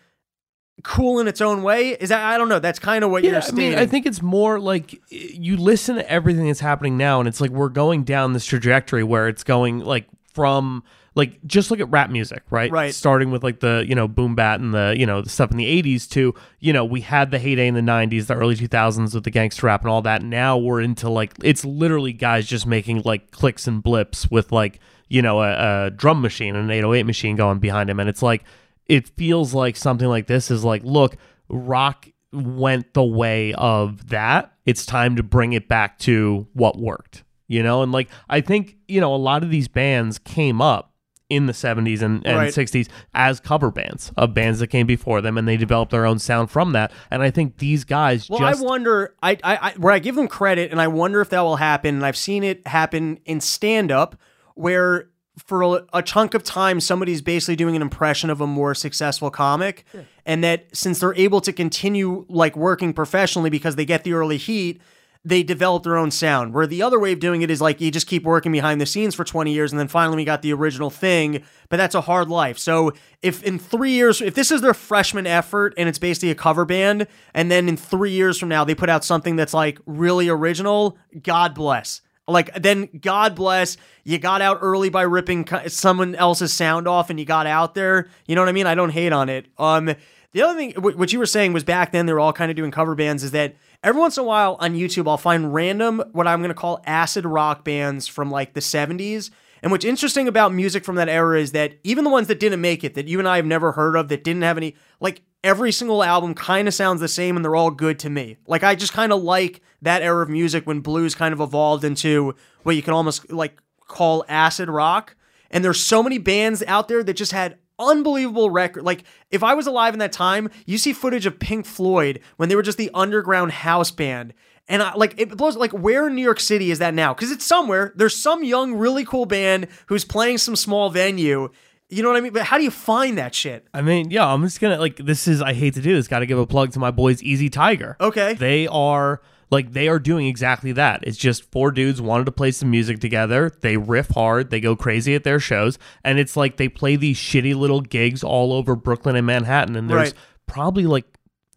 cool 0.83 1.21
in 1.21 1.29
its 1.29 1.41
own 1.41 1.63
way. 1.63 1.91
Is 1.91 2.09
that 2.11 2.25
I 2.25 2.39
don't 2.39 2.49
know. 2.49 2.59
That's 2.59 2.79
kind 2.79 3.05
of 3.05 3.11
what 3.11 3.25
you're 3.25 3.33
Yeah, 3.33 3.43
I 3.47 3.53
mean, 3.53 3.75
I 3.75 3.87
think 3.87 4.07
it's 4.07 4.23
more 4.23 4.59
like 4.59 5.01
you 5.11 5.57
listen 5.57 5.97
to 5.97 6.11
everything 6.11 6.47
that's 6.47 6.61
happening 6.61 6.97
now, 6.97 7.21
and 7.21 7.29
it's 7.29 7.41
like 7.41 7.51
we're 7.51 7.69
going 7.69 8.05
down 8.05 8.33
this 8.33 8.45
trajectory 8.45 9.05
where 9.05 9.29
it's 9.29 9.45
going 9.45 9.81
like 9.81 10.07
from 10.33 10.83
like 11.15 11.45
just 11.45 11.71
look 11.71 11.81
at 11.81 11.91
rap 11.91 12.11
music, 12.11 12.43
right? 12.51 12.71
Right. 12.71 12.95
Starting 12.95 13.31
with 13.31 13.43
like 13.43 13.61
the 13.61 13.85
you 13.87 13.95
know 13.95 14.07
boom 14.07 14.35
bat 14.35 14.61
and 14.61 14.73
the 14.73 14.95
you 14.97 15.07
know 15.07 15.23
the 15.23 15.29
stuff 15.29 15.51
in 15.51 15.57
the 15.57 15.83
'80s 15.83 16.09
to 16.11 16.35
you 16.61 16.73
know 16.73 16.85
we 16.85 17.01
had 17.01 17.31
the 17.31 17.39
heyday 17.39 17.67
in 17.67 17.75
the 17.75 17.81
'90s, 17.81 18.27
the 18.27 18.35
early 18.35 18.55
2000s 18.55 19.15
with 19.15 19.25
the 19.25 19.31
gangster 19.31 19.67
rap 19.67 19.83
and 19.83 19.91
all 19.91 20.03
that. 20.03 20.23
Now 20.23 20.57
we're 20.57 20.81
into 20.81 21.11
like 21.11 21.35
it's 21.43 21.65
literally 21.65 22.13
guys 22.13 22.47
just 22.47 22.67
making 22.67 23.03
like 23.05 23.31
clicks 23.33 23.67
and 23.67 23.83
blips 23.83 24.31
with 24.31 24.53
like 24.53 24.79
you 25.09 25.21
know 25.21 25.43
a, 25.43 25.87
a 25.87 25.91
drum 25.91 26.21
machine 26.21 26.55
and 26.55 26.65
an 26.65 26.71
808 26.71 27.03
machine 27.05 27.37
going 27.37 27.59
behind 27.59 27.91
him, 27.91 27.99
and 27.99 28.09
it's 28.09 28.23
like 28.23 28.45
it 28.91 29.09
feels 29.17 29.55
like 29.55 29.77
something 29.77 30.09
like 30.09 30.27
this 30.27 30.51
is 30.51 30.65
like 30.65 30.83
look 30.85 31.17
rock 31.49 32.09
went 32.33 32.93
the 32.95 33.05
way 33.05 33.55
of 33.55 34.09
that 34.09 34.53
it's 34.67 34.85
time 34.85 35.17
to 35.17 35.23
bring 35.23 35.53
it 35.53 35.69
back 35.69 35.99
to 35.99 36.47
what 36.53 36.79
worked 36.79 37.25
you 37.49 37.63
know 37.63 37.83
and 37.83 37.93
like 37.93 38.09
i 38.29 38.41
think 38.41 38.77
you 38.89 39.01
know 39.01 39.15
a 39.15 39.17
lot 39.17 39.43
of 39.43 39.51
these 39.51 39.69
bands 39.69 40.19
came 40.19 40.61
up 40.61 40.89
in 41.29 41.47
the 41.47 41.53
70s 41.53 42.03
and, 42.03 42.27
and 42.27 42.37
Right. 42.39 42.53
60s 42.53 42.89
as 43.15 43.39
cover 43.39 43.71
bands 43.71 44.13
of 44.17 44.35
bands 44.35 44.59
that 44.59 44.67
came 44.67 44.87
before 44.89 45.21
them 45.21 45.39
and 45.39 45.47
they 45.47 45.57
developed 45.57 45.93
their 45.93 46.05
own 46.05 46.19
sound 46.19 46.51
from 46.51 46.73
that 46.73 46.91
and 47.11 47.23
i 47.23 47.31
think 47.31 47.59
these 47.59 47.85
guys 47.85 48.29
Well, 48.29 48.41
just 48.41 48.61
I 48.61 48.65
wonder. 48.65 49.15
I, 49.23 49.33
I, 49.45 49.57
I 49.57 49.73
where 49.77 49.93
I 49.93 50.01
give 50.01 50.17
them 50.17 50.27
credit, 50.27 50.73
and 50.73 50.81
I 50.81 50.89
wonder 50.89 51.21
if 51.21 51.29
that 51.31 51.43
will 51.43 51.57
happen. 51.57 51.95
And 51.97 52.05
I've 52.07 52.17
seen 52.17 52.43
it 52.43 52.67
happen 52.67 53.21
in 53.25 53.41
stand 53.41 53.93
up, 53.93 54.17
where 54.55 55.10
for 55.39 55.63
a, 55.63 55.85
a 55.93 56.03
chunk 56.03 56.35
of 56.35 56.43
time 56.43 56.81
somebody's 56.81 57.23
basically 57.23 57.57
doing 57.57 57.77
an 57.77 57.83
impression 57.83 58.31
of 58.31 58.41
a 58.41 58.47
more 58.47 58.75
successful 58.75 59.31
comic, 59.31 59.85
and 60.27 60.43
that 60.45 60.67
since 60.75 60.99
they're 61.01 61.15
able 61.15 61.41
to 61.41 61.53
continue 61.53 62.27
like 62.29 62.57
working 62.57 62.93
professionally 62.93 63.51
because 63.51 63.77
they 63.77 63.85
get 63.85 64.05
the 64.05 64.13
early 64.13 64.37
heat. 64.37 64.81
They 65.23 65.43
develop 65.43 65.83
their 65.83 65.99
own 65.99 66.11
sound. 66.11 66.55
Where 66.55 66.67
the 66.67 66.81
other 66.81 66.99
way 66.99 67.13
of 67.13 67.21
doing 67.21 67.43
it 67.43 67.51
is 67.51 67.61
like 67.61 67.79
you 67.79 67.91
just 67.91 68.07
keep 68.07 68.23
working 68.23 68.53
behind 68.53 68.81
the 68.81 68.87
scenes 68.87 69.15
for 69.15 69.23
20 69.23 69.53
years 69.53 69.71
and 69.71 69.79
then 69.79 69.87
finally 69.87 70.17
we 70.17 70.25
got 70.25 70.41
the 70.41 70.55
original 70.55 70.89
thing, 70.89 71.43
but 71.69 71.77
that's 71.77 71.95
a 71.95 72.01
hard 72.01 72.31
life. 72.31 72.57
So 72.57 72.95
if 73.21 73.43
in 73.43 73.59
three 73.59 73.91
years, 73.91 74.23
if 74.23 74.35
this 74.35 74.51
is 74.51 74.63
their 74.63 74.73
freshman 74.73 75.27
effort 75.27 75.75
and 75.77 75.91
it's 75.91 75.99
basically 75.99 76.31
a 76.31 76.35
cover 76.35 76.65
band, 76.65 77.07
and 77.35 77.51
then 77.51 77.69
in 77.69 77.77
three 77.77 78.13
years 78.13 78.39
from 78.39 78.49
now 78.49 78.65
they 78.65 78.75
put 78.75 78.89
out 78.89 79.05
something 79.05 79.37
that's 79.37 79.53
like 79.53 79.79
really 79.85 80.31
original, 80.31 80.97
God 81.23 81.55
bless. 81.55 82.01
Like 82.31 82.55
then, 82.55 82.89
God 83.01 83.35
bless. 83.35 83.77
You 84.05 84.19
got 84.19 84.43
out 84.43 84.59
early 84.63 84.89
by 84.89 85.03
ripping 85.03 85.47
someone 85.69 86.15
else's 86.15 86.53
sound 86.53 86.89
off, 86.89 87.11
and 87.11 87.19
you 87.19 87.27
got 87.27 87.47
out 87.47 87.75
there. 87.75 88.09
You 88.27 88.35
know 88.35 88.43
what 88.43 88.49
I 88.49 88.53
mean? 88.53 88.67
I 88.67 88.75
don't 88.75 88.91
hate 88.91 89.13
on 89.13 89.29
it. 89.29 89.47
Um, 89.59 89.95
the 90.33 90.43
other 90.43 90.59
thing, 90.59 90.73
wh- 90.73 90.97
what 90.99 91.13
you 91.13 91.19
were 91.19 91.27
saying 91.27 91.53
was 91.53 91.65
back 91.65 91.93
then 91.93 92.07
they 92.07 92.13
were 92.13 92.21
all 92.21 92.33
kind 92.33 92.51
of 92.51 92.57
doing 92.57 92.71
cover 92.71 92.95
bands. 92.95 93.25
Is 93.25 93.33
that 93.33 93.57
every 93.83 94.01
once 94.01 94.17
in 94.17 94.23
a 94.23 94.27
while 94.27 94.57
on 94.61 94.75
YouTube 94.75 95.09
I'll 95.09 95.17
find 95.17 95.53
random 95.53 96.03
what 96.13 96.27
I'm 96.27 96.41
gonna 96.41 96.55
call 96.55 96.83
acid 96.87 97.25
rock 97.25 97.65
bands 97.65 98.07
from 98.07 98.31
like 98.31 98.55
the 98.55 98.61
70s. 98.61 99.31
And 99.63 99.71
what's 99.71 99.85
interesting 99.85 100.27
about 100.27 100.55
music 100.55 100.85
from 100.85 100.97
that 100.97 101.09
era 101.09 101.39
is 101.39 101.53
that 101.53 101.75
even 101.85 102.05
the 102.05 102.11
ones 102.11 102.29
that 102.29 102.41
didn't 102.41 102.61
make 102.61 102.83
it, 102.83 102.95
that 102.95 103.09
you 103.09 103.19
and 103.19 103.29
I 103.29 103.37
have 103.37 103.45
never 103.45 103.73
heard 103.73 103.95
of, 103.95 104.09
that 104.09 104.25
didn't 104.25 104.43
have 104.43 104.57
any, 104.57 104.75
like 105.01 105.23
every 105.43 105.73
single 105.73 106.03
album 106.03 106.35
kind 106.35 106.69
of 106.69 106.75
sounds 106.75 107.01
the 107.01 107.09
same 107.09 107.37
and 107.37 107.45
they're 107.45 107.57
all 107.57 107.71
good 107.71 107.99
to 108.01 108.11
me. 108.11 108.37
Like 108.47 108.63
I 108.63 108.75
just 108.75 108.93
kind 108.93 109.13
of 109.13 109.23
like 109.23 109.63
that 109.83 110.03
era 110.03 110.23
of 110.23 110.29
music 110.29 110.67
when 110.67 110.81
blues 110.81 111.15
kind 111.15 111.33
of 111.33 111.41
evolved 111.41 111.85
into 111.85 112.35
what 112.63 112.77
you 112.77 112.83
can 112.83 112.93
almost 112.93 113.31
like 113.33 113.59
call 113.87 114.25
acid 114.29 114.69
rock. 114.69 115.17
And 115.51 115.65
there's 115.65 115.81
so 115.81 116.03
many 116.03 116.19
bands 116.19 116.63
out 116.67 116.89
there 116.89 117.03
that 117.03 117.15
just 117.15 117.33
had 117.33 117.59
unbelievable 117.79 118.51
record. 118.51 118.85
Like 118.85 119.05
if 119.31 119.43
I 119.43 119.55
was 119.55 119.67
alive 119.67 119.95
in 119.95 119.99
that 120.01 120.13
time, 120.13 120.51
you 120.67 120.79
see 120.79 120.93
footage 120.93 121.27
of 121.27 121.41
Pink 121.41 121.67
Floyd 121.67 122.21
when 122.37 122.49
they 122.49 122.57
were 122.57 122.63
just 122.63 122.79
the 122.79 122.91
underground 122.95 123.53
house 123.53 123.91
band. 123.91 124.35
And 124.69 124.83
I, 124.83 124.95
like 124.95 125.15
it 125.19 125.37
blows 125.37 125.57
like 125.57 125.73
where 125.73 126.07
in 126.07 126.15
New 126.15 126.23
York 126.23 126.39
City 126.39 126.71
is 126.71 126.79
that 126.79 126.95
now? 126.95 127.13
Because 127.13 127.33
it's 127.33 127.45
somewhere. 127.45 127.93
There's 127.97 128.17
some 128.17 128.45
young, 128.45 128.75
really 128.75 129.05
cool 129.05 129.27
band 129.27 129.67
who's 129.87 130.05
playing 130.05 130.39
some 130.39 130.55
small 130.55 130.91
venue. 130.91 131.51
You 131.91 132.03
know 132.03 132.09
what 132.11 132.17
I 132.19 132.21
mean? 132.21 132.33
But 132.33 132.45
how 132.45 132.57
do 132.59 132.65
you 132.65 132.71
find 132.71 133.19
that 133.19 133.35
shit? 133.35 133.67
I 133.75 133.83
mean, 133.83 134.11
yeah, 134.11 134.27
I'm 134.27 134.43
just 134.43 134.61
gonna 134.61 134.79
like 134.79 134.97
this 134.97 135.27
is 135.29 135.43
I 135.43 135.53
hate 135.53 135.75
to 135.75 135.83
do 135.83 135.95
this. 135.95 136.09
Got 136.09 136.21
to 136.21 136.27
give 136.27 136.39
a 136.39 136.47
plug 136.47 136.73
to 136.73 136.79
my 136.79 136.91
boys, 136.91 137.23
Easy 137.23 137.49
Tiger. 137.51 137.97
Okay. 138.01 138.35
they 138.35 138.67
are 138.69 139.21
like 139.51 139.73
they 139.73 139.89
are 139.89 139.99
doing 139.99 140.27
exactly 140.29 140.71
that. 140.73 141.01
It's 141.03 141.17
just 141.19 141.51
four 141.51 141.73
dudes 141.73 142.01
wanted 142.01 142.27
to 142.27 142.33
play 142.33 142.53
some 142.53 142.71
music 142.71 143.01
together. 143.01 143.51
They 143.61 143.77
riff 143.77 144.11
hard, 144.11 144.51
they 144.51 144.61
go 144.61 144.77
crazy 144.77 145.15
at 145.17 145.25
their 145.25 145.41
shows, 145.41 145.79
and 146.05 146.19
it's 146.21 146.37
like 146.37 146.57
they 146.57 146.69
play 146.69 146.95
these 146.97 147.19
shitty 147.19 147.57
little 147.57 147.81
gigs 147.81 148.23
all 148.23 148.53
over 148.53 148.77
Brooklyn 148.77 149.17
and 149.17 149.27
Manhattan. 149.27 149.75
And 149.75 149.91
there's 149.91 150.11
Right. 150.11 150.15
probably 150.47 150.87
like 150.87 151.07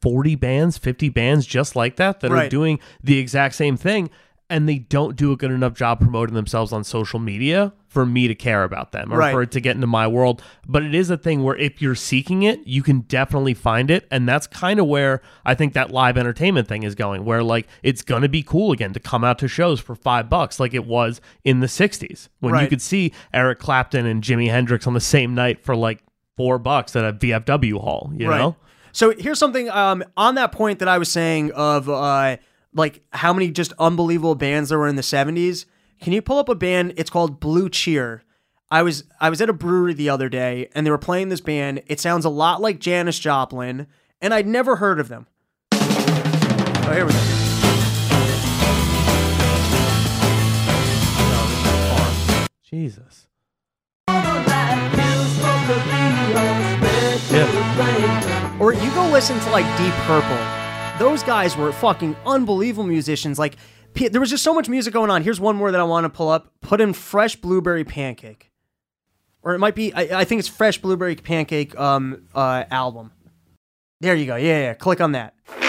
40 0.02 0.36
bands, 0.36 0.78
50 0.78 1.10
bands 1.10 1.46
just 1.46 1.76
like 1.76 1.96
that 1.98 2.20
that 2.22 2.32
are 2.32 2.50
doing 2.50 2.80
the 3.04 3.20
exact 3.20 3.56
same 3.56 3.78
thing. 3.78 4.10
And 4.50 4.70
they 4.70 4.80
don't 4.80 5.16
do 5.16 5.32
a 5.32 5.38
good 5.38 5.52
enough 5.52 5.74
job 5.74 6.00
promoting 6.00 6.36
themselves 6.36 6.72
on 6.72 6.84
social 6.84 7.18
media 7.18 7.74
for 7.88 8.06
me 8.06 8.28
to 8.28 8.36
care 8.36 8.64
about 8.64 8.92
them 8.92 9.12
or 9.14 9.18
Right. 9.18 9.32
for 9.32 9.42
it 9.42 9.52
to 9.52 9.62
get 9.62 9.76
into 9.76 9.88
my 9.88 10.08
world. 10.08 10.44
But 10.68 10.84
it 10.84 10.94
is 10.94 11.10
a 11.10 11.18
thing 11.18 11.44
where 11.44 11.56
if 11.56 11.82
you're 11.82 11.96
seeking 11.96 12.44
it, 12.44 12.60
you 12.66 12.84
can 12.84 13.02
definitely 13.02 13.54
find 13.54 13.90
it. 13.90 14.08
And 14.12 14.28
that's 14.28 14.46
kind 14.46 14.80
of 14.80 14.88
where 14.88 15.22
I 15.46 15.56
think 15.56 15.74
that 15.74 15.92
live 15.92 16.18
entertainment 16.18 16.68
thing 16.68 16.84
is 16.84 16.94
going, 16.94 17.24
where 17.26 17.42
like 17.42 17.68
it's 17.84 18.02
going 18.02 18.22
to 18.24 18.30
be 18.30 18.44
cool 18.44 18.72
again 18.72 18.94
to 18.94 19.00
come 19.00 19.24
out 19.24 19.40
to 19.40 19.48
shows 19.48 19.80
for 19.80 19.96
five 19.96 20.30
bucks 20.30 20.60
like 20.60 20.74
it 20.74 20.86
was 20.86 21.22
in 21.44 21.60
the 21.62 21.68
60s 21.68 22.28
when 22.40 22.54
you 22.64 22.68
could 22.68 22.82
see 22.82 23.12
Eric 23.34 23.60
Clapton 23.60 24.06
and 24.06 24.24
Jimi 24.24 24.50
Hendrix 24.50 24.86
on 24.86 24.94
the 24.94 25.00
same 25.02 25.34
night 25.34 25.64
for 25.64 25.76
like 25.76 26.04
four 26.36 26.60
bucks 26.60 26.96
at 26.96 27.06
a 27.06 27.14
VFW 27.14 27.80
hall, 27.80 28.12
you 28.16 28.28
know? 28.28 28.56
So 28.92 29.12
here's 29.18 29.40
something 29.40 29.70
um, 29.72 30.04
on 30.18 30.36
that 30.36 30.52
point 30.52 30.80
that 30.80 30.88
I 30.88 30.98
was 31.00 31.12
saying 31.12 31.52
of 31.54 31.90
uh, 31.90 32.38
like 32.76 33.04
how 33.12 33.34
many 33.34 33.52
just 33.52 33.74
unbelievable 33.80 34.36
bands 34.36 34.70
there 34.70 34.80
were 34.80 34.88
in 34.88 34.96
the 34.96 35.02
70s. 35.02 35.66
Can 36.02 36.14
you 36.14 36.22
pull 36.22 36.38
up 36.38 36.50
a 36.50 36.56
band? 36.56 36.94
It's 36.98 37.10
called 37.10 37.40
Blue 37.40 37.70
Cheer. 37.70 38.24
I 38.70 38.82
was 38.82 39.04
I 39.20 39.30
was 39.30 39.40
at 39.40 39.50
a 39.50 39.54
brewery 39.54 39.94
the 39.94 40.10
other 40.10 40.30
day 40.30 40.68
and 40.74 40.86
they 40.86 40.92
were 40.92 40.98
playing 40.98 41.30
this 41.30 41.42
band. 41.42 41.84
It 41.88 42.00
sounds 42.00 42.26
a 42.26 42.30
lot 42.30 42.60
like 42.62 42.80
Janis 42.80 43.20
Joplin, 43.20 43.88
and 44.20 44.34
I'd 44.34 44.48
never 44.48 44.78
heard 44.78 45.00
of 45.00 45.10
them. 45.10 45.28
Oh, 45.72 46.92
here 46.94 47.06
we 47.06 47.14
go. 47.14 47.20
Jesus. 52.64 53.28
Yeah. 57.32 58.58
Or 58.60 58.74
you 58.74 58.92
go 58.96 59.08
listen 59.10 59.40
to 59.40 59.50
like 59.52 59.66
Deep 59.78 59.94
Purple. 60.06 60.63
Those 61.04 61.22
guys 61.22 61.58
were 61.58 61.74
fucking 61.74 62.16
unbelievable 62.26 62.88
musicians. 62.88 63.38
Like 63.38 63.58
there 63.94 64.22
was 64.22 64.30
just 64.30 64.42
so 64.42 64.54
much 64.54 64.70
music 64.70 64.94
going 64.94 65.10
on. 65.12 65.22
Here's 65.22 65.38
one 65.38 65.58
more 65.58 65.70
that 65.70 65.82
I 65.82 65.84
want 65.84 66.06
to 66.06 66.10
pull 66.10 66.30
up. 66.30 66.54
Put 66.62 66.80
in 66.80 66.94
Fresh 66.94 67.42
Blueberry 67.42 67.84
Pancake. 67.84 68.54
Or 69.42 69.54
it 69.54 69.60
might 69.60 69.76
be 69.76 69.94
I, 69.94 70.22
I 70.22 70.24
think 70.24 70.40
it's 70.40 70.48
Fresh 70.48 70.78
Blueberry 70.78 71.18
Pancake 71.18 71.78
um 71.78 72.24
uh 72.34 72.64
album. 72.72 73.12
There 74.00 74.16
you 74.16 74.26
go. 74.26 74.38
Yeah, 74.38 74.60
yeah. 74.62 74.74
Click 74.76 75.02
on 75.02 75.12
that. 75.12 75.34
Let's 75.50 75.66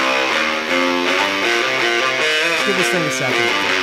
give 2.65 2.77
this 2.77 2.89
thing 2.91 3.03
a 3.03 3.11
second. 3.11 3.74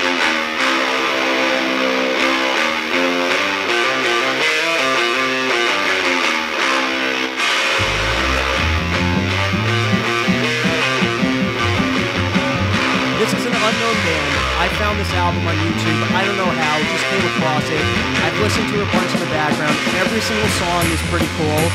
I 14.62 14.70
found 14.78 15.00
this 15.02 15.10
album 15.18 15.42
on 15.50 15.58
YouTube. 15.58 15.98
I 16.14 16.22
don't 16.22 16.38
know 16.38 16.46
how, 16.46 16.78
just 16.86 17.02
came 17.10 17.26
across 17.34 17.66
it. 17.66 17.82
I've 18.22 18.38
listened 18.46 18.70
to 18.70 18.78
it 18.78 18.86
a 18.86 18.92
bunch 18.94 19.10
in 19.10 19.20
the 19.26 19.34
background. 19.34 19.74
Every 19.98 20.22
single 20.22 20.54
song 20.62 20.86
is 20.86 21.02
pretty 21.10 21.26
cool. 21.34 21.66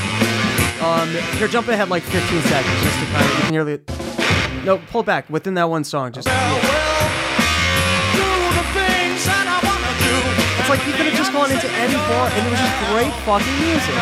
Um, 0.87 1.11
here, 1.35 1.49
jump 1.49 1.67
ahead 1.67 1.91
like 1.91 2.05
15 2.05 2.23
seconds 2.47 2.79
just 2.87 2.95
to 3.03 3.07
kind 3.11 3.27
of, 3.27 3.51
you 3.51 3.83
can. 3.83 4.65
No, 4.65 4.79
pull 4.95 5.03
back 5.03 5.29
within 5.29 5.55
that 5.55 5.69
one 5.69 5.83
song. 5.83 6.13
Just. 6.13 6.29
It's 6.31 6.39
like 10.71 10.87
you 10.87 10.93
could 10.95 11.07
have 11.11 11.19
just 11.19 11.33
gone 11.33 11.51
into 11.51 11.67
any 11.83 11.99
bar 12.07 12.31
and 12.31 12.47
it 12.47 12.51
was 12.55 12.61
just 12.63 12.79
great 12.95 13.11
fucking 13.27 13.59
music. 13.67 13.95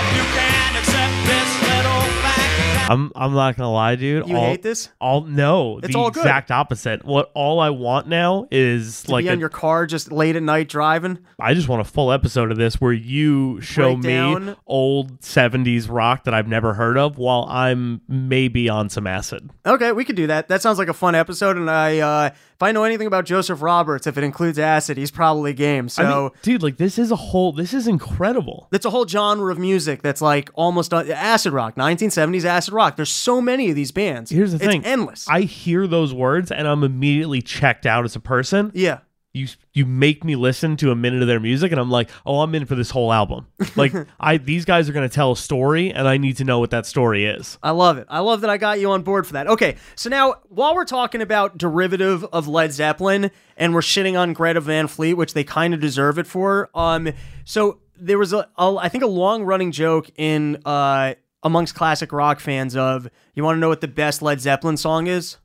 I'm 2.91 3.11
I'm 3.17 3.33
not 3.33 3.57
gonna 3.57 3.73
lie, 3.73 3.97
dude. 3.97 4.29
You 4.29 4.37
all, 4.37 4.45
hate 4.47 4.63
this? 4.63 4.91
All 5.01 5.23
no, 5.23 5.79
It's 5.79 5.93
the 5.93 5.99
all 5.99 6.11
good. 6.11 6.21
exact 6.21 6.51
opposite. 6.51 7.03
What 7.05 7.31
all 7.35 7.59
I 7.59 7.71
want 7.71 8.09
now 8.09 8.47
is 8.51 9.05
To 9.05 9.13
like 9.13 9.25
be 9.25 9.29
a, 9.29 9.33
on 9.33 9.41
your 9.41 9.49
car 9.49 9.87
just 9.87 10.13
late 10.13 10.37
at 10.37 10.43
night 10.43 10.69
driving. 10.69 11.19
I 11.41 11.55
just 11.55 11.67
want 11.67 11.81
a 11.81 11.85
full 11.85 12.13
episode 12.13 12.51
of 12.51 12.59
this 12.59 12.81
where 12.81 12.93
you 12.93 13.61
show 13.63 13.97
me 13.97 14.55
old 14.67 15.21
70s 15.21 15.91
rock 15.91 16.25
that 16.25 16.35
I've 16.35 16.49
never 16.49 16.75
heard 16.75 16.99
of 16.99 17.17
while 17.17 17.47
I'm 17.49 18.03
maybe 18.07 18.69
on 18.69 18.91
some 18.91 19.07
acid. 19.07 19.51
Okay, 19.65 19.93
we 19.93 20.05
could 20.05 20.17
do 20.17 20.27
that. 20.27 20.49
That 20.49 20.61
sounds 20.61 20.79
like 20.79 20.89
a 20.89 20.95
fun 20.95 21.15
episode. 21.15 21.57
And 21.57 21.71
I, 21.71 21.99
uh, 22.01 22.31
I 22.65 22.73
know 22.73 22.85
anything 22.85 23.07
about 23.07 23.25
Joseph 23.25 23.63
Roberts, 23.63 24.07
if 24.07 24.19
it 24.19 24.25
includes 24.25 24.59
acid, 24.59 24.97
he's 24.97 25.11
probably 25.11 25.53
game. 25.53 25.89
So 25.89 26.03
I 26.03 26.21
mean, 26.23 26.31
dude, 26.43 26.63
like 26.63 26.77
this 26.77 26.99
is 26.99 27.11
a 27.11 27.17
whole 27.17 27.53
this 27.53 27.75
is 27.75 27.87
incredible. 27.87 28.69
it's 28.73 28.85
a 28.85 28.91
whole 28.91 29.07
genre 29.07 29.53
of 29.53 29.59
music 29.59 30.03
that's 30.03 30.21
like 30.21 30.51
almost 30.55 30.93
uh, 30.93 31.05
acid 31.09 31.53
rock, 31.53 31.77
1970s 31.77 32.45
acid 32.45 32.75
rock. 32.75 32.97
There's 32.97 33.11
so 33.11 33.41
many 33.41 33.71
of 33.71 33.77
these 33.77 33.93
bands. 33.93 34.31
Here's 34.31 34.53
the 34.53 34.57
it's 34.57 34.67
thing. 34.67 34.85
endless. 34.85 35.29
I 35.29 35.43
hear 35.43 35.87
those 35.87 36.13
words 36.15 36.51
and 36.51 36.67
I'm 36.67 36.83
immediately 36.83 37.43
checked 37.43 37.87
out 37.87 38.05
as 38.05 38.17
a 38.17 38.21
person. 38.21 38.71
yeah. 38.75 38.99
You 39.35 39.49
you 39.73 39.85
make 39.85 40.23
me 40.23 40.37
listen 40.37 40.77
to 40.77 40.93
a 40.93 40.95
minute 40.95 41.21
of 41.21 41.27
their 41.27 41.41
music 41.41 41.73
and 41.73 41.81
I'm 41.81 41.91
like, 41.91 42.09
"Oh, 42.25 42.41
I'm 42.41 42.55
in 42.55 42.67
for 42.67 42.77
this 42.77 42.91
whole 42.91 43.13
album." 43.13 43.49
Like 43.75 43.93
I 44.21 44.37
these 44.37 44.65
guys 44.65 44.89
are 44.89 44.93
going 44.93 45.09
to 45.09 45.13
tell 45.13 45.33
a 45.33 45.37
story 45.37 45.93
and 45.93 46.07
I 46.07 46.19
need 46.19 46.37
to 46.37 46.45
know 46.45 46.61
what 46.61 46.71
that 46.71 46.87
story 46.87 47.25
is. 47.27 47.59
I 47.61 47.73
love 47.73 47.99
it. 47.99 48.07
I 48.09 48.21
love 48.21 48.43
that 48.43 48.51
I 48.51 48.59
got 48.59 48.79
you 48.79 48.93
on 48.93 49.03
board 49.03 49.27
for 49.27 49.33
that. 49.33 49.49
Okay, 49.49 49.75
so 49.97 50.09
now 50.09 50.37
while 50.51 50.77
we're 50.77 50.85
talking 50.85 51.21
about 51.21 51.59
derivative 51.59 52.23
of 52.27 52.47
Led 52.47 52.73
Zeppelin 52.73 53.33
and 53.57 53.75
we're 53.75 53.81
shitting 53.81 54.17
on 54.17 54.35
Greta 54.35 54.61
Van 54.61 54.87
Fleet, 54.87 55.15
which 55.15 55.35
they 55.35 55.43
kind 55.43 55.75
of 55.75 55.81
deserve 55.81 56.17
it 56.21 56.29
for, 56.29 56.71
um, 56.73 57.13
so 57.45 57.81
there 57.99 58.19
was 58.19 58.33
a, 58.33 58.49
a 58.57 58.77
I 58.77 58.89
think 58.89 59.03
a 59.03 59.09
long 59.09 59.43
running 59.43 59.73
joke 59.73 60.11
in 60.17 60.59
uh 60.65 61.15
amongst 61.43 61.75
classic 61.75 62.13
rock 62.13 62.39
fans 62.39 62.77
of 62.77 63.09
you 63.35 63.43
want 63.43 63.57
to 63.57 63.61
know 63.61 63.69
what 63.69 63.81
the 63.81 63.89
best 63.89 64.23
Led 64.23 64.41
Zeppelin 64.41 64.77
song 64.77 65.09
is? 65.09 65.39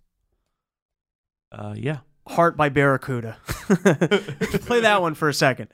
Uh 1.52 1.74
yeah. 1.76 1.98
Heart 2.30 2.56
by 2.56 2.70
Barracuda. 2.70 3.38
Play 3.48 4.82
that 4.82 5.02
one 5.02 5.16
for 5.16 5.30
a 5.30 5.34
second. 5.34 5.68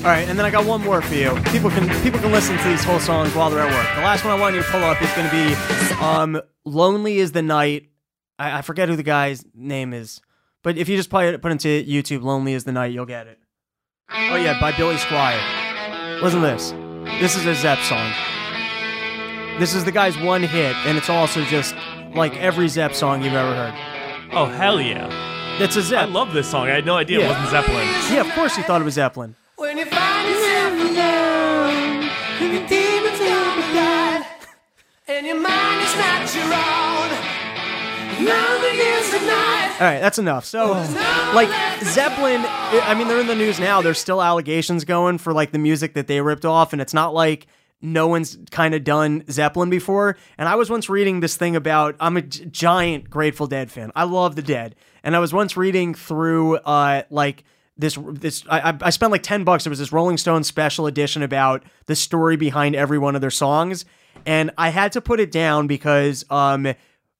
All 0.00 0.06
right, 0.06 0.26
and 0.26 0.38
then 0.38 0.46
I 0.46 0.50
got 0.50 0.64
one 0.64 0.82
more 0.82 1.02
for 1.02 1.14
you. 1.14 1.30
People 1.52 1.68
can 1.68 1.86
people 2.02 2.18
can 2.20 2.32
listen 2.32 2.56
to 2.56 2.68
these 2.68 2.82
whole 2.82 2.98
songs 3.00 3.34
while 3.34 3.50
they're 3.50 3.60
at 3.60 3.70
work. 3.70 3.96
The 3.96 4.00
last 4.02 4.24
one 4.24 4.32
I 4.32 4.40
want 4.40 4.54
you 4.54 4.62
to 4.62 4.68
pull 4.70 4.82
up 4.82 5.00
is 5.02 5.10
going 5.12 5.28
to 5.28 5.32
be 5.32 5.54
um, 6.02 6.40
"Lonely 6.64 7.18
Is 7.18 7.32
the 7.32 7.42
Night." 7.42 7.90
I, 8.38 8.58
I 8.58 8.62
forget 8.62 8.88
who 8.88 8.96
the 8.96 9.02
guy's 9.02 9.44
name 9.54 9.92
is, 9.92 10.22
but 10.62 10.78
if 10.78 10.88
you 10.88 10.96
just 10.96 11.10
play 11.10 11.28
it, 11.28 11.42
put 11.42 11.52
into 11.52 11.68
YouTube 11.84 12.22
"Lonely 12.22 12.54
Is 12.54 12.64
the 12.64 12.72
Night," 12.72 12.92
you'll 12.92 13.04
get 13.04 13.26
it. 13.26 13.38
Oh 14.10 14.36
yeah, 14.36 14.58
by 14.58 14.72
Billy 14.74 14.96
Squier. 14.96 16.22
Listen 16.22 16.40
to 16.40 16.46
this. 16.46 16.70
This 17.20 17.36
is 17.36 17.44
a 17.44 17.54
Zepp 17.54 17.78
song. 17.80 18.10
This 19.58 19.74
is 19.74 19.84
the 19.84 19.92
guy's 19.92 20.16
one 20.16 20.42
hit, 20.42 20.74
and 20.86 20.96
it's 20.96 21.10
also 21.10 21.44
just 21.44 21.74
like 22.14 22.34
every 22.38 22.68
Zepp 22.68 22.94
song 22.94 23.22
you've 23.22 23.34
ever 23.34 23.54
heard. 23.54 23.74
Oh, 24.32 24.46
hell 24.46 24.80
yeah. 24.80 25.08
That's 25.58 25.76
a 25.76 25.82
Zepp. 25.82 26.08
I 26.08 26.10
love 26.10 26.32
this 26.32 26.50
song. 26.50 26.68
I 26.68 26.70
had 26.76 26.86
no 26.86 26.96
idea 26.96 27.18
Yeah. 27.18 27.24
it 27.26 27.28
wasn't 27.28 27.50
Zeppelin. 27.50 27.86
yeah, 28.10 28.20
of 28.22 28.32
course 28.32 28.56
you 28.56 28.62
thought 28.62 28.80
it 28.80 28.84
was 28.84 28.94
Zeppelin. 28.94 29.36
When 29.60 29.76
you 29.76 29.84
find 29.84 30.26
yourself 30.26 30.72
alone, 30.72 32.08
and 32.40 32.52
your 32.54 32.66
demons 32.66 33.18
come 33.18 33.58
alive, 33.58 34.24
and 35.06 35.26
your 35.26 35.38
mind 35.38 35.82
is 35.82 35.96
not 35.96 36.34
your 36.34 36.44
own. 36.44 38.24
Lonely 38.24 38.78
is 38.78 39.10
the 39.10 39.18
night. 39.18 39.76
All 39.78 39.86
right, 39.86 40.00
that's 40.00 40.18
enough. 40.18 40.46
So, 40.46 40.72
like 41.34 41.50
Zeppelin, 41.84 42.40
I 42.46 42.94
mean, 42.94 43.06
they're 43.06 43.20
in 43.20 43.26
the 43.26 43.34
news 43.34 43.60
now. 43.60 43.82
There's 43.82 43.98
still 43.98 44.22
allegations 44.22 44.86
going 44.86 45.18
for 45.18 45.34
like 45.34 45.52
the 45.52 45.58
music 45.58 45.92
that 45.92 46.06
they 46.06 46.22
ripped 46.22 46.46
off, 46.46 46.72
and 46.72 46.80
it's 46.80 46.94
not 46.94 47.12
like 47.12 47.46
no 47.82 48.06
one's 48.06 48.38
kind 48.50 48.74
of 48.74 48.82
done 48.82 49.24
Zeppelin 49.30 49.68
before. 49.68 50.16
And 50.38 50.48
I 50.48 50.54
was 50.54 50.70
once 50.70 50.88
reading 50.88 51.20
this 51.20 51.36
thing 51.36 51.54
about 51.54 51.96
I'm 52.00 52.16
a 52.16 52.22
giant 52.22 53.10
Grateful 53.10 53.46
Dead 53.46 53.70
fan. 53.70 53.92
I 53.94 54.04
love 54.04 54.36
the 54.36 54.42
Dead, 54.42 54.74
and 55.02 55.14
I 55.14 55.18
was 55.18 55.34
once 55.34 55.54
reading 55.54 55.92
through 55.92 56.56
uh 56.56 57.02
like 57.10 57.44
this 57.80 57.98
this 58.12 58.44
I, 58.48 58.76
I- 58.82 58.90
spent 58.90 59.10
like 59.12 59.22
10 59.22 59.44
bucks. 59.44 59.66
It 59.66 59.70
was 59.70 59.78
this 59.78 59.92
rolling 59.92 60.18
stone 60.18 60.44
special 60.44 60.86
edition 60.86 61.22
about 61.22 61.64
the 61.86 61.96
story 61.96 62.36
behind 62.36 62.76
every 62.76 62.98
one 62.98 63.14
of 63.14 63.20
their 63.20 63.30
songs. 63.30 63.84
And 64.26 64.50
i 64.58 64.68
had 64.68 64.92
to 64.92 65.00
put 65.00 65.18
it 65.20 65.32
down 65.32 65.66
because 65.66 66.24
um 66.30 66.66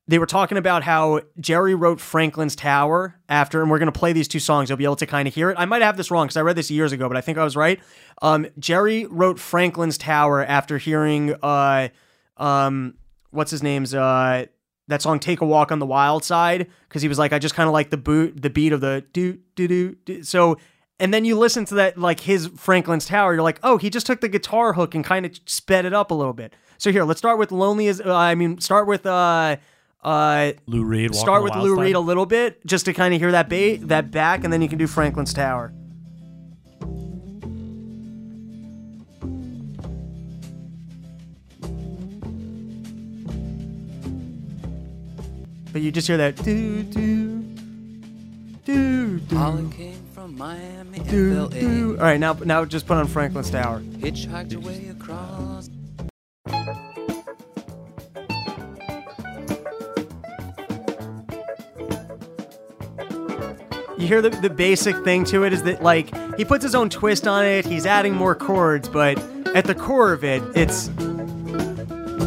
they 0.08 0.18
were 0.18 0.26
talking 0.26 0.58
about 0.58 0.82
how 0.82 1.20
jerry 1.38 1.74
wrote 1.74 2.00
franklin's 2.00 2.56
tower 2.56 3.14
after 3.28 3.62
and 3.62 3.70
we're 3.70 3.78
going 3.78 3.92
to 3.92 3.98
play 3.98 4.12
these 4.12 4.28
two 4.28 4.40
songs. 4.40 4.68
You'll 4.68 4.76
be 4.76 4.84
able 4.84 4.96
to 4.96 5.06
kind 5.06 5.26
of 5.28 5.34
hear 5.34 5.50
it. 5.50 5.56
I 5.58 5.64
might 5.66 5.82
have 5.82 5.96
this 5.96 6.10
wrong 6.10 6.26
because 6.26 6.36
i 6.36 6.42
read 6.42 6.56
this 6.56 6.70
years 6.70 6.92
ago 6.92 7.08
but 7.08 7.16
i 7.16 7.20
think 7.20 7.38
i 7.38 7.44
was 7.44 7.56
right. 7.56 7.80
Um 8.20 8.46
jerry 8.58 9.06
wrote 9.06 9.38
franklin's 9.38 9.96
tower 9.96 10.44
after 10.44 10.78
hearing 10.78 11.34
uh 11.42 11.88
um 12.36 12.94
what's 13.30 13.50
his 13.52 13.62
name's 13.62 13.94
uh 13.94 14.46
that 14.90 15.02
song 15.02 15.18
"Take 15.18 15.40
a 15.40 15.46
Walk 15.46 15.72
on 15.72 15.78
the 15.78 15.86
Wild 15.86 16.24
Side" 16.24 16.68
because 16.88 17.02
he 17.02 17.08
was 17.08 17.18
like, 17.18 17.32
I 17.32 17.38
just 17.38 17.54
kind 17.54 17.66
of 17.66 17.72
like 17.72 17.90
the 17.90 17.96
boot, 17.96 18.40
the 18.40 18.50
beat 18.50 18.72
of 18.72 18.80
the 18.80 19.04
do 19.12 19.38
do 19.54 19.66
do. 19.66 19.96
do. 20.04 20.22
So, 20.22 20.58
and 20.98 21.14
then 21.14 21.24
you 21.24 21.38
listen 21.38 21.64
to 21.66 21.74
that 21.76 21.98
like 21.98 22.20
his 22.20 22.48
Franklin's 22.56 23.06
Tower, 23.06 23.34
you're 23.34 23.42
like, 23.42 23.58
oh, 23.62 23.78
he 23.78 23.90
just 23.90 24.06
took 24.06 24.20
the 24.20 24.28
guitar 24.28 24.74
hook 24.74 24.94
and 24.94 25.04
kind 25.04 25.24
of 25.24 25.38
sped 25.46 25.84
it 25.84 25.92
up 25.94 26.10
a 26.10 26.14
little 26.14 26.34
bit. 26.34 26.54
So 26.78 26.92
here, 26.92 27.04
let's 27.04 27.18
start 27.18 27.38
with 27.38 27.52
"Lonely 27.52 27.88
as." 27.88 28.00
Uh, 28.00 28.14
I 28.14 28.34
mean, 28.34 28.60
start 28.60 28.86
with 28.86 29.06
uh 29.06 29.56
uh 30.02 30.52
Lou 30.66 30.84
Reed. 30.84 31.14
Start 31.14 31.42
with 31.42 31.54
Lou 31.54 31.80
Reed 31.80 31.94
a 31.94 32.00
little 32.00 32.26
bit 32.26 32.64
just 32.66 32.84
to 32.86 32.92
kind 32.92 33.14
of 33.14 33.20
hear 33.20 33.32
that 33.32 33.48
ba- 33.48 33.78
that 33.86 34.10
back, 34.10 34.44
and 34.44 34.52
then 34.52 34.62
you 34.62 34.68
can 34.68 34.78
do 34.78 34.86
Franklin's 34.86 35.32
Tower. 35.32 35.72
But 45.80 45.84
you 45.86 45.92
just 45.92 46.08
hear 46.08 46.18
that 46.18 46.36
do 46.44 46.82
do 46.82 47.42
do 48.66 49.18
do 49.18 49.34
Holly 49.34 49.66
came 49.74 50.04
from 50.12 50.36
Miami 50.36 50.98
and 50.98 51.08
do 51.08 51.34
Bel 51.34 51.48
do. 51.48 51.96
All 51.96 52.04
right, 52.04 52.20
now 52.20 52.34
now 52.34 52.66
just 52.66 52.86
put 52.86 52.98
on 52.98 53.06
Franklin's 53.06 53.48
Tower. 53.48 53.80
Hitchhiked 53.80 54.54
away 54.54 54.88
across. 54.88 55.70
You 63.98 64.06
hear 64.06 64.20
the, 64.20 64.28
the 64.28 64.50
basic 64.50 65.02
thing 65.02 65.24
to 65.24 65.44
it 65.44 65.54
is 65.54 65.62
that 65.62 65.82
like 65.82 66.14
he 66.36 66.44
puts 66.44 66.62
his 66.62 66.74
own 66.74 66.90
twist 66.90 67.26
on 67.26 67.46
it. 67.46 67.64
He's 67.64 67.86
adding 67.86 68.14
more 68.14 68.34
chords, 68.34 68.86
but 68.86 69.18
at 69.56 69.64
the 69.64 69.74
core 69.74 70.12
of 70.12 70.24
it, 70.24 70.42
it's 70.54 70.88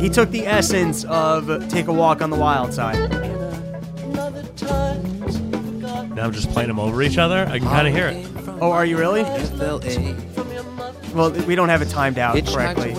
he 0.01 0.09
took 0.09 0.31
the 0.31 0.47
essence 0.47 1.03
of 1.05 1.69
"Take 1.69 1.85
a 1.85 1.93
Walk 1.93 2.23
on 2.23 2.31
the 2.31 2.35
Wild 2.35 2.73
Side." 2.73 3.32
No, 6.23 6.29
now, 6.29 6.33
just 6.33 6.51
playing 6.51 6.69
them 6.69 6.79
over 6.79 7.03
each 7.03 7.17
other. 7.17 7.45
I 7.49 7.59
can 7.59 7.67
kind 7.67 7.85
of 7.85 7.93
hear 7.93 8.07
it. 8.07 8.25
Oh, 8.61 8.71
are 8.71 8.85
you 8.85 8.97
really? 8.97 9.23
Well, 11.13 11.31
we 11.31 11.53
don't 11.53 11.67
have 11.67 11.81
it 11.81 11.89
timed 11.89 12.17
out 12.17 12.41
correctly. 12.47 12.93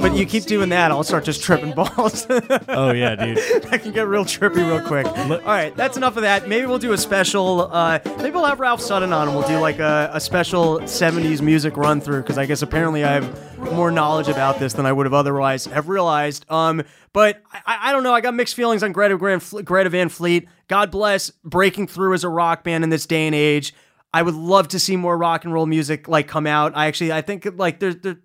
But 0.00 0.14
you 0.14 0.24
keep 0.24 0.44
doing 0.44 0.68
that, 0.68 0.92
I'll 0.92 1.02
start 1.02 1.24
just 1.24 1.42
tripping 1.42 1.72
balls. 1.72 2.26
Oh 2.68 2.92
yeah, 2.92 3.14
dude. 3.16 3.66
I 3.66 3.78
can 3.78 3.92
get 3.92 4.06
real 4.06 4.24
trippy 4.24 4.56
real 4.56 4.80
quick. 4.86 5.06
All 5.06 5.38
right, 5.44 5.74
that's 5.76 5.96
enough 5.96 6.16
of 6.16 6.22
that. 6.22 6.48
Maybe 6.48 6.66
we'll 6.66 6.78
do 6.78 6.92
a 6.92 6.98
special. 6.98 7.68
Uh, 7.72 7.98
maybe 8.18 8.30
we'll 8.30 8.44
have 8.44 8.60
Ralph 8.60 8.80
Sutton 8.80 9.12
on 9.12 9.28
and 9.28 9.36
we'll 9.36 9.46
do 9.48 9.58
like 9.58 9.78
a, 9.80 10.10
a 10.12 10.20
special 10.20 10.80
70s 10.80 11.40
music 11.40 11.76
run 11.76 12.00
through 12.00 12.22
because 12.22 12.38
I 12.38 12.46
guess 12.46 12.62
apparently 12.62 13.04
I 13.04 13.12
have 13.12 13.72
more 13.72 13.90
knowledge 13.90 14.28
about 14.28 14.58
this 14.58 14.74
than 14.74 14.86
I 14.86 14.92
would 14.92 15.06
have 15.06 15.14
otherwise 15.14 15.66
have 15.66 15.88
realized. 15.88 16.46
Um, 16.48 16.82
but 17.14 17.42
I, 17.50 17.78
I 17.88 17.92
don't 17.92 18.02
know. 18.02 18.12
I 18.12 18.20
got 18.20 18.34
mixed 18.34 18.54
feelings 18.54 18.82
on 18.82 18.92
Greta, 18.92 19.16
Gran, 19.16 19.40
Greta 19.64 19.88
Van 19.88 20.10
Fleet. 20.10 20.46
God 20.68 20.90
bless 20.90 21.30
breaking 21.30 21.86
through 21.86 22.12
as 22.12 22.24
a 22.24 22.28
rock 22.28 22.62
band 22.62 22.84
in 22.84 22.90
this 22.90 23.06
day 23.06 23.24
and 23.24 23.34
age. 23.34 23.72
I 24.12 24.20
would 24.20 24.34
love 24.34 24.68
to 24.68 24.78
see 24.78 24.96
more 24.96 25.16
rock 25.16 25.44
and 25.44 25.54
roll 25.54 25.64
music 25.64 26.08
like 26.08 26.28
come 26.28 26.46
out. 26.46 26.76
I 26.76 26.86
actually 26.86 27.12
I 27.12 27.22
think 27.22 27.48
like 27.56 27.78
there's 27.80 27.96
there, 27.96 28.16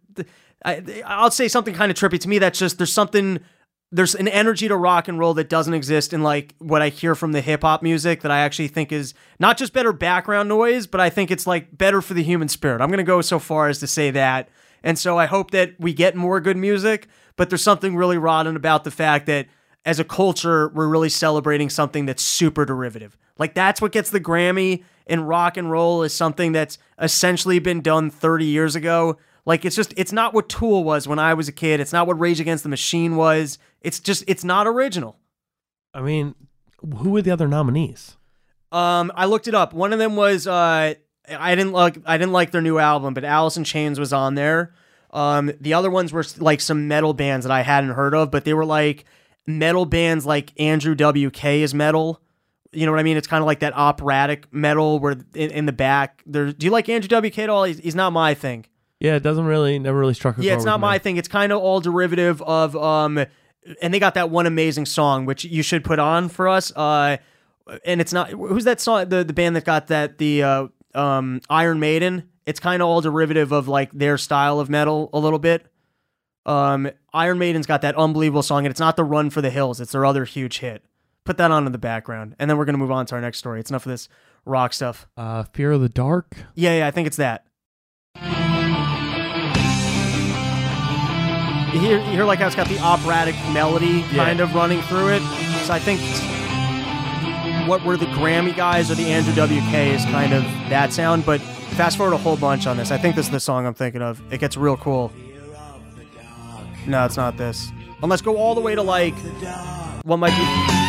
I'll 1.06 1.32
say 1.32 1.48
something 1.48 1.74
kind 1.74 1.92
of 1.92 1.98
trippy 1.98 2.20
to 2.20 2.28
me. 2.28 2.40
That's 2.40 2.60
just 2.60 2.78
there's 2.78 2.92
something 2.92 3.40
there's 3.92 4.14
an 4.14 4.28
energy 4.28 4.68
to 4.68 4.76
rock 4.76 5.08
and 5.08 5.18
roll 5.18 5.34
that 5.36 5.50
doesn't 5.50 5.74
exist 5.74 6.14
in 6.14 6.22
like 6.22 6.54
what 6.60 6.82
I 6.82 6.90
hear 6.90 7.16
from 7.16 7.32
the 7.32 7.42
hip 7.42 7.62
hop 7.62 7.82
music 7.82 8.22
that 8.22 8.32
I 8.32 8.40
actually 8.40 8.68
think 8.68 8.92
is 8.92 9.14
not 9.40 9.58
just 9.58 9.74
better 9.74 9.94
background 9.94 10.50
noise, 10.50 10.86
but 10.86 11.00
I 11.02 11.10
think 11.10 11.32
it's 11.32 11.48
like 11.48 11.76
better 11.76 12.02
for 12.02 12.14
the 12.14 12.24
human 12.24 12.50
spirit. 12.50 12.82
I'm 12.82 12.90
gonna 12.90 13.04
go 13.04 13.22
so 13.22 13.40
far 13.40 13.68
as 13.68 13.80
to 13.80 13.88
say 13.88 14.12
that. 14.12 14.50
And 14.84 14.98
so 14.98 15.18
I 15.18 15.26
hope 15.26 15.52
that 15.52 15.74
we 15.80 15.94
get 15.94 16.16
more 16.16 16.40
good 16.40 16.58
music, 16.58 17.08
but 17.40 17.50
there's 17.50 17.64
something 17.64 17.96
really 17.96 18.18
rotten 18.18 18.58
about 18.58 18.84
the 18.84 18.92
fact 18.92 19.26
that 19.28 19.48
as 19.86 19.98
a 19.98 20.04
culture, 20.04 20.68
we're 20.68 20.90
really 20.90 21.08
celebrating 21.08 21.70
something 21.70 22.06
that's 22.06 22.22
super 22.22 22.66
derivative. 22.66 23.18
Like 23.38 23.54
that's 23.54 23.82
what 23.82 23.94
gets 23.94 24.10
the 24.10 24.20
Grammy 24.20 24.84
in 25.08 25.24
rock 25.24 25.56
and 25.56 25.72
roll 25.72 26.04
is 26.04 26.14
something 26.14 26.52
that's 26.52 26.78
essentially 27.02 27.60
been 27.60 27.80
done 27.80 28.10
30 28.10 28.44
years 28.44 28.76
ago. 28.76 29.18
Like 29.46 29.64
it's 29.64 29.78
just 29.78 29.94
it's 29.96 30.12
not 30.12 30.34
what 30.34 30.50
Tool 30.50 30.84
was 30.84 31.08
when 31.08 31.18
I 31.18 31.34
was 31.34 31.48
a 31.48 31.54
kid. 31.54 31.80
It's 31.80 31.94
not 31.94 32.08
what 32.08 32.20
Rage 32.20 32.42
Against 32.42 32.64
the 32.64 32.70
Machine 32.70 33.16
was. 33.16 33.58
It's 33.80 34.02
just 34.02 34.26
it's 34.28 34.44
not 34.44 34.68
original. 34.68 35.18
I 35.94 36.02
mean, 36.02 36.36
who 36.98 37.12
were 37.12 37.22
the 37.22 37.32
other 37.32 37.48
nominees? 37.48 38.18
Um, 38.74 39.14
I 39.16 39.28
looked 39.28 39.48
it 39.48 39.56
up. 39.56 39.72
One 39.74 39.94
of 39.94 40.00
them 40.00 40.18
was 40.18 40.46
uh, 40.46 40.96
I 41.30 41.56
didn't 41.56 41.72
like 41.72 42.00
I 42.06 42.18
didn't 42.18 42.34
like 42.34 42.52
their 42.52 42.62
new 42.62 42.80
album, 42.80 43.14
but 43.14 43.24
Alice 43.24 43.56
in 43.56 43.64
Chains 43.64 43.98
was 43.98 44.12
on 44.12 44.36
there. 44.36 44.74
Um, 45.12 45.52
the 45.60 45.74
other 45.74 45.90
ones 45.90 46.14
were 46.14 46.24
like 46.38 46.62
some 46.62 46.88
metal 46.88 47.14
bands 47.14 47.46
that 47.46 47.52
I 47.52 47.62
hadn't 47.62 47.92
heard 47.92 48.14
of, 48.14 48.32
but 48.32 48.46
they 48.46 48.54
were 48.54 48.66
like 48.66 49.06
metal 49.48 49.86
bands 49.86 50.26
like 50.26 50.52
Andrew 50.60 50.96
WK 50.96 51.46
is 51.46 51.74
metal. 51.74 52.22
You 52.72 52.86
know 52.86 52.92
what 52.92 53.00
I 53.00 53.04
mean? 53.04 53.18
It's 53.18 53.28
kind 53.28 53.42
of 53.42 53.48
like 53.48 53.60
that 53.62 53.74
operatic 53.76 54.52
metal 54.54 55.00
where 55.00 55.14
in, 55.34 55.50
in 55.52 55.66
the 55.66 55.72
back. 55.72 56.24
Do 56.30 56.54
you 56.60 56.70
like 56.70 56.88
Andrew 56.88 57.20
WK 57.20 57.40
at 57.40 57.50
all? 57.50 57.64
He's, 57.64 57.80
he's 57.80 57.96
not 57.96 58.14
my 58.14 58.36
thing. 58.36 58.66
Yeah, 59.00 59.16
it 59.16 59.24
doesn't 59.24 59.46
really, 59.46 59.80
never 59.80 59.98
really 59.98 60.14
struck 60.14 60.38
a 60.38 60.44
Yeah, 60.44 60.54
it's 60.54 60.66
not 60.66 60.80
my 60.80 61.00
thing. 61.00 61.18
It's 61.18 61.28
kind 61.28 61.52
of 61.52 61.60
all 61.60 61.80
derivative 61.80 62.42
of 62.42 62.76
um 62.76 63.26
and 63.82 63.94
they 63.94 64.00
got 64.00 64.14
that 64.16 64.30
one 64.30 64.46
amazing 64.46 64.86
song 64.86 65.26
which 65.26 65.44
you 65.46 65.64
should 65.64 65.84
put 65.84 66.00
on 66.00 66.30
for 66.30 66.48
us. 66.48 66.72
Uh 66.76 67.18
and 67.86 68.02
it's 68.02 68.14
not 68.14 68.30
who's 68.32 68.66
that 68.66 68.82
song 68.82 69.10
the 69.10 69.24
the 69.24 69.34
band 69.34 69.56
that 69.56 69.64
got 69.66 69.88
that 69.88 70.18
the 70.18 70.44
uh 70.44 70.68
um 70.94 71.42
Iron 71.50 71.80
Maiden. 71.80 72.30
It's 72.50 72.60
kind 72.60 72.82
of 72.82 72.90
all 72.90 73.00
derivative 73.00 73.52
of 73.52 73.68
like 73.68 73.92
their 73.92 74.18
style 74.18 74.60
of 74.60 74.72
metal 74.72 75.12
a 75.14 75.20
little 75.20 75.38
bit. 75.38 75.68
Um 76.48 76.90
Iron 77.14 77.38
Maiden's 77.38 77.68
got 77.68 77.84
that 77.84 77.96
unbelievable 77.96 78.42
song 78.42 78.66
and 78.66 78.72
it's 78.72 78.80
not 78.80 78.96
the 78.96 79.04
Run 79.04 79.30
for 79.30 79.40
the 79.40 79.52
Hills, 79.52 79.80
it's 79.80 79.92
their 79.92 80.04
other 80.04 80.26
huge 80.26 80.58
hit. 80.58 80.84
Put 81.26 81.38
that 81.38 81.52
on 81.52 81.68
in 81.68 81.74
the 81.74 81.78
background 81.78 82.36
and 82.40 82.50
then 82.50 82.58
we're 82.58 82.66
going 82.66 82.74
to 82.74 82.80
move 82.80 82.90
on 82.90 83.06
to 83.06 83.14
our 83.16 83.22
next 83.22 83.38
story. 83.38 83.60
It's 83.60 83.70
enough 83.70 83.86
of 83.86 83.92
this 83.92 84.10
rock 84.46 84.74
stuff. 84.74 85.08
Uh, 85.16 85.44
Fear 85.54 85.74
of 85.74 85.82
the 85.82 85.90
Dark. 85.90 86.38
Yeah, 86.56 86.80
yeah, 86.80 86.88
I 86.88 86.92
think 86.92 87.06
it's 87.06 87.18
that. 87.18 87.46
You 91.72 91.80
hear, 91.80 92.00
you 92.00 92.12
hear 92.14 92.24
like 92.24 92.40
how 92.40 92.48
it's 92.48 92.56
got 92.56 92.68
the 92.68 92.80
operatic 92.80 93.36
melody 93.54 94.02
kind 94.16 94.40
of 94.40 94.56
running 94.56 94.82
through 94.82 95.10
it. 95.10 95.22
So 95.66 95.74
I 95.74 95.78
think 95.80 96.00
what 97.70 97.86
were 97.86 97.96
the 97.96 98.08
Grammy 98.08 98.56
guys 98.56 98.90
or 98.90 98.96
the 98.96 99.06
Andrew 99.06 99.34
WK 99.34 99.74
is 99.76 100.04
kind 100.06 100.34
of 100.34 100.42
that 100.72 100.92
sound. 100.92 101.28
But 101.28 101.42
fast 101.76 101.98
forward 101.98 102.14
a 102.14 102.18
whole 102.18 102.38
bunch 102.38 102.68
on 102.68 102.78
this. 102.78 102.92
I 102.92 102.98
think 102.98 103.16
this 103.16 103.28
is 103.28 103.32
the 103.32 103.40
song 103.40 103.66
I'm 103.66 103.74
thinking 103.74 104.02
of. 104.02 104.22
It 104.32 104.40
gets 104.40 104.58
real 104.58 104.78
cool. 104.78 105.12
No, 106.88 107.06
it's 107.06 107.18
not 107.18 107.38
this. 107.38 107.72
Unless 108.02 108.22
go 108.22 108.38
all 108.38 108.56
the 108.56 108.62
way 108.62 108.76
to 108.76 108.82
like 108.82 109.16
what 110.04 110.18
might 110.18 110.38
be. 110.38 110.89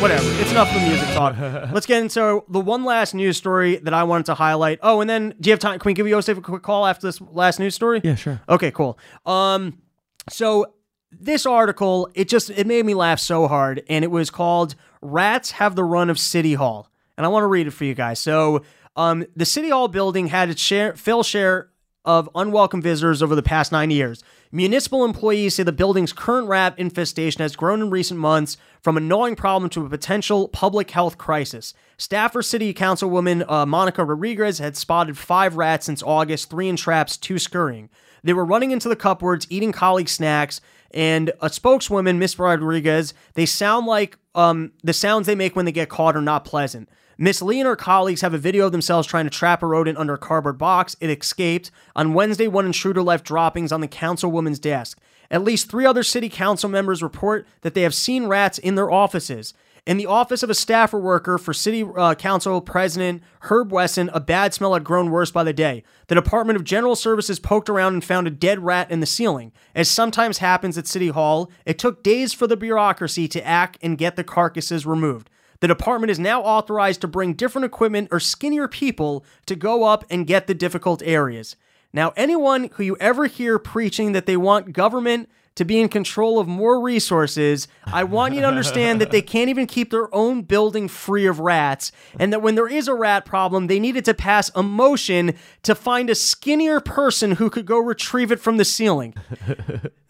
Whatever. 0.00 0.30
It's 0.40 0.50
enough 0.50 0.68
of 0.68 0.80
the 0.80 0.88
music 0.88 1.08
talk. 1.08 1.36
Let's 1.72 1.84
get 1.84 2.00
into 2.00 2.42
the 2.48 2.58
one 2.58 2.84
last 2.84 3.14
news 3.14 3.36
story 3.36 3.76
that 3.76 3.92
I 3.92 4.04
wanted 4.04 4.24
to 4.26 4.34
highlight. 4.34 4.78
Oh, 4.82 5.02
and 5.02 5.10
then 5.10 5.34
do 5.38 5.50
you 5.50 5.52
have 5.52 5.60
time? 5.60 5.78
Can 5.78 5.90
we 5.90 5.92
give 5.92 6.08
Yosef 6.08 6.38
a 6.38 6.40
quick 6.40 6.62
call 6.62 6.86
after 6.86 7.06
this 7.06 7.20
last 7.20 7.58
news 7.58 7.74
story? 7.74 8.00
Yeah, 8.02 8.14
sure. 8.14 8.40
Okay, 8.48 8.70
cool. 8.70 8.98
Um, 9.26 9.82
so 10.30 10.72
this 11.12 11.44
article, 11.44 12.08
it 12.14 12.28
just 12.30 12.48
it 12.48 12.66
made 12.66 12.86
me 12.86 12.94
laugh 12.94 13.18
so 13.18 13.46
hard, 13.46 13.82
and 13.90 14.02
it 14.02 14.10
was 14.10 14.30
called 14.30 14.74
"Rats 15.02 15.50
Have 15.50 15.76
the 15.76 15.84
Run 15.84 16.08
of 16.08 16.18
City 16.18 16.54
Hall," 16.54 16.90
and 17.18 17.26
I 17.26 17.28
want 17.28 17.42
to 17.42 17.48
read 17.48 17.66
it 17.66 17.72
for 17.72 17.84
you 17.84 17.94
guys. 17.94 18.18
So, 18.18 18.62
um, 18.96 19.26
the 19.36 19.44
City 19.44 19.68
Hall 19.68 19.86
building 19.86 20.28
had 20.28 20.48
its 20.48 20.62
share, 20.62 20.94
fill 20.94 21.22
share 21.22 21.68
of 22.06 22.30
unwelcome 22.34 22.80
visitors 22.80 23.22
over 23.22 23.34
the 23.34 23.42
past 23.42 23.70
nine 23.70 23.90
years. 23.90 24.24
Municipal 24.52 25.04
employees 25.04 25.54
say 25.54 25.62
the 25.62 25.70
building's 25.70 26.12
current 26.12 26.48
rat 26.48 26.74
infestation 26.76 27.40
has 27.40 27.54
grown 27.54 27.80
in 27.80 27.90
recent 27.90 28.18
months 28.18 28.56
from 28.82 28.96
a 28.96 29.00
gnawing 29.00 29.36
problem 29.36 29.70
to 29.70 29.86
a 29.86 29.88
potential 29.88 30.48
public 30.48 30.90
health 30.90 31.16
crisis. 31.16 31.72
Staffer 31.96 32.42
City 32.42 32.74
Councilwoman 32.74 33.48
uh, 33.48 33.64
Monica 33.64 34.04
Rodriguez 34.04 34.58
had 34.58 34.76
spotted 34.76 35.16
five 35.16 35.54
rats 35.54 35.86
since 35.86 36.02
August, 36.02 36.50
three 36.50 36.68
in 36.68 36.74
traps, 36.74 37.16
two 37.16 37.38
scurrying. 37.38 37.90
They 38.24 38.32
were 38.32 38.44
running 38.44 38.72
into 38.72 38.88
the 38.88 38.96
cupboards, 38.96 39.46
eating 39.50 39.70
colleague 39.70 40.08
snacks, 40.08 40.60
and 40.90 41.32
a 41.40 41.48
spokeswoman, 41.48 42.18
Miss 42.18 42.36
Rodriguez, 42.36 43.14
they 43.34 43.46
sound 43.46 43.86
like 43.86 44.18
um, 44.34 44.72
the 44.82 44.92
sounds 44.92 45.28
they 45.28 45.36
make 45.36 45.54
when 45.54 45.64
they 45.64 45.72
get 45.72 45.88
caught 45.88 46.16
are 46.16 46.20
not 46.20 46.44
pleasant. 46.44 46.88
Miss 47.22 47.42
Lee 47.42 47.60
and 47.60 47.66
her 47.66 47.76
colleagues 47.76 48.22
have 48.22 48.32
a 48.32 48.38
video 48.38 48.64
of 48.64 48.72
themselves 48.72 49.06
trying 49.06 49.26
to 49.26 49.30
trap 49.30 49.62
a 49.62 49.66
rodent 49.66 49.98
under 49.98 50.14
a 50.14 50.18
cardboard 50.18 50.56
box. 50.56 50.96
It 51.00 51.10
escaped. 51.10 51.70
On 51.94 52.14
Wednesday, 52.14 52.48
one 52.48 52.64
intruder 52.64 53.02
left 53.02 53.26
droppings 53.26 53.72
on 53.72 53.82
the 53.82 53.88
councilwoman's 53.88 54.58
desk. 54.58 54.98
At 55.30 55.44
least 55.44 55.70
three 55.70 55.84
other 55.84 56.02
city 56.02 56.30
council 56.30 56.70
members 56.70 57.02
report 57.02 57.46
that 57.60 57.74
they 57.74 57.82
have 57.82 57.94
seen 57.94 58.26
rats 58.26 58.56
in 58.56 58.74
their 58.74 58.90
offices. 58.90 59.52
In 59.84 59.98
the 59.98 60.06
office 60.06 60.42
of 60.42 60.48
a 60.48 60.54
staffer 60.54 60.98
worker 60.98 61.36
for 61.36 61.52
City 61.52 61.86
uh, 61.94 62.14
Council 62.14 62.58
President 62.62 63.22
Herb 63.40 63.70
Wesson, 63.70 64.08
a 64.14 64.20
bad 64.20 64.54
smell 64.54 64.72
had 64.72 64.82
grown 64.82 65.10
worse 65.10 65.30
by 65.30 65.44
the 65.44 65.52
day. 65.52 65.82
The 66.06 66.14
Department 66.14 66.56
of 66.56 66.64
General 66.64 66.96
Services 66.96 67.38
poked 67.38 67.68
around 67.68 67.92
and 67.92 68.04
found 68.04 68.28
a 68.28 68.30
dead 68.30 68.60
rat 68.60 68.90
in 68.90 69.00
the 69.00 69.06
ceiling. 69.06 69.52
As 69.74 69.90
sometimes 69.90 70.38
happens 70.38 70.78
at 70.78 70.86
City 70.86 71.08
Hall, 71.08 71.50
it 71.66 71.78
took 71.78 72.02
days 72.02 72.32
for 72.32 72.46
the 72.46 72.56
bureaucracy 72.56 73.28
to 73.28 73.46
act 73.46 73.76
and 73.82 73.98
get 73.98 74.16
the 74.16 74.24
carcasses 74.24 74.86
removed. 74.86 75.28
The 75.60 75.68
department 75.68 76.10
is 76.10 76.18
now 76.18 76.42
authorized 76.42 77.02
to 77.02 77.08
bring 77.08 77.34
different 77.34 77.66
equipment 77.66 78.08
or 78.10 78.18
skinnier 78.18 78.66
people 78.66 79.24
to 79.46 79.54
go 79.54 79.84
up 79.84 80.04
and 80.10 80.26
get 80.26 80.46
the 80.46 80.54
difficult 80.54 81.02
areas. 81.04 81.56
Now, 81.92 82.12
anyone 82.16 82.70
who 82.74 82.82
you 82.82 82.96
ever 82.98 83.26
hear 83.26 83.58
preaching 83.58 84.12
that 84.12 84.26
they 84.26 84.36
want 84.36 84.72
government 84.72 85.28
to 85.60 85.64
be 85.66 85.78
in 85.78 85.90
control 85.90 86.38
of 86.38 86.48
more 86.48 86.80
resources, 86.80 87.68
I 87.84 88.04
want 88.04 88.32
you 88.32 88.40
to 88.40 88.46
understand 88.46 88.98
that 89.02 89.10
they 89.10 89.20
can't 89.20 89.50
even 89.50 89.66
keep 89.66 89.90
their 89.90 90.12
own 90.14 90.40
building 90.40 90.88
free 90.88 91.26
of 91.26 91.38
rats, 91.38 91.92
and 92.18 92.32
that 92.32 92.40
when 92.40 92.54
there 92.54 92.66
is 92.66 92.88
a 92.88 92.94
rat 92.94 93.26
problem, 93.26 93.66
they 93.66 93.78
needed 93.78 94.06
to 94.06 94.14
pass 94.14 94.50
a 94.54 94.62
motion 94.62 95.34
to 95.64 95.74
find 95.74 96.08
a 96.08 96.14
skinnier 96.14 96.80
person 96.80 97.32
who 97.32 97.50
could 97.50 97.66
go 97.66 97.78
retrieve 97.78 98.32
it 98.32 98.40
from 98.40 98.56
the 98.56 98.64
ceiling. 98.64 99.12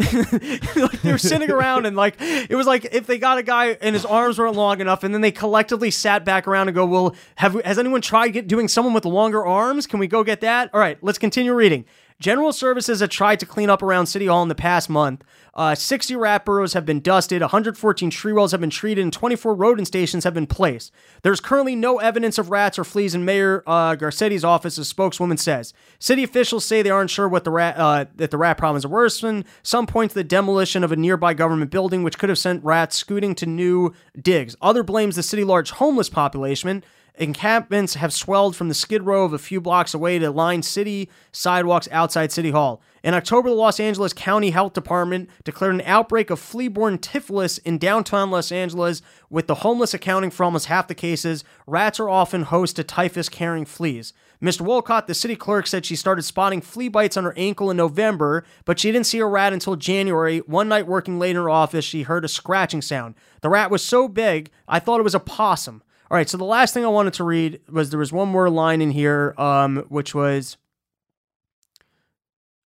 like 0.77 1.03
they 1.03 1.11
were 1.11 1.19
sitting 1.19 1.51
around 1.51 1.85
and 1.85 1.97
like 1.97 2.15
it 2.21 2.55
was 2.55 2.69
like 2.69 2.87
if 2.93 3.09
they 3.09 3.19
got 3.19 3.39
a 3.39 3.43
guy 3.43 3.77
and 3.81 3.95
his 3.95 4.05
arms 4.05 4.39
weren't 4.39 4.55
long 4.55 4.81
enough 4.81 5.03
and 5.03 5.13
then 5.13 5.21
they 5.21 5.33
collectively 5.33 5.91
sat 5.91 6.25
back 6.25 6.47
around 6.47 6.69
and 6.69 6.75
go 6.75 6.87
well 6.87 7.15
have 7.35 7.55
has 7.65 7.79
anyone 7.79 8.01
tried 8.01 8.29
get, 8.29 8.47
doing 8.47 8.67
someone 8.67 8.95
with 8.95 9.05
longer 9.05 9.45
arms? 9.45 9.87
Can 9.87 9.99
we 9.99 10.07
go 10.07 10.25
get 10.25 10.41
that? 10.41 10.71
All 10.73 10.81
right 10.81 10.97
let's 11.03 11.19
continue 11.19 11.53
reading 11.53 11.85
General 12.21 12.53
Services 12.53 13.01
have 13.01 13.09
tried 13.09 13.41
to 13.41 13.47
clean 13.47 13.71
up 13.71 13.83
around 13.83 14.07
City 14.07 14.27
Hall 14.27 14.43
in 14.43 14.51
the 14.51 14.55
past 14.55 14.91
month. 14.91 15.25
Uh, 15.55 15.75
60 15.75 16.15
rat 16.17 16.45
burrows 16.45 16.75
have 16.75 16.85
been 16.85 17.01
dusted, 17.01 17.41
114 17.41 18.11
tree 18.11 18.33
wells 18.33 18.53
have 18.53 18.61
been 18.61 18.71
treated, 18.71 19.03
and 19.03 19.13
24 19.13 19.55
rodent 19.55 19.89
stations 19.89 20.25
have 20.25 20.35
been 20.35 20.47
placed. 20.47 20.93
There's 21.23 21.41
currently 21.41 21.75
no 21.75 21.99
evidence 21.99 22.37
of 22.39 22.51
rats 22.51 22.79
or 22.79 22.85
fleas 22.85 23.15
in 23.15 23.25
Mayor 23.25 23.63
uh, 23.67 23.95
Garcetti's 23.95 24.45
office, 24.45 24.77
a 24.77 24.85
spokeswoman 24.85 25.39
says. 25.39 25.73
City 25.99 26.23
officials 26.23 26.65
say 26.65 26.83
they 26.83 26.91
aren't 26.91 27.11
sure 27.11 27.29
what 27.29 27.45
the 27.45 27.51
rat 27.51 27.77
uh, 27.79 28.05
that 28.17 28.31
the 28.31 28.39
rat 28.39 28.59
problems 28.59 28.85
are 28.85 28.91
worsened. 28.91 29.45
Some 29.63 29.87
point 29.87 30.11
to 30.11 30.15
the 30.15 30.25
demolition 30.25 30.85
of 30.85 30.93
a 30.93 30.97
nearby 30.97 31.33
government 31.33 31.71
building, 31.71 32.03
which 32.03 32.19
could 32.19 32.29
have 32.29 32.39
sent 32.39 32.63
rats 32.63 32.97
scooting 32.97 33.35
to 33.37 33.47
new 33.47 33.95
digs. 34.21 34.55
Other 34.61 34.83
blames 34.83 35.17
the 35.17 35.23
city 35.23 35.43
large 35.43 35.71
homeless 35.73 36.11
population. 36.11 36.85
Encampments 37.17 37.95
have 37.95 38.13
swelled 38.13 38.57
from 38.57 38.69
the 38.69 38.75
skid 38.75 39.03
row 39.03 39.25
of 39.25 39.33
a 39.33 39.39
few 39.39 39.61
blocks 39.61 39.93
away 39.93 40.19
to 40.19 40.31
line 40.31 40.63
city 40.63 41.11
sidewalks 41.33 41.89
outside 41.93 42.33
City 42.33 42.51
Hall. 42.51 42.81
In 43.03 43.15
October, 43.15 43.49
the 43.49 43.55
Los 43.55 43.81
Angeles 43.81 44.13
County 44.13 44.51
Health 44.51 44.75
Department 44.75 45.29
declared 45.45 45.75
an 45.75 45.83
outbreak 45.85 46.31
of 46.31 46.39
flea-borne 46.39 46.99
typhus 46.99 47.59
in 47.59 47.79
downtown 47.79 48.31
Los 48.31 48.53
Angeles, 48.53 49.03
with 49.29 49.47
the 49.47 49.57
homeless 49.57 49.95
accounting 49.95 50.31
for 50.31 50.45
almost 50.45 50.67
half 50.67 50.89
the 50.89 50.95
cases. 50.95 51.45
Rats 51.67 51.99
are 52.01 52.11
often 52.11 52.43
host 52.43 52.77
to 52.77 52.85
typhus-carrying 52.85 53.65
fleas. 53.65 54.13
Mr. 54.43 54.63
Wolcott, 54.63 55.07
the 55.07 55.15
city 55.15 55.37
clerk, 55.37 55.67
said 55.67 55.85
she 55.85 55.97
started 55.97 56.23
spotting 56.23 56.61
flea 56.61 56.89
bites 56.89 57.17
on 57.17 57.25
her 57.25 57.35
ankle 57.37 57.71
in 57.71 57.77
November, 57.77 58.45
but 58.65 58.79
she 58.79 58.91
didn't 58.91 59.07
see 59.07 59.19
a 59.19 59.27
rat 59.27 59.53
until 59.53 59.77
January. 59.77 60.39
One 60.41 60.69
night 60.69 60.87
working 60.87 61.19
late 61.19 61.31
in 61.31 61.37
her 61.37 61.51
office, 61.51 61.85
she 61.85 62.03
heard 62.03 62.25
a 62.25 62.29
scratching 62.29 62.83
sound. 62.83 63.15
The 63.43 63.51
rat 63.51 63.71
was 63.71 63.85
so 63.85 64.09
big, 64.09 64.51
I 64.67 64.79
thought 64.79 65.01
it 65.01 65.05
was 65.05 65.15
a 65.15 65.21
possum. 65.21 65.83
All 66.11 66.17
right, 66.17 66.29
so 66.29 66.37
the 66.37 66.45
last 66.45 66.75
thing 66.75 66.85
I 66.85 66.89
wanted 66.89 67.13
to 67.15 67.25
read 67.25 67.61
was 67.71 67.91
there 67.91 67.99
was 68.01 68.13
one 68.13 68.29
more 68.29 68.51
line 68.51 68.83
in 68.83 68.91
here, 68.91 69.33
um, 69.39 69.85
which 69.89 70.13
was, 70.13 70.57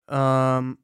um, 0.07 0.77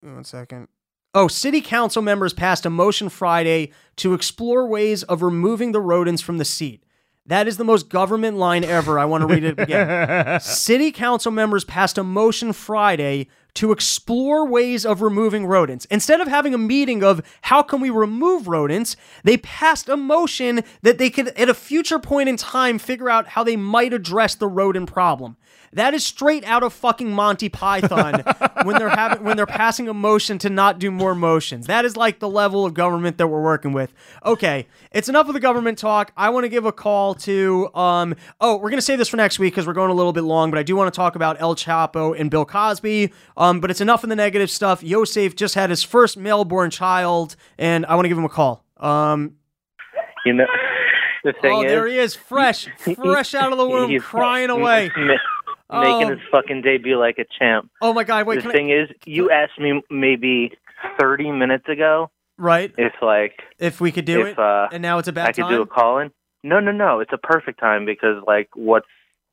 one 0.00 0.24
second. 0.24 0.66
Oh, 1.14 1.28
city 1.28 1.60
council 1.60 2.02
members 2.02 2.32
passed 2.32 2.66
a 2.66 2.70
motion 2.70 3.10
Friday 3.10 3.70
to 3.96 4.14
explore 4.14 4.66
ways 4.66 5.04
of 5.04 5.22
removing 5.22 5.70
the 5.70 5.80
rodents 5.80 6.22
from 6.22 6.38
the 6.38 6.44
seat. 6.44 6.82
That 7.26 7.46
is 7.46 7.56
the 7.56 7.64
most 7.64 7.88
government 7.88 8.38
line 8.38 8.64
ever. 8.64 8.98
I 8.98 9.04
want 9.04 9.22
to 9.22 9.32
read 9.32 9.44
it 9.44 9.60
again. 9.60 10.40
City 10.40 10.90
council 10.90 11.30
members 11.30 11.64
passed 11.64 11.96
a 11.96 12.02
motion 12.02 12.52
Friday 12.52 13.28
to 13.54 13.72
explore 13.72 14.46
ways 14.46 14.86
of 14.86 15.02
removing 15.02 15.46
rodents. 15.46 15.84
Instead 15.86 16.20
of 16.20 16.28
having 16.28 16.54
a 16.54 16.58
meeting 16.58 17.04
of 17.04 17.22
how 17.42 17.62
can 17.62 17.80
we 17.80 17.90
remove 17.90 18.48
rodents, 18.48 18.96
they 19.24 19.36
passed 19.36 19.88
a 19.88 19.96
motion 19.96 20.62
that 20.82 20.98
they 20.98 21.10
could 21.10 21.28
at 21.28 21.48
a 21.48 21.54
future 21.54 21.98
point 21.98 22.28
in 22.28 22.36
time 22.36 22.78
figure 22.78 23.10
out 23.10 23.28
how 23.28 23.44
they 23.44 23.56
might 23.56 23.92
address 23.92 24.34
the 24.34 24.48
rodent 24.48 24.90
problem. 24.90 25.36
That 25.74 25.94
is 25.94 26.04
straight 26.04 26.44
out 26.44 26.62
of 26.62 26.72
fucking 26.74 27.10
Monty 27.10 27.48
Python 27.48 28.22
when 28.64 28.76
they're 28.76 28.90
having 28.90 29.24
when 29.24 29.36
they're 29.36 29.46
passing 29.46 29.88
a 29.88 29.94
motion 29.94 30.38
to 30.38 30.50
not 30.50 30.78
do 30.78 30.90
more 30.90 31.14
motions. 31.14 31.66
That 31.66 31.84
is 31.84 31.96
like 31.96 32.18
the 32.18 32.28
level 32.28 32.66
of 32.66 32.74
government 32.74 33.16
that 33.18 33.28
we're 33.28 33.42
working 33.42 33.72
with. 33.72 33.94
Okay, 34.24 34.66
it's 34.90 35.08
enough 35.08 35.28
of 35.28 35.34
the 35.34 35.40
government 35.40 35.78
talk. 35.78 36.12
I 36.16 36.28
want 36.28 36.44
to 36.44 36.50
give 36.50 36.66
a 36.66 36.72
call 36.72 37.14
to 37.14 37.74
um 37.74 38.14
oh, 38.40 38.56
we're 38.56 38.68
going 38.68 38.78
to 38.78 38.82
save 38.82 38.98
this 38.98 39.08
for 39.08 39.16
next 39.16 39.38
week 39.38 39.54
cuz 39.54 39.66
we're 39.66 39.72
going 39.72 39.90
a 39.90 39.94
little 39.94 40.12
bit 40.12 40.24
long, 40.24 40.50
but 40.50 40.58
I 40.58 40.62
do 40.62 40.76
want 40.76 40.92
to 40.92 40.96
talk 40.96 41.16
about 41.16 41.40
El 41.40 41.54
Chapo 41.54 42.18
and 42.18 42.30
Bill 42.30 42.44
Cosby. 42.44 43.12
Um 43.36 43.60
but 43.60 43.70
it's 43.70 43.80
enough 43.80 44.02
of 44.02 44.10
the 44.10 44.16
negative 44.16 44.50
stuff. 44.50 44.82
Yosef 44.82 45.34
just 45.34 45.54
had 45.54 45.70
his 45.70 45.82
first 45.82 46.18
male-born 46.18 46.70
child 46.70 47.34
and 47.58 47.86
I 47.86 47.94
want 47.94 48.04
to 48.04 48.08
give 48.10 48.18
him 48.18 48.24
a 48.24 48.28
call. 48.28 48.64
Um 48.76 49.36
You 50.26 50.34
know, 50.34 50.46
the 51.24 51.32
thing 51.40 51.52
oh, 51.52 51.62
is, 51.62 51.70
there 51.70 51.86
he 51.86 51.98
is, 51.98 52.14
fresh, 52.14 52.68
fresh 52.76 53.34
out 53.34 53.52
of 53.52 53.58
the 53.58 53.66
womb, 53.66 53.98
crying 54.00 54.50
away. 54.58 54.90
Ma- 55.72 55.80
making 55.82 56.08
Oh. 56.12 56.16
his 56.16 56.20
fucking 56.30 56.62
debut 56.62 56.98
like 56.98 57.18
a 57.18 57.24
champ. 57.38 57.70
Oh 57.80 57.92
my 57.92 58.04
god, 58.04 58.26
wait, 58.26 58.36
the 58.36 58.42
can 58.42 58.50
I, 58.50 58.54
thing 58.54 58.70
is, 58.70 58.88
you 59.06 59.30
asked 59.30 59.58
me 59.58 59.82
maybe 59.90 60.52
30 61.00 61.30
minutes 61.32 61.68
ago 61.68 62.10
right? 62.38 62.72
if 62.78 62.92
like 63.02 63.40
If 63.58 63.80
we 63.80 63.92
could 63.92 64.04
do 64.04 64.22
if 64.22 64.26
it, 64.28 64.38
uh, 64.38 64.68
and 64.72 64.82
now 64.82 64.98
it's 64.98 65.08
a 65.08 65.12
bad 65.12 65.28
I 65.28 65.32
could 65.32 65.42
time. 65.42 65.52
do 65.54 65.62
a 65.62 65.66
call 65.66 65.98
in. 65.98 66.10
No, 66.44 66.58
no, 66.60 66.72
no. 66.72 67.00
It's 67.00 67.12
a 67.12 67.18
perfect 67.18 67.60
time 67.60 67.84
because 67.86 68.22
like 68.26 68.48
what's 68.54 68.86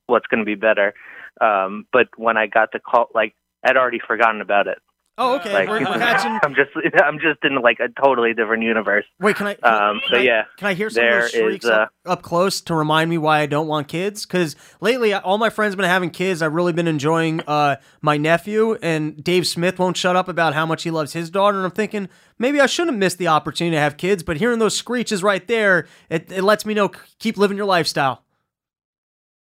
what's 0.08 0.28
going 0.28 0.40
to 0.40 0.46
be 0.46 0.56
better. 0.56 0.94
Um, 1.42 1.86
but 1.94 2.08
when 2.18 2.38
I 2.38 2.48
got 2.48 2.72
the 2.72 2.80
call, 2.80 3.08
like 3.16 3.34
I'd 3.64 3.78
already 3.78 4.00
forgotten 4.06 4.42
about 4.42 4.68
it. 4.68 4.78
Oh, 5.20 5.36
okay. 5.36 5.54
Like 5.54 5.70
we're, 5.70 5.80
catching. 5.80 6.40
I'm 6.44 6.56
just 6.56 6.72
I'm 7.04 7.20
just 7.20 7.44
in 7.44 7.62
like 7.62 7.80
a 7.80 7.90
totally 8.02 8.34
different 8.34 8.64
universe. 8.64 9.06
Wait, 9.20 9.36
can 9.36 9.48
I? 9.48 9.54
Can, 9.56 9.74
Um, 9.74 10.02
I, 10.12 10.18
yeah, 10.20 10.46
can 10.58 10.68
I 10.68 10.74
hear 10.74 10.90
some 10.90 11.04
there 11.04 11.18
of 11.18 11.24
those 11.24 11.32
shrieks 11.32 11.66
is, 11.66 11.72
uh, 11.72 11.74
up, 11.74 11.92
up 12.06 12.22
close 12.24 12.62
to 12.62 12.74
remind 12.74 13.10
me 13.10 13.18
why 13.18 13.40
I 13.40 13.46
don't 13.46 13.68
want 13.68 13.88
kids? 13.88 14.26
Because 14.26 14.56
lately, 14.82 15.14
all 15.14 15.38
my 15.38 15.50
friends 15.50 15.76
been 15.76 15.86
having 15.86 16.10
kids. 16.10 16.42
I've 16.42 16.54
really 16.54 16.74
been 16.74 16.88
enjoying 16.88 17.42
uh, 17.42 17.76
my 18.02 18.18
nephew, 18.18 18.76
and 18.82 19.24
Dave 19.24 19.46
Smith 19.46 19.78
won't 19.78 19.98
shut 19.98 20.16
up 20.16 20.28
about 20.28 20.54
how 20.54 20.66
much 20.66 20.84
he 20.84 20.92
loves 20.92 21.14
his 21.14 21.30
daughter. 21.30 21.58
And 21.58 21.66
I'm 21.66 21.72
thinking 21.72 22.10
maybe 22.38 22.60
I 22.60 22.66
shouldn't 22.66 22.98
miss 22.98 23.16
the 23.16 23.28
opportunity 23.28 23.76
to 23.76 23.82
have 23.82 23.98
kids. 23.98 24.24
But 24.24 24.38
hearing 24.38 24.60
those 24.60 24.76
screeches 24.76 25.22
right 25.22 25.46
there, 25.48 25.88
it, 26.10 26.32
it 26.32 26.44
lets 26.44 26.66
me 26.66 26.74
know 26.74 26.90
keep 27.20 27.38
living 27.38 27.58
your 27.58 27.66
lifestyle. 27.66 28.24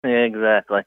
Exactly. 0.03 0.81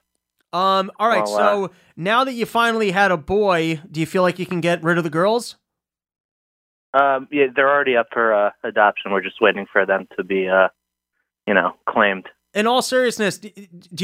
Um. 0.53 0.91
All 0.99 1.09
right. 1.09 1.25
Well, 1.25 1.69
so 1.69 1.71
now 1.97 2.25
that 2.25 2.33
you 2.33 2.47
finally 2.47 2.91
had 2.91 3.11
a 3.11 3.17
boy, 3.17 3.81
do 3.91 4.01
you 4.01 4.07
feel 4.07 4.23
like 4.23 4.39
you 4.39 4.47
can 4.47 4.61
get 4.61 4.83
rid 4.83 4.97
of 4.99 5.05
the 5.05 5.11
girls? 5.11 5.57
Um, 6.95 7.29
yeah, 7.31 7.47
they're 7.55 7.69
already 7.69 7.97
up 7.97 8.07
for 8.13 8.33
uh, 8.33 8.51
adoption. 8.65 9.13
We're 9.13 9.23
just 9.23 9.41
waiting 9.43 9.67
for 9.71 9.85
them 9.85 10.09
to 10.17 10.25
be, 10.25 10.49
uh, 10.49 10.69
you 11.47 11.53
know, 11.53 11.75
claimed. 11.87 12.27
in 12.55 12.67
all 12.67 12.81
seriousness, 12.81 13.39
do 13.39 13.51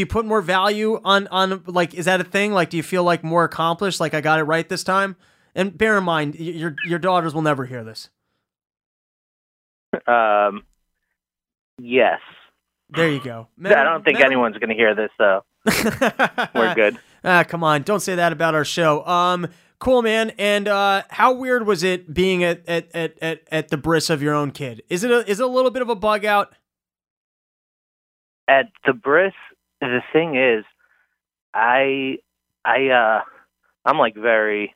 you 0.01 0.07
put 0.07 0.27
more 0.27 0.43
value 0.43 1.01
on 1.03 1.27
on 1.29 1.63
like 1.67 1.95
is 1.95 2.05
that 2.05 2.21
a 2.21 2.25
thing? 2.25 2.53
Like, 2.53 2.69
do 2.71 2.77
you 2.77 2.83
feel 2.83 3.03
like 3.03 3.25
more 3.25 3.43
accomplished? 3.45 4.01
Like 4.01 4.13
I 4.13 4.21
got 4.21 4.39
it 4.39 4.45
right 4.45 4.69
this 4.69 4.85
time? 4.85 5.17
And 5.55 5.77
bear 5.77 5.97
in 5.97 6.05
mind, 6.05 6.35
your 6.35 6.77
your 6.87 6.99
daughters 6.99 7.33
will 7.35 7.43
never 7.43 7.65
hear 7.65 7.85
this. 7.85 8.11
Um, 10.09 10.65
yes. 11.81 12.19
There 12.91 13.09
you 13.09 13.21
go. 13.21 13.47
I 13.65 13.85
don't 13.85 14.05
think 14.05 14.19
anyone's 14.21 14.59
going 14.59 14.71
to 14.71 14.75
hear 14.75 14.93
this, 14.95 15.11
though. 15.21 15.45
We're 15.65 16.75
good. 16.75 16.99
Ah, 17.27 17.43
come 17.43 17.65
on, 17.65 17.81
don't 17.85 18.01
say 18.01 18.17
that 18.17 18.33
about 18.35 18.55
our 18.55 18.67
show. 18.67 19.03
Um, 19.07 19.47
cool, 19.79 20.03
man. 20.03 20.33
And 20.37 20.69
uh, 20.69 21.05
how 21.09 21.33
weird 21.33 21.67
was 21.67 21.83
it 21.83 22.13
being 22.13 22.45
at 22.45 22.69
at, 22.69 22.95
at, 22.95 23.17
at 23.23 23.41
at 23.51 23.69
the 23.69 23.79
bris 23.79 24.11
of 24.11 24.21
your 24.21 24.35
own 24.35 24.51
kid? 24.51 24.83
Is 24.91 25.05
it 25.05 25.11
a 25.11 25.27
is 25.27 25.41
it 25.41 25.43
a 25.43 25.47
little 25.47 25.71
bit 25.71 25.81
of 25.81 25.89
a 25.89 25.95
bug 25.95 26.27
out? 26.27 26.55
At 28.47 28.67
the 28.85 28.93
bris, 28.93 29.33
the 29.81 30.03
thing 30.13 30.37
is, 30.37 30.67
I, 31.55 32.19
I, 32.63 32.89
uh, 32.89 33.21
I'm 33.87 33.97
like 33.99 34.15
very, 34.17 34.75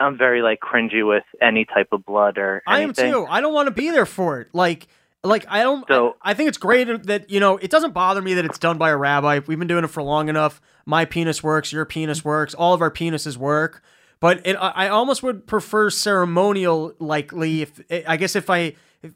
I'm 0.00 0.16
very 0.16 0.40
like 0.40 0.60
cringy 0.60 1.06
with 1.06 1.24
any 1.42 1.66
type 1.66 1.88
of 1.92 2.06
blood 2.06 2.38
or 2.38 2.62
I 2.66 2.80
am 2.80 2.94
too. 2.94 3.26
I 3.28 3.42
don't 3.42 3.52
want 3.52 3.66
to 3.66 3.70
be 3.74 3.90
there 3.90 4.06
for 4.06 4.40
it. 4.40 4.48
Like, 4.54 4.88
like 5.24 5.44
I 5.48 5.62
don't. 5.62 5.86
So- 5.88 6.16
I, 6.22 6.30
I 6.30 6.34
think 6.34 6.48
it's 6.48 6.58
great 6.58 6.84
that 7.06 7.30
you 7.30 7.40
know 7.40 7.56
it 7.58 7.70
doesn't 7.70 7.92
bother 7.94 8.22
me 8.22 8.34
that 8.34 8.44
it's 8.44 8.58
done 8.58 8.78
by 8.78 8.90
a 8.90 8.96
rabbi. 8.96 9.40
We've 9.46 9.58
been 9.58 9.68
doing 9.68 9.84
it 9.84 9.88
for 9.88 10.02
long 10.02 10.28
enough. 10.28 10.60
My 10.86 11.04
penis 11.04 11.42
works. 11.42 11.72
Your 11.72 11.84
penis 11.84 12.24
works. 12.24 12.54
All 12.54 12.74
of 12.74 12.80
our 12.82 12.90
penises 12.90 13.36
work. 13.36 13.82
But 14.20 14.46
it, 14.46 14.54
I 14.54 14.86
almost 14.88 15.22
would 15.24 15.46
prefer 15.48 15.90
ceremonial, 15.90 16.94
likely. 16.98 17.62
If 17.62 17.80
I 18.06 18.16
guess 18.16 18.36
if 18.36 18.48
I. 18.50 18.74
If, 19.02 19.12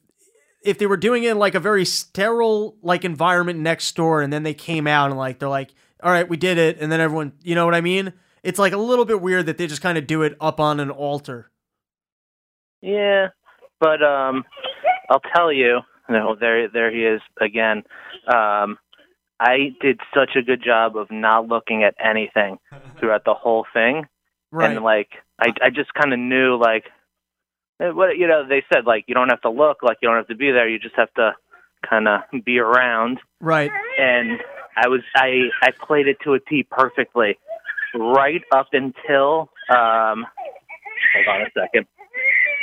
if 0.62 0.78
they 0.78 0.86
were 0.86 0.96
doing 0.96 1.22
it 1.22 1.30
in 1.30 1.38
like 1.38 1.54
a 1.54 1.60
very 1.60 1.84
sterile 1.84 2.76
like 2.82 3.04
environment 3.04 3.60
next 3.60 3.94
door 3.94 4.20
and 4.22 4.32
then 4.32 4.42
they 4.42 4.54
came 4.54 4.88
out 4.88 5.10
and 5.10 5.16
like 5.18 5.38
they're 5.38 5.48
like 5.48 5.70
all 6.02 6.10
right 6.10 6.28
we 6.28 6.36
did 6.36 6.58
it 6.58 6.78
and 6.80 6.90
then 6.90 7.00
everyone 7.00 7.32
you 7.44 7.54
know 7.54 7.64
what 7.64 7.74
i 7.74 7.80
mean 7.80 8.12
it's 8.42 8.58
like 8.58 8.72
a 8.72 8.76
little 8.76 9.04
bit 9.04 9.20
weird 9.20 9.46
that 9.46 9.58
they 9.58 9.68
just 9.68 9.80
kind 9.80 9.96
of 9.96 10.08
do 10.08 10.22
it 10.22 10.36
up 10.40 10.58
on 10.58 10.80
an 10.80 10.90
altar 10.90 11.52
Yeah, 12.82 13.28
but 13.80 14.02
um, 14.02 14.44
I'll 15.08 15.22
tell 15.34 15.52
you. 15.52 15.80
No, 16.08 16.36
there, 16.38 16.68
there 16.68 16.90
he 16.90 17.04
is 17.04 17.20
again. 17.40 17.82
Um, 18.26 18.78
I 19.38 19.74
did 19.80 20.00
such 20.14 20.36
a 20.36 20.42
good 20.42 20.62
job 20.64 20.96
of 20.96 21.10
not 21.10 21.48
looking 21.48 21.82
at 21.82 21.94
anything 22.02 22.58
throughout 22.98 23.24
the 23.24 23.34
whole 23.34 23.66
thing, 23.72 24.06
right 24.50 24.70
and 24.76 24.84
like 24.84 25.08
I, 25.38 25.52
I 25.62 25.70
just 25.70 25.92
kind 25.94 26.12
of 26.12 26.18
knew 26.18 26.56
like, 26.56 26.84
eh, 27.80 27.90
what 27.90 28.16
you 28.16 28.26
know. 28.26 28.46
They 28.48 28.64
said 28.72 28.86
like 28.86 29.04
you 29.08 29.14
don't 29.14 29.28
have 29.28 29.42
to 29.42 29.50
look, 29.50 29.82
like 29.82 29.98
you 30.00 30.08
don't 30.08 30.16
have 30.16 30.28
to 30.28 30.36
be 30.36 30.50
there. 30.52 30.68
You 30.68 30.78
just 30.78 30.96
have 30.96 31.12
to 31.14 31.32
kind 31.88 32.08
of 32.08 32.20
be 32.44 32.58
around. 32.58 33.18
right 33.40 33.70
And 33.98 34.40
I 34.76 34.88
was, 34.88 35.00
I, 35.14 35.48
I 35.62 35.70
played 35.86 36.06
it 36.06 36.18
to 36.24 36.34
a 36.34 36.40
T 36.40 36.66
perfectly, 36.70 37.38
right 37.94 38.42
up 38.52 38.68
until. 38.72 39.50
Um, 39.70 40.26
hold 41.14 41.28
on 41.28 41.42
a 41.42 41.50
second. 41.54 41.86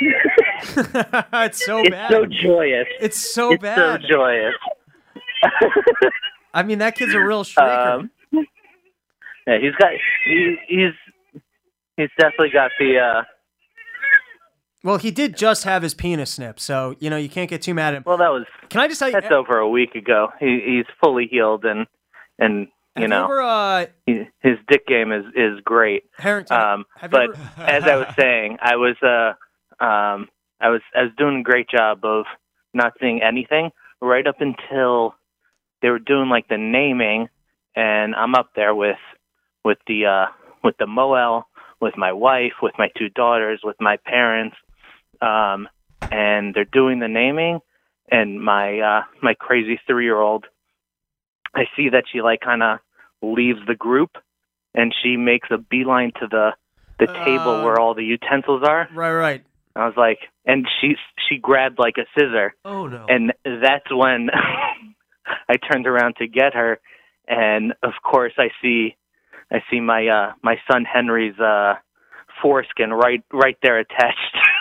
it's 0.00 1.64
so 1.64 1.80
it's 1.80 1.90
bad 1.90 2.10
so 2.10 2.26
joyous. 2.26 2.86
It's 3.00 3.34
so 3.34 3.52
it's 3.52 3.62
bad. 3.62 4.02
so 4.02 4.08
joyous. 4.08 4.54
I 6.52 6.62
mean, 6.62 6.78
that 6.78 6.94
kid's 6.96 7.14
a 7.14 7.20
real 7.20 7.44
shrieker. 7.44 8.00
um, 8.00 8.10
yeah, 9.46 9.58
he's 9.60 9.74
got 9.78 9.90
he, 10.26 10.56
he's 10.68 10.92
he's 11.96 12.10
definitely 12.18 12.50
got 12.50 12.70
the 12.78 12.98
uh 12.98 13.22
well, 14.82 14.98
he 14.98 15.10
did 15.10 15.34
just 15.34 15.64
have 15.64 15.82
his 15.82 15.94
penis 15.94 16.32
snipped, 16.32 16.60
so 16.60 16.94
you 17.00 17.08
know 17.08 17.16
you 17.16 17.30
can't 17.30 17.48
get 17.48 17.62
too 17.62 17.72
mad 17.74 17.94
at 17.94 17.98
him. 17.98 18.02
well 18.06 18.18
that 18.18 18.28
was 18.30 18.44
Can 18.68 18.80
I 18.80 18.88
just 18.88 18.98
tell 18.98 19.08
you? 19.08 19.12
that's 19.18 19.32
over 19.32 19.58
a 19.58 19.68
week 19.68 19.94
ago. 19.94 20.28
He 20.40 20.60
he's 20.64 20.86
fully 21.02 21.26
healed 21.30 21.64
and 21.64 21.86
and 22.38 22.68
you 22.96 23.02
have 23.02 23.10
know 23.10 23.24
ever, 23.24 23.42
uh, 23.42 23.86
his 24.06 24.58
dick 24.68 24.86
game 24.86 25.12
is 25.12 25.24
is 25.34 25.60
great. 25.64 26.04
Harrington? 26.18 26.56
Um, 26.56 26.84
but 27.10 27.30
ever- 27.30 27.38
as 27.58 27.84
I 27.84 27.96
was 27.96 28.08
saying, 28.18 28.58
I 28.60 28.76
was 28.76 28.96
uh 29.02 29.84
um 29.84 30.28
I 30.60 30.68
was 30.70 30.80
I 30.94 31.02
was 31.02 31.12
doing 31.16 31.40
a 31.40 31.42
great 31.42 31.68
job 31.68 32.04
of 32.04 32.24
not 32.72 32.94
seeing 33.00 33.22
anything 33.22 33.70
right 34.00 34.26
up 34.26 34.40
until 34.40 35.14
they 35.82 35.90
were 35.90 35.98
doing 35.98 36.28
like 36.28 36.48
the 36.48 36.58
naming 36.58 37.28
and 37.76 38.14
I'm 38.14 38.34
up 38.34 38.50
there 38.54 38.74
with 38.74 38.98
with 39.64 39.78
the 39.86 40.06
uh 40.06 40.26
with 40.62 40.76
the 40.78 40.86
Mohel, 40.86 41.44
with 41.80 41.96
my 41.96 42.12
wife, 42.12 42.54
with 42.62 42.74
my 42.78 42.88
two 42.96 43.08
daughters, 43.10 43.60
with 43.64 43.76
my 43.80 43.96
parents. 44.04 44.56
Um 45.20 45.68
and 46.12 46.54
they're 46.54 46.64
doing 46.66 47.00
the 47.00 47.08
naming 47.08 47.60
and 48.10 48.42
my 48.42 48.78
uh, 48.80 49.02
my 49.22 49.32
crazy 49.34 49.80
three 49.86 50.04
year 50.04 50.20
old, 50.20 50.44
I 51.54 51.64
see 51.76 51.88
that 51.90 52.04
she 52.12 52.20
like 52.22 52.40
kind 52.40 52.62
of 52.62 52.78
leaves 53.22 53.60
the 53.66 53.74
group, 53.74 54.16
and 54.74 54.94
she 55.02 55.16
makes 55.16 55.48
a 55.50 55.58
beeline 55.58 56.12
to 56.20 56.26
the 56.28 56.50
the 56.98 57.06
table 57.24 57.60
Uh. 57.60 57.64
where 57.64 57.78
all 57.80 57.94
the 57.94 58.04
utensils 58.04 58.62
are. 58.62 58.88
Right, 58.94 59.12
right. 59.12 59.44
I 59.76 59.86
was 59.86 59.94
like, 59.96 60.18
and 60.46 60.66
she 60.80 60.96
she 61.28 61.38
grabbed 61.38 61.78
like 61.78 61.94
a 61.98 62.06
scissor, 62.16 62.54
Oh 62.64 62.86
no. 62.86 63.06
and 63.08 63.32
that's 63.44 63.90
when 63.92 64.30
I 65.48 65.56
turned 65.56 65.86
around 65.86 66.16
to 66.16 66.26
get 66.28 66.54
her, 66.54 66.78
and 67.26 67.72
of 67.82 67.92
course 68.02 68.34
I 68.38 68.50
see 68.62 68.96
I 69.52 69.62
see 69.70 69.80
my 69.80 70.06
uh 70.06 70.32
my 70.42 70.56
son 70.70 70.84
Henry's 70.84 71.38
uh 71.40 71.74
foreskin 72.42 72.90
right 72.92 73.22
right 73.32 73.56
there 73.62 73.78
attached 73.78 74.36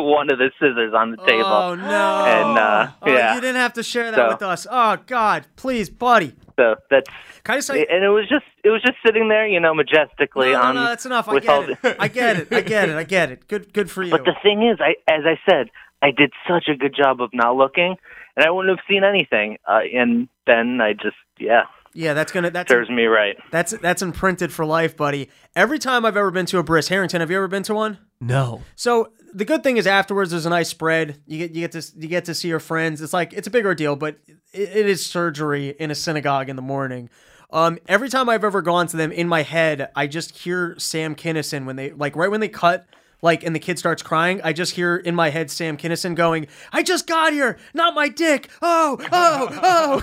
one 0.00 0.30
of 0.30 0.38
the 0.38 0.50
scissors 0.58 0.94
on 0.94 1.10
the 1.12 1.16
table. 1.18 1.44
Oh 1.46 1.74
no. 1.74 2.24
And 2.24 2.58
uh 2.58 2.88
Oh, 3.02 3.10
yeah, 3.12 3.34
you 3.34 3.40
didn't 3.40 3.56
have 3.56 3.72
to 3.74 3.82
share 3.82 4.10
that 4.10 4.16
So- 4.16 4.28
with 4.28 4.42
us. 4.42 4.66
Oh 4.70 4.96
God, 5.06 5.46
please, 5.56 5.90
buddy. 5.90 6.34
so 6.58 6.76
that's 6.90 7.08
Can 7.44 7.54
I 7.54 7.58
just 7.58 7.66
say? 7.68 7.86
and 7.90 8.04
it 8.04 8.08
was 8.08 8.28
just 8.28 8.44
it 8.64 8.70
was 8.70 8.80
just 8.82 8.98
sitting 9.04 9.28
there, 9.28 9.46
you 9.46 9.60
know, 9.60 9.74
majestically 9.74 10.52
No, 10.52 10.60
no, 10.60 10.62
on 10.62 10.74
no, 10.76 10.84
that's 10.84 11.06
enough. 11.06 11.28
I 11.28 11.38
get 11.40 11.68
it. 11.70 11.82
the- 11.82 12.02
I 12.02 12.08
get 12.08 12.36
it. 12.36 12.48
I 12.52 12.60
get 12.60 12.88
it. 12.88 12.96
I 12.96 13.04
get 13.04 13.30
it. 13.30 13.48
Good, 13.48 13.72
good 13.72 13.90
for 13.90 14.02
you. 14.02 14.10
But 14.10 14.24
the 14.24 14.34
thing 14.42 14.62
is, 14.62 14.78
I 14.80 14.94
as 15.12 15.24
I 15.26 15.38
said, 15.48 15.70
I 16.02 16.10
did 16.10 16.32
such 16.48 16.68
a 16.68 16.74
good 16.76 16.94
job 16.96 17.20
of 17.20 17.30
not 17.32 17.56
looking, 17.56 17.96
and 18.36 18.44
I 18.46 18.50
wouldn't 18.50 18.76
have 18.76 18.84
seen 18.88 19.04
anything. 19.04 19.58
Uh, 19.68 19.80
and 19.94 20.28
then 20.46 20.80
I 20.80 20.94
just, 20.94 21.14
yeah, 21.38 21.62
yeah, 21.94 22.12
that's 22.14 22.32
gonna 22.32 22.50
that's 22.50 22.68
serves 22.70 22.90
me 22.90 23.04
right. 23.04 23.36
that's 23.52 23.70
that's 23.78 24.02
imprinted 24.02 24.52
for 24.52 24.64
life, 24.66 24.96
buddy. 24.96 25.28
Every 25.54 25.78
time 25.78 26.04
I've 26.04 26.16
ever 26.16 26.30
been 26.32 26.46
to 26.46 26.58
a 26.58 26.62
bris, 26.64 26.88
Harrington, 26.88 27.20
have 27.20 27.30
you 27.30 27.36
ever 27.36 27.46
been 27.48 27.62
to 27.64 27.74
one? 27.74 27.98
no. 28.20 28.62
So 28.74 29.12
the 29.32 29.44
good 29.44 29.62
thing 29.62 29.76
is 29.76 29.86
afterwards 29.86 30.30
there's 30.30 30.46
a 30.46 30.50
nice 30.50 30.68
spread. 30.68 31.20
You 31.26 31.38
get 31.38 31.54
you 31.54 31.60
get 31.60 31.72
to 31.72 31.92
you 31.96 32.08
get 32.08 32.24
to 32.26 32.34
see 32.34 32.48
your 32.48 32.60
friends. 32.60 33.00
It's 33.00 33.12
like 33.12 33.32
it's 33.32 33.46
a 33.46 33.50
big 33.50 33.64
ordeal, 33.64 33.96
but 33.96 34.18
it, 34.52 34.76
it 34.76 34.86
is 34.86 35.04
surgery 35.04 35.70
in 35.78 35.90
a 35.90 35.94
synagogue 35.94 36.48
in 36.48 36.56
the 36.56 36.62
morning. 36.62 37.10
Um, 37.50 37.78
every 37.86 38.08
time 38.08 38.28
I've 38.28 38.44
ever 38.44 38.62
gone 38.62 38.86
to 38.88 38.96
them, 38.96 39.12
in 39.12 39.28
my 39.28 39.42
head, 39.42 39.90
I 39.94 40.06
just 40.06 40.38
hear 40.38 40.74
Sam 40.78 41.14
Kinison 41.14 41.66
when 41.66 41.76
they 41.76 41.90
like 41.90 42.16
right 42.16 42.30
when 42.30 42.40
they 42.40 42.48
cut. 42.48 42.86
Like 43.24 43.44
and 43.44 43.54
the 43.54 43.60
kid 43.60 43.78
starts 43.78 44.02
crying, 44.02 44.40
I 44.42 44.52
just 44.52 44.74
hear 44.74 44.96
in 44.96 45.14
my 45.14 45.30
head 45.30 45.48
Sam 45.48 45.76
Kinison 45.76 46.16
going, 46.16 46.48
"I 46.72 46.82
just 46.82 47.06
got 47.06 47.32
here, 47.32 47.56
not 47.72 47.94
my 47.94 48.08
dick." 48.08 48.50
Oh, 48.60 48.98
oh, 49.12 50.02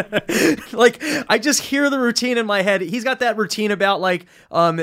oh! 0.00 0.56
like 0.72 1.02
I 1.28 1.38
just 1.38 1.60
hear 1.60 1.90
the 1.90 1.98
routine 1.98 2.38
in 2.38 2.46
my 2.46 2.62
head. 2.62 2.80
He's 2.80 3.04
got 3.04 3.20
that 3.20 3.36
routine 3.36 3.70
about 3.70 4.00
like, 4.00 4.24
um, 4.50 4.80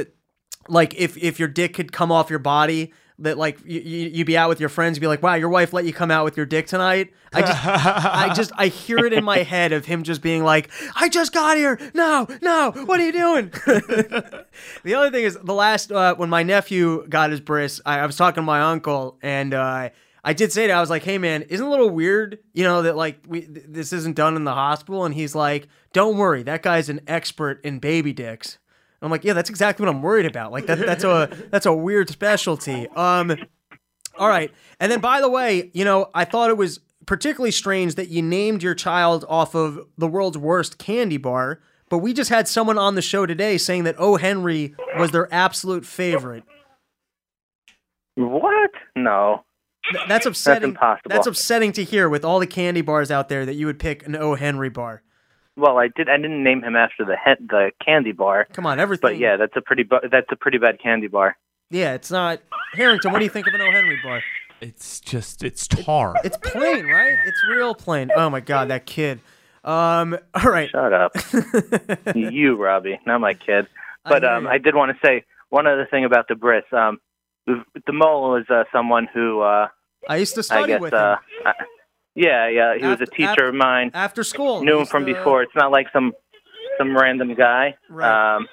like 0.69 0.93
if 0.93 1.17
if 1.17 1.39
your 1.39 1.47
dick 1.47 1.73
could 1.73 1.91
come 1.91 2.11
off 2.11 2.29
your 2.29 2.37
body 2.37 2.93
that 3.19 3.37
like 3.37 3.59
you, 3.65 3.79
you 3.81 4.09
you'd 4.09 4.27
be 4.27 4.37
out 4.37 4.49
with 4.49 4.59
your 4.59 4.69
friends 4.69 4.99
be 4.99 5.07
like 5.07 5.23
wow 5.23 5.33
your 5.33 5.49
wife 5.49 5.73
let 5.73 5.85
you 5.85 5.93
come 5.93 6.11
out 6.11 6.23
with 6.23 6.37
your 6.37 6.45
dick 6.45 6.67
tonight? 6.67 7.13
I 7.33 7.41
just 7.41 7.65
i 7.65 8.33
just 8.33 8.51
i 8.57 8.67
hear 8.67 8.99
it 8.99 9.13
in 9.13 9.23
my 9.23 9.37
head 9.53 9.71
of 9.71 9.85
him 9.85 10.03
just 10.03 10.21
being 10.21 10.43
like 10.43 10.69
i 10.95 11.09
just 11.09 11.33
got 11.33 11.57
here. 11.57 11.79
No 11.93 12.27
no. 12.41 12.71
What 12.85 12.99
are 12.99 13.05
you 13.05 13.11
doing? 13.11 13.51
The 14.83 14.95
other 14.95 15.11
thing 15.11 15.23
is 15.23 15.37
the 15.43 15.53
last 15.53 15.91
uh, 15.91 16.15
when 16.15 16.29
my 16.29 16.43
nephew 16.43 17.05
got 17.07 17.29
his 17.31 17.39
bris 17.39 17.79
I, 17.85 17.99
I 17.99 18.05
was 18.05 18.15
talking 18.15 18.41
to 18.41 18.45
my 18.45 18.61
uncle 18.61 19.17
and 19.21 19.53
uh 19.53 19.89
I 20.23 20.33
did 20.33 20.51
say 20.51 20.67
that 20.67 20.75
I 20.75 20.81
was 20.81 20.89
like, 20.89 21.03
"Hey 21.03 21.17
man, 21.19 21.43
isn't 21.43 21.65
it 21.65 21.67
a 21.67 21.71
little 21.71 21.89
weird, 21.89 22.39
you 22.53 22.65
know, 22.65 22.81
that 22.81 22.97
like 22.97 23.19
we 23.25 23.41
th- 23.41 23.65
this 23.69 23.93
isn't 23.93 24.17
done 24.17 24.35
in 24.35 24.43
the 24.43 24.53
hospital?" 24.53 25.05
And 25.05 25.15
he's 25.15 25.33
like, 25.35 25.69
"Don't 25.93 26.17
worry, 26.17 26.43
that 26.43 26.63
guy's 26.63 26.89
an 26.89 26.99
expert 27.07 27.63
in 27.63 27.79
baby 27.79 28.11
dicks." 28.11 28.57
I'm 29.01 29.11
like, 29.11 29.23
yeah, 29.23 29.33
that's 29.33 29.49
exactly 29.49 29.85
what 29.85 29.93
I'm 29.93 30.01
worried 30.01 30.25
about. 30.25 30.51
Like 30.51 30.65
that 30.67 30.79
that's 30.79 31.03
a 31.03 31.29
that's 31.51 31.65
a 31.65 31.73
weird 31.73 32.09
specialty. 32.09 32.87
Um 32.89 33.35
all 34.17 34.27
right. 34.29 34.51
And 34.79 34.91
then 34.91 34.99
by 34.99 35.21
the 35.21 35.29
way, 35.29 35.69
you 35.73 35.85
know, 35.85 36.09
I 36.15 36.25
thought 36.25 36.49
it 36.49 36.57
was 36.57 36.79
particularly 37.05 37.51
strange 37.51 37.95
that 37.95 38.09
you 38.09 38.21
named 38.21 38.63
your 38.63 38.73
child 38.75 39.23
off 39.29 39.55
of 39.55 39.79
the 39.97 40.07
world's 40.07 40.37
worst 40.37 40.77
candy 40.77 41.17
bar, 41.17 41.61
but 41.89 41.99
we 41.99 42.13
just 42.13 42.29
had 42.29 42.47
someone 42.47 42.77
on 42.77 42.95
the 42.95 43.01
show 43.01 43.25
today 43.25 43.57
saying 43.57 43.83
that 43.85 43.95
O. 43.99 44.15
Henry 44.17 44.75
was 44.97 45.11
their 45.11 45.31
absolute 45.33 45.85
favorite. 45.85 46.43
What? 48.15 48.71
No. 48.95 49.43
Th- 49.91 50.03
That's 50.07 50.25
upsetting. 50.25 50.69
impossible. 50.69 51.09
That's 51.09 51.27
upsetting 51.27 51.71
to 51.73 51.83
hear 51.83 52.09
with 52.09 52.25
all 52.25 52.39
the 52.39 52.47
candy 52.47 52.81
bars 52.81 53.11
out 53.11 53.29
there 53.29 53.45
that 53.45 53.53
you 53.53 53.67
would 53.67 53.79
pick 53.79 54.05
an 54.05 54.15
O. 54.15 54.35
Henry 54.35 54.69
bar. 54.69 55.03
Well, 55.57 55.79
I 55.79 55.87
did. 55.87 56.07
I 56.07 56.17
didn't 56.17 56.43
name 56.43 56.63
him 56.63 56.75
after 56.75 57.03
the 57.03 57.15
he- 57.25 57.45
the 57.45 57.71
candy 57.83 58.11
bar, 58.11 58.47
Come 58.53 58.65
on, 58.67 58.79
everything. 58.79 59.01
but 59.01 59.17
yeah, 59.17 59.35
that's 59.37 59.55
a 59.55 59.61
pretty 59.61 59.83
bu- 59.83 60.07
that's 60.11 60.27
a 60.31 60.35
pretty 60.35 60.59
bad 60.59 60.79
candy 60.81 61.07
bar. 61.07 61.35
Yeah, 61.71 61.95
it's 61.95 62.11
not 62.11 62.39
Harrington. 62.73 63.11
What 63.11 63.19
do 63.19 63.25
you 63.25 63.31
think 63.31 63.47
of 63.47 63.53
an 63.55 63.61
O. 63.61 63.71
Henry 63.71 63.99
bar? 64.03 64.21
It's 64.61 64.99
just 64.99 65.43
it's 65.43 65.67
tar. 65.67 66.15
It's 66.23 66.37
plain, 66.37 66.85
right? 66.85 67.17
It's 67.25 67.43
real 67.49 67.75
plain. 67.75 68.11
Oh 68.15 68.29
my 68.29 68.39
god, 68.39 68.69
that 68.69 68.85
kid. 68.85 69.19
Um, 69.63 70.17
all 70.33 70.49
right. 70.51 70.69
Shut 70.69 70.93
up, 70.93 71.11
you, 72.15 72.55
Robbie, 72.55 72.99
not 73.05 73.19
my 73.19 73.33
kid. 73.33 73.67
But 74.05 74.23
hear 74.23 74.31
um, 74.31 74.43
you. 74.43 74.49
I 74.49 74.57
did 74.59 74.75
want 74.75 74.91
to 74.95 75.05
say 75.05 75.25
one 75.49 75.67
other 75.67 75.87
thing 75.89 76.05
about 76.05 76.27
the 76.29 76.35
Bris. 76.35 76.63
Um, 76.71 76.99
the, 77.45 77.63
the 77.73 77.91
mohel 77.91 78.39
is 78.39 78.47
uh, 78.49 78.63
someone 78.71 79.07
who 79.13 79.41
uh, 79.41 79.67
I 80.07 80.17
used 80.17 80.35
to 80.35 80.39
I 80.39 80.43
study 80.43 80.67
guess 80.67 80.81
with 80.81 80.93
uh, 80.93 81.17
I, 81.45 81.53
yeah, 82.17 82.47
yeah, 82.49 82.75
he 82.77 82.85
was 82.87 82.99
a 82.99 83.05
teacher 83.05 83.29
after- 83.29 83.47
of 83.49 83.55
mine. 83.55 83.91
after 83.93 84.23
school. 84.23 84.63
Knew 84.63 84.79
him 84.79 84.85
from 84.87 85.05
to- 85.05 85.13
before. 85.13 85.43
It's 85.43 85.55
not 85.55 85.71
like 85.71 85.87
some 85.93 86.13
some 86.79 86.97
random 86.97 87.33
guy. 87.35 87.75
Right. 87.89 88.35
Um, 88.35 88.47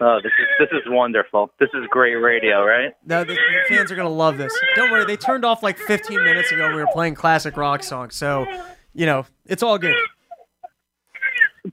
oh, 0.00 0.20
this 0.22 0.32
is 0.38 0.46
this 0.60 0.68
is 0.78 0.82
wonderful. 0.86 1.50
This 1.58 1.68
is 1.74 1.84
great 1.90 2.14
radio, 2.14 2.64
right? 2.64 2.92
No, 3.04 3.24
the, 3.24 3.34
the 3.34 3.74
fans 3.74 3.90
are 3.90 3.96
gonna 3.96 4.08
love 4.08 4.38
this. 4.38 4.52
Don't 4.76 4.90
worry, 4.92 5.04
they 5.04 5.16
turned 5.16 5.44
off 5.44 5.62
like 5.62 5.78
15 5.78 6.22
minutes 6.22 6.52
ago. 6.52 6.68
We 6.68 6.76
were 6.76 6.88
playing 6.92 7.16
classic 7.16 7.56
rock 7.56 7.82
songs, 7.82 8.14
so 8.14 8.46
you 8.94 9.06
know 9.06 9.26
it's 9.46 9.62
all 9.62 9.76
good. 9.78 9.96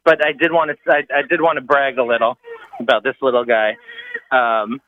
but 0.03 0.25
I 0.25 0.31
did 0.31 0.51
want 0.51 0.71
to 0.71 0.91
I, 0.91 1.03
I 1.15 1.21
did 1.29 1.41
want 1.41 1.57
to 1.57 1.61
brag 1.61 1.97
a 1.99 2.03
little 2.03 2.37
about 2.79 3.03
this 3.03 3.15
little 3.21 3.45
guy. 3.45 3.77
Um, 4.31 4.81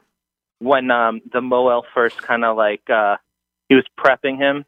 when 0.60 0.90
um, 0.92 1.22
the 1.32 1.40
Mohel 1.40 1.84
first 1.94 2.22
kind 2.22 2.46
of 2.46 2.56
like 2.56 2.90
uh, 2.90 3.18
he 3.70 3.76
was 3.76 3.84
prepping 4.00 4.38
him 4.38 4.66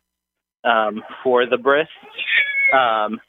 um, 0.66 1.04
for 1.24 1.46
the 1.46 1.58
bris, 1.58 1.88
um, 2.74 3.20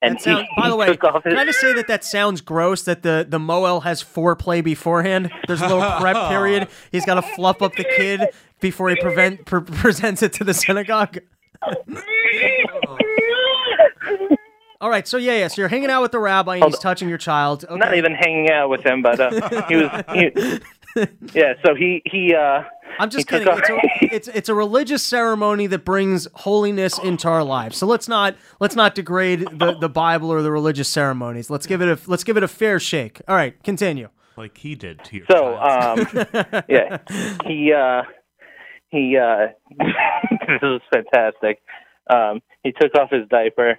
and 0.00 0.14
That 0.16 0.22
sound, 0.22 0.46
he, 0.54 0.62
by 0.62 0.68
the 0.70 0.76
way, 0.76 0.86
took 0.86 1.04
off 1.04 1.24
his, 1.24 1.32
can 1.32 1.38
I 1.38 1.44
just 1.44 1.60
say 1.60 1.72
that 1.74 1.88
that 1.88 2.04
sounds 2.04 2.40
gross? 2.40 2.82
That 2.82 3.02
the 3.02 3.26
the 3.28 3.38
Mohel 3.38 3.82
has 3.82 4.02
foreplay 4.02 4.62
beforehand. 4.62 5.30
There's 5.46 5.60
a 5.60 5.66
little 5.68 5.90
prep 6.00 6.16
period. 6.28 6.68
He's 6.92 7.04
got 7.04 7.14
to 7.14 7.22
fluff 7.22 7.62
up 7.62 7.74
the 7.74 7.84
kid 7.84 8.22
before 8.60 8.90
he 8.90 8.96
prevent 8.96 9.44
pre- 9.46 9.62
presents 9.62 10.22
it 10.22 10.32
to 10.34 10.44
the 10.44 10.54
synagogue. 10.54 11.18
All 14.80 14.88
right, 14.90 15.08
so 15.08 15.16
yeah, 15.16 15.36
yeah. 15.38 15.48
So 15.48 15.60
you're 15.60 15.68
hanging 15.68 15.90
out 15.90 16.02
with 16.02 16.12
the 16.12 16.20
rabbi 16.20 16.56
and 16.56 16.64
he's 16.66 16.78
touching 16.78 17.08
your 17.08 17.18
child. 17.18 17.64
Okay. 17.64 17.74
not 17.76 17.96
even 17.96 18.14
hanging 18.14 18.50
out 18.50 18.70
with 18.70 18.86
him, 18.86 19.02
but 19.02 19.18
uh, 19.18 19.64
he 19.66 19.74
was. 19.76 20.04
He, 20.14 21.08
yeah, 21.34 21.54
so 21.64 21.74
he 21.74 22.00
he. 22.04 22.34
Uh, 22.34 22.62
I'm 22.98 23.10
just 23.10 23.28
kidding. 23.28 23.48
off- 23.48 23.60
It's 23.60 23.68
a, 23.70 23.78
it's 24.14 24.28
it's 24.28 24.48
a 24.48 24.54
religious 24.54 25.02
ceremony 25.02 25.66
that 25.68 25.84
brings 25.84 26.26
holiness 26.34 26.98
into 26.98 27.28
our 27.28 27.44
lives. 27.44 27.76
So 27.76 27.86
let's 27.86 28.08
not 28.08 28.36
let's 28.60 28.76
not 28.76 28.94
degrade 28.94 29.40
the, 29.52 29.76
the 29.78 29.88
Bible 29.88 30.30
or 30.32 30.42
the 30.42 30.50
religious 30.50 30.88
ceremonies. 30.88 31.50
Let's 31.50 31.66
give 31.66 31.80
it 31.82 31.88
a 31.88 31.98
let's 32.10 32.24
give 32.24 32.36
it 32.36 32.42
a 32.42 32.48
fair 32.48 32.78
shake. 32.80 33.20
All 33.28 33.34
right, 33.36 33.60
continue. 33.62 34.08
like 34.36 34.56
he 34.58 34.74
did 34.74 35.02
to 35.04 35.16
your 35.16 35.26
So, 35.30 35.56
um, 35.56 36.06
yeah, 36.68 36.98
he 37.46 37.72
uh, 37.72 38.02
he 38.88 39.16
uh, 39.16 39.48
this 39.78 40.62
was 40.62 40.80
fantastic. 40.92 41.60
Um, 42.10 42.40
he 42.62 42.72
took 42.72 42.94
off 42.96 43.10
his 43.10 43.28
diaper. 43.28 43.78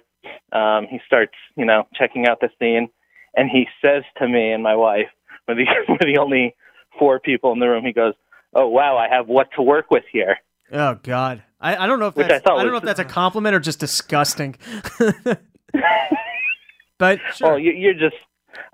Um, 0.52 0.86
he 0.90 1.00
starts, 1.06 1.32
you 1.56 1.64
know, 1.64 1.84
checking 1.94 2.26
out 2.28 2.40
the 2.40 2.50
scene, 2.58 2.88
and 3.36 3.48
he 3.50 3.66
says 3.82 4.02
to 4.18 4.28
me 4.28 4.52
and 4.52 4.62
my 4.62 4.76
wife, 4.76 5.08
we're 5.48 5.54
the 5.56 5.64
we're 5.88 5.98
the 6.12 6.18
only 6.20 6.54
four 6.98 7.18
people 7.20 7.52
in 7.52 7.58
the 7.58 7.66
room. 7.68 7.84
He 7.84 7.92
goes, 7.92 8.14
"Oh 8.54 8.68
wow, 8.68 8.96
I 8.96 9.08
have 9.14 9.26
what 9.28 9.48
to 9.56 9.62
work 9.62 9.90
with 9.90 10.04
here." 10.12 10.36
Oh 10.72 10.98
God, 11.02 11.42
I, 11.60 11.76
I 11.76 11.86
don't 11.86 11.98
know 11.98 12.06
if 12.06 12.16
Which 12.16 12.28
that's 12.28 12.46
I 12.46 12.52
I, 12.52 12.62
don't 12.62 12.72
know 12.72 12.78
if 12.78 12.84
that's 12.84 13.00
a 13.00 13.04
compliment 13.20 13.54
or 13.54 13.60
just 13.60 13.80
disgusting. 13.80 14.56
but 16.98 17.18
sure, 17.34 17.50
Well, 17.50 17.58
you, 17.58 17.72
you're 17.72 17.94
just. 17.94 18.16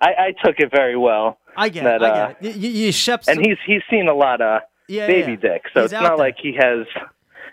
I, 0.01 0.09
I 0.09 0.35
took 0.45 0.57
it 0.59 0.71
very 0.71 0.97
well, 0.97 1.39
I 1.57 1.69
get 1.69 1.85
that, 1.85 2.03
it. 2.03 2.05
I 2.05 2.09
uh, 2.09 2.29
get 2.29 2.45
it. 2.45 2.57
You, 2.57 2.69
you, 2.69 2.87
you 2.87 2.93
shep 2.93 3.23
and 3.29 3.41
he's 3.41 3.57
he's 3.67 3.83
seen 3.91 4.09
a 4.09 4.15
lot 4.15 4.41
of 4.41 4.63
yeah, 4.89 5.07
baby 5.07 5.33
yeah. 5.33 5.53
dick, 5.53 5.63
so 5.73 5.83
He's 5.83 5.93
it's 5.93 6.01
not 6.01 6.17
there. 6.17 6.17
like 6.17 6.37
he 6.41 6.55
has. 6.61 6.87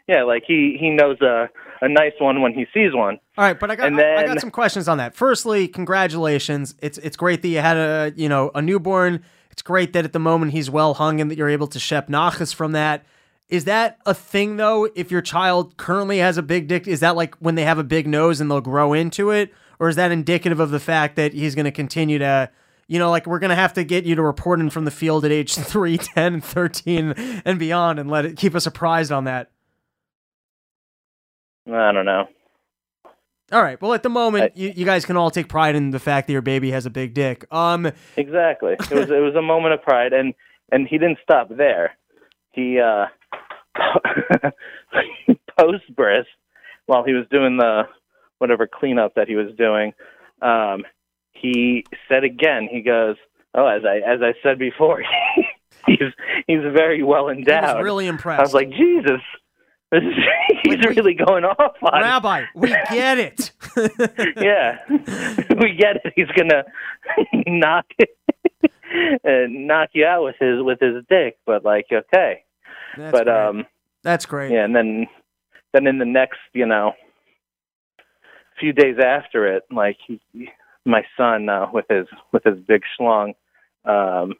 Yeah, 0.08 0.24
like 0.24 0.44
he 0.46 0.76
he 0.80 0.90
knows 0.90 1.22
a 1.22 1.50
a 1.82 1.88
nice 1.88 2.14
one 2.20 2.42
when 2.42 2.54
he 2.54 2.66
sees 2.74 2.94
one. 2.94 3.20
All 3.38 3.46
right, 3.46 3.58
but 3.58 3.72
I 3.72 3.76
got 3.76 3.88
And 3.88 4.00
I, 4.00 4.22
I 4.22 4.26
got 4.26 4.40
some 4.42 4.52
questions 4.52 4.88
on 4.88 4.98
that. 4.98 5.16
Firstly, 5.16 5.68
congratulations. 5.68 6.76
It's 6.82 6.98
it's 6.98 7.16
great 7.16 7.42
that 7.42 7.48
you 7.48 7.60
had 7.60 7.78
a 7.78 8.14
you 8.16 8.28
know 8.28 8.52
a 8.54 8.62
newborn. 8.62 9.24
It's 9.54 9.62
great 9.62 9.94
that 9.94 10.04
at 10.04 10.14
the 10.14 10.20
moment 10.20 10.52
he's 10.52 10.68
well 10.68 10.96
hung 10.96 11.22
and 11.22 11.30
that 11.30 11.38
you're 11.38 11.48
able 11.48 11.68
to 11.68 11.80
shep 11.80 12.08
nachas 12.10 12.56
from 12.56 12.72
that. 12.72 13.06
Is 13.50 13.66
that 13.66 14.00
a 14.04 14.16
thing 14.16 14.58
though? 14.58 14.90
If 14.96 15.12
your 15.12 15.22
child 15.22 15.78
currently 15.78 16.18
has 16.18 16.40
a 16.40 16.42
big 16.42 16.68
dick, 16.68 16.88
is 16.88 17.02
that 17.02 17.16
like 17.16 17.36
when 17.36 17.54
they 17.54 17.64
have 17.64 17.78
a 17.78 17.84
big 17.84 18.08
nose 18.08 18.42
and 18.42 18.50
they'll 18.50 18.62
grow 18.62 18.94
into 18.94 19.30
it, 19.30 19.54
or 19.80 19.90
is 19.90 19.96
that 19.96 20.12
indicative 20.12 20.60
of 20.60 20.72
the 20.72 20.80
fact 20.80 21.18
that 21.18 21.34
he's 21.34 21.54
going 21.54 21.66
to 21.66 21.72
continue 21.72 22.18
to, 22.18 22.50
you 22.88 22.98
know, 22.98 23.12
like 23.12 23.28
we're 23.28 23.38
going 23.38 23.52
to 23.52 23.56
have 23.56 23.74
to 23.74 23.84
get 23.84 24.06
you 24.06 24.16
to 24.16 24.24
report 24.24 24.60
in 24.60 24.72
from 24.72 24.86
the 24.86 24.92
field 24.92 25.24
at 25.24 25.32
age 25.32 25.54
3, 25.54 26.00
10, 26.00 26.42
13, 26.42 27.12
and 27.46 27.60
beyond, 27.60 28.00
and 28.00 28.10
let 28.10 28.26
it 28.26 28.36
keep 28.36 28.56
us 28.56 28.66
apprised 28.66 29.12
on 29.12 29.26
that. 29.26 29.52
I 31.72 31.92
don't 31.92 32.06
know. 32.06 32.28
All 33.54 33.62
right. 33.62 33.80
Well, 33.82 33.94
at 33.94 34.02
the 34.02 34.10
moment, 34.10 34.58
you, 34.58 34.74
you 34.76 34.84
guys 34.84 35.06
can 35.06 35.16
all 35.16 35.30
take 35.30 35.48
pride 35.48 35.76
in 35.76 35.92
the 35.92 36.00
fact 36.00 36.28
that 36.28 36.34
your 36.34 36.42
baby 36.42 36.72
has 36.72 36.86
a 36.86 36.90
big 36.90 37.14
dick. 37.14 37.46
Um, 37.52 37.92
Exactly. 38.18 38.74
It 38.74 38.92
was 38.92 39.10
it 39.12 39.22
was 39.22 39.36
a 39.36 39.42
moment 39.42 39.76
of 39.76 39.84
pride, 39.84 40.12
and 40.14 40.34
and 40.72 40.88
he 40.88 40.98
didn't 40.98 41.20
stop 41.22 41.50
there. 41.56 41.96
He 42.52 42.80
uh, 42.80 43.06
post 45.60 45.84
bris 45.96 46.26
while 46.88 47.04
he 47.04 47.14
was 47.14 47.26
doing 47.30 47.58
the 47.58 47.84
whatever 48.40 48.68
cleanup 48.68 49.16
that 49.16 49.28
he 49.28 49.36
was 49.36 49.54
doing. 49.58 49.94
Um, 50.42 50.84
he 51.34 51.86
said 52.10 52.24
again. 52.24 52.68
He 52.72 52.82
goes, 52.82 53.18
"Oh, 53.54 53.68
as 53.68 53.84
I 53.86 53.98
as 53.98 54.22
I 54.22 54.34
said 54.42 54.58
before, 54.58 55.04
he's 55.86 56.00
he's 56.48 56.62
very 56.74 57.04
well 57.04 57.30
endowed." 57.30 57.76
was 57.76 57.84
really 57.84 58.08
impressed. 58.08 58.40
I 58.40 58.44
was 58.44 58.54
like, 58.54 58.70
Jesus, 58.72 59.22
this 59.94 60.04
is, 60.04 60.14
he's 60.64 60.78
wait. 60.78 60.96
really 60.96 61.14
going 61.14 61.44
off 61.46 61.76
on. 61.84 62.02
Rabbi, 62.02 62.44
we 62.56 62.70
get 62.90 63.20
it. 63.20 63.52
yeah, 64.38 64.80
we 64.90 65.76
get 65.76 65.98
it. 66.04 66.14
He's 66.16 66.28
gonna 66.36 66.64
knock 67.48 67.86
uh, 68.00 69.46
knock 69.50 69.90
you 69.94 70.06
out 70.06 70.24
with 70.24 70.36
his 70.40 70.62
with 70.64 70.80
his 70.80 71.04
dick, 71.10 71.38
but 71.46 71.64
like, 71.64 71.86
okay, 71.92 72.44
That's 72.98 73.12
but 73.12 73.26
great. 73.26 73.36
um, 73.36 73.66
That's 74.04 74.26
great. 74.26 74.52
yeah, 74.52 74.66
and 74.66 74.76
then 74.76 75.08
then 75.74 75.88
in 75.88 75.98
the 76.00 76.06
next, 76.06 76.40
you 76.54 76.66
know, 76.66 76.94
few 78.60 78.74
days 78.74 78.98
after 79.04 79.56
it, 79.56 79.64
like 79.72 79.98
he, 80.06 80.20
my 80.86 81.04
son 81.18 81.50
uh, 81.50 81.68
with 81.72 81.86
his 81.90 82.08
with 82.32 82.44
his 82.44 82.60
big 82.68 82.82
schlong, 83.00 83.34
um, 83.86 84.34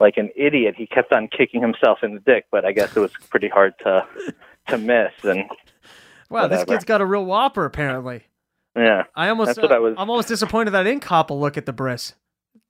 like 0.00 0.16
an 0.16 0.30
idiot, 0.36 0.74
he 0.76 0.86
kept 0.86 1.12
on 1.12 1.28
kicking 1.28 1.60
himself 1.60 1.98
in 2.02 2.14
the 2.14 2.20
dick, 2.20 2.46
but 2.50 2.64
I 2.64 2.72
guess 2.72 2.96
it 2.96 3.00
was 3.00 3.12
pretty 3.30 3.48
hard 3.48 3.74
to 3.80 4.06
to 4.68 4.78
miss, 4.78 5.12
and 5.24 5.44
wow, 6.30 6.46
this 6.48 6.64
kid's 6.64 6.84
got 6.84 7.00
a 7.00 7.06
real 7.06 7.24
whopper, 7.24 7.64
apparently. 7.64 8.24
yeah, 8.76 9.04
I 9.14 9.28
almost, 9.28 9.48
That's 9.48 9.58
what 9.62 9.72
I 9.72 9.76
uh, 9.76 9.80
was- 9.80 9.94
I'm 9.98 10.10
almost 10.10 10.28
disappointed 10.28 10.70
that 10.72 10.80
I 10.80 10.84
didn't 10.84 11.02
cop 11.02 11.30
a 11.30 11.34
look 11.34 11.56
at 11.56 11.66
the 11.66 11.72
bris. 11.72 12.14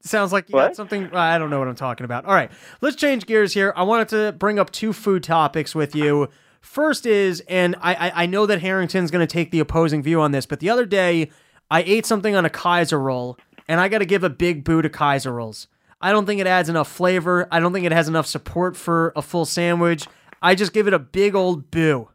Sounds 0.02 0.32
like 0.32 0.48
you 0.48 0.55
got 0.55 0.77
something. 0.77 1.06
Uh, 1.12 1.18
I 1.18 1.39
don't 1.39 1.51
know 1.51 1.59
what 1.59 1.66
I'm 1.68 1.74
talking 1.74 2.05
about. 2.05 2.27
All 2.27 2.35
right, 2.35 2.51
let's 2.81 2.97
change 2.97 3.27
gears 3.27 3.55
here. 3.55 3.73
I 3.74 3.82
wanted 3.82 4.09
to 4.10 4.32
bring 4.32 4.59
up 4.59 4.70
two 4.70 4.93
food 4.93 5.23
topics 5.23 5.74
with 5.74 5.94
you. 5.97 6.28
First 6.60 7.06
is, 7.06 7.40
and 7.48 7.74
I 7.81 7.94
I, 7.94 8.23
I 8.23 8.27
know 8.27 8.47
that 8.47 8.60
Harrington's 8.60 9.10
going 9.10 9.27
to 9.27 9.32
take 9.32 9.51
the 9.51 9.59
opposing 9.60 10.02
view 10.02 10.20
on 10.20 10.32
this, 10.32 10.47
but 10.47 10.60
the 10.60 10.70
other 10.70 10.85
day 10.86 11.31
I 11.70 11.82
ate 11.82 12.06
something 12.06 12.36
on 12.36 12.44
a 12.44 12.51
Kaiser 12.51 13.01
roll, 13.01 13.36
and 13.66 13.81
I 13.81 13.89
got 13.89 13.98
to 13.98 14.05
give 14.06 14.23
a 14.23 14.31
big 14.31 14.62
boo 14.64 14.82
to 14.82 14.89
Kaiser 14.90 15.32
rolls. 15.32 15.66
I 16.01 16.12
don't 16.12 16.27
think 16.27 16.40
it 16.40 16.47
adds 16.47 16.68
enough 16.68 16.89
flavor. 16.93 17.48
I 17.51 17.59
don't 17.59 17.73
think 17.73 17.86
it 17.86 17.90
has 17.93 18.06
enough 18.06 18.27
support 18.27 18.77
for 18.77 19.12
a 19.16 19.23
full 19.23 19.47
sandwich. 19.47 20.06
I 20.42 20.54
just 20.54 20.72
give 20.72 20.86
it 20.86 20.94
a 20.94 20.98
big 20.98 21.34
old 21.34 21.70
boo. 21.70 22.08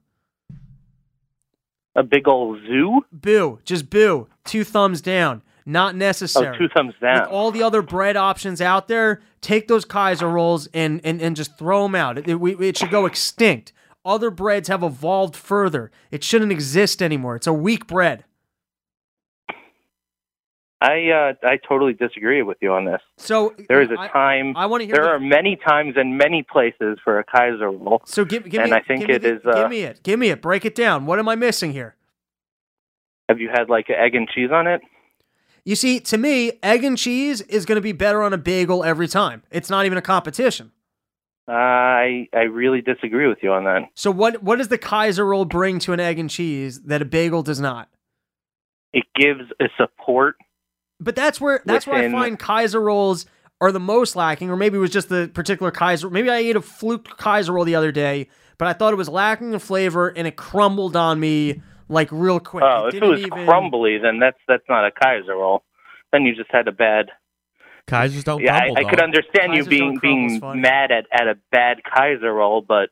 a 1.95 2.03
big 2.03 2.27
old 2.27 2.59
zoo. 2.67 3.01
Boo. 3.11 3.59
Just 3.65 3.89
boo. 3.89 4.27
Two 4.45 4.63
thumbs 4.63 5.01
down. 5.01 5.41
Not 5.65 5.93
Oh, 5.93 5.97
necessary. 5.97 6.57
two 6.57 6.69
thumbs 6.75 6.93
down. 7.01 7.21
With 7.21 7.29
all 7.29 7.51
the 7.51 7.63
other 7.63 7.81
bread 7.81 8.15
options 8.15 8.61
out 8.61 8.87
there, 8.87 9.21
take 9.41 9.67
those 9.67 9.85
Kaiser 9.85 10.29
rolls 10.29 10.67
and 10.73 11.01
and, 11.03 11.21
and 11.21 11.35
just 11.35 11.57
throw 11.57 11.83
them 11.83 11.95
out. 11.95 12.17
It, 12.17 12.27
it, 12.29 12.39
we- 12.39 12.55
it 12.57 12.77
should 12.77 12.91
go 12.91 13.05
extinct. 13.05 13.73
Other 14.03 14.31
breads 14.31 14.67
have 14.69 14.81
evolved 14.83 15.35
further. 15.35 15.91
It 16.09 16.23
shouldn't 16.23 16.51
exist 16.51 17.01
anymore. 17.03 17.35
It's 17.35 17.45
a 17.45 17.53
weak 17.53 17.85
bread. 17.87 18.23
I 20.81 21.09
uh, 21.09 21.33
I 21.47 21.57
totally 21.57 21.93
disagree 21.93 22.41
with 22.41 22.57
you 22.59 22.71
on 22.73 22.85
this. 22.85 23.01
So 23.17 23.53
There 23.69 23.81
is 23.83 23.89
a 23.91 24.07
time. 24.07 24.57
I 24.57 24.65
want 24.65 24.81
to 24.81 24.87
hear. 24.87 24.95
there 24.95 25.03
the- 25.03 25.09
are 25.11 25.19
many 25.19 25.55
times 25.55 25.93
and 25.95 26.17
many 26.17 26.41
places 26.43 26.97
for 27.03 27.19
a 27.19 27.23
Kaiser 27.23 27.69
roll. 27.69 28.01
so 28.05 28.25
give, 28.25 28.49
give 28.49 28.61
and 28.61 28.71
me. 28.71 28.77
I 28.77 28.81
think 28.81 29.07
it 29.07 29.21
the- 29.21 29.35
is, 29.35 29.41
uh, 29.45 29.61
give 29.61 29.69
me 29.69 29.81
it. 29.83 30.01
Give 30.01 30.17
me 30.17 30.29
it. 30.29 30.41
Break 30.41 30.65
it 30.65 30.73
down. 30.73 31.05
What 31.05 31.19
am 31.19 31.29
I 31.29 31.35
missing 31.35 31.71
here? 31.73 31.95
Have 33.29 33.39
you 33.39 33.49
had 33.49 33.69
like 33.69 33.89
an 33.89 33.95
egg 33.99 34.15
and 34.15 34.27
cheese 34.27 34.49
on 34.51 34.65
it? 34.65 34.81
You 35.63 35.75
see, 35.75 35.99
to 35.99 36.17
me, 36.17 36.53
egg 36.63 36.83
and 36.83 36.97
cheese 36.97 37.41
is 37.41 37.67
going 37.67 37.75
to 37.75 37.81
be 37.81 37.91
better 37.91 38.23
on 38.23 38.33
a 38.33 38.37
bagel 38.37 38.83
every 38.83 39.07
time. 39.07 39.43
It's 39.51 39.69
not 39.69 39.85
even 39.85 39.97
a 39.99 40.01
competition. 40.01 40.71
I 41.47 42.27
I 42.33 42.43
really 42.49 42.81
disagree 42.81 43.27
with 43.27 43.39
you 43.43 43.51
on 43.51 43.65
that. 43.65 43.83
So 43.93 44.09
what 44.09 44.41
what 44.41 44.57
does 44.57 44.69
the 44.69 44.77
Kaiser 44.79 45.25
roll 45.25 45.45
bring 45.45 45.77
to 45.79 45.93
an 45.93 45.99
egg 45.99 46.17
and 46.17 46.29
cheese 46.29 46.81
that 46.83 47.01
a 47.01 47.05
bagel 47.05 47.43
does 47.43 47.59
not? 47.59 47.89
It 48.93 49.03
gives 49.15 49.41
a 49.59 49.65
support. 49.77 50.37
But 51.01 51.15
that's 51.15 51.41
where 51.41 51.61
that's 51.65 51.87
where 51.87 51.97
I 52.07 52.11
find 52.11 52.37
Kaiser 52.39 52.79
rolls 52.79 53.25
are 53.59 53.71
the 53.71 53.79
most 53.79 54.15
lacking, 54.15 54.49
or 54.49 54.55
maybe 54.55 54.77
it 54.77 54.81
was 54.81 54.91
just 54.91 55.09
the 55.09 55.29
particular 55.33 55.71
Kaiser. 55.71 56.09
Maybe 56.09 56.29
I 56.29 56.37
ate 56.37 56.55
a 56.55 56.61
fluke 56.61 57.17
Kaiser 57.17 57.51
roll 57.53 57.65
the 57.65 57.75
other 57.75 57.91
day, 57.91 58.27
but 58.57 58.67
I 58.67 58.73
thought 58.73 58.93
it 58.93 58.97
was 58.97 59.09
lacking 59.09 59.53
in 59.53 59.59
flavor 59.59 60.07
and 60.09 60.27
it 60.27 60.35
crumbled 60.35 60.95
on 60.95 61.19
me 61.19 61.61
like 61.89 62.07
real 62.11 62.39
quick. 62.39 62.63
Oh, 62.65 62.87
if 62.87 62.93
it 62.95 63.03
was 63.03 63.19
even- 63.21 63.45
crumbly, 63.45 63.97
then 63.97 64.19
that's 64.19 64.37
that's 64.47 64.63
not 64.69 64.85
a 64.85 64.91
Kaiser 64.91 65.33
roll. 65.35 65.63
Then 66.11 66.23
you 66.23 66.35
just 66.35 66.51
had 66.51 66.67
a 66.67 66.71
bad. 66.71 67.07
Kaisers 67.87 68.23
don't 68.23 68.41
Yeah, 68.41 68.55
I, 68.55 68.59
crumble. 68.59 68.77
I 68.77 68.83
could 68.89 68.97
dog. 68.99 69.03
understand 69.03 69.55
you 69.55 69.65
being 69.65 69.97
being 70.01 70.39
mad 70.61 70.91
at 70.91 71.07
at 71.11 71.27
a 71.27 71.35
bad 71.51 71.77
Kaiser 71.83 72.31
roll, 72.31 72.61
but 72.61 72.89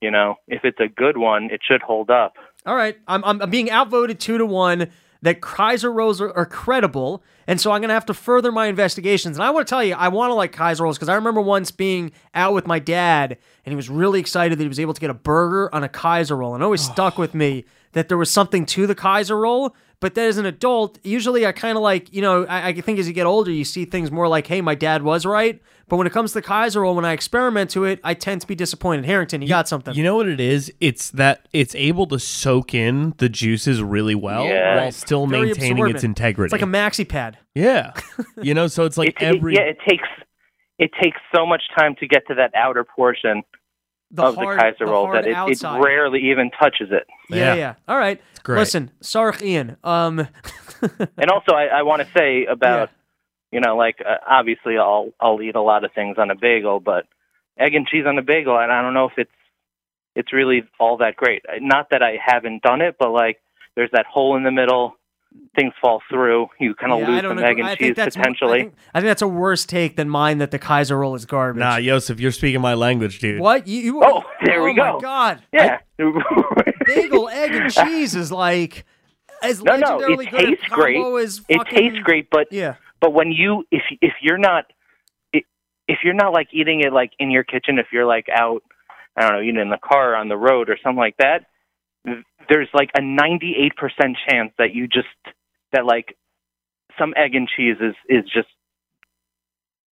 you 0.00 0.10
know 0.10 0.36
if 0.48 0.64
it's 0.64 0.80
a 0.80 0.88
good 0.88 1.18
one, 1.18 1.50
it 1.50 1.60
should 1.62 1.82
hold 1.82 2.10
up. 2.10 2.34
All 2.66 2.74
right, 2.74 2.96
I'm, 3.06 3.22
I'm 3.24 3.42
I'm 3.42 3.50
being 3.50 3.70
outvoted 3.70 4.18
two 4.18 4.38
to 4.38 4.46
one. 4.46 4.90
That 5.22 5.42
Kaiser 5.42 5.92
rolls 5.92 6.20
are, 6.20 6.32
are 6.36 6.46
credible, 6.46 7.22
and 7.46 7.60
so 7.60 7.72
I'm 7.72 7.80
gonna 7.82 7.92
have 7.92 8.06
to 8.06 8.14
further 8.14 8.50
my 8.50 8.66
investigations. 8.66 9.36
And 9.36 9.44
I 9.44 9.50
want 9.50 9.66
to 9.66 9.70
tell 9.70 9.84
you, 9.84 9.94
I 9.94 10.08
want 10.08 10.30
to 10.30 10.34
like 10.34 10.52
Kaiser 10.52 10.84
rolls 10.84 10.96
because 10.96 11.10
I 11.10 11.14
remember 11.14 11.40
once 11.40 11.70
being 11.70 12.12
out 12.34 12.54
with 12.54 12.66
my 12.66 12.78
dad, 12.78 13.36
and 13.64 13.72
he 13.72 13.76
was 13.76 13.90
really 13.90 14.18
excited 14.18 14.58
that 14.58 14.62
he 14.62 14.68
was 14.68 14.80
able 14.80 14.94
to 14.94 15.00
get 15.00 15.10
a 15.10 15.14
burger 15.14 15.74
on 15.74 15.84
a 15.84 15.88
Kaiser 15.88 16.36
roll, 16.36 16.54
and 16.54 16.62
it 16.62 16.64
always 16.64 16.88
oh. 16.88 16.92
stuck 16.92 17.18
with 17.18 17.34
me 17.34 17.64
that 17.92 18.08
there 18.08 18.16
was 18.16 18.30
something 18.30 18.64
to 18.66 18.86
the 18.86 18.94
Kaiser 18.94 19.36
roll. 19.36 19.74
But 20.00 20.14
then 20.14 20.28
as 20.28 20.38
an 20.38 20.46
adult, 20.46 20.98
usually 21.04 21.44
I 21.46 21.52
kind 21.52 21.76
of 21.76 21.82
like, 21.82 22.12
you 22.12 22.22
know, 22.22 22.44
I, 22.46 22.68
I 22.68 22.72
think 22.80 22.98
as 22.98 23.06
you 23.06 23.12
get 23.12 23.26
older, 23.26 23.50
you 23.50 23.64
see 23.64 23.84
things 23.84 24.10
more 24.10 24.28
like, 24.28 24.46
hey, 24.46 24.60
my 24.62 24.74
dad 24.74 25.02
was 25.02 25.26
right. 25.26 25.60
But 25.88 25.96
when 25.96 26.06
it 26.06 26.12
comes 26.12 26.32
to 26.32 26.40
Kaiser 26.40 26.80
roll, 26.82 26.94
when 26.94 27.04
I 27.04 27.12
experiment 27.12 27.68
to 27.70 27.84
it, 27.84 28.00
I 28.04 28.14
tend 28.14 28.40
to 28.42 28.46
be 28.46 28.54
disappointed. 28.54 29.04
Harrington, 29.04 29.42
you 29.42 29.48
got 29.48 29.68
something. 29.68 29.92
You 29.94 30.02
know 30.04 30.14
what 30.16 30.28
it 30.28 30.40
is? 30.40 30.72
It's 30.80 31.10
that 31.10 31.48
it's 31.52 31.74
able 31.74 32.06
to 32.06 32.18
soak 32.18 32.72
in 32.74 33.12
the 33.18 33.28
juices 33.28 33.82
really 33.82 34.14
well 34.14 34.44
Yeah. 34.46 34.76
while 34.82 34.92
still 34.92 35.26
Very 35.26 35.46
maintaining 35.46 35.72
absorbent. 35.72 35.96
its 35.96 36.04
integrity. 36.04 36.46
It's 36.46 36.52
like 36.52 36.62
a 36.62 36.64
maxi 36.72 37.06
pad. 37.06 37.38
yeah, 37.54 37.92
you 38.40 38.54
know. 38.54 38.68
So 38.68 38.84
it's 38.84 38.96
like 39.02 39.08
it, 39.08 39.16
it- 39.22 39.36
every 39.36 39.54
yeah, 39.54 39.62
it 39.62 39.78
takes 39.86 40.08
it 40.78 40.92
takes 41.02 41.18
so 41.34 41.44
much 41.44 41.62
time 41.76 41.94
to 42.00 42.06
get 42.06 42.26
to 42.28 42.34
that 42.36 42.52
outer 42.54 42.84
portion 42.84 43.42
The 44.10 44.24
of 44.24 44.34
hard, 44.34 44.58
the 44.58 44.62
Kaiser 44.62 44.84
the 44.86 44.90
roll 44.90 45.12
that 45.12 45.26
it, 45.26 45.36
it 45.36 45.62
rarely 45.62 46.30
even 46.30 46.50
touches 46.50 46.88
it. 46.90 47.06
Yeah, 47.28 47.36
Yeah. 47.36 47.54
yeah. 47.54 47.74
All 47.86 47.96
right. 47.98 48.20
great. 48.42 48.58
Listen, 48.58 48.90
Sark 49.00 49.42
Ian. 49.42 49.76
Um, 49.84 50.26
And 51.18 51.30
also, 51.30 51.52
I, 51.52 51.66
I 51.66 51.82
want 51.82 52.00
to 52.02 52.08
say 52.16 52.46
about 52.46 52.90
you 53.52 53.60
know, 53.60 53.76
like 53.76 53.96
uh, 54.04 54.16
obviously 54.26 54.78
I'll 54.78 55.10
I'll 55.20 55.42
eat 55.42 55.54
a 55.56 55.60
lot 55.60 55.84
of 55.84 55.92
things 55.92 56.16
on 56.18 56.30
a 56.30 56.34
bagel, 56.34 56.80
but 56.80 57.06
egg 57.58 57.74
and 57.74 57.86
cheese 57.86 58.04
on 58.06 58.16
a 58.18 58.22
bagel, 58.22 58.58
and 58.58 58.72
I 58.72 58.80
don't 58.80 58.94
know 58.94 59.06
if 59.06 59.12
it's 59.18 59.30
it's 60.16 60.32
really 60.32 60.62
all 60.78 60.96
that 60.98 61.16
great. 61.16 61.44
Uh, 61.48 61.56
Not 61.60 61.90
that 61.90 62.02
I 62.02 62.16
haven't 62.24 62.62
done 62.62 62.80
it, 62.80 62.96
but 62.98 63.10
like 63.10 63.40
there's 63.76 63.90
that 63.92 64.06
hole 64.06 64.36
in 64.36 64.42
the 64.42 64.50
middle, 64.50 64.96
things 65.56 65.72
fall 65.80 66.00
through, 66.10 66.48
you 66.58 66.74
kind 66.74 66.92
of 66.92 67.00
yeah, 67.00 67.08
lose 67.08 67.22
don't 67.22 67.36
some 67.38 67.44
egg 67.44 67.58
and 67.58 67.66
I 67.68 67.74
cheese 67.74 67.94
think 67.96 68.14
potentially. 68.14 68.58
I 68.58 68.62
think, 68.62 68.74
I 68.94 69.00
think 69.00 69.08
that's 69.10 69.22
a 69.22 69.28
worse 69.28 69.64
take 69.64 69.96
than 69.96 70.08
mine 70.08 70.38
that 70.38 70.50
the 70.50 70.58
Kaiser 70.58 70.98
roll 70.98 71.14
is 71.14 71.24
garbage. 71.26 71.60
nah, 71.60 71.76
Yosef, 71.76 72.20
you're 72.20 72.30
speaking 72.32 72.60
my 72.60 72.74
language, 72.74 73.18
dude. 73.18 73.40
What 73.40 73.66
you? 73.66 73.80
you 73.80 74.02
Oh, 74.04 74.22
there 74.44 74.62
we 74.62 74.70
oh 74.70 74.74
my 74.74 74.92
go. 74.92 75.00
God. 75.00 75.42
yeah. 75.52 75.78
Bagel, 76.86 77.28
egg, 77.28 77.52
and 77.52 77.72
cheese 77.72 78.14
is 78.14 78.32
like 78.32 78.84
as 79.42 79.62
No, 79.62 79.76
no, 79.76 79.98
it 80.00 80.16
good 80.16 80.20
a 80.20 80.30
tastes 80.46 80.64
great. 80.70 80.96
combo 80.96 81.16
as 81.16 81.40
it 81.48 81.66
tastes 81.68 81.98
great, 82.00 82.28
but 82.30 82.48
Yeah. 82.50 82.74
but 83.00 83.12
when 83.12 83.32
you 83.32 83.64
if 83.70 83.82
if 84.00 84.12
you're 84.22 84.38
not 84.38 84.66
if 85.32 85.98
you're 86.04 86.14
not 86.14 86.32
like 86.32 86.48
eating 86.52 86.80
it 86.80 86.92
like 86.92 87.12
in 87.18 87.30
your 87.30 87.42
kitchen 87.44 87.78
if 87.78 87.86
you're 87.92 88.06
like 88.06 88.26
out 88.32 88.62
i 89.16 89.22
don't 89.22 89.32
know 89.32 89.40
eating 89.42 89.58
in 89.60 89.70
the 89.70 89.78
car 89.78 90.12
or 90.12 90.16
on 90.16 90.28
the 90.28 90.36
road 90.36 90.70
or 90.70 90.76
something 90.84 90.98
like 91.00 91.16
that 91.18 91.38
th- 91.38 91.46
there's 92.48 92.68
like 92.74 92.90
a 92.96 93.00
98% 93.00 93.70
chance 94.28 94.52
that 94.58 94.74
you 94.74 94.86
just 94.88 95.08
that 95.72 95.84
like 95.84 96.16
some 96.98 97.14
egg 97.16 97.34
and 97.34 97.48
cheese 97.48 97.76
is 97.80 97.94
is 98.08 98.24
just 98.24 98.48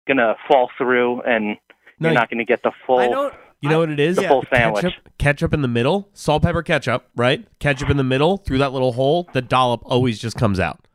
gonna 0.07 0.35
fall 0.49 0.71
through 0.79 1.23
and 1.23 1.57
No, 1.99 2.09
you're 2.11 2.15
not 2.15 2.31
gonna 2.31 2.45
get 2.45 2.63
the 2.63 2.73
full 2.87 2.99
I 2.99 3.09
don't. 3.09 3.35
You 3.61 3.71
know 3.71 3.79
what 3.79 3.89
it 3.89 3.99
is? 3.99 4.17
The 4.17 4.29
full 4.29 4.45
sandwich. 4.53 4.83
Ketchup, 4.83 5.09
ketchup 5.19 5.55
in 5.55 5.63
the 5.63 5.69
middle, 5.69 6.11
salt, 6.13 6.43
pepper, 6.43 6.63
ketchup, 6.63 7.07
right? 7.17 7.47
Ketchup 7.61 7.89
in 7.89 7.97
the 7.97 8.05
middle, 8.05 8.37
through 8.37 8.59
that 8.59 8.75
little 8.75 8.93
hole, 8.93 9.27
the 9.33 9.41
dollop 9.41 9.81
always 9.87 10.19
just 10.19 10.37
comes 10.37 10.61
out. 10.61 10.87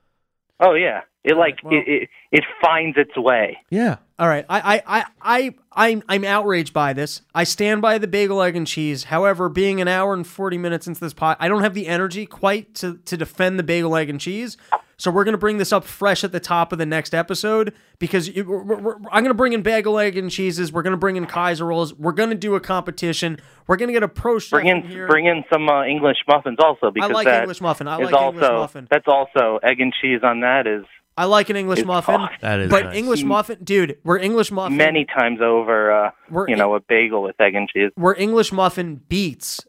oh 0.59 0.73
yeah 0.75 1.01
It 1.23 1.35
like 1.37 1.57
well- 1.63 1.73
it, 1.73 1.87
it 1.87 2.09
it 2.31 2.43
finds 2.61 2.97
its 2.97 3.15
way. 3.17 3.57
Yeah. 3.69 3.97
All 4.19 4.27
right, 4.27 4.45
I, 4.49 4.59
I, 4.59 4.81
I, 4.85 5.05
I, 5.21 5.55
I'm, 5.87 6.03
I'm 6.09 6.25
outraged 6.25 6.73
by 6.73 6.91
this. 6.91 7.21
I 7.33 7.45
stand 7.45 7.81
by 7.81 7.97
the 7.99 8.07
bagel, 8.07 8.41
egg, 8.41 8.57
and 8.57 8.67
cheese. 8.67 9.05
However, 9.05 9.47
being 9.47 9.79
an 9.79 9.87
hour 9.87 10.13
and 10.13 10.27
forty 10.27 10.57
minutes 10.57 10.87
into 10.87 10.99
this 10.99 11.13
pot, 11.13 11.37
I 11.39 11.47
don't 11.47 11.61
have 11.61 11.73
the 11.73 11.87
energy 11.87 12.25
quite 12.25 12.75
to 12.75 12.97
to 13.05 13.15
defend 13.17 13.57
the 13.57 13.63
bagel, 13.63 13.95
egg, 13.95 14.09
and 14.09 14.19
cheese. 14.19 14.57
So 14.97 15.09
we're 15.09 15.23
gonna 15.23 15.37
bring 15.37 15.57
this 15.57 15.71
up 15.71 15.85
fresh 15.85 16.25
at 16.25 16.33
the 16.33 16.41
top 16.41 16.73
of 16.73 16.77
the 16.79 16.85
next 16.85 17.13
episode 17.15 17.73
because 17.99 18.27
it- 18.27 18.43
we're- 18.45 18.65
we're- 18.81 18.97
I'm 19.09 19.23
gonna 19.23 19.33
bring 19.33 19.53
in 19.53 19.61
bagel, 19.61 19.97
egg, 19.97 20.17
and 20.17 20.29
cheeses. 20.29 20.73
We're 20.73 20.81
gonna 20.81 20.97
bring 20.97 21.15
in 21.15 21.25
Kaiser 21.25 21.65
rolls. 21.65 21.93
We're 21.93 22.11
gonna 22.11 22.35
do 22.35 22.55
a 22.55 22.59
competition. 22.59 23.39
We're 23.67 23.77
gonna 23.77 23.93
get 23.93 24.03
a 24.03 24.09
pro 24.09 24.39
Bring 24.51 24.67
in 24.67 24.81
here. 24.81 25.07
bring 25.07 25.25
in 25.27 25.45
some 25.51 25.69
uh, 25.69 25.85
English 25.85 26.17
muffins 26.27 26.57
also 26.61 26.91
because 26.91 27.09
I 27.09 27.13
like 27.13 27.27
English 27.27 27.61
muffin. 27.61 27.87
I 27.87 27.95
like 27.95 28.13
English 28.13 28.41
muffin. 28.49 28.87
that's 28.91 29.07
also 29.07 29.59
egg 29.63 29.79
and 29.79 29.93
cheese 30.01 30.19
on 30.23 30.41
that 30.41 30.67
is 30.67 30.83
I 31.19 31.25
like 31.25 31.49
an 31.49 31.55
English 31.57 31.79
It's 31.79 31.87
muffin. 31.87 32.15
hot. 32.15 32.31
That 32.41 32.59
is 32.61 32.69
but 32.69 32.85
nice. 32.85 32.95
English 32.97 33.23
muffin, 33.23 33.57
dude. 33.63 33.97
We're 34.05 34.19
English 34.19 34.51
muffin. 34.51 34.77
many 34.77 35.05
times 35.05 35.39
over. 35.41 35.91
Uh, 35.91 36.11
We're 36.29 36.47
you 36.47 36.55
know, 36.55 36.75
a 36.75 36.79
bagel 36.79 37.21
with 37.23 37.35
egg 37.41 37.55
and 37.55 37.67
cheese. 37.69 37.91
where 37.95 38.15
English 38.17 38.51
muffin 38.53 39.01
beats 39.09 39.59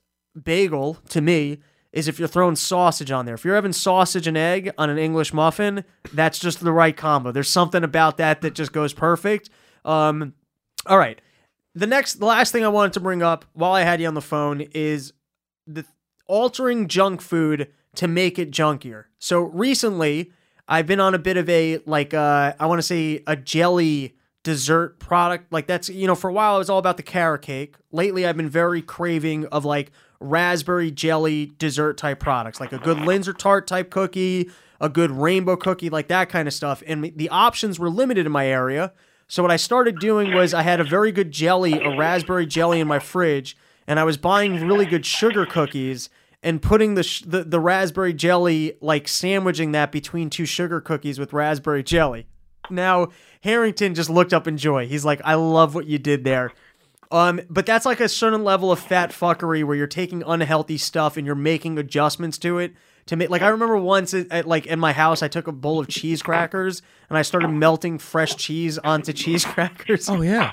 bagel 0.40 0.98
to 1.09 1.20
me 1.20 1.59
is 1.93 2.06
if 2.06 2.20
you're 2.20 2.28
throwing 2.28 2.55
sausage 2.55 3.10
on 3.10 3.27
there. 3.27 3.35
If 3.35 3.44
you're 3.44 3.56
having 3.56 3.72
sausage 3.72 4.28
and 4.28 4.36
egg 4.36 4.70
on 4.78 4.90
an 4.90 4.98
English 4.98 5.32
muffin, 5.32 5.85
that's 6.12 6.39
just 6.39 6.60
the 6.60 6.72
right 6.72 6.97
combo. 6.97 7.32
There's 7.32 7.48
something 7.48 7.82
about 7.82 8.16
that 8.18 8.43
that 8.43 8.55
just 8.55 8.72
goes 8.72 8.93
perfect. 8.93 9.51
Um, 9.85 10.35
all 10.86 10.98
right. 10.98 11.20
The 11.74 11.89
next, 11.89 12.14
the 12.20 12.27
last 12.27 12.52
thing 12.52 12.64
I 12.64 12.68
wanted 12.68 12.93
to 12.93 13.01
bring 13.01 13.22
up 13.24 13.44
while 13.55 13.72
I 13.72 13.82
had 13.82 14.01
you 14.01 14.06
on 14.06 14.14
the 14.14 14.20
phone 14.20 14.60
is 14.72 15.12
the 15.66 15.85
altering 16.28 16.86
junk 16.86 17.20
food 17.20 17.68
to 17.97 18.06
make 18.06 18.39
it 18.39 18.52
junkier. 18.52 19.06
So 19.18 19.40
recently, 19.40 20.31
I've 20.70 20.86
been 20.86 21.01
on 21.01 21.14
a 21.14 21.18
bit 21.18 21.36
of 21.36 21.48
a 21.48 21.80
like 21.84 22.14
uh 22.14 22.55
I 22.59 22.66
want 22.66 22.78
to 22.78 22.82
say 22.82 23.22
a 23.26 23.34
jelly 23.34 24.14
dessert 24.44 25.01
product. 25.01 25.52
Like 25.52 25.66
that's 25.66 25.88
you 25.88 26.06
know 26.06 26.14
for 26.14 26.30
a 26.30 26.32
while 26.32 26.55
it 26.55 26.59
was 26.59 26.70
all 26.70 26.78
about 26.78 26.97
the 26.97 27.02
carrot 27.02 27.42
cake. 27.42 27.74
Lately 27.90 28.24
I've 28.24 28.36
been 28.36 28.48
very 28.48 28.80
craving 28.80 29.47
of 29.47 29.64
like 29.64 29.90
raspberry 30.20 30.92
jelly 30.92 31.52
dessert 31.59 31.97
type 31.98 32.20
products, 32.20 32.60
like 32.60 32.72
a 32.72 32.78
good 32.78 32.98
Linzer 32.98 33.36
tart 33.36 33.66
type 33.66 33.90
cookie, 33.90 34.48
a 34.80 34.88
good 34.88 35.10
rainbow 35.10 35.56
cookie, 35.56 35.90
like 35.90 36.06
that 36.09 36.28
kind 36.28 36.47
of 36.47 36.55
stuff. 36.55 36.84
And 36.86 37.12
the 37.16 37.28
options 37.30 37.80
were 37.80 37.90
limited 37.90 38.24
in 38.24 38.32
my 38.32 38.47
area. 38.47 38.92
So 39.26 39.42
what 39.42 39.51
I 39.51 39.56
started 39.56 39.98
doing 39.98 40.32
was 40.34 40.55
I 40.55 40.62
had 40.62 40.80
a 40.80 40.84
very 40.84 41.10
good 41.10 41.30
jelly, 41.32 41.74
a 41.74 41.97
raspberry 41.97 42.47
jelly 42.47 42.80
in 42.80 42.88
my 42.88 42.98
fridge, 42.98 43.56
and 43.86 43.98
I 43.98 44.05
was 44.05 44.16
buying 44.16 44.66
really 44.66 44.86
good 44.86 45.06
sugar 45.06 45.47
cookies 45.47 46.10
and 46.42 46.62
putting 46.62 46.94
the, 46.94 47.02
sh- 47.02 47.22
the 47.26 47.44
the 47.44 47.60
raspberry 47.60 48.12
jelly 48.12 48.76
like 48.80 49.08
sandwiching 49.08 49.72
that 49.72 49.92
between 49.92 50.30
two 50.30 50.46
sugar 50.46 50.80
cookies 50.80 51.18
with 51.18 51.32
raspberry 51.32 51.82
jelly. 51.82 52.26
Now 52.70 53.08
Harrington 53.42 53.94
just 53.94 54.10
looked 54.10 54.32
up 54.32 54.46
in 54.46 54.56
joy. 54.56 54.86
He's 54.86 55.04
like, 55.04 55.20
"I 55.24 55.34
love 55.34 55.74
what 55.74 55.86
you 55.86 55.98
did 55.98 56.24
there." 56.24 56.52
Um, 57.12 57.40
but 57.50 57.66
that's 57.66 57.84
like 57.84 58.00
a 58.00 58.08
certain 58.08 58.44
level 58.44 58.70
of 58.70 58.78
fat 58.78 59.10
fuckery 59.10 59.64
where 59.64 59.76
you're 59.76 59.88
taking 59.88 60.22
unhealthy 60.24 60.78
stuff 60.78 61.16
and 61.16 61.26
you're 61.26 61.34
making 61.34 61.76
adjustments 61.76 62.38
to 62.38 62.58
it 62.58 62.72
to 63.06 63.16
make. 63.16 63.30
Like 63.30 63.42
I 63.42 63.48
remember 63.48 63.76
once, 63.76 64.14
at, 64.14 64.30
at, 64.30 64.46
like 64.46 64.66
in 64.66 64.78
my 64.78 64.92
house, 64.92 65.20
I 65.22 65.26
took 65.26 65.48
a 65.48 65.52
bowl 65.52 65.80
of 65.80 65.88
cheese 65.88 66.22
crackers 66.22 66.82
and 67.08 67.18
I 67.18 67.22
started 67.22 67.48
melting 67.48 67.98
fresh 67.98 68.36
cheese 68.36 68.78
onto 68.78 69.12
cheese 69.12 69.44
crackers. 69.46 70.08
Oh 70.08 70.22
yeah. 70.22 70.52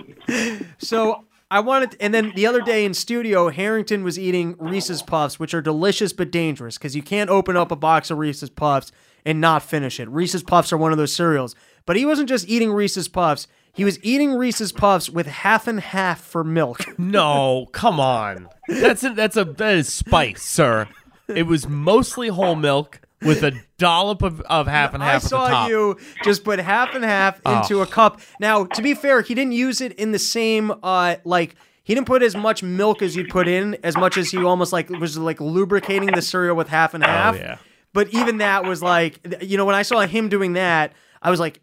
So 0.79 1.25
I 1.49 1.61
wanted, 1.61 1.95
and 2.01 2.13
then 2.13 2.33
the 2.35 2.45
other 2.45 2.61
day 2.61 2.83
in 2.83 2.93
studio, 2.93 3.49
Harrington 3.49 4.03
was 4.03 4.19
eating 4.19 4.55
Reese's 4.59 5.01
Puffs, 5.01 5.39
which 5.39 5.53
are 5.53 5.61
delicious 5.61 6.11
but 6.11 6.29
dangerous 6.29 6.77
because 6.77 6.95
you 6.95 7.01
can't 7.01 7.29
open 7.29 7.55
up 7.55 7.71
a 7.71 7.75
box 7.77 8.11
of 8.11 8.17
Reese's 8.17 8.49
Puffs 8.49 8.91
and 9.25 9.39
not 9.39 9.63
finish 9.63 9.99
it. 9.99 10.09
Reese's 10.09 10.43
Puffs 10.43 10.73
are 10.73 10.77
one 10.77 10.91
of 10.91 10.97
those 10.97 11.15
cereals. 11.15 11.55
But 11.85 11.95
he 11.95 12.05
wasn't 12.05 12.27
just 12.27 12.49
eating 12.49 12.73
Reese's 12.73 13.07
Puffs, 13.07 13.47
he 13.71 13.85
was 13.85 14.03
eating 14.03 14.33
Reese's 14.33 14.71
Puffs 14.71 15.09
with 15.09 15.27
half 15.27 15.67
and 15.67 15.79
half 15.79 16.19
for 16.19 16.43
milk. 16.43 16.83
No, 16.97 17.67
come 17.71 17.99
on. 17.99 18.49
That's 18.67 19.03
a, 19.03 19.11
that's 19.11 19.37
a 19.37 19.45
that 19.45 19.75
is 19.75 19.93
spice, 19.93 20.41
sir. 20.41 20.89
It 21.27 21.43
was 21.43 21.67
mostly 21.67 22.27
whole 22.29 22.55
milk 22.55 22.99
with 23.21 23.43
a 23.43 23.51
dollop 23.77 24.21
of, 24.21 24.41
of 24.41 24.67
half 24.67 24.93
and 24.93 25.03
I 25.03 25.07
half 25.13 25.23
the 25.23 25.29
saw 25.29 25.67
you 25.67 25.97
just 26.23 26.43
put 26.43 26.59
half 26.59 26.93
and 26.95 27.03
half 27.03 27.37
into 27.45 27.79
Oh. 27.79 27.81
a 27.81 27.87
cup. 27.87 28.21
Now, 28.39 28.65
to 28.65 28.81
be 28.81 28.93
fair, 28.93 29.21
he 29.21 29.33
didn't 29.33 29.53
use 29.53 29.81
it 29.81 29.93
in 29.93 30.11
the 30.11 30.19
same 30.19 30.71
uh 30.83 31.15
like 31.23 31.55
he 31.83 31.95
didn't 31.95 32.07
put 32.07 32.21
as 32.21 32.35
much 32.35 32.61
milk 32.63 33.01
as 33.01 33.15
you'd 33.15 33.29
put 33.29 33.47
in, 33.47 33.77
as 33.83 33.95
much 33.95 34.17
as 34.17 34.29
he 34.29 34.43
almost 34.43 34.73
like 34.73 34.89
was 34.89 35.17
like 35.17 35.39
lubricating 35.39 36.11
the 36.11 36.21
cereal 36.21 36.55
with 36.55 36.67
half 36.67 36.93
and 36.93 37.03
half. 37.03 37.35
Oh, 37.35 37.37
yeah. 37.39 37.57
But 37.93 38.09
even 38.13 38.37
that 38.39 38.65
was 38.65 38.83
like, 38.83 39.19
you 39.41 39.57
know, 39.57 39.65
when 39.65 39.73
I 39.75 39.81
saw 39.81 40.01
him 40.01 40.27
doing 40.29 40.53
that, 40.53 40.93
I 41.21 41.31
was 41.31 41.39
like, 41.39 41.59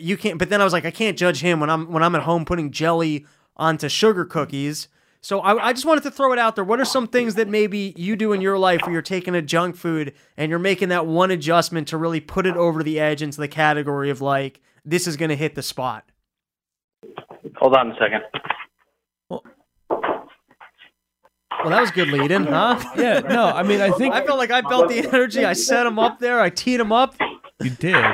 you 0.00 0.16
can't. 0.18 0.38
But 0.38 0.50
then 0.50 0.60
I 0.60 0.64
was 0.64 0.72
like, 0.72 0.84
I 0.84 0.90
can't 0.90 1.16
judge 1.16 1.40
him 1.40 1.60
when 1.60 1.70
I'm 1.70 1.90
when 1.92 2.02
I'm 2.02 2.14
at 2.16 2.22
home 2.22 2.44
putting 2.44 2.70
jelly 2.72 3.24
onto 3.56 3.88
sugar 3.88 4.24
cookies. 4.26 4.88
So 5.20 5.40
I, 5.40 5.68
I 5.68 5.72
just 5.72 5.84
wanted 5.84 6.04
to 6.04 6.10
throw 6.10 6.32
it 6.32 6.38
out 6.38 6.54
there. 6.54 6.64
What 6.64 6.80
are 6.80 6.84
some 6.84 7.06
things 7.06 7.34
that 7.34 7.48
maybe 7.48 7.92
you 7.96 8.16
do 8.16 8.32
in 8.32 8.40
your 8.40 8.58
life 8.58 8.82
where 8.82 8.92
you're 8.92 9.02
taking 9.02 9.34
a 9.34 9.42
junk 9.42 9.76
food 9.76 10.14
and 10.36 10.50
you're 10.50 10.58
making 10.58 10.90
that 10.90 11.06
one 11.06 11.30
adjustment 11.30 11.88
to 11.88 11.96
really 11.96 12.20
put 12.20 12.46
it 12.46 12.56
over 12.56 12.82
the 12.82 13.00
edge 13.00 13.20
into 13.20 13.40
the 13.40 13.48
category 13.48 14.10
of 14.10 14.20
like 14.20 14.60
this 14.84 15.06
is 15.06 15.16
going 15.16 15.30
to 15.30 15.36
hit 15.36 15.54
the 15.54 15.62
spot? 15.62 16.04
Hold 17.56 17.74
on 17.74 17.90
a 17.90 17.94
second. 17.94 18.22
Well, 19.28 19.44
well 19.90 21.70
that 21.70 21.80
was 21.80 21.90
good 21.90 22.08
leading, 22.08 22.44
huh? 22.44 22.78
Yeah, 22.96 23.20
no, 23.20 23.46
I 23.46 23.64
mean 23.64 23.80
I 23.80 23.90
think 23.90 24.14
I 24.14 24.24
felt 24.24 24.38
like 24.38 24.52
I 24.52 24.60
built 24.60 24.88
the 24.88 24.98
energy. 24.98 25.44
I 25.44 25.52
set 25.54 25.86
him 25.86 25.98
up 25.98 26.20
there. 26.20 26.40
I 26.40 26.50
teed 26.50 26.78
him 26.78 26.92
up. 26.92 27.16
you 27.60 27.70
did. 27.70 28.04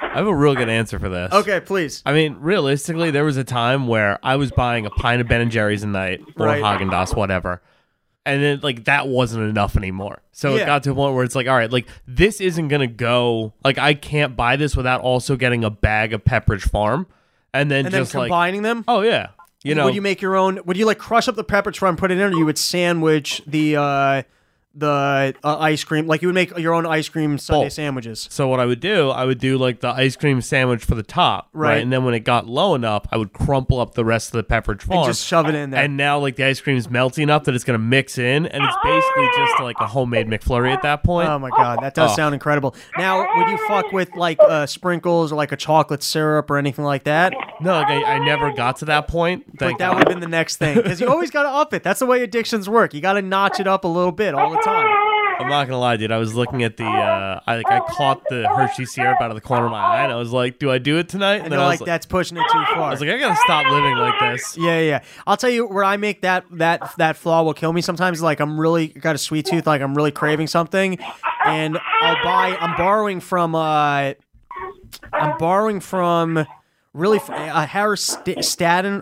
I 0.00 0.18
have 0.18 0.26
a 0.26 0.34
real 0.34 0.54
good 0.54 0.68
answer 0.68 0.98
for 0.98 1.08
this. 1.08 1.32
Okay, 1.32 1.60
please. 1.60 2.02
I 2.06 2.12
mean, 2.12 2.36
realistically, 2.40 3.10
there 3.10 3.24
was 3.24 3.36
a 3.36 3.44
time 3.44 3.86
where 3.86 4.18
I 4.22 4.36
was 4.36 4.50
buying 4.52 4.86
a 4.86 4.90
pint 4.90 5.20
of 5.20 5.28
Ben 5.28 5.40
and 5.40 5.50
Jerry's 5.50 5.82
a 5.82 5.86
night 5.86 6.20
or 6.36 6.46
Right. 6.46 6.62
Haagen 6.62 6.90
Dazs, 6.90 7.16
whatever, 7.16 7.62
and 8.26 8.42
then 8.42 8.60
like 8.62 8.84
that 8.84 9.08
wasn't 9.08 9.48
enough 9.48 9.76
anymore. 9.76 10.20
So 10.32 10.54
Yeah. 10.56 10.62
it 10.62 10.66
got 10.66 10.82
to 10.84 10.92
a 10.92 10.94
point 10.94 11.14
where 11.14 11.24
it's 11.24 11.34
like, 11.34 11.46
all 11.48 11.56
right, 11.56 11.70
like 11.70 11.86
this 12.06 12.40
isn't 12.40 12.68
gonna 12.68 12.86
go. 12.86 13.54
Like 13.64 13.78
I 13.78 13.94
can't 13.94 14.36
buy 14.36 14.56
this 14.56 14.76
without 14.76 15.00
also 15.00 15.36
getting 15.36 15.64
a 15.64 15.70
bag 15.70 16.12
of 16.12 16.22
Pepperidge 16.24 16.62
Farm, 16.68 17.06
and 17.52 17.70
then 17.70 17.86
And 17.86 17.94
then 17.94 18.02
just 18.02 18.14
like, 18.14 18.28
combining 18.28 18.62
them. 18.62 18.84
oh 18.88 19.00
yeah, 19.02 19.28
you 19.62 19.74
know, 19.74 19.84
would 19.86 19.94
you 19.94 20.02
make 20.02 20.20
your 20.20 20.36
own? 20.36 20.60
Would 20.64 20.76
you 20.76 20.86
like 20.86 20.98
crush 20.98 21.28
up 21.28 21.36
the 21.36 21.44
Pepperidge 21.44 21.78
Farm, 21.78 21.90
and 21.90 21.98
put 21.98 22.10
it 22.10 22.18
in, 22.18 22.32
or 22.32 22.36
you 22.36 22.44
would 22.44 22.58
sandwich 22.58 23.42
the 23.46 23.76
uh, 23.76 24.22
the 24.74 25.34
uh, 25.44 25.58
ice 25.58 25.84
cream? 25.84 26.06
Like 26.06 26.22
you 26.22 26.28
would 26.28 26.34
make 26.34 26.56
your 26.58 26.74
own 26.74 26.86
ice 26.86 27.08
cream 27.08 27.38
sundae 27.38 27.68
sandwiches. 27.68 28.26
So 28.30 28.48
what 28.48 28.60
I 28.60 28.66
would 28.66 28.80
do, 28.80 29.10
I 29.10 29.24
would 29.24 29.38
do 29.38 29.56
like 29.58 29.80
the 29.80 29.88
ice 29.88 30.16
cream 30.16 30.40
sandwich 30.40 30.84
for 30.84 30.94
the 30.94 31.02
top, 31.02 31.48
right? 31.52 31.68
Right. 31.74 31.82
And 31.82 31.92
then 31.92 32.04
when 32.04 32.14
it 32.14 32.20
got 32.20 32.46
low 32.46 32.74
enough, 32.74 33.06
I 33.10 33.16
would 33.16 33.32
crumple 33.32 33.80
up 33.80 33.94
the 33.94 34.04
rest 34.04 34.34
of 34.34 34.38
the 34.38 34.44
Pepperidge 34.44 34.82
Farm 34.82 35.00
And 35.00 35.06
just 35.06 35.26
shove 35.26 35.48
it 35.48 35.54
in 35.54 35.70
there. 35.70 35.82
And 35.82 35.96
now 35.96 36.18
like 36.18 36.36
the 36.36 36.44
ice 36.44 36.60
cream 36.60 36.76
is 36.76 36.88
melting 36.90 37.22
enough 37.22 37.44
that 37.44 37.54
it's 37.54 37.64
gonna 37.64 37.78
mix 37.78 38.18
in, 38.18 38.46
and 38.46 38.62
it's 38.64 38.76
basically 38.84 39.28
just 39.36 39.60
like 39.60 39.76
a 39.80 39.86
homemade 39.86 40.26
McFlurry 40.28 40.72
at 40.72 40.82
that 40.82 41.02
point. 41.02 41.28
Oh 41.28 41.38
my 41.38 41.50
god, 41.50 41.78
that 41.82 41.94
does 41.94 42.12
Oh. 42.12 42.16
sound 42.16 42.34
incredible. 42.34 42.74
Now, 42.98 43.26
would 43.36 43.48
you 43.48 43.58
fuck 43.66 43.92
with 43.92 44.10
like 44.16 44.38
uh, 44.40 44.66
sprinkles 44.66 45.32
or 45.32 45.36
like 45.36 45.52
a 45.52 45.56
chocolate 45.56 46.02
syrup 46.02 46.50
or 46.50 46.58
anything 46.58 46.84
like 46.84 47.04
that? 47.04 47.32
no, 47.60 47.72
like 47.74 47.86
I, 47.88 48.14
I 48.14 48.18
never 48.24 48.52
got 48.52 48.76
to 48.78 48.84
that 48.86 49.08
point. 49.08 49.60
Like 49.60 49.78
that 49.78 49.90
would 49.94 49.98
have 50.00 50.08
been 50.08 50.20
the 50.20 50.28
next 50.28 50.56
thing 50.56 50.76
because 50.76 51.00
you 51.00 51.08
always 51.08 51.30
got 51.30 51.44
to 51.44 51.48
up 51.48 51.72
it. 51.72 51.82
That's 51.82 52.00
the 52.00 52.06
way 52.06 52.22
addictions 52.22 52.68
work. 52.68 52.92
You 52.94 53.00
got 53.00 53.14
to 53.14 53.22
notch 53.22 53.60
it 53.60 53.66
up 53.66 53.84
a 53.84 53.88
little 53.88 54.12
bit 54.12 54.34
all 54.34 54.50
the 54.50 54.58
time. 54.64 54.86
I'm 55.36 55.48
not 55.48 55.66
gonna 55.66 55.80
lie, 55.80 55.96
dude. 55.96 56.12
I 56.12 56.18
was 56.18 56.34
looking 56.34 56.62
at 56.62 56.76
the, 56.76 56.84
uh, 56.84 57.40
I 57.46 57.56
like 57.56 57.68
I 57.70 57.80
caught 57.80 58.22
the 58.30 58.48
Hershey 58.48 58.84
syrup 58.86 59.20
out 59.20 59.30
of 59.30 59.34
the 59.34 59.40
corner 59.40 59.66
of 59.66 59.72
my 59.72 59.80
eye, 59.80 60.04
and 60.04 60.12
I 60.12 60.16
was 60.16 60.30
like, 60.30 60.60
"Do 60.60 60.70
I 60.70 60.78
do 60.78 60.98
it 60.98 61.08
tonight?" 61.08 61.36
And 61.42 61.46
then 61.46 61.58
you're 61.58 61.60
I 61.60 61.66
like, 61.66 61.80
that's 61.80 62.06
pushing 62.06 62.36
it 62.38 62.44
too 62.52 62.64
far. 62.72 62.82
I 62.82 62.90
was 62.90 63.00
like, 63.00 63.10
I 63.10 63.18
gotta 63.18 63.36
stop 63.44 63.66
living 63.66 63.96
like 63.96 64.14
this. 64.20 64.56
Yeah, 64.56 64.78
yeah. 64.78 65.02
I'll 65.26 65.36
tell 65.36 65.50
you 65.50 65.66
where 65.66 65.82
I 65.82 65.96
make 65.96 66.22
that 66.22 66.44
that 66.52 66.96
that 66.98 67.16
flaw 67.16 67.42
will 67.42 67.52
kill 67.54 67.72
me 67.72 67.80
sometimes. 67.80 68.22
Like 68.22 68.38
I'm 68.40 68.58
really 68.60 68.86
got 68.88 69.16
a 69.16 69.18
sweet 69.18 69.46
tooth, 69.46 69.66
like 69.66 69.82
I'm 69.82 69.94
really 69.96 70.12
craving 70.12 70.46
something, 70.46 70.98
and 71.44 71.78
I'll 72.00 72.22
buy. 72.22 72.56
I'm 72.60 72.76
borrowing 72.76 73.18
from. 73.20 73.54
uh 73.56 74.12
I'm 75.12 75.36
borrowing 75.38 75.80
from. 75.80 76.46
Really, 76.94 77.18
uh, 77.18 77.66
Harris 77.66 78.02
St- 78.02 78.38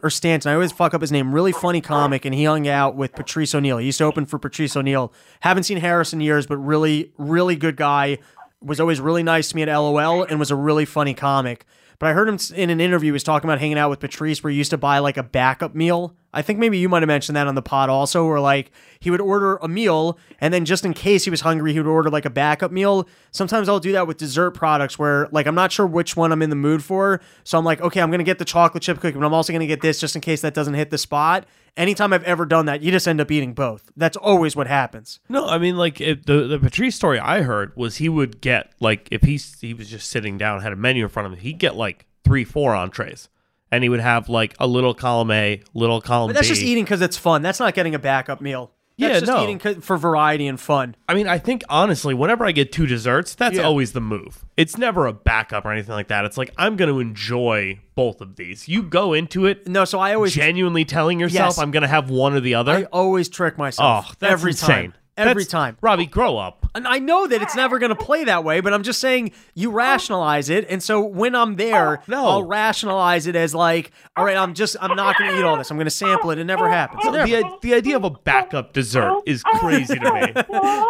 or 0.02 0.10
Stanton. 0.10 0.50
I 0.50 0.54
always 0.54 0.72
fuck 0.72 0.94
up 0.94 1.02
his 1.02 1.12
name. 1.12 1.34
Really 1.34 1.52
funny 1.52 1.82
comic, 1.82 2.24
and 2.24 2.34
he 2.34 2.44
hung 2.44 2.66
out 2.66 2.96
with 2.96 3.12
Patrice 3.12 3.54
O'Neal. 3.54 3.76
He 3.76 3.86
used 3.86 3.98
to 3.98 4.04
open 4.04 4.24
for 4.24 4.38
Patrice 4.38 4.74
O'Neal. 4.74 5.12
Haven't 5.40 5.64
seen 5.64 5.76
Harris 5.76 6.14
in 6.14 6.20
years, 6.22 6.46
but 6.46 6.56
really, 6.56 7.12
really 7.18 7.54
good 7.54 7.76
guy. 7.76 8.16
Was 8.62 8.80
always 8.80 8.98
really 8.98 9.22
nice 9.22 9.50
to 9.50 9.56
me 9.56 9.62
at 9.62 9.76
LOL, 9.76 10.22
and 10.24 10.38
was 10.38 10.50
a 10.50 10.56
really 10.56 10.86
funny 10.86 11.12
comic. 11.12 11.66
But 11.98 12.10
I 12.10 12.12
heard 12.12 12.28
him 12.28 12.38
in 12.54 12.70
an 12.70 12.80
interview. 12.80 13.08
He 13.08 13.12
was 13.12 13.22
talking 13.22 13.48
about 13.48 13.60
hanging 13.60 13.78
out 13.78 13.90
with 13.90 14.00
Patrice, 14.00 14.42
where 14.42 14.50
he 14.50 14.56
used 14.56 14.70
to 14.70 14.78
buy 14.78 14.98
like 14.98 15.16
a 15.16 15.22
backup 15.22 15.74
meal 15.74 16.16
I 16.34 16.42
think 16.42 16.58
maybe 16.58 16.78
you 16.78 16.88
might 16.88 17.02
have 17.02 17.08
mentioned 17.08 17.36
that 17.36 17.46
on 17.46 17.54
the 17.54 17.62
pod 17.62 17.90
also, 17.90 18.26
where 18.26 18.40
like 18.40 18.70
he 19.00 19.10
would 19.10 19.20
order 19.20 19.56
a 19.56 19.68
meal 19.68 20.18
and 20.40 20.52
then 20.52 20.64
just 20.64 20.84
in 20.84 20.94
case 20.94 21.24
he 21.24 21.30
was 21.30 21.42
hungry, 21.42 21.72
he 21.72 21.78
would 21.78 21.88
order 21.88 22.08
like 22.08 22.24
a 22.24 22.30
backup 22.30 22.72
meal. 22.72 23.06
Sometimes 23.32 23.68
I'll 23.68 23.80
do 23.80 23.92
that 23.92 24.06
with 24.06 24.16
dessert 24.16 24.52
products 24.52 24.98
where 24.98 25.28
like 25.30 25.46
I'm 25.46 25.54
not 25.54 25.72
sure 25.72 25.86
which 25.86 26.16
one 26.16 26.32
I'm 26.32 26.40
in 26.40 26.50
the 26.50 26.56
mood 26.56 26.82
for. 26.82 27.20
So 27.44 27.58
I'm 27.58 27.64
like, 27.64 27.82
okay, 27.82 28.00
I'm 28.00 28.10
gonna 28.10 28.24
get 28.24 28.38
the 28.38 28.46
chocolate 28.46 28.82
chip 28.82 28.98
cookie, 29.00 29.18
but 29.18 29.26
I'm 29.26 29.34
also 29.34 29.52
gonna 29.52 29.66
get 29.66 29.82
this 29.82 30.00
just 30.00 30.16
in 30.16 30.22
case 30.22 30.40
that 30.40 30.54
doesn't 30.54 30.74
hit 30.74 30.90
the 30.90 30.98
spot. 30.98 31.44
Anytime 31.74 32.12
I've 32.12 32.24
ever 32.24 32.44
done 32.44 32.66
that, 32.66 32.82
you 32.82 32.90
just 32.90 33.08
end 33.08 33.18
up 33.20 33.30
eating 33.30 33.54
both. 33.54 33.90
That's 33.96 34.16
always 34.16 34.54
what 34.54 34.66
happens. 34.66 35.20
No, 35.30 35.46
I 35.48 35.56
mean 35.56 35.76
like 35.78 36.00
it, 36.02 36.26
the 36.26 36.46
the 36.46 36.58
Patrice 36.58 36.94
story 36.94 37.18
I 37.18 37.42
heard 37.42 37.74
was 37.76 37.96
he 37.96 38.10
would 38.10 38.42
get 38.42 38.72
like 38.78 39.08
if 39.10 39.22
he 39.22 39.40
he 39.60 39.72
was 39.72 39.88
just 39.88 40.10
sitting 40.10 40.36
down 40.36 40.60
had 40.60 40.72
a 40.72 40.76
menu 40.76 41.04
in 41.04 41.08
front 41.08 41.26
of 41.26 41.32
him, 41.32 41.38
he'd 41.38 41.58
get 41.58 41.74
like 41.74 42.04
three 42.24 42.44
four 42.44 42.74
entrees, 42.74 43.30
and 43.70 43.82
he 43.82 43.88
would 43.88 44.00
have 44.00 44.28
like 44.28 44.54
a 44.60 44.66
little 44.66 44.92
column 44.92 45.30
A, 45.30 45.62
little 45.72 46.02
column 46.02 46.28
But 46.28 46.34
that's 46.34 46.48
B. 46.48 46.54
just 46.54 46.62
eating 46.62 46.84
because 46.84 47.00
it's 47.00 47.16
fun. 47.16 47.40
That's 47.40 47.58
not 47.58 47.72
getting 47.74 47.94
a 47.94 47.98
backup 47.98 48.42
meal. 48.42 48.70
That's 48.98 49.12
Yeah, 49.14 49.20
just 49.20 49.26
no. 49.32 49.42
eating 49.44 49.58
'cause- 49.58 49.76
for 49.80 49.96
variety 49.96 50.46
and 50.46 50.60
fun. 50.60 50.94
I 51.08 51.14
mean, 51.14 51.26
I 51.26 51.38
think 51.38 51.62
honestly, 51.68 52.12
whenever 52.14 52.44
I 52.44 52.52
get 52.52 52.72
two 52.72 52.86
desserts, 52.86 53.34
that's 53.34 53.56
Yeah. 53.56 53.62
always 53.62 53.92
the 53.92 54.00
move. 54.00 54.44
It's 54.56 54.76
never 54.76 55.06
a 55.06 55.12
backup 55.12 55.64
or 55.64 55.72
anything 55.72 55.94
like 55.94 56.08
that. 56.08 56.24
It's 56.24 56.36
like 56.36 56.52
I'm 56.58 56.76
going 56.76 56.90
to 56.90 57.00
enjoy 57.00 57.80
both 57.94 58.20
of 58.20 58.36
these. 58.36 58.68
You 58.68 58.82
go 58.82 59.12
into 59.14 59.46
it 59.46 59.66
No, 59.66 59.84
so 59.84 59.98
I 59.98 60.14
always 60.14 60.34
genuinely 60.34 60.84
telling 60.84 61.18
yourself 61.18 61.56
Yes. 61.56 61.58
I'm 61.58 61.70
going 61.70 61.82
to 61.82 61.88
have 61.88 62.10
one 62.10 62.34
or 62.34 62.40
the 62.40 62.54
other. 62.54 62.72
I 62.72 62.82
always 62.84 63.28
trick 63.28 63.56
myself. 63.58 64.06
oh, 64.10 64.14
that's 64.18 64.32
every 64.32 64.50
insane. 64.52 64.68
time. 64.68 64.94
Every 65.16 65.42
That's- 65.44 65.46
time. 65.48 65.76
Robbie, 65.82 66.06
grow 66.06 66.38
up. 66.38 66.58
And 66.74 66.88
I 66.88 67.00
know 67.00 67.26
that 67.26 67.42
it's 67.42 67.54
never 67.54 67.78
going 67.78 67.90
to 67.90 67.94
play 67.94 68.24
that 68.24 68.44
way, 68.44 68.60
but 68.62 68.72
I'm 68.72 68.82
just 68.82 68.98
saying 68.98 69.32
you 69.54 69.70
rationalize 69.70 70.48
it. 70.48 70.64
And 70.70 70.82
so 70.82 71.02
when 71.04 71.34
I'm 71.34 71.56
there, 71.56 72.00
No. 72.06 72.24
I'll 72.24 72.44
rationalize 72.44 73.26
it 73.26 73.36
as 73.36 73.54
like, 73.54 73.90
all 74.16 74.24
right, 74.24 74.38
I'm 74.38 74.54
just, 74.54 74.76
I'm 74.80 74.96
not 74.96 75.18
going 75.18 75.32
to 75.32 75.38
eat 75.38 75.42
all 75.42 75.58
this. 75.58 75.70
I'm 75.70 75.76
going 75.76 75.84
to 75.84 75.90
sample 75.90 76.30
it. 76.30 76.38
It 76.38 76.44
never 76.44 76.70
happens. 76.70 77.04
Never. 77.04 77.26
the, 77.26 77.58
the 77.60 77.74
idea 77.74 77.94
of 77.96 78.04
a 78.04 78.10
backup 78.10 78.72
dessert 78.72 79.20
is 79.26 79.42
crazy 79.42 79.96
to 79.98 80.12
me. 80.14 80.32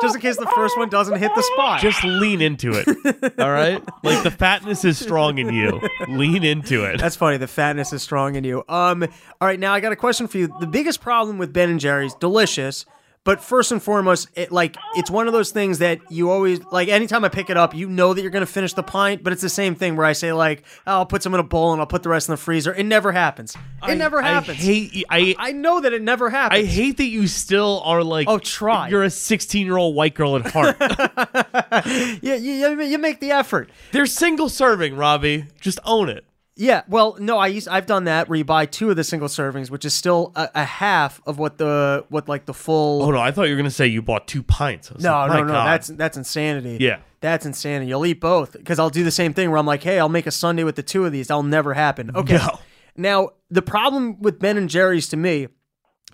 just 0.01 0.15
in 0.15 0.21
case 0.21 0.37
the 0.37 0.51
first 0.55 0.79
one 0.79 0.89
doesn't 0.89 1.19
hit 1.19 1.33
the 1.35 1.43
spot. 1.43 1.81
Just 1.81 2.05
lean 2.05 2.41
into 2.41 2.71
it. 2.75 3.41
All 3.41 3.51
right? 3.51 3.83
Like 4.05 4.23
the 4.23 4.31
fatness 4.31 4.85
is 4.85 5.01
strong 5.01 5.39
in 5.39 5.53
you. 5.53 5.81
Lean 6.07 6.45
into 6.45 6.85
it. 6.85 7.01
That's 7.01 7.17
funny. 7.17 7.39
The 7.39 7.49
fatness 7.49 7.93
is 7.93 8.03
strong 8.05 8.37
in 8.37 8.45
you. 8.45 8.63
Um. 8.69 9.03
All 9.41 9.49
right. 9.49 9.59
Now 9.59 9.73
I 9.75 9.81
got 9.81 9.91
a 9.91 9.97
question 9.97 10.29
for 10.29 10.39
you. 10.39 10.55
The 10.61 10.67
biggest 10.69 11.01
problem 11.01 11.39
with 11.39 11.53
Ben 11.53 11.71
and 11.71 11.81
Jerry's, 11.81 12.15
delicious, 12.15 12.87
but 13.25 13.41
first 13.43 13.71
and 13.71 13.83
foremost, 13.83 14.29
it 14.35 14.51
like 14.51 14.77
it's 14.97 15.11
one 15.11 15.27
of 15.27 15.33
those 15.33 15.51
things 15.51 15.79
that 15.79 16.01
you 16.11 16.31
always 16.31 16.61
like. 16.73 16.89
Anytime 16.89 17.25
I 17.25 17.29
pick 17.29 17.51
it 17.51 17.57
up, 17.57 17.75
you 17.75 17.89
know 17.89 18.15
that 18.15 18.21
you're 18.23 18.31
gonna 18.31 18.47
finish 18.47 18.73
the 18.75 18.83
pint, 18.83 19.23
but 19.23 19.33
it's 19.33 19.43
the 19.43 19.49
same 19.49 19.75
thing 19.75 19.97
where 19.97 20.07
I 20.07 20.13
say 20.13 20.33
like, 20.33 20.65
oh, 20.87 20.93
I'll 20.93 21.07
put 21.07 21.23
some 21.23 21.33
in 21.35 21.41
a 21.41 21.45
bowl 21.45 21.73
and 21.73 21.81
I'll 21.81 21.87
put 21.87 22.03
the 22.03 22.09
rest 22.09 22.29
in 22.29 22.33
the 22.33 22.37
freezer. 22.37 22.75
It 22.75 22.85
never 22.85 23.13
happens. 23.13 23.57
It 23.89 23.97
never 23.97 24.21
happens. 24.23 24.59
I 24.59 24.63
hate 24.63 25.05
I 25.09 25.35
I 25.39 25.53
know 25.53 25.81
that 25.81 25.93
it 25.93 26.03
never 26.03 26.31
happens. 26.31 26.63
I 26.63 26.67
hate 26.67 26.97
that 26.97 27.07
you 27.07 27.27
still 27.29 27.81
are 27.85 28.03
like 28.03 28.29
Oh, 28.29 28.39
try. 28.39 28.89
You're 28.89 29.05
a 29.05 29.11
16 29.11 29.67
year 29.67 29.77
old 29.77 29.95
white 29.95 30.15
girl 30.15 30.37
at 30.37 30.47
heart. 30.51 30.77
Yeah, 32.23 32.35
you, 32.37 32.53
you, 32.53 32.81
you 32.83 32.99
make 32.99 33.21
the 33.21 33.31
effort. 33.33 33.71
They're 33.93 34.07
single 34.07 34.49
serving, 34.49 34.97
Robbie. 34.97 35.47
Just 35.61 35.79
own 35.85 36.09
it. 36.09 36.25
Yeah, 36.63 36.83
well, 36.87 37.17
no, 37.19 37.39
I 37.39 37.49
used 37.49 37.67
I've 37.67 37.87
done 37.87 38.05
that 38.05 38.29
where 38.29 38.39
you 38.39 38.45
buy 38.45 38.67
two 38.67 38.89
of 38.89 38.95
the 38.95 39.03
single 39.03 39.27
servings, 39.27 39.69
which 39.69 39.85
is 39.85 39.95
still 39.95 40.31
a, 40.37 40.49
a 40.55 40.65
half 40.65 41.21
of 41.27 41.37
what 41.37 41.59
the 41.59 42.07
what 42.09 42.29
like 42.29 42.47
the 42.47 42.55
full. 42.55 43.03
Oh 43.03 43.11
no, 43.11 43.19
I 43.19 43.33
thought 43.33 43.49
you 43.49 43.55
were 43.55 43.57
gonna 43.57 43.69
say 43.69 43.89
you 43.89 44.01
bought 44.01 44.29
two 44.29 44.45
pints. 44.45 44.93
No, 45.01 45.13
like, 45.13 45.31
no, 45.31 45.43
no, 45.43 45.53
God. 45.55 45.67
that's 45.67 45.89
that's 45.89 46.17
insanity. 46.17 46.79
Yeah. 46.79 47.01
That's 47.21 47.45
insanity. 47.47 47.89
You'll 47.89 48.07
eat 48.07 48.21
both 48.21 48.53
because 48.53 48.79
I'll 48.79 48.91
do 48.91 49.03
the 49.03 49.11
same 49.11 49.35
thing 49.35 49.51
where 49.51 49.59
I'm 49.59 49.67
like, 49.67 49.83
hey, 49.83 49.99
I'll 49.99 50.09
make 50.09 50.29
a 50.29 50.31
sundae 50.31 50.63
with 50.63 50.77
the 50.77 50.85
two 50.85 51.05
of 51.05 51.11
these. 51.11 51.27
That'll 51.27 51.43
never 51.43 51.75
happen. 51.75 52.15
Okay. 52.15 52.37
No. 52.37 52.59
Now 52.97 53.31
the 53.51 53.63
problem 53.63 54.21
with 54.21 54.39
Ben 54.39 54.57
and 54.57 54.69
Jerry's 54.69 55.09
to 55.09 55.17
me 55.17 55.49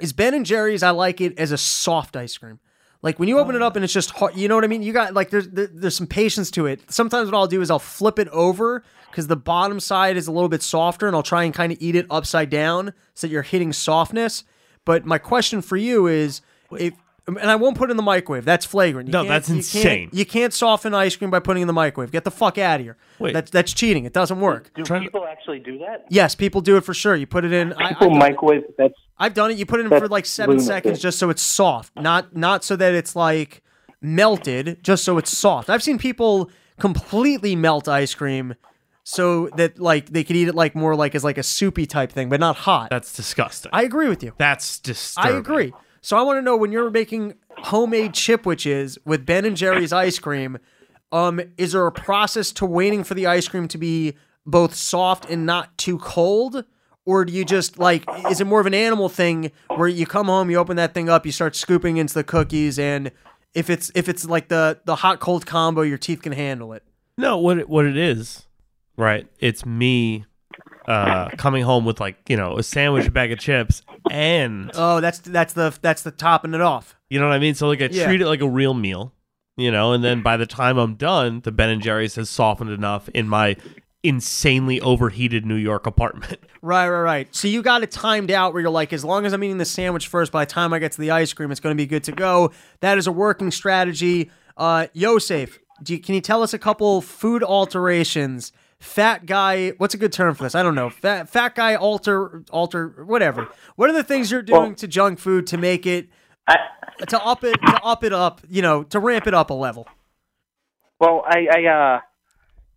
is 0.01 0.15
Ben 0.15 0.33
and 0.33 0.47
Jerry's. 0.47 0.83
I 0.83 0.91
like 0.91 1.21
it 1.21 1.39
as 1.39 1.53
a 1.53 1.59
soft 1.59 2.17
ice 2.17 2.39
cream. 2.39 2.59
Like 3.03 3.19
when 3.19 3.29
you 3.29 3.39
open 3.39 3.55
it 3.55 3.63
oh. 3.63 3.67
up 3.67 3.77
and 3.77 3.85
it's 3.85 3.93
just 3.93 4.11
hard, 4.11 4.37
you 4.37 4.49
know 4.49 4.57
what 4.57 4.65
I 4.65 4.67
mean. 4.67 4.83
You 4.83 4.93
got 4.93 5.15
like 5.15 5.31
there's 5.31 5.49
there's 5.51 5.97
some 5.97 6.07
patience 6.07 6.51
to 6.53 6.67
it. 6.67 6.91
Sometimes 6.91 7.31
what 7.31 7.39
I'll 7.39 7.47
do 7.47 7.61
is 7.61 7.71
I'll 7.71 7.79
flip 7.79 8.19
it 8.19 8.29
over 8.29 8.83
because 9.11 9.29
the 9.29 9.37
bottom 9.37 9.81
side 9.81 10.17
is 10.17 10.27
a 10.27 10.33
little 10.33 10.49
bit 10.49 10.63
softer, 10.63 11.07
and 11.07 11.15
I'll 11.15 11.23
try 11.23 11.45
and 11.45 11.55
kind 11.55 11.73
of 11.73 11.79
eat 11.81 11.95
it 11.95 12.07
upside 12.11 12.51
down 12.51 12.93
so 13.15 13.27
that 13.27 13.33
you're 13.33 13.43
hitting 13.43 13.73
softness. 13.73 14.45
But 14.85 15.07
my 15.07 15.19
question 15.19 15.63
for 15.63 15.77
you 15.77 16.07
is 16.07 16.41
if. 16.79 16.95
And 17.29 17.51
I 17.51 17.57
won't 17.57 17.77
put 17.77 17.89
it 17.89 17.93
in 17.93 17.97
the 17.99 18.03
microwave. 18.03 18.45
That's 18.47 18.65
flagrant. 18.65 19.09
You 19.09 19.13
No, 19.13 19.19
can't- 19.21 19.29
that's 19.29 19.49
you 19.51 19.57
insane. 19.57 19.83
Can't, 19.83 20.15
you 20.15 20.25
can't 20.27 20.53
soften 20.55 20.95
ice 20.95 21.15
cream 21.15 21.31
by 21.31 21.39
putting 21.41 21.61
it 21.61 21.65
in 21.65 21.67
the 21.67 21.73
microwave. 21.75 22.11
Get 22.11 22.25
the 22.25 22.31
fuck 22.31 22.57
out 22.59 22.81
of 22.81 22.87
here. 22.87 22.97
Wait. 23.19 23.35
That's 23.35 23.51
that's 23.51 23.73
cheating. 23.75 24.05
It 24.07 24.13
doesn't 24.15 24.41
work. 24.41 24.71
Do 24.75 24.83
Trying 24.83 25.03
to- 25.03 25.07
people 25.09 25.27
actually 25.27 25.59
do 25.59 25.79
that? 25.79 26.07
Yes, 26.09 26.35
people 26.35 26.61
do 26.63 26.77
it 26.79 26.85
for 26.85 26.95
sure. 26.95 27.15
You 27.15 27.27
put 27.27 27.45
it 27.45 27.53
in. 27.53 27.73
I, 27.75 27.89
People 27.91 27.95
I've, 27.95 27.99
done 28.01 28.13
it. 28.13 28.19
microwave. 28.19 28.63
That's 28.79 28.95
I've 29.19 29.35
done 29.35 29.51
it. 29.51 29.59
You 29.59 29.67
put 29.67 29.81
it 29.81 29.93
in 29.93 29.99
for 29.99 30.09
like 30.09 30.25
seven 30.27 30.57
lunatic. 30.57 30.67
seconds 30.85 30.99
just 31.01 31.19
so 31.19 31.29
it's 31.31 31.43
soft, 31.43 31.95
not 31.97 32.35
not 32.35 32.65
so 32.65 32.77
that 32.77 32.95
it's 32.95 33.15
like 33.15 33.63
melted, 34.01 34.83
just 34.83 35.05
so 35.05 35.19
it's 35.19 35.37
soft. 35.37 35.69
I've 35.71 35.83
seen 35.83 35.99
people 35.99 36.51
completely 36.79 37.57
melt 37.57 37.89
ice 37.89 38.15
cream 38.15 38.55
so 39.05 39.49
that 39.57 39.79
like 39.81 40.11
they 40.11 40.23
could 40.23 40.37
eat 40.37 40.49
it 40.49 40.55
like 40.55 40.75
more 40.75 40.95
like 40.95 41.15
as 41.15 41.25
like 41.25 41.39
a 41.39 41.43
soupy 41.43 41.87
type 41.87 42.13
thing, 42.13 42.29
but 42.29 42.41
not 42.41 42.57
hot. 42.57 42.91
That's 42.91 43.13
disgusting. 43.15 43.71
I 43.73 43.83
agree 43.83 44.09
with 44.09 44.23
you. 44.23 44.33
that's 44.39 44.79
disturbing. 44.79 45.33
I 45.35 45.39
agree. 45.39 45.73
So 46.09 46.17
I 46.17 46.23
want 46.23 46.39
to 46.39 46.43
know 46.43 46.57
when 46.57 46.73
you're 46.73 46.89
making 46.89 47.35
homemade 47.59 48.13
chipwiches 48.13 48.97
with 49.05 49.27
Ben 49.27 49.45
and 49.45 49.55
Jerry's 49.55 49.93
ice 49.93 50.19
cream, 50.19 50.57
um, 51.13 51.39
is 51.59 51.73
there 51.73 51.87
a 51.87 51.93
process 51.93 52.51
to 52.53 52.65
waiting 52.65 53.05
for 53.05 53.13
the 53.13 53.27
ice 53.27 53.47
cream 53.47 53.69
to 53.69 53.77
be 53.77 54.15
both 54.47 54.75
soft 54.75 55.29
and 55.29 55.45
not 55.45 55.77
too 55.77 55.99
cold? 55.99 56.65
Or 57.05 57.27
do 57.27 57.33
you 57.35 57.45
just 57.45 57.79
like 57.79 58.07
is 58.31 58.41
it 58.41 58.47
more 58.47 58.59
of 58.59 58.65
an 58.65 58.73
animal 58.73 59.11
thing 59.11 59.53
where 59.77 59.87
you 59.87 60.07
come 60.07 60.29
home, 60.29 60.49
you 60.49 60.57
open 60.57 60.77
that 60.79 60.95
thing 60.95 61.11
up, 61.11 61.27
you 61.27 61.33
start 61.33 61.55
scooping 61.55 61.99
into 61.99 62.15
the 62.15 62.25
cookies 62.25 62.79
and 62.79 63.13
if 63.53 63.69
it's 63.69 63.93
if 63.95 64.09
it's 64.09 64.25
like 64.25 64.49
the 64.49 64.81
the 64.87 64.97
hot 64.97 65.21
cold 65.21 65.45
combo, 65.45 65.83
your 65.83 65.99
teeth 65.99 66.23
can 66.23 66.33
handle 66.33 66.73
it. 66.73 66.85
No, 67.19 67.37
what 67.37 67.59
it, 67.59 67.69
what 67.69 67.85
it 67.85 67.99
is, 67.99 68.47
right? 68.97 69.29
It's 69.41 69.67
me 69.67 70.25
uh, 70.89 71.31
coming 71.37 71.63
home 71.63 71.85
with 71.85 72.01
like 72.01 72.17
you 72.29 72.37
know 72.37 72.57
a 72.59 72.63
sandwich, 72.63 73.07
a 73.07 73.11
bag 73.13 73.31
of 73.31 73.39
chips, 73.39 73.83
and 74.09 74.71
Oh, 74.75 75.01
that's 75.01 75.19
that's 75.21 75.53
the 75.53 75.77
that's 75.83 76.03
the 76.03 76.11
topping 76.11 76.55
it 76.55 76.61
off. 76.61 76.97
you 77.11 77.21
know 77.21 77.27
what 77.29 77.35
I 77.35 77.39
mean. 77.39 77.55
So 77.55 77.69
like 77.69 77.81
I 77.83 77.89
Yeah. 77.93 78.07
treat 78.07 78.21
it 78.21 78.27
like 78.27 78.41
a 78.41 78.49
real 78.49 78.75
meal, 78.75 79.13
you 79.57 79.71
know, 79.71 79.93
and 79.93 80.03
then 80.03 80.23
by 80.23 80.37
the 80.37 80.47
time 80.47 80.79
I'm 80.79 80.95
done, 80.97 81.41
the 81.45 81.53
Ben 81.53 81.69
and 81.69 81.83
Jerry's 81.83 82.15
has 82.17 82.29
softened 82.31 82.71
enough 82.71 83.09
in 83.11 83.29
my 83.29 83.57
insanely 84.03 84.81
overheated 84.81 85.45
New 85.45 85.57
York 85.57 85.87
apartment. 85.87 86.41
Right, 86.61 86.89
right, 86.89 87.01
right. 87.03 87.35
So 87.35 87.47
you 87.47 87.63
got 87.63 87.85
it 87.85 87.91
timed 87.93 88.33
out 88.33 88.53
where 88.53 88.61
you're 88.61 88.71
like, 88.71 88.93
as 88.93 89.05
long 89.05 89.25
as 89.25 89.33
I'm 89.33 89.45
eating 89.45 89.59
the 89.59 89.65
sandwich 89.65 90.09
first, 90.09 90.33
by 90.33 90.45
the 90.45 90.51
time 90.51 90.73
I 90.73 90.81
get 90.81 90.91
to 90.93 91.01
the 91.01 91.13
ice 91.13 91.33
cream, 91.33 91.53
it's 91.53 91.61
going 91.61 91.73
to 91.77 91.81
be 91.81 91.87
good 91.87 92.03
to 92.05 92.13
go. 92.13 92.51
That 92.81 92.99
is 92.99 93.07
a 93.07 93.13
working 93.13 93.53
strategy. 93.53 94.29
Uh, 94.57 94.89
Yosef, 94.93 95.61
do 95.85 95.93
you, 95.93 96.01
can 96.01 96.17
you 96.17 96.21
tell 96.21 96.43
us 96.43 96.53
a 96.53 96.59
couple 96.59 97.01
food 97.01 97.45
alterations? 97.45 98.51
Fat 98.81 99.27
guy, 99.27 99.71
what's 99.79 99.95
a 99.95 99.99
good 99.99 100.13
term 100.13 100.35
for 100.35 100.45
this? 100.45 100.55
I 100.55 100.63
don't 100.63 100.75
know. 100.77 100.89
Fat, 100.89 101.29
fat 101.29 101.55
guy 101.57 101.75
alter, 101.75 102.45
alter, 102.51 103.05
whatever. 103.05 103.49
What 103.75 103.91
are 103.91 103.93
the 103.93 104.05
things 104.05 104.31
you're 104.31 104.43
doing 104.43 104.61
Well- 104.63 104.75
to 104.77 104.87
junk 104.89 105.19
food 105.19 105.47
to 105.49 105.59
make 105.59 105.85
it, 105.85 106.09
I, 106.47 106.57
to 107.09 107.21
up 107.25 107.43
it, 107.43 107.55
to 107.55 107.81
up 107.83 108.05
it 108.05 108.13
up, 108.13 108.41
you 108.49 108.63
know, 108.63 108.85
to 108.85 109.01
ramp 109.01 109.27
it 109.27 109.35
up 109.35 109.51
a 109.51 109.55
level? 109.55 109.87
well, 111.01 111.25
I, 111.27 111.47
I 111.53 111.65
uh, 111.67 112.01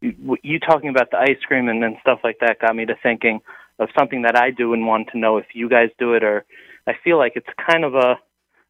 you, 0.02 0.38
you 0.44 0.60
talking 0.60 0.90
about 0.90 1.10
the 1.12 1.18
ice 1.18 1.40
cream 1.48 1.68
and 1.70 1.82
then 1.82 1.98
stuff 2.02 2.20
like 2.24 2.38
that 2.42 2.60
got 2.60 2.76
me 2.76 2.86
to 2.86 2.96
thinking 3.02 3.40
of 3.80 3.90
something 3.98 4.24
that 4.24 4.36
I 4.36 4.52
do 4.52 4.74
and 4.74 4.86
want 4.86 5.10
to 5.12 5.18
know 5.20 5.38
if 5.38 5.46
you 5.54 5.68
guys 5.70 5.90
do 5.98 6.14
it 6.14 6.24
or 6.24 6.46
I 6.88 6.94
feel 7.04 7.18
like 7.18 7.34
it's 7.36 7.48
kind 7.70 7.84
of 7.86 7.96
a 7.96 8.20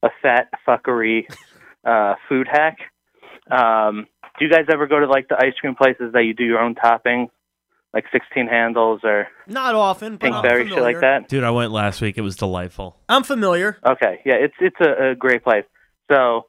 a 0.04 0.10
fat 0.22 0.50
fuckery 0.68 1.26
uh, 1.86 2.16
food 2.28 2.48
hack. 2.52 2.78
Um, 3.50 4.08
do 4.40 4.46
you 4.46 4.52
guys 4.52 4.66
ever 4.72 4.88
go 4.88 5.00
to 5.00 5.08
like 5.08 5.28
the 5.28 5.36
ice 5.38 5.54
cream 5.60 5.76
places 5.76 6.14
that 6.14 6.24
you 6.24 6.34
do 6.34 6.44
your 6.44 6.60
own 6.60 6.76
toppings, 6.76 7.30
like 7.94 8.06
16 8.12 8.48
handles 8.48 9.02
or 9.04 9.28
Not 9.48 9.76
often, 9.76 10.18
but 10.18 10.32
I'm 10.32 10.44
Pinkberry, 10.44 10.70
shit 10.70 10.82
like 10.82 11.00
that? 11.02 11.28
Dude, 11.30 11.44
I 11.44 11.52
went 11.52 11.72
last 11.72 12.02
week. 12.02 12.18
It 12.18 12.22
was 12.22 12.36
delightful. 12.36 12.98
I'm 13.10 13.24
familiar. 13.24 13.78
Okay, 13.86 14.22
yeah, 14.26 14.36
it's 14.36 14.56
it's 14.60 14.78
a, 14.80 15.12
a 15.12 15.16
great 15.16 15.44
place. 15.44 15.66
So 16.12 16.46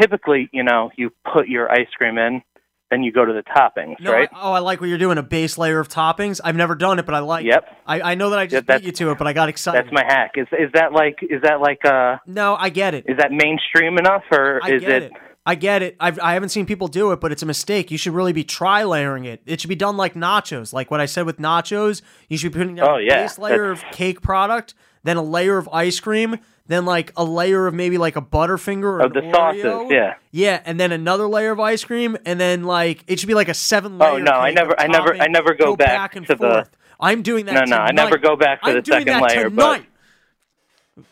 typically, 0.00 0.48
you 0.52 0.62
know, 0.62 0.90
you 0.96 1.10
put 1.32 1.48
your 1.48 1.70
ice 1.70 1.88
cream 1.96 2.18
in, 2.18 2.42
then 2.90 3.02
you 3.02 3.12
go 3.12 3.24
to 3.24 3.32
the 3.32 3.42
toppings, 3.42 4.00
No, 4.00 4.12
right? 4.12 4.28
I, 4.32 4.40
oh, 4.40 4.52
I 4.52 4.58
like 4.58 4.80
what 4.80 4.88
you're 4.88 4.98
doing. 4.98 5.16
A 5.18 5.22
base 5.22 5.56
layer 5.58 5.78
of 5.78 5.88
toppings. 5.88 6.40
I've 6.42 6.56
never 6.56 6.74
done 6.74 6.98
it, 6.98 7.06
but 7.06 7.14
I 7.14 7.20
like. 7.20 7.44
Yep. 7.46 7.62
it. 7.64 7.76
I, 7.86 8.00
I 8.00 8.14
know 8.16 8.30
that 8.30 8.38
I 8.38 8.46
just 8.46 8.66
that's- 8.66 8.80
beat 8.80 8.86
you 8.86 8.92
to 9.06 9.10
it, 9.12 9.18
but 9.18 9.26
I 9.26 9.32
got 9.32 9.48
excited. 9.48 9.84
That's 9.84 9.92
my 9.92 10.04
hack. 10.06 10.32
Is 10.36 10.46
is 10.52 10.70
that 10.74 10.92
like 10.92 11.18
is 11.22 11.42
that 11.42 11.60
like 11.60 11.84
uh 11.84 12.16
No, 12.26 12.56
I 12.56 12.68
get 12.70 12.94
it. 12.94 13.04
is 13.08 13.16
that 13.18 13.30
mainstream 13.32 13.96
enough 13.98 14.22
or 14.32 14.60
I 14.62 14.72
is 14.72 14.80
get 14.80 14.90
it, 14.90 15.02
it. 15.04 15.12
I 15.50 15.56
get 15.56 15.82
it. 15.82 15.96
I've, 15.98 16.16
I 16.20 16.34
haven't 16.34 16.50
seen 16.50 16.64
people 16.64 16.86
do 16.86 17.10
it, 17.10 17.18
but 17.20 17.32
it's 17.32 17.42
a 17.42 17.46
mistake. 17.46 17.90
You 17.90 17.98
should 17.98 18.12
really 18.14 18.32
be 18.32 18.44
tri 18.44 18.84
layering 18.84 19.24
it. 19.24 19.42
It 19.46 19.60
should 19.60 19.66
be 19.66 19.74
done 19.74 19.96
like 19.96 20.14
nachos. 20.14 20.72
Like 20.72 20.92
what 20.92 21.00
I 21.00 21.06
said 21.06 21.26
with 21.26 21.38
nachos, 21.38 22.02
you 22.28 22.38
should 22.38 22.52
be 22.52 22.58
putting 22.60 22.76
down 22.76 22.88
Oh, 22.88 22.94
a 22.98 23.02
yeah, 23.02 23.22
base 23.22 23.36
layer 23.36 23.68
of 23.72 23.82
cake 23.90 24.22
product, 24.22 24.74
then 25.02 25.16
a 25.16 25.22
layer 25.22 25.58
of 25.58 25.68
ice 25.72 25.98
cream, 25.98 26.36
then 26.68 26.84
like 26.84 27.12
a 27.16 27.24
layer 27.24 27.66
of 27.66 27.74
maybe 27.74 27.98
like 27.98 28.14
a 28.14 28.22
Butterfinger 28.22 28.84
or 28.84 29.00
Of 29.00 29.12
the 29.12 29.28
sauces, 29.34 29.90
yeah. 29.90 30.14
Yeah, 30.30 30.62
and 30.64 30.78
then 30.78 30.92
another 30.92 31.26
layer 31.26 31.50
of 31.50 31.58
ice 31.58 31.82
cream, 31.82 32.16
and 32.24 32.38
then 32.38 32.62
like 32.62 33.02
it 33.08 33.18
should 33.18 33.26
be 33.26 33.34
like 33.34 33.48
a 33.48 33.54
seven 33.54 33.94
oh, 34.00 34.04
layer. 34.04 34.12
Oh, 34.12 34.18
no, 34.18 34.30
I 34.30 34.52
never- 34.52 34.78
I 34.80 34.86
never- 34.86 35.16
I 35.16 35.26
never 35.26 35.54
go 35.54 35.74
back 35.74 36.14
and 36.14 36.24
to 36.28 36.36
the- 36.36 36.48
forth. 36.48 36.70
I'm 37.00 37.22
doing 37.22 37.46
that. 37.46 37.66
No, 37.66 37.76
no, 37.76 37.82
I 37.82 37.90
never 37.90 38.18
go 38.18 38.36
back 38.36 38.62
to 38.62 38.68
I'm 38.68 38.74
the 38.76 38.84
second 38.84 39.20
layer, 39.20 39.48
tonight. 39.48 39.56
but 39.56 39.84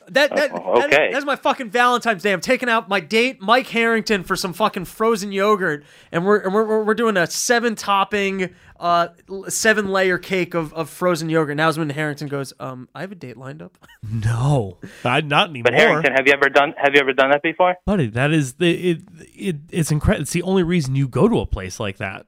That, 0.08 0.34
that, 0.34 0.50
Oh, 0.54 0.80
that- 0.80 0.90
that's 1.12 1.24
my 1.24 1.36
fucking 1.36 1.70
Valentine's 1.70 2.22
Day. 2.22 2.32
I'm 2.32 2.40
taking 2.40 2.68
out 2.68 2.88
my 2.88 3.00
date, 3.00 3.40
Mike 3.40 3.66
Harrington, 3.68 4.22
for 4.24 4.36
some 4.36 4.52
fucking 4.52 4.84
frozen 4.86 5.32
yogurt, 5.32 5.84
and 6.12 6.24
we're 6.24 6.38
and 6.40 6.52
we're, 6.54 6.66
we're, 6.66 6.84
we're 6.84 6.94
doing 6.94 7.16
a 7.16 7.26
seven 7.26 7.74
topping, 7.74 8.54
uh, 8.80 9.08
seven 9.48 9.88
layer 9.88 10.18
cake 10.18 10.54
of, 10.54 10.72
of 10.74 10.88
frozen 10.90 11.28
yogurt. 11.28 11.56
Now 11.56 11.68
is 11.68 11.78
when 11.78 11.90
Harrington 11.90 12.28
goes, 12.28 12.52
um, 12.60 12.88
I 12.94 13.00
have 13.02 13.12
a 13.12 13.16
date 13.16 13.36
lined 13.36 13.62
up. 13.62 13.76
No, 14.10 14.78
I, 15.04 15.20
not 15.22 15.50
anymore. 15.50 15.64
but 15.64 15.74
Harrington, 15.74 16.12
have 16.12 16.26
you 16.26 16.32
ever 16.32 16.48
done 16.48 16.72
have 16.76 16.94
you 16.94 17.00
ever 17.00 17.12
done 17.12 17.30
that 17.30 17.42
before? 17.42 17.74
buddy, 17.84 18.06
that 18.06 18.30
is 18.32 18.54
the 18.54 18.90
it, 18.92 19.02
it 19.34 19.56
it's 19.70 19.90
incredible. 19.90 20.22
It's 20.22 20.32
the 20.32 20.42
only 20.42 20.62
reason 20.62 20.94
you 20.94 21.08
go 21.08 21.28
to 21.28 21.40
a 21.40 21.46
place 21.46 21.78
like 21.80 21.96
that. 21.98 22.26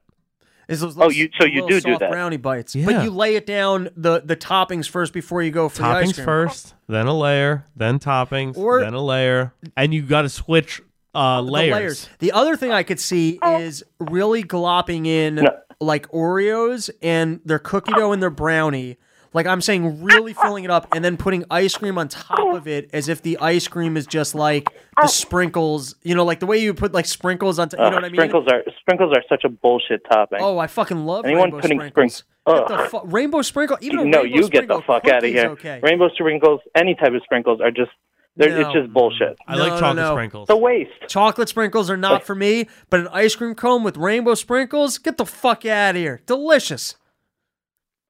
Is 0.71 0.79
those 0.81 0.97
Oh, 0.97 1.09
you- 1.09 1.29
so 1.39 1.45
you 1.45 1.63
little 1.63 1.79
do 1.79 1.81
do 1.93 1.97
that. 1.99 2.11
brownie 2.11 2.37
bites, 2.37 2.75
Yeah. 2.75 2.85
but 2.85 3.03
you 3.03 3.11
lay 3.11 3.35
it 3.35 3.45
down 3.45 3.89
the 3.95 4.21
the 4.23 4.35
toppings 4.35 4.89
first 4.89 5.13
before 5.13 5.41
you 5.43 5.51
go 5.51 5.69
for 5.69 5.81
the 5.81 5.87
ice 5.87 6.07
Toppings 6.11 6.15
cream. 6.15 6.25
first, 6.25 6.73
then 6.87 7.07
a 7.07 7.17
layer, 7.17 7.65
then 7.75 7.99
toppings, 7.99 8.57
Or- 8.57 8.79
then 8.81 8.93
a 8.93 9.03
layer, 9.03 9.53
and 9.77 9.93
you 9.93 10.01
got 10.01 10.21
to 10.23 10.29
switch 10.29 10.81
uh, 11.13 11.41
The 11.41 11.51
layers. 11.51 12.07
The 12.19 12.31
other 12.31 12.55
thing 12.55 12.71
I 12.71 12.83
could 12.83 12.99
see 12.99 13.37
is 13.43 13.83
really 13.99 14.43
glopping 14.43 15.05
in 15.07 15.45
like 15.81 16.07
Oreos 16.11 16.89
and 17.01 17.41
their 17.43 17.59
cookie 17.59 17.91
dough 17.91 18.13
and 18.13 18.21
their 18.21 18.29
brownie. 18.29 18.97
Like 19.33 19.45
I'm 19.47 19.61
saying, 19.61 20.03
really 20.03 20.33
filling 20.33 20.65
it 20.65 20.69
up 20.71 20.87
and 20.93 21.05
then 21.05 21.15
putting 21.15 21.45
ice 21.49 21.75
cream 21.75 21.97
on 21.97 22.09
top 22.09 22.53
of 22.53 22.67
it, 22.67 22.89
as 22.91 23.07
if 23.07 23.21
the 23.21 23.37
ice 23.37 23.65
cream 23.67 23.95
is 23.95 24.05
just 24.05 24.35
like 24.35 24.67
the 25.01 25.07
sprinkles. 25.07 25.95
You 26.03 26.15
know, 26.15 26.25
like 26.25 26.39
the 26.41 26.45
way 26.45 26.57
you 26.57 26.73
put 26.73 26.91
like 26.93 27.05
sprinkles 27.05 27.57
on. 27.57 27.69
T- 27.69 27.77
you 27.77 27.83
know 27.83 27.91
what 27.95 28.03
I 28.03 28.09
mean? 28.09 28.15
sprinkles 28.15 28.47
are 28.51 28.61
sprinkles 28.81 29.13
are 29.15 29.23
such 29.29 29.43
a 29.45 29.49
bullshit 29.49 30.01
topping. 30.11 30.39
Oh, 30.41 30.57
I 30.57 30.67
fucking 30.67 31.05
love 31.05 31.25
Anyone 31.25 31.43
rainbow 31.51 31.59
putting 31.61 31.79
sprinkles. 31.79 32.23
sprink- 32.45 32.57
Get 32.57 32.67
the 32.67 32.73
Ugh. 32.75 32.89
fu- 32.89 33.01
rainbow 33.05 33.41
sprinkle. 33.41 33.77
Even 33.81 34.09
no, 34.09 34.23
rainbow 34.23 34.37
you 34.37 34.49
get 34.49 34.67
the 34.67 34.81
fuck 34.85 35.07
out 35.07 35.23
of 35.23 35.29
here. 35.29 35.49
Okay. 35.51 35.79
Rainbow 35.81 36.09
sprinkles, 36.09 36.59
any 36.75 36.95
type 36.95 37.13
of 37.13 37.21
sprinkles 37.23 37.61
are 37.61 37.71
just 37.71 37.91
No. 38.35 38.45
it's 38.47 38.73
just 38.73 38.91
bullshit. 38.91 39.37
I 39.47 39.55
No, 39.55 39.63
like 39.63 39.73
chocolate 39.79 39.95
no. 39.97 40.13
sprinkles. 40.15 40.47
The 40.47 40.57
waste. 40.57 40.91
Chocolate 41.07 41.47
sprinkles 41.49 41.89
are 41.89 41.97
not 41.97 42.23
for 42.25 42.33
me, 42.35 42.67
but 42.89 42.99
an 42.99 43.07
ice 43.13 43.35
cream 43.35 43.55
cone 43.55 43.83
with 43.83 43.95
rainbow 43.95 44.33
sprinkles, 44.35 44.97
get 44.97 45.17
the 45.17 45.25
fuck 45.25 45.65
out 45.65 45.91
of 45.95 46.01
here. 46.01 46.21
Delicious. 46.25 46.95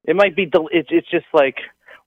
It 0.05 0.15
might 0.15 0.35
be 0.35 0.45
del- 0.45 0.69
it's 0.71 0.89
it's 0.91 1.09
just 1.09 1.25
like 1.33 1.57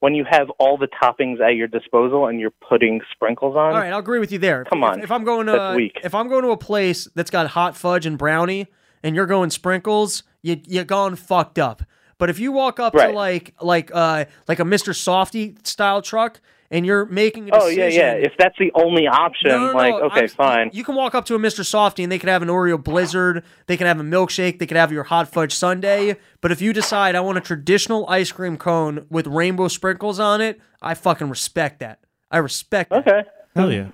when 0.00 0.14
you 0.14 0.24
have 0.28 0.50
all 0.58 0.76
the 0.76 0.88
toppings 0.88 1.40
at 1.40 1.54
your 1.56 1.68
disposal 1.68 2.26
and 2.26 2.38
you're 2.40 2.52
putting 2.68 3.00
sprinkles 3.12 3.56
on. 3.56 3.72
All 3.72 3.80
right, 3.80 3.92
I'll 3.92 4.00
agree 4.00 4.18
with 4.18 4.32
you 4.32 4.38
there. 4.38 4.64
Come 4.64 4.82
if- 4.82 4.90
on. 4.90 5.02
If, 5.02 5.10
I'm 5.10 5.24
going 5.24 5.46
to 5.46 5.88
if 6.02 6.14
I'm 6.14 6.28
going 6.28 6.42
to 6.42 6.50
a 6.50 6.56
place 6.56 7.08
that's 7.14 7.30
got 7.30 7.48
hot 7.48 7.76
fudge 7.76 8.04
and 8.06 8.18
brownie, 8.18 8.66
and 9.02 9.14
you're 9.14 9.26
going 9.26 9.50
sprinkles, 9.50 10.24
you 10.42 10.60
you 10.66 10.84
gone 10.84 11.16
fucked 11.16 11.58
up. 11.58 11.82
But 12.18 12.30
if 12.30 12.38
you 12.38 12.52
walk 12.52 12.80
up 12.80 12.92
to 12.94 13.08
like 13.10 13.54
like 13.60 13.90
uh 13.94 14.24
like 14.48 14.60
a 14.60 14.64
Mr. 14.64 14.92
Softee 14.94 15.64
style 15.66 16.02
truck 16.02 16.40
and 16.70 16.84
you're 16.86 17.06
making 17.06 17.50
a 17.50 17.52
Oh 17.54 17.66
yeah, 17.68 17.86
decision, 17.86 18.00
yeah. 18.00 18.12
If 18.26 18.32
that's 18.38 18.56
the 18.58 18.72
only 18.74 19.06
option, 19.06 19.50
No, 19.50 19.58
no, 19.58 19.66
no, 19.72 19.72
like 19.78 19.94
okay, 19.94 20.20
I'm- 20.20 20.28
fine. 20.28 20.70
You 20.72 20.84
can 20.84 20.94
walk 20.94 21.14
up 21.14 21.24
to 21.26 21.34
a 21.34 21.38
Mr. 21.38 21.60
Softee 21.60 22.02
and 22.02 22.10
they 22.10 22.18
could 22.18 22.28
have 22.28 22.42
an 22.42 22.48
Oreo 22.48 22.82
Blizzard, 22.82 23.44
they 23.66 23.76
can 23.76 23.86
have 23.86 24.00
a 24.00 24.02
milkshake, 24.02 24.58
they 24.58 24.66
could 24.66 24.76
have 24.76 24.90
your 24.92 25.04
hot 25.04 25.28
fudge 25.28 25.52
sundae. 25.54 26.16
But 26.40 26.52
if 26.52 26.60
you 26.62 26.72
decide 26.72 27.14
I 27.14 27.20
want 27.20 27.38
a 27.38 27.40
traditional 27.40 28.08
ice 28.08 28.32
cream 28.32 28.56
cone 28.56 29.06
with 29.10 29.26
rainbow 29.26 29.68
sprinkles 29.68 30.18
on 30.18 30.40
it, 30.40 30.60
I 30.82 30.94
fucking 30.94 31.28
respect 31.28 31.80
that. 31.80 32.00
I 32.30 32.38
respect 32.38 32.90
that. 32.90 33.06
Okay, 33.06 33.28
Hell 33.54 33.70
yeah. 33.72 33.88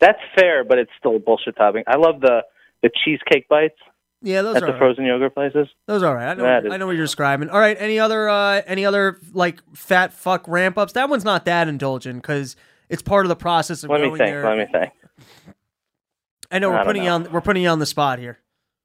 that's 0.00 0.18
fair, 0.38 0.64
but 0.64 0.78
it's 0.78 0.90
still 0.98 1.18
bullshit 1.18 1.56
topping. 1.56 1.84
I 1.86 1.96
love 1.96 2.20
the 2.20 2.42
the 2.82 2.90
cheesecake 3.04 3.48
bites 3.48 3.78
Yeah, 4.26 4.42
those 4.42 4.56
at 4.56 4.62
are 4.64 4.66
the 4.66 4.72
right. 4.72 4.78
frozen 4.78 5.04
yogurt 5.04 5.34
places. 5.34 5.68
Those 5.86 6.02
are 6.02 6.08
all 6.08 6.14
right. 6.16 6.30
I 6.30 6.34
know. 6.34 6.58
Is- 6.66 6.72
I 6.72 6.76
know 6.78 6.86
what 6.86 6.96
you're 6.96 7.04
describing. 7.04 7.48
All 7.48 7.60
right. 7.60 7.76
Any 7.78 7.98
other? 8.00 8.28
uh 8.28 8.60
Any 8.66 8.84
other 8.84 9.20
like 9.32 9.60
fat 9.74 10.12
fuck 10.12 10.48
ramp 10.48 10.76
ups? 10.76 10.94
That 10.94 11.08
one's 11.08 11.24
not 11.24 11.44
that 11.44 11.68
indulgent 11.68 12.22
because 12.22 12.56
it's 12.88 13.02
part 13.02 13.24
of 13.24 13.28
the 13.28 13.36
process 13.36 13.84
of 13.84 13.90
Let 13.90 14.00
me 14.00 14.08
think. 14.08 14.18
there. 14.18 14.44
Let 14.44 14.58
me 14.58 14.66
think. 14.72 14.92
I 16.50 16.58
know 16.58 16.72
I 16.72 16.78
we're 16.78 16.84
putting 16.84 17.04
you 17.04 17.10
on. 17.10 17.30
We're 17.32 17.40
putting 17.40 17.62
you 17.62 17.68
on 17.68 17.78
the 17.78 17.86
spot 17.86 18.18
here. 18.18 18.38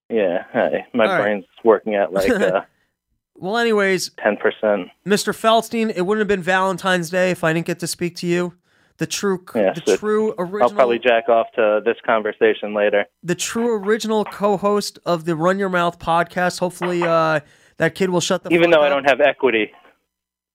Yeah, 0.09 0.43
hey, 0.51 0.85
my 0.93 1.05
All 1.05 1.11
right. 1.13 1.21
brain's 1.21 1.45
working 1.63 1.95
at 1.95 2.11
like 2.11 2.29
uh, 2.29 2.61
Well, 3.35 3.57
anyways, 3.57 4.11
ten 4.21 4.37
percent. 4.37 4.89
Mr. 5.07 5.33
Feldstein, 5.33 5.91
it 5.95 6.01
wouldn't 6.03 6.21
have 6.21 6.27
been 6.27 6.43
Valentine's 6.43 7.09
Day 7.09 7.31
if 7.31 7.43
I 7.43 7.53
didn't 7.53 7.65
get 7.65 7.79
to 7.79 7.87
speak 7.87 8.15
to 8.17 8.27
you. 8.27 8.53
The 9.01 9.07
true, 9.07 9.39
the 9.53 9.95
true 9.97 10.35
original, 10.37 10.61
I'll 10.61 10.69
probably 10.75 10.99
jack 10.99 11.27
off 11.27 11.47
to 11.55 11.81
this 11.83 11.97
conversation 12.05 12.75
later. 12.75 13.05
the 13.23 13.33
true 13.33 13.73
original 13.83 14.23
co-host 14.25 14.99
of 15.07 15.25
the 15.25 15.35
Run 15.35 15.57
Your 15.57 15.69
Mouth 15.69 15.97
podcast. 15.97 16.59
Hopefully, 16.59 17.01
uh, 17.01 17.39
that 17.77 17.95
kid 17.95 18.11
will 18.11 18.21
shut 18.21 18.43
the. 18.43 18.49
Fuck 18.51 18.53
up. 18.53 18.59
Even 18.59 18.69
though 18.69 18.83
I 18.83 18.89
don't 18.89 19.09
have 19.09 19.19
equity. 19.19 19.71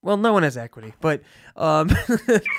Well, 0.01 0.17
no 0.17 0.33
one 0.33 0.45
has 0.45 0.57
equity, 0.57 0.95
but 1.01 1.23
um, 1.57 1.91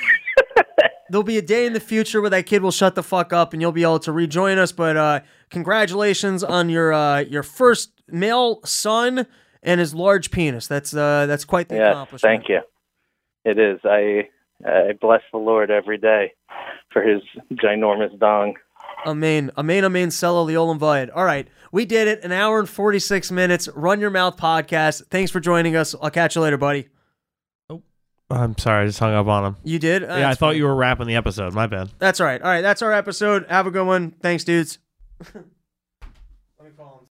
there'll 1.10 1.24
be 1.24 1.38
a 1.38 1.42
day 1.42 1.66
in 1.66 1.72
the 1.72 1.80
future 1.80 2.20
where 2.20 2.30
that 2.32 2.46
kid 2.46 2.62
will 2.62 2.72
shut 2.72 2.96
the 2.96 3.04
fuck 3.04 3.32
up 3.32 3.54
and 3.54 3.62
you'll 3.62 3.72
be 3.72 3.84
able 3.84 4.00
to 4.00 4.12
rejoin 4.12 4.58
us. 4.58 4.74
But 4.74 4.98
uh, 4.98 5.20
congratulations 5.50 6.44
on 6.44 6.70
your 6.70 6.92
uh, 6.92 7.20
your 7.20 7.44
first 7.44 7.92
male 8.10 8.60
son 8.66 9.26
and 9.64 9.80
his 9.80 9.94
large 9.96 10.32
penis. 10.32 10.68
That's 10.68 10.94
uh, 10.94 11.26
that's 11.28 11.46
quite 11.46 11.70
the 11.70 11.76
Yes, 11.76 11.92
accomplishment. 11.92 12.22
thank 12.22 12.50
you. 12.50 12.60
It 13.46 13.58
is. 13.58 13.80
I 13.86 14.28
I 14.66 14.94
bless 15.00 15.22
the 15.32 15.38
Lord 15.38 15.70
every 15.72 15.98
day 15.98 16.34
for 16.92 17.02
His 17.02 17.22
ginormous 17.54 18.18
dong. 18.20 18.56
Amen. 19.06 19.52
Amen. 19.58 19.86
Amen. 19.86 20.10
Cello 20.10 20.48
Leolam 20.48 20.80
Vayed. 20.80 21.10
All 21.16 21.24
right. 21.24 21.48
We 21.72 21.86
did 21.86 22.08
it. 22.08 22.24
An 22.24 22.32
hour 22.32 22.60
and 22.60 22.68
46 22.68 23.32
minutes. 23.32 23.68
Run 23.76 24.00
Your 24.00 24.10
Mouth 24.10 24.38
podcast. 24.38 25.06
Thanks 25.10 25.30
for 25.32 25.40
joining 25.40 25.76
us. 25.76 25.94
I'll 26.02 26.10
catch 26.10 26.36
you 26.36 26.42
later, 26.42 26.58
buddy. 26.58 26.88
Oh, 27.70 27.84
I'm 28.30 28.58
sorry, 28.58 28.84
I 28.84 28.88
just 28.88 29.00
hung 29.00 29.14
up 29.14 29.28
on 29.28 29.46
him. 29.46 29.56
You 29.64 29.80
did? 29.80 30.04
Uh, 30.04 30.08
yeah, 30.18 30.30
I 30.30 30.34
thought 30.34 30.52
fine. 30.52 30.58
you 30.58 30.66
were 30.66 30.76
wrapping 30.76 31.08
the 31.08 31.16
episode. 31.16 31.54
My 31.54 31.68
bad. 31.68 31.90
That's 32.00 32.20
all 32.20 32.28
right. 32.28 32.42
All 32.42 32.50
right. 32.50 32.62
That's 32.62 32.82
our 32.82 32.92
episode. 32.92 33.46
Have 33.50 33.68
a 33.68 33.72
good 33.72 33.86
one. 33.86 34.12
Thanks, 34.22 34.44
dudes. 34.44 34.80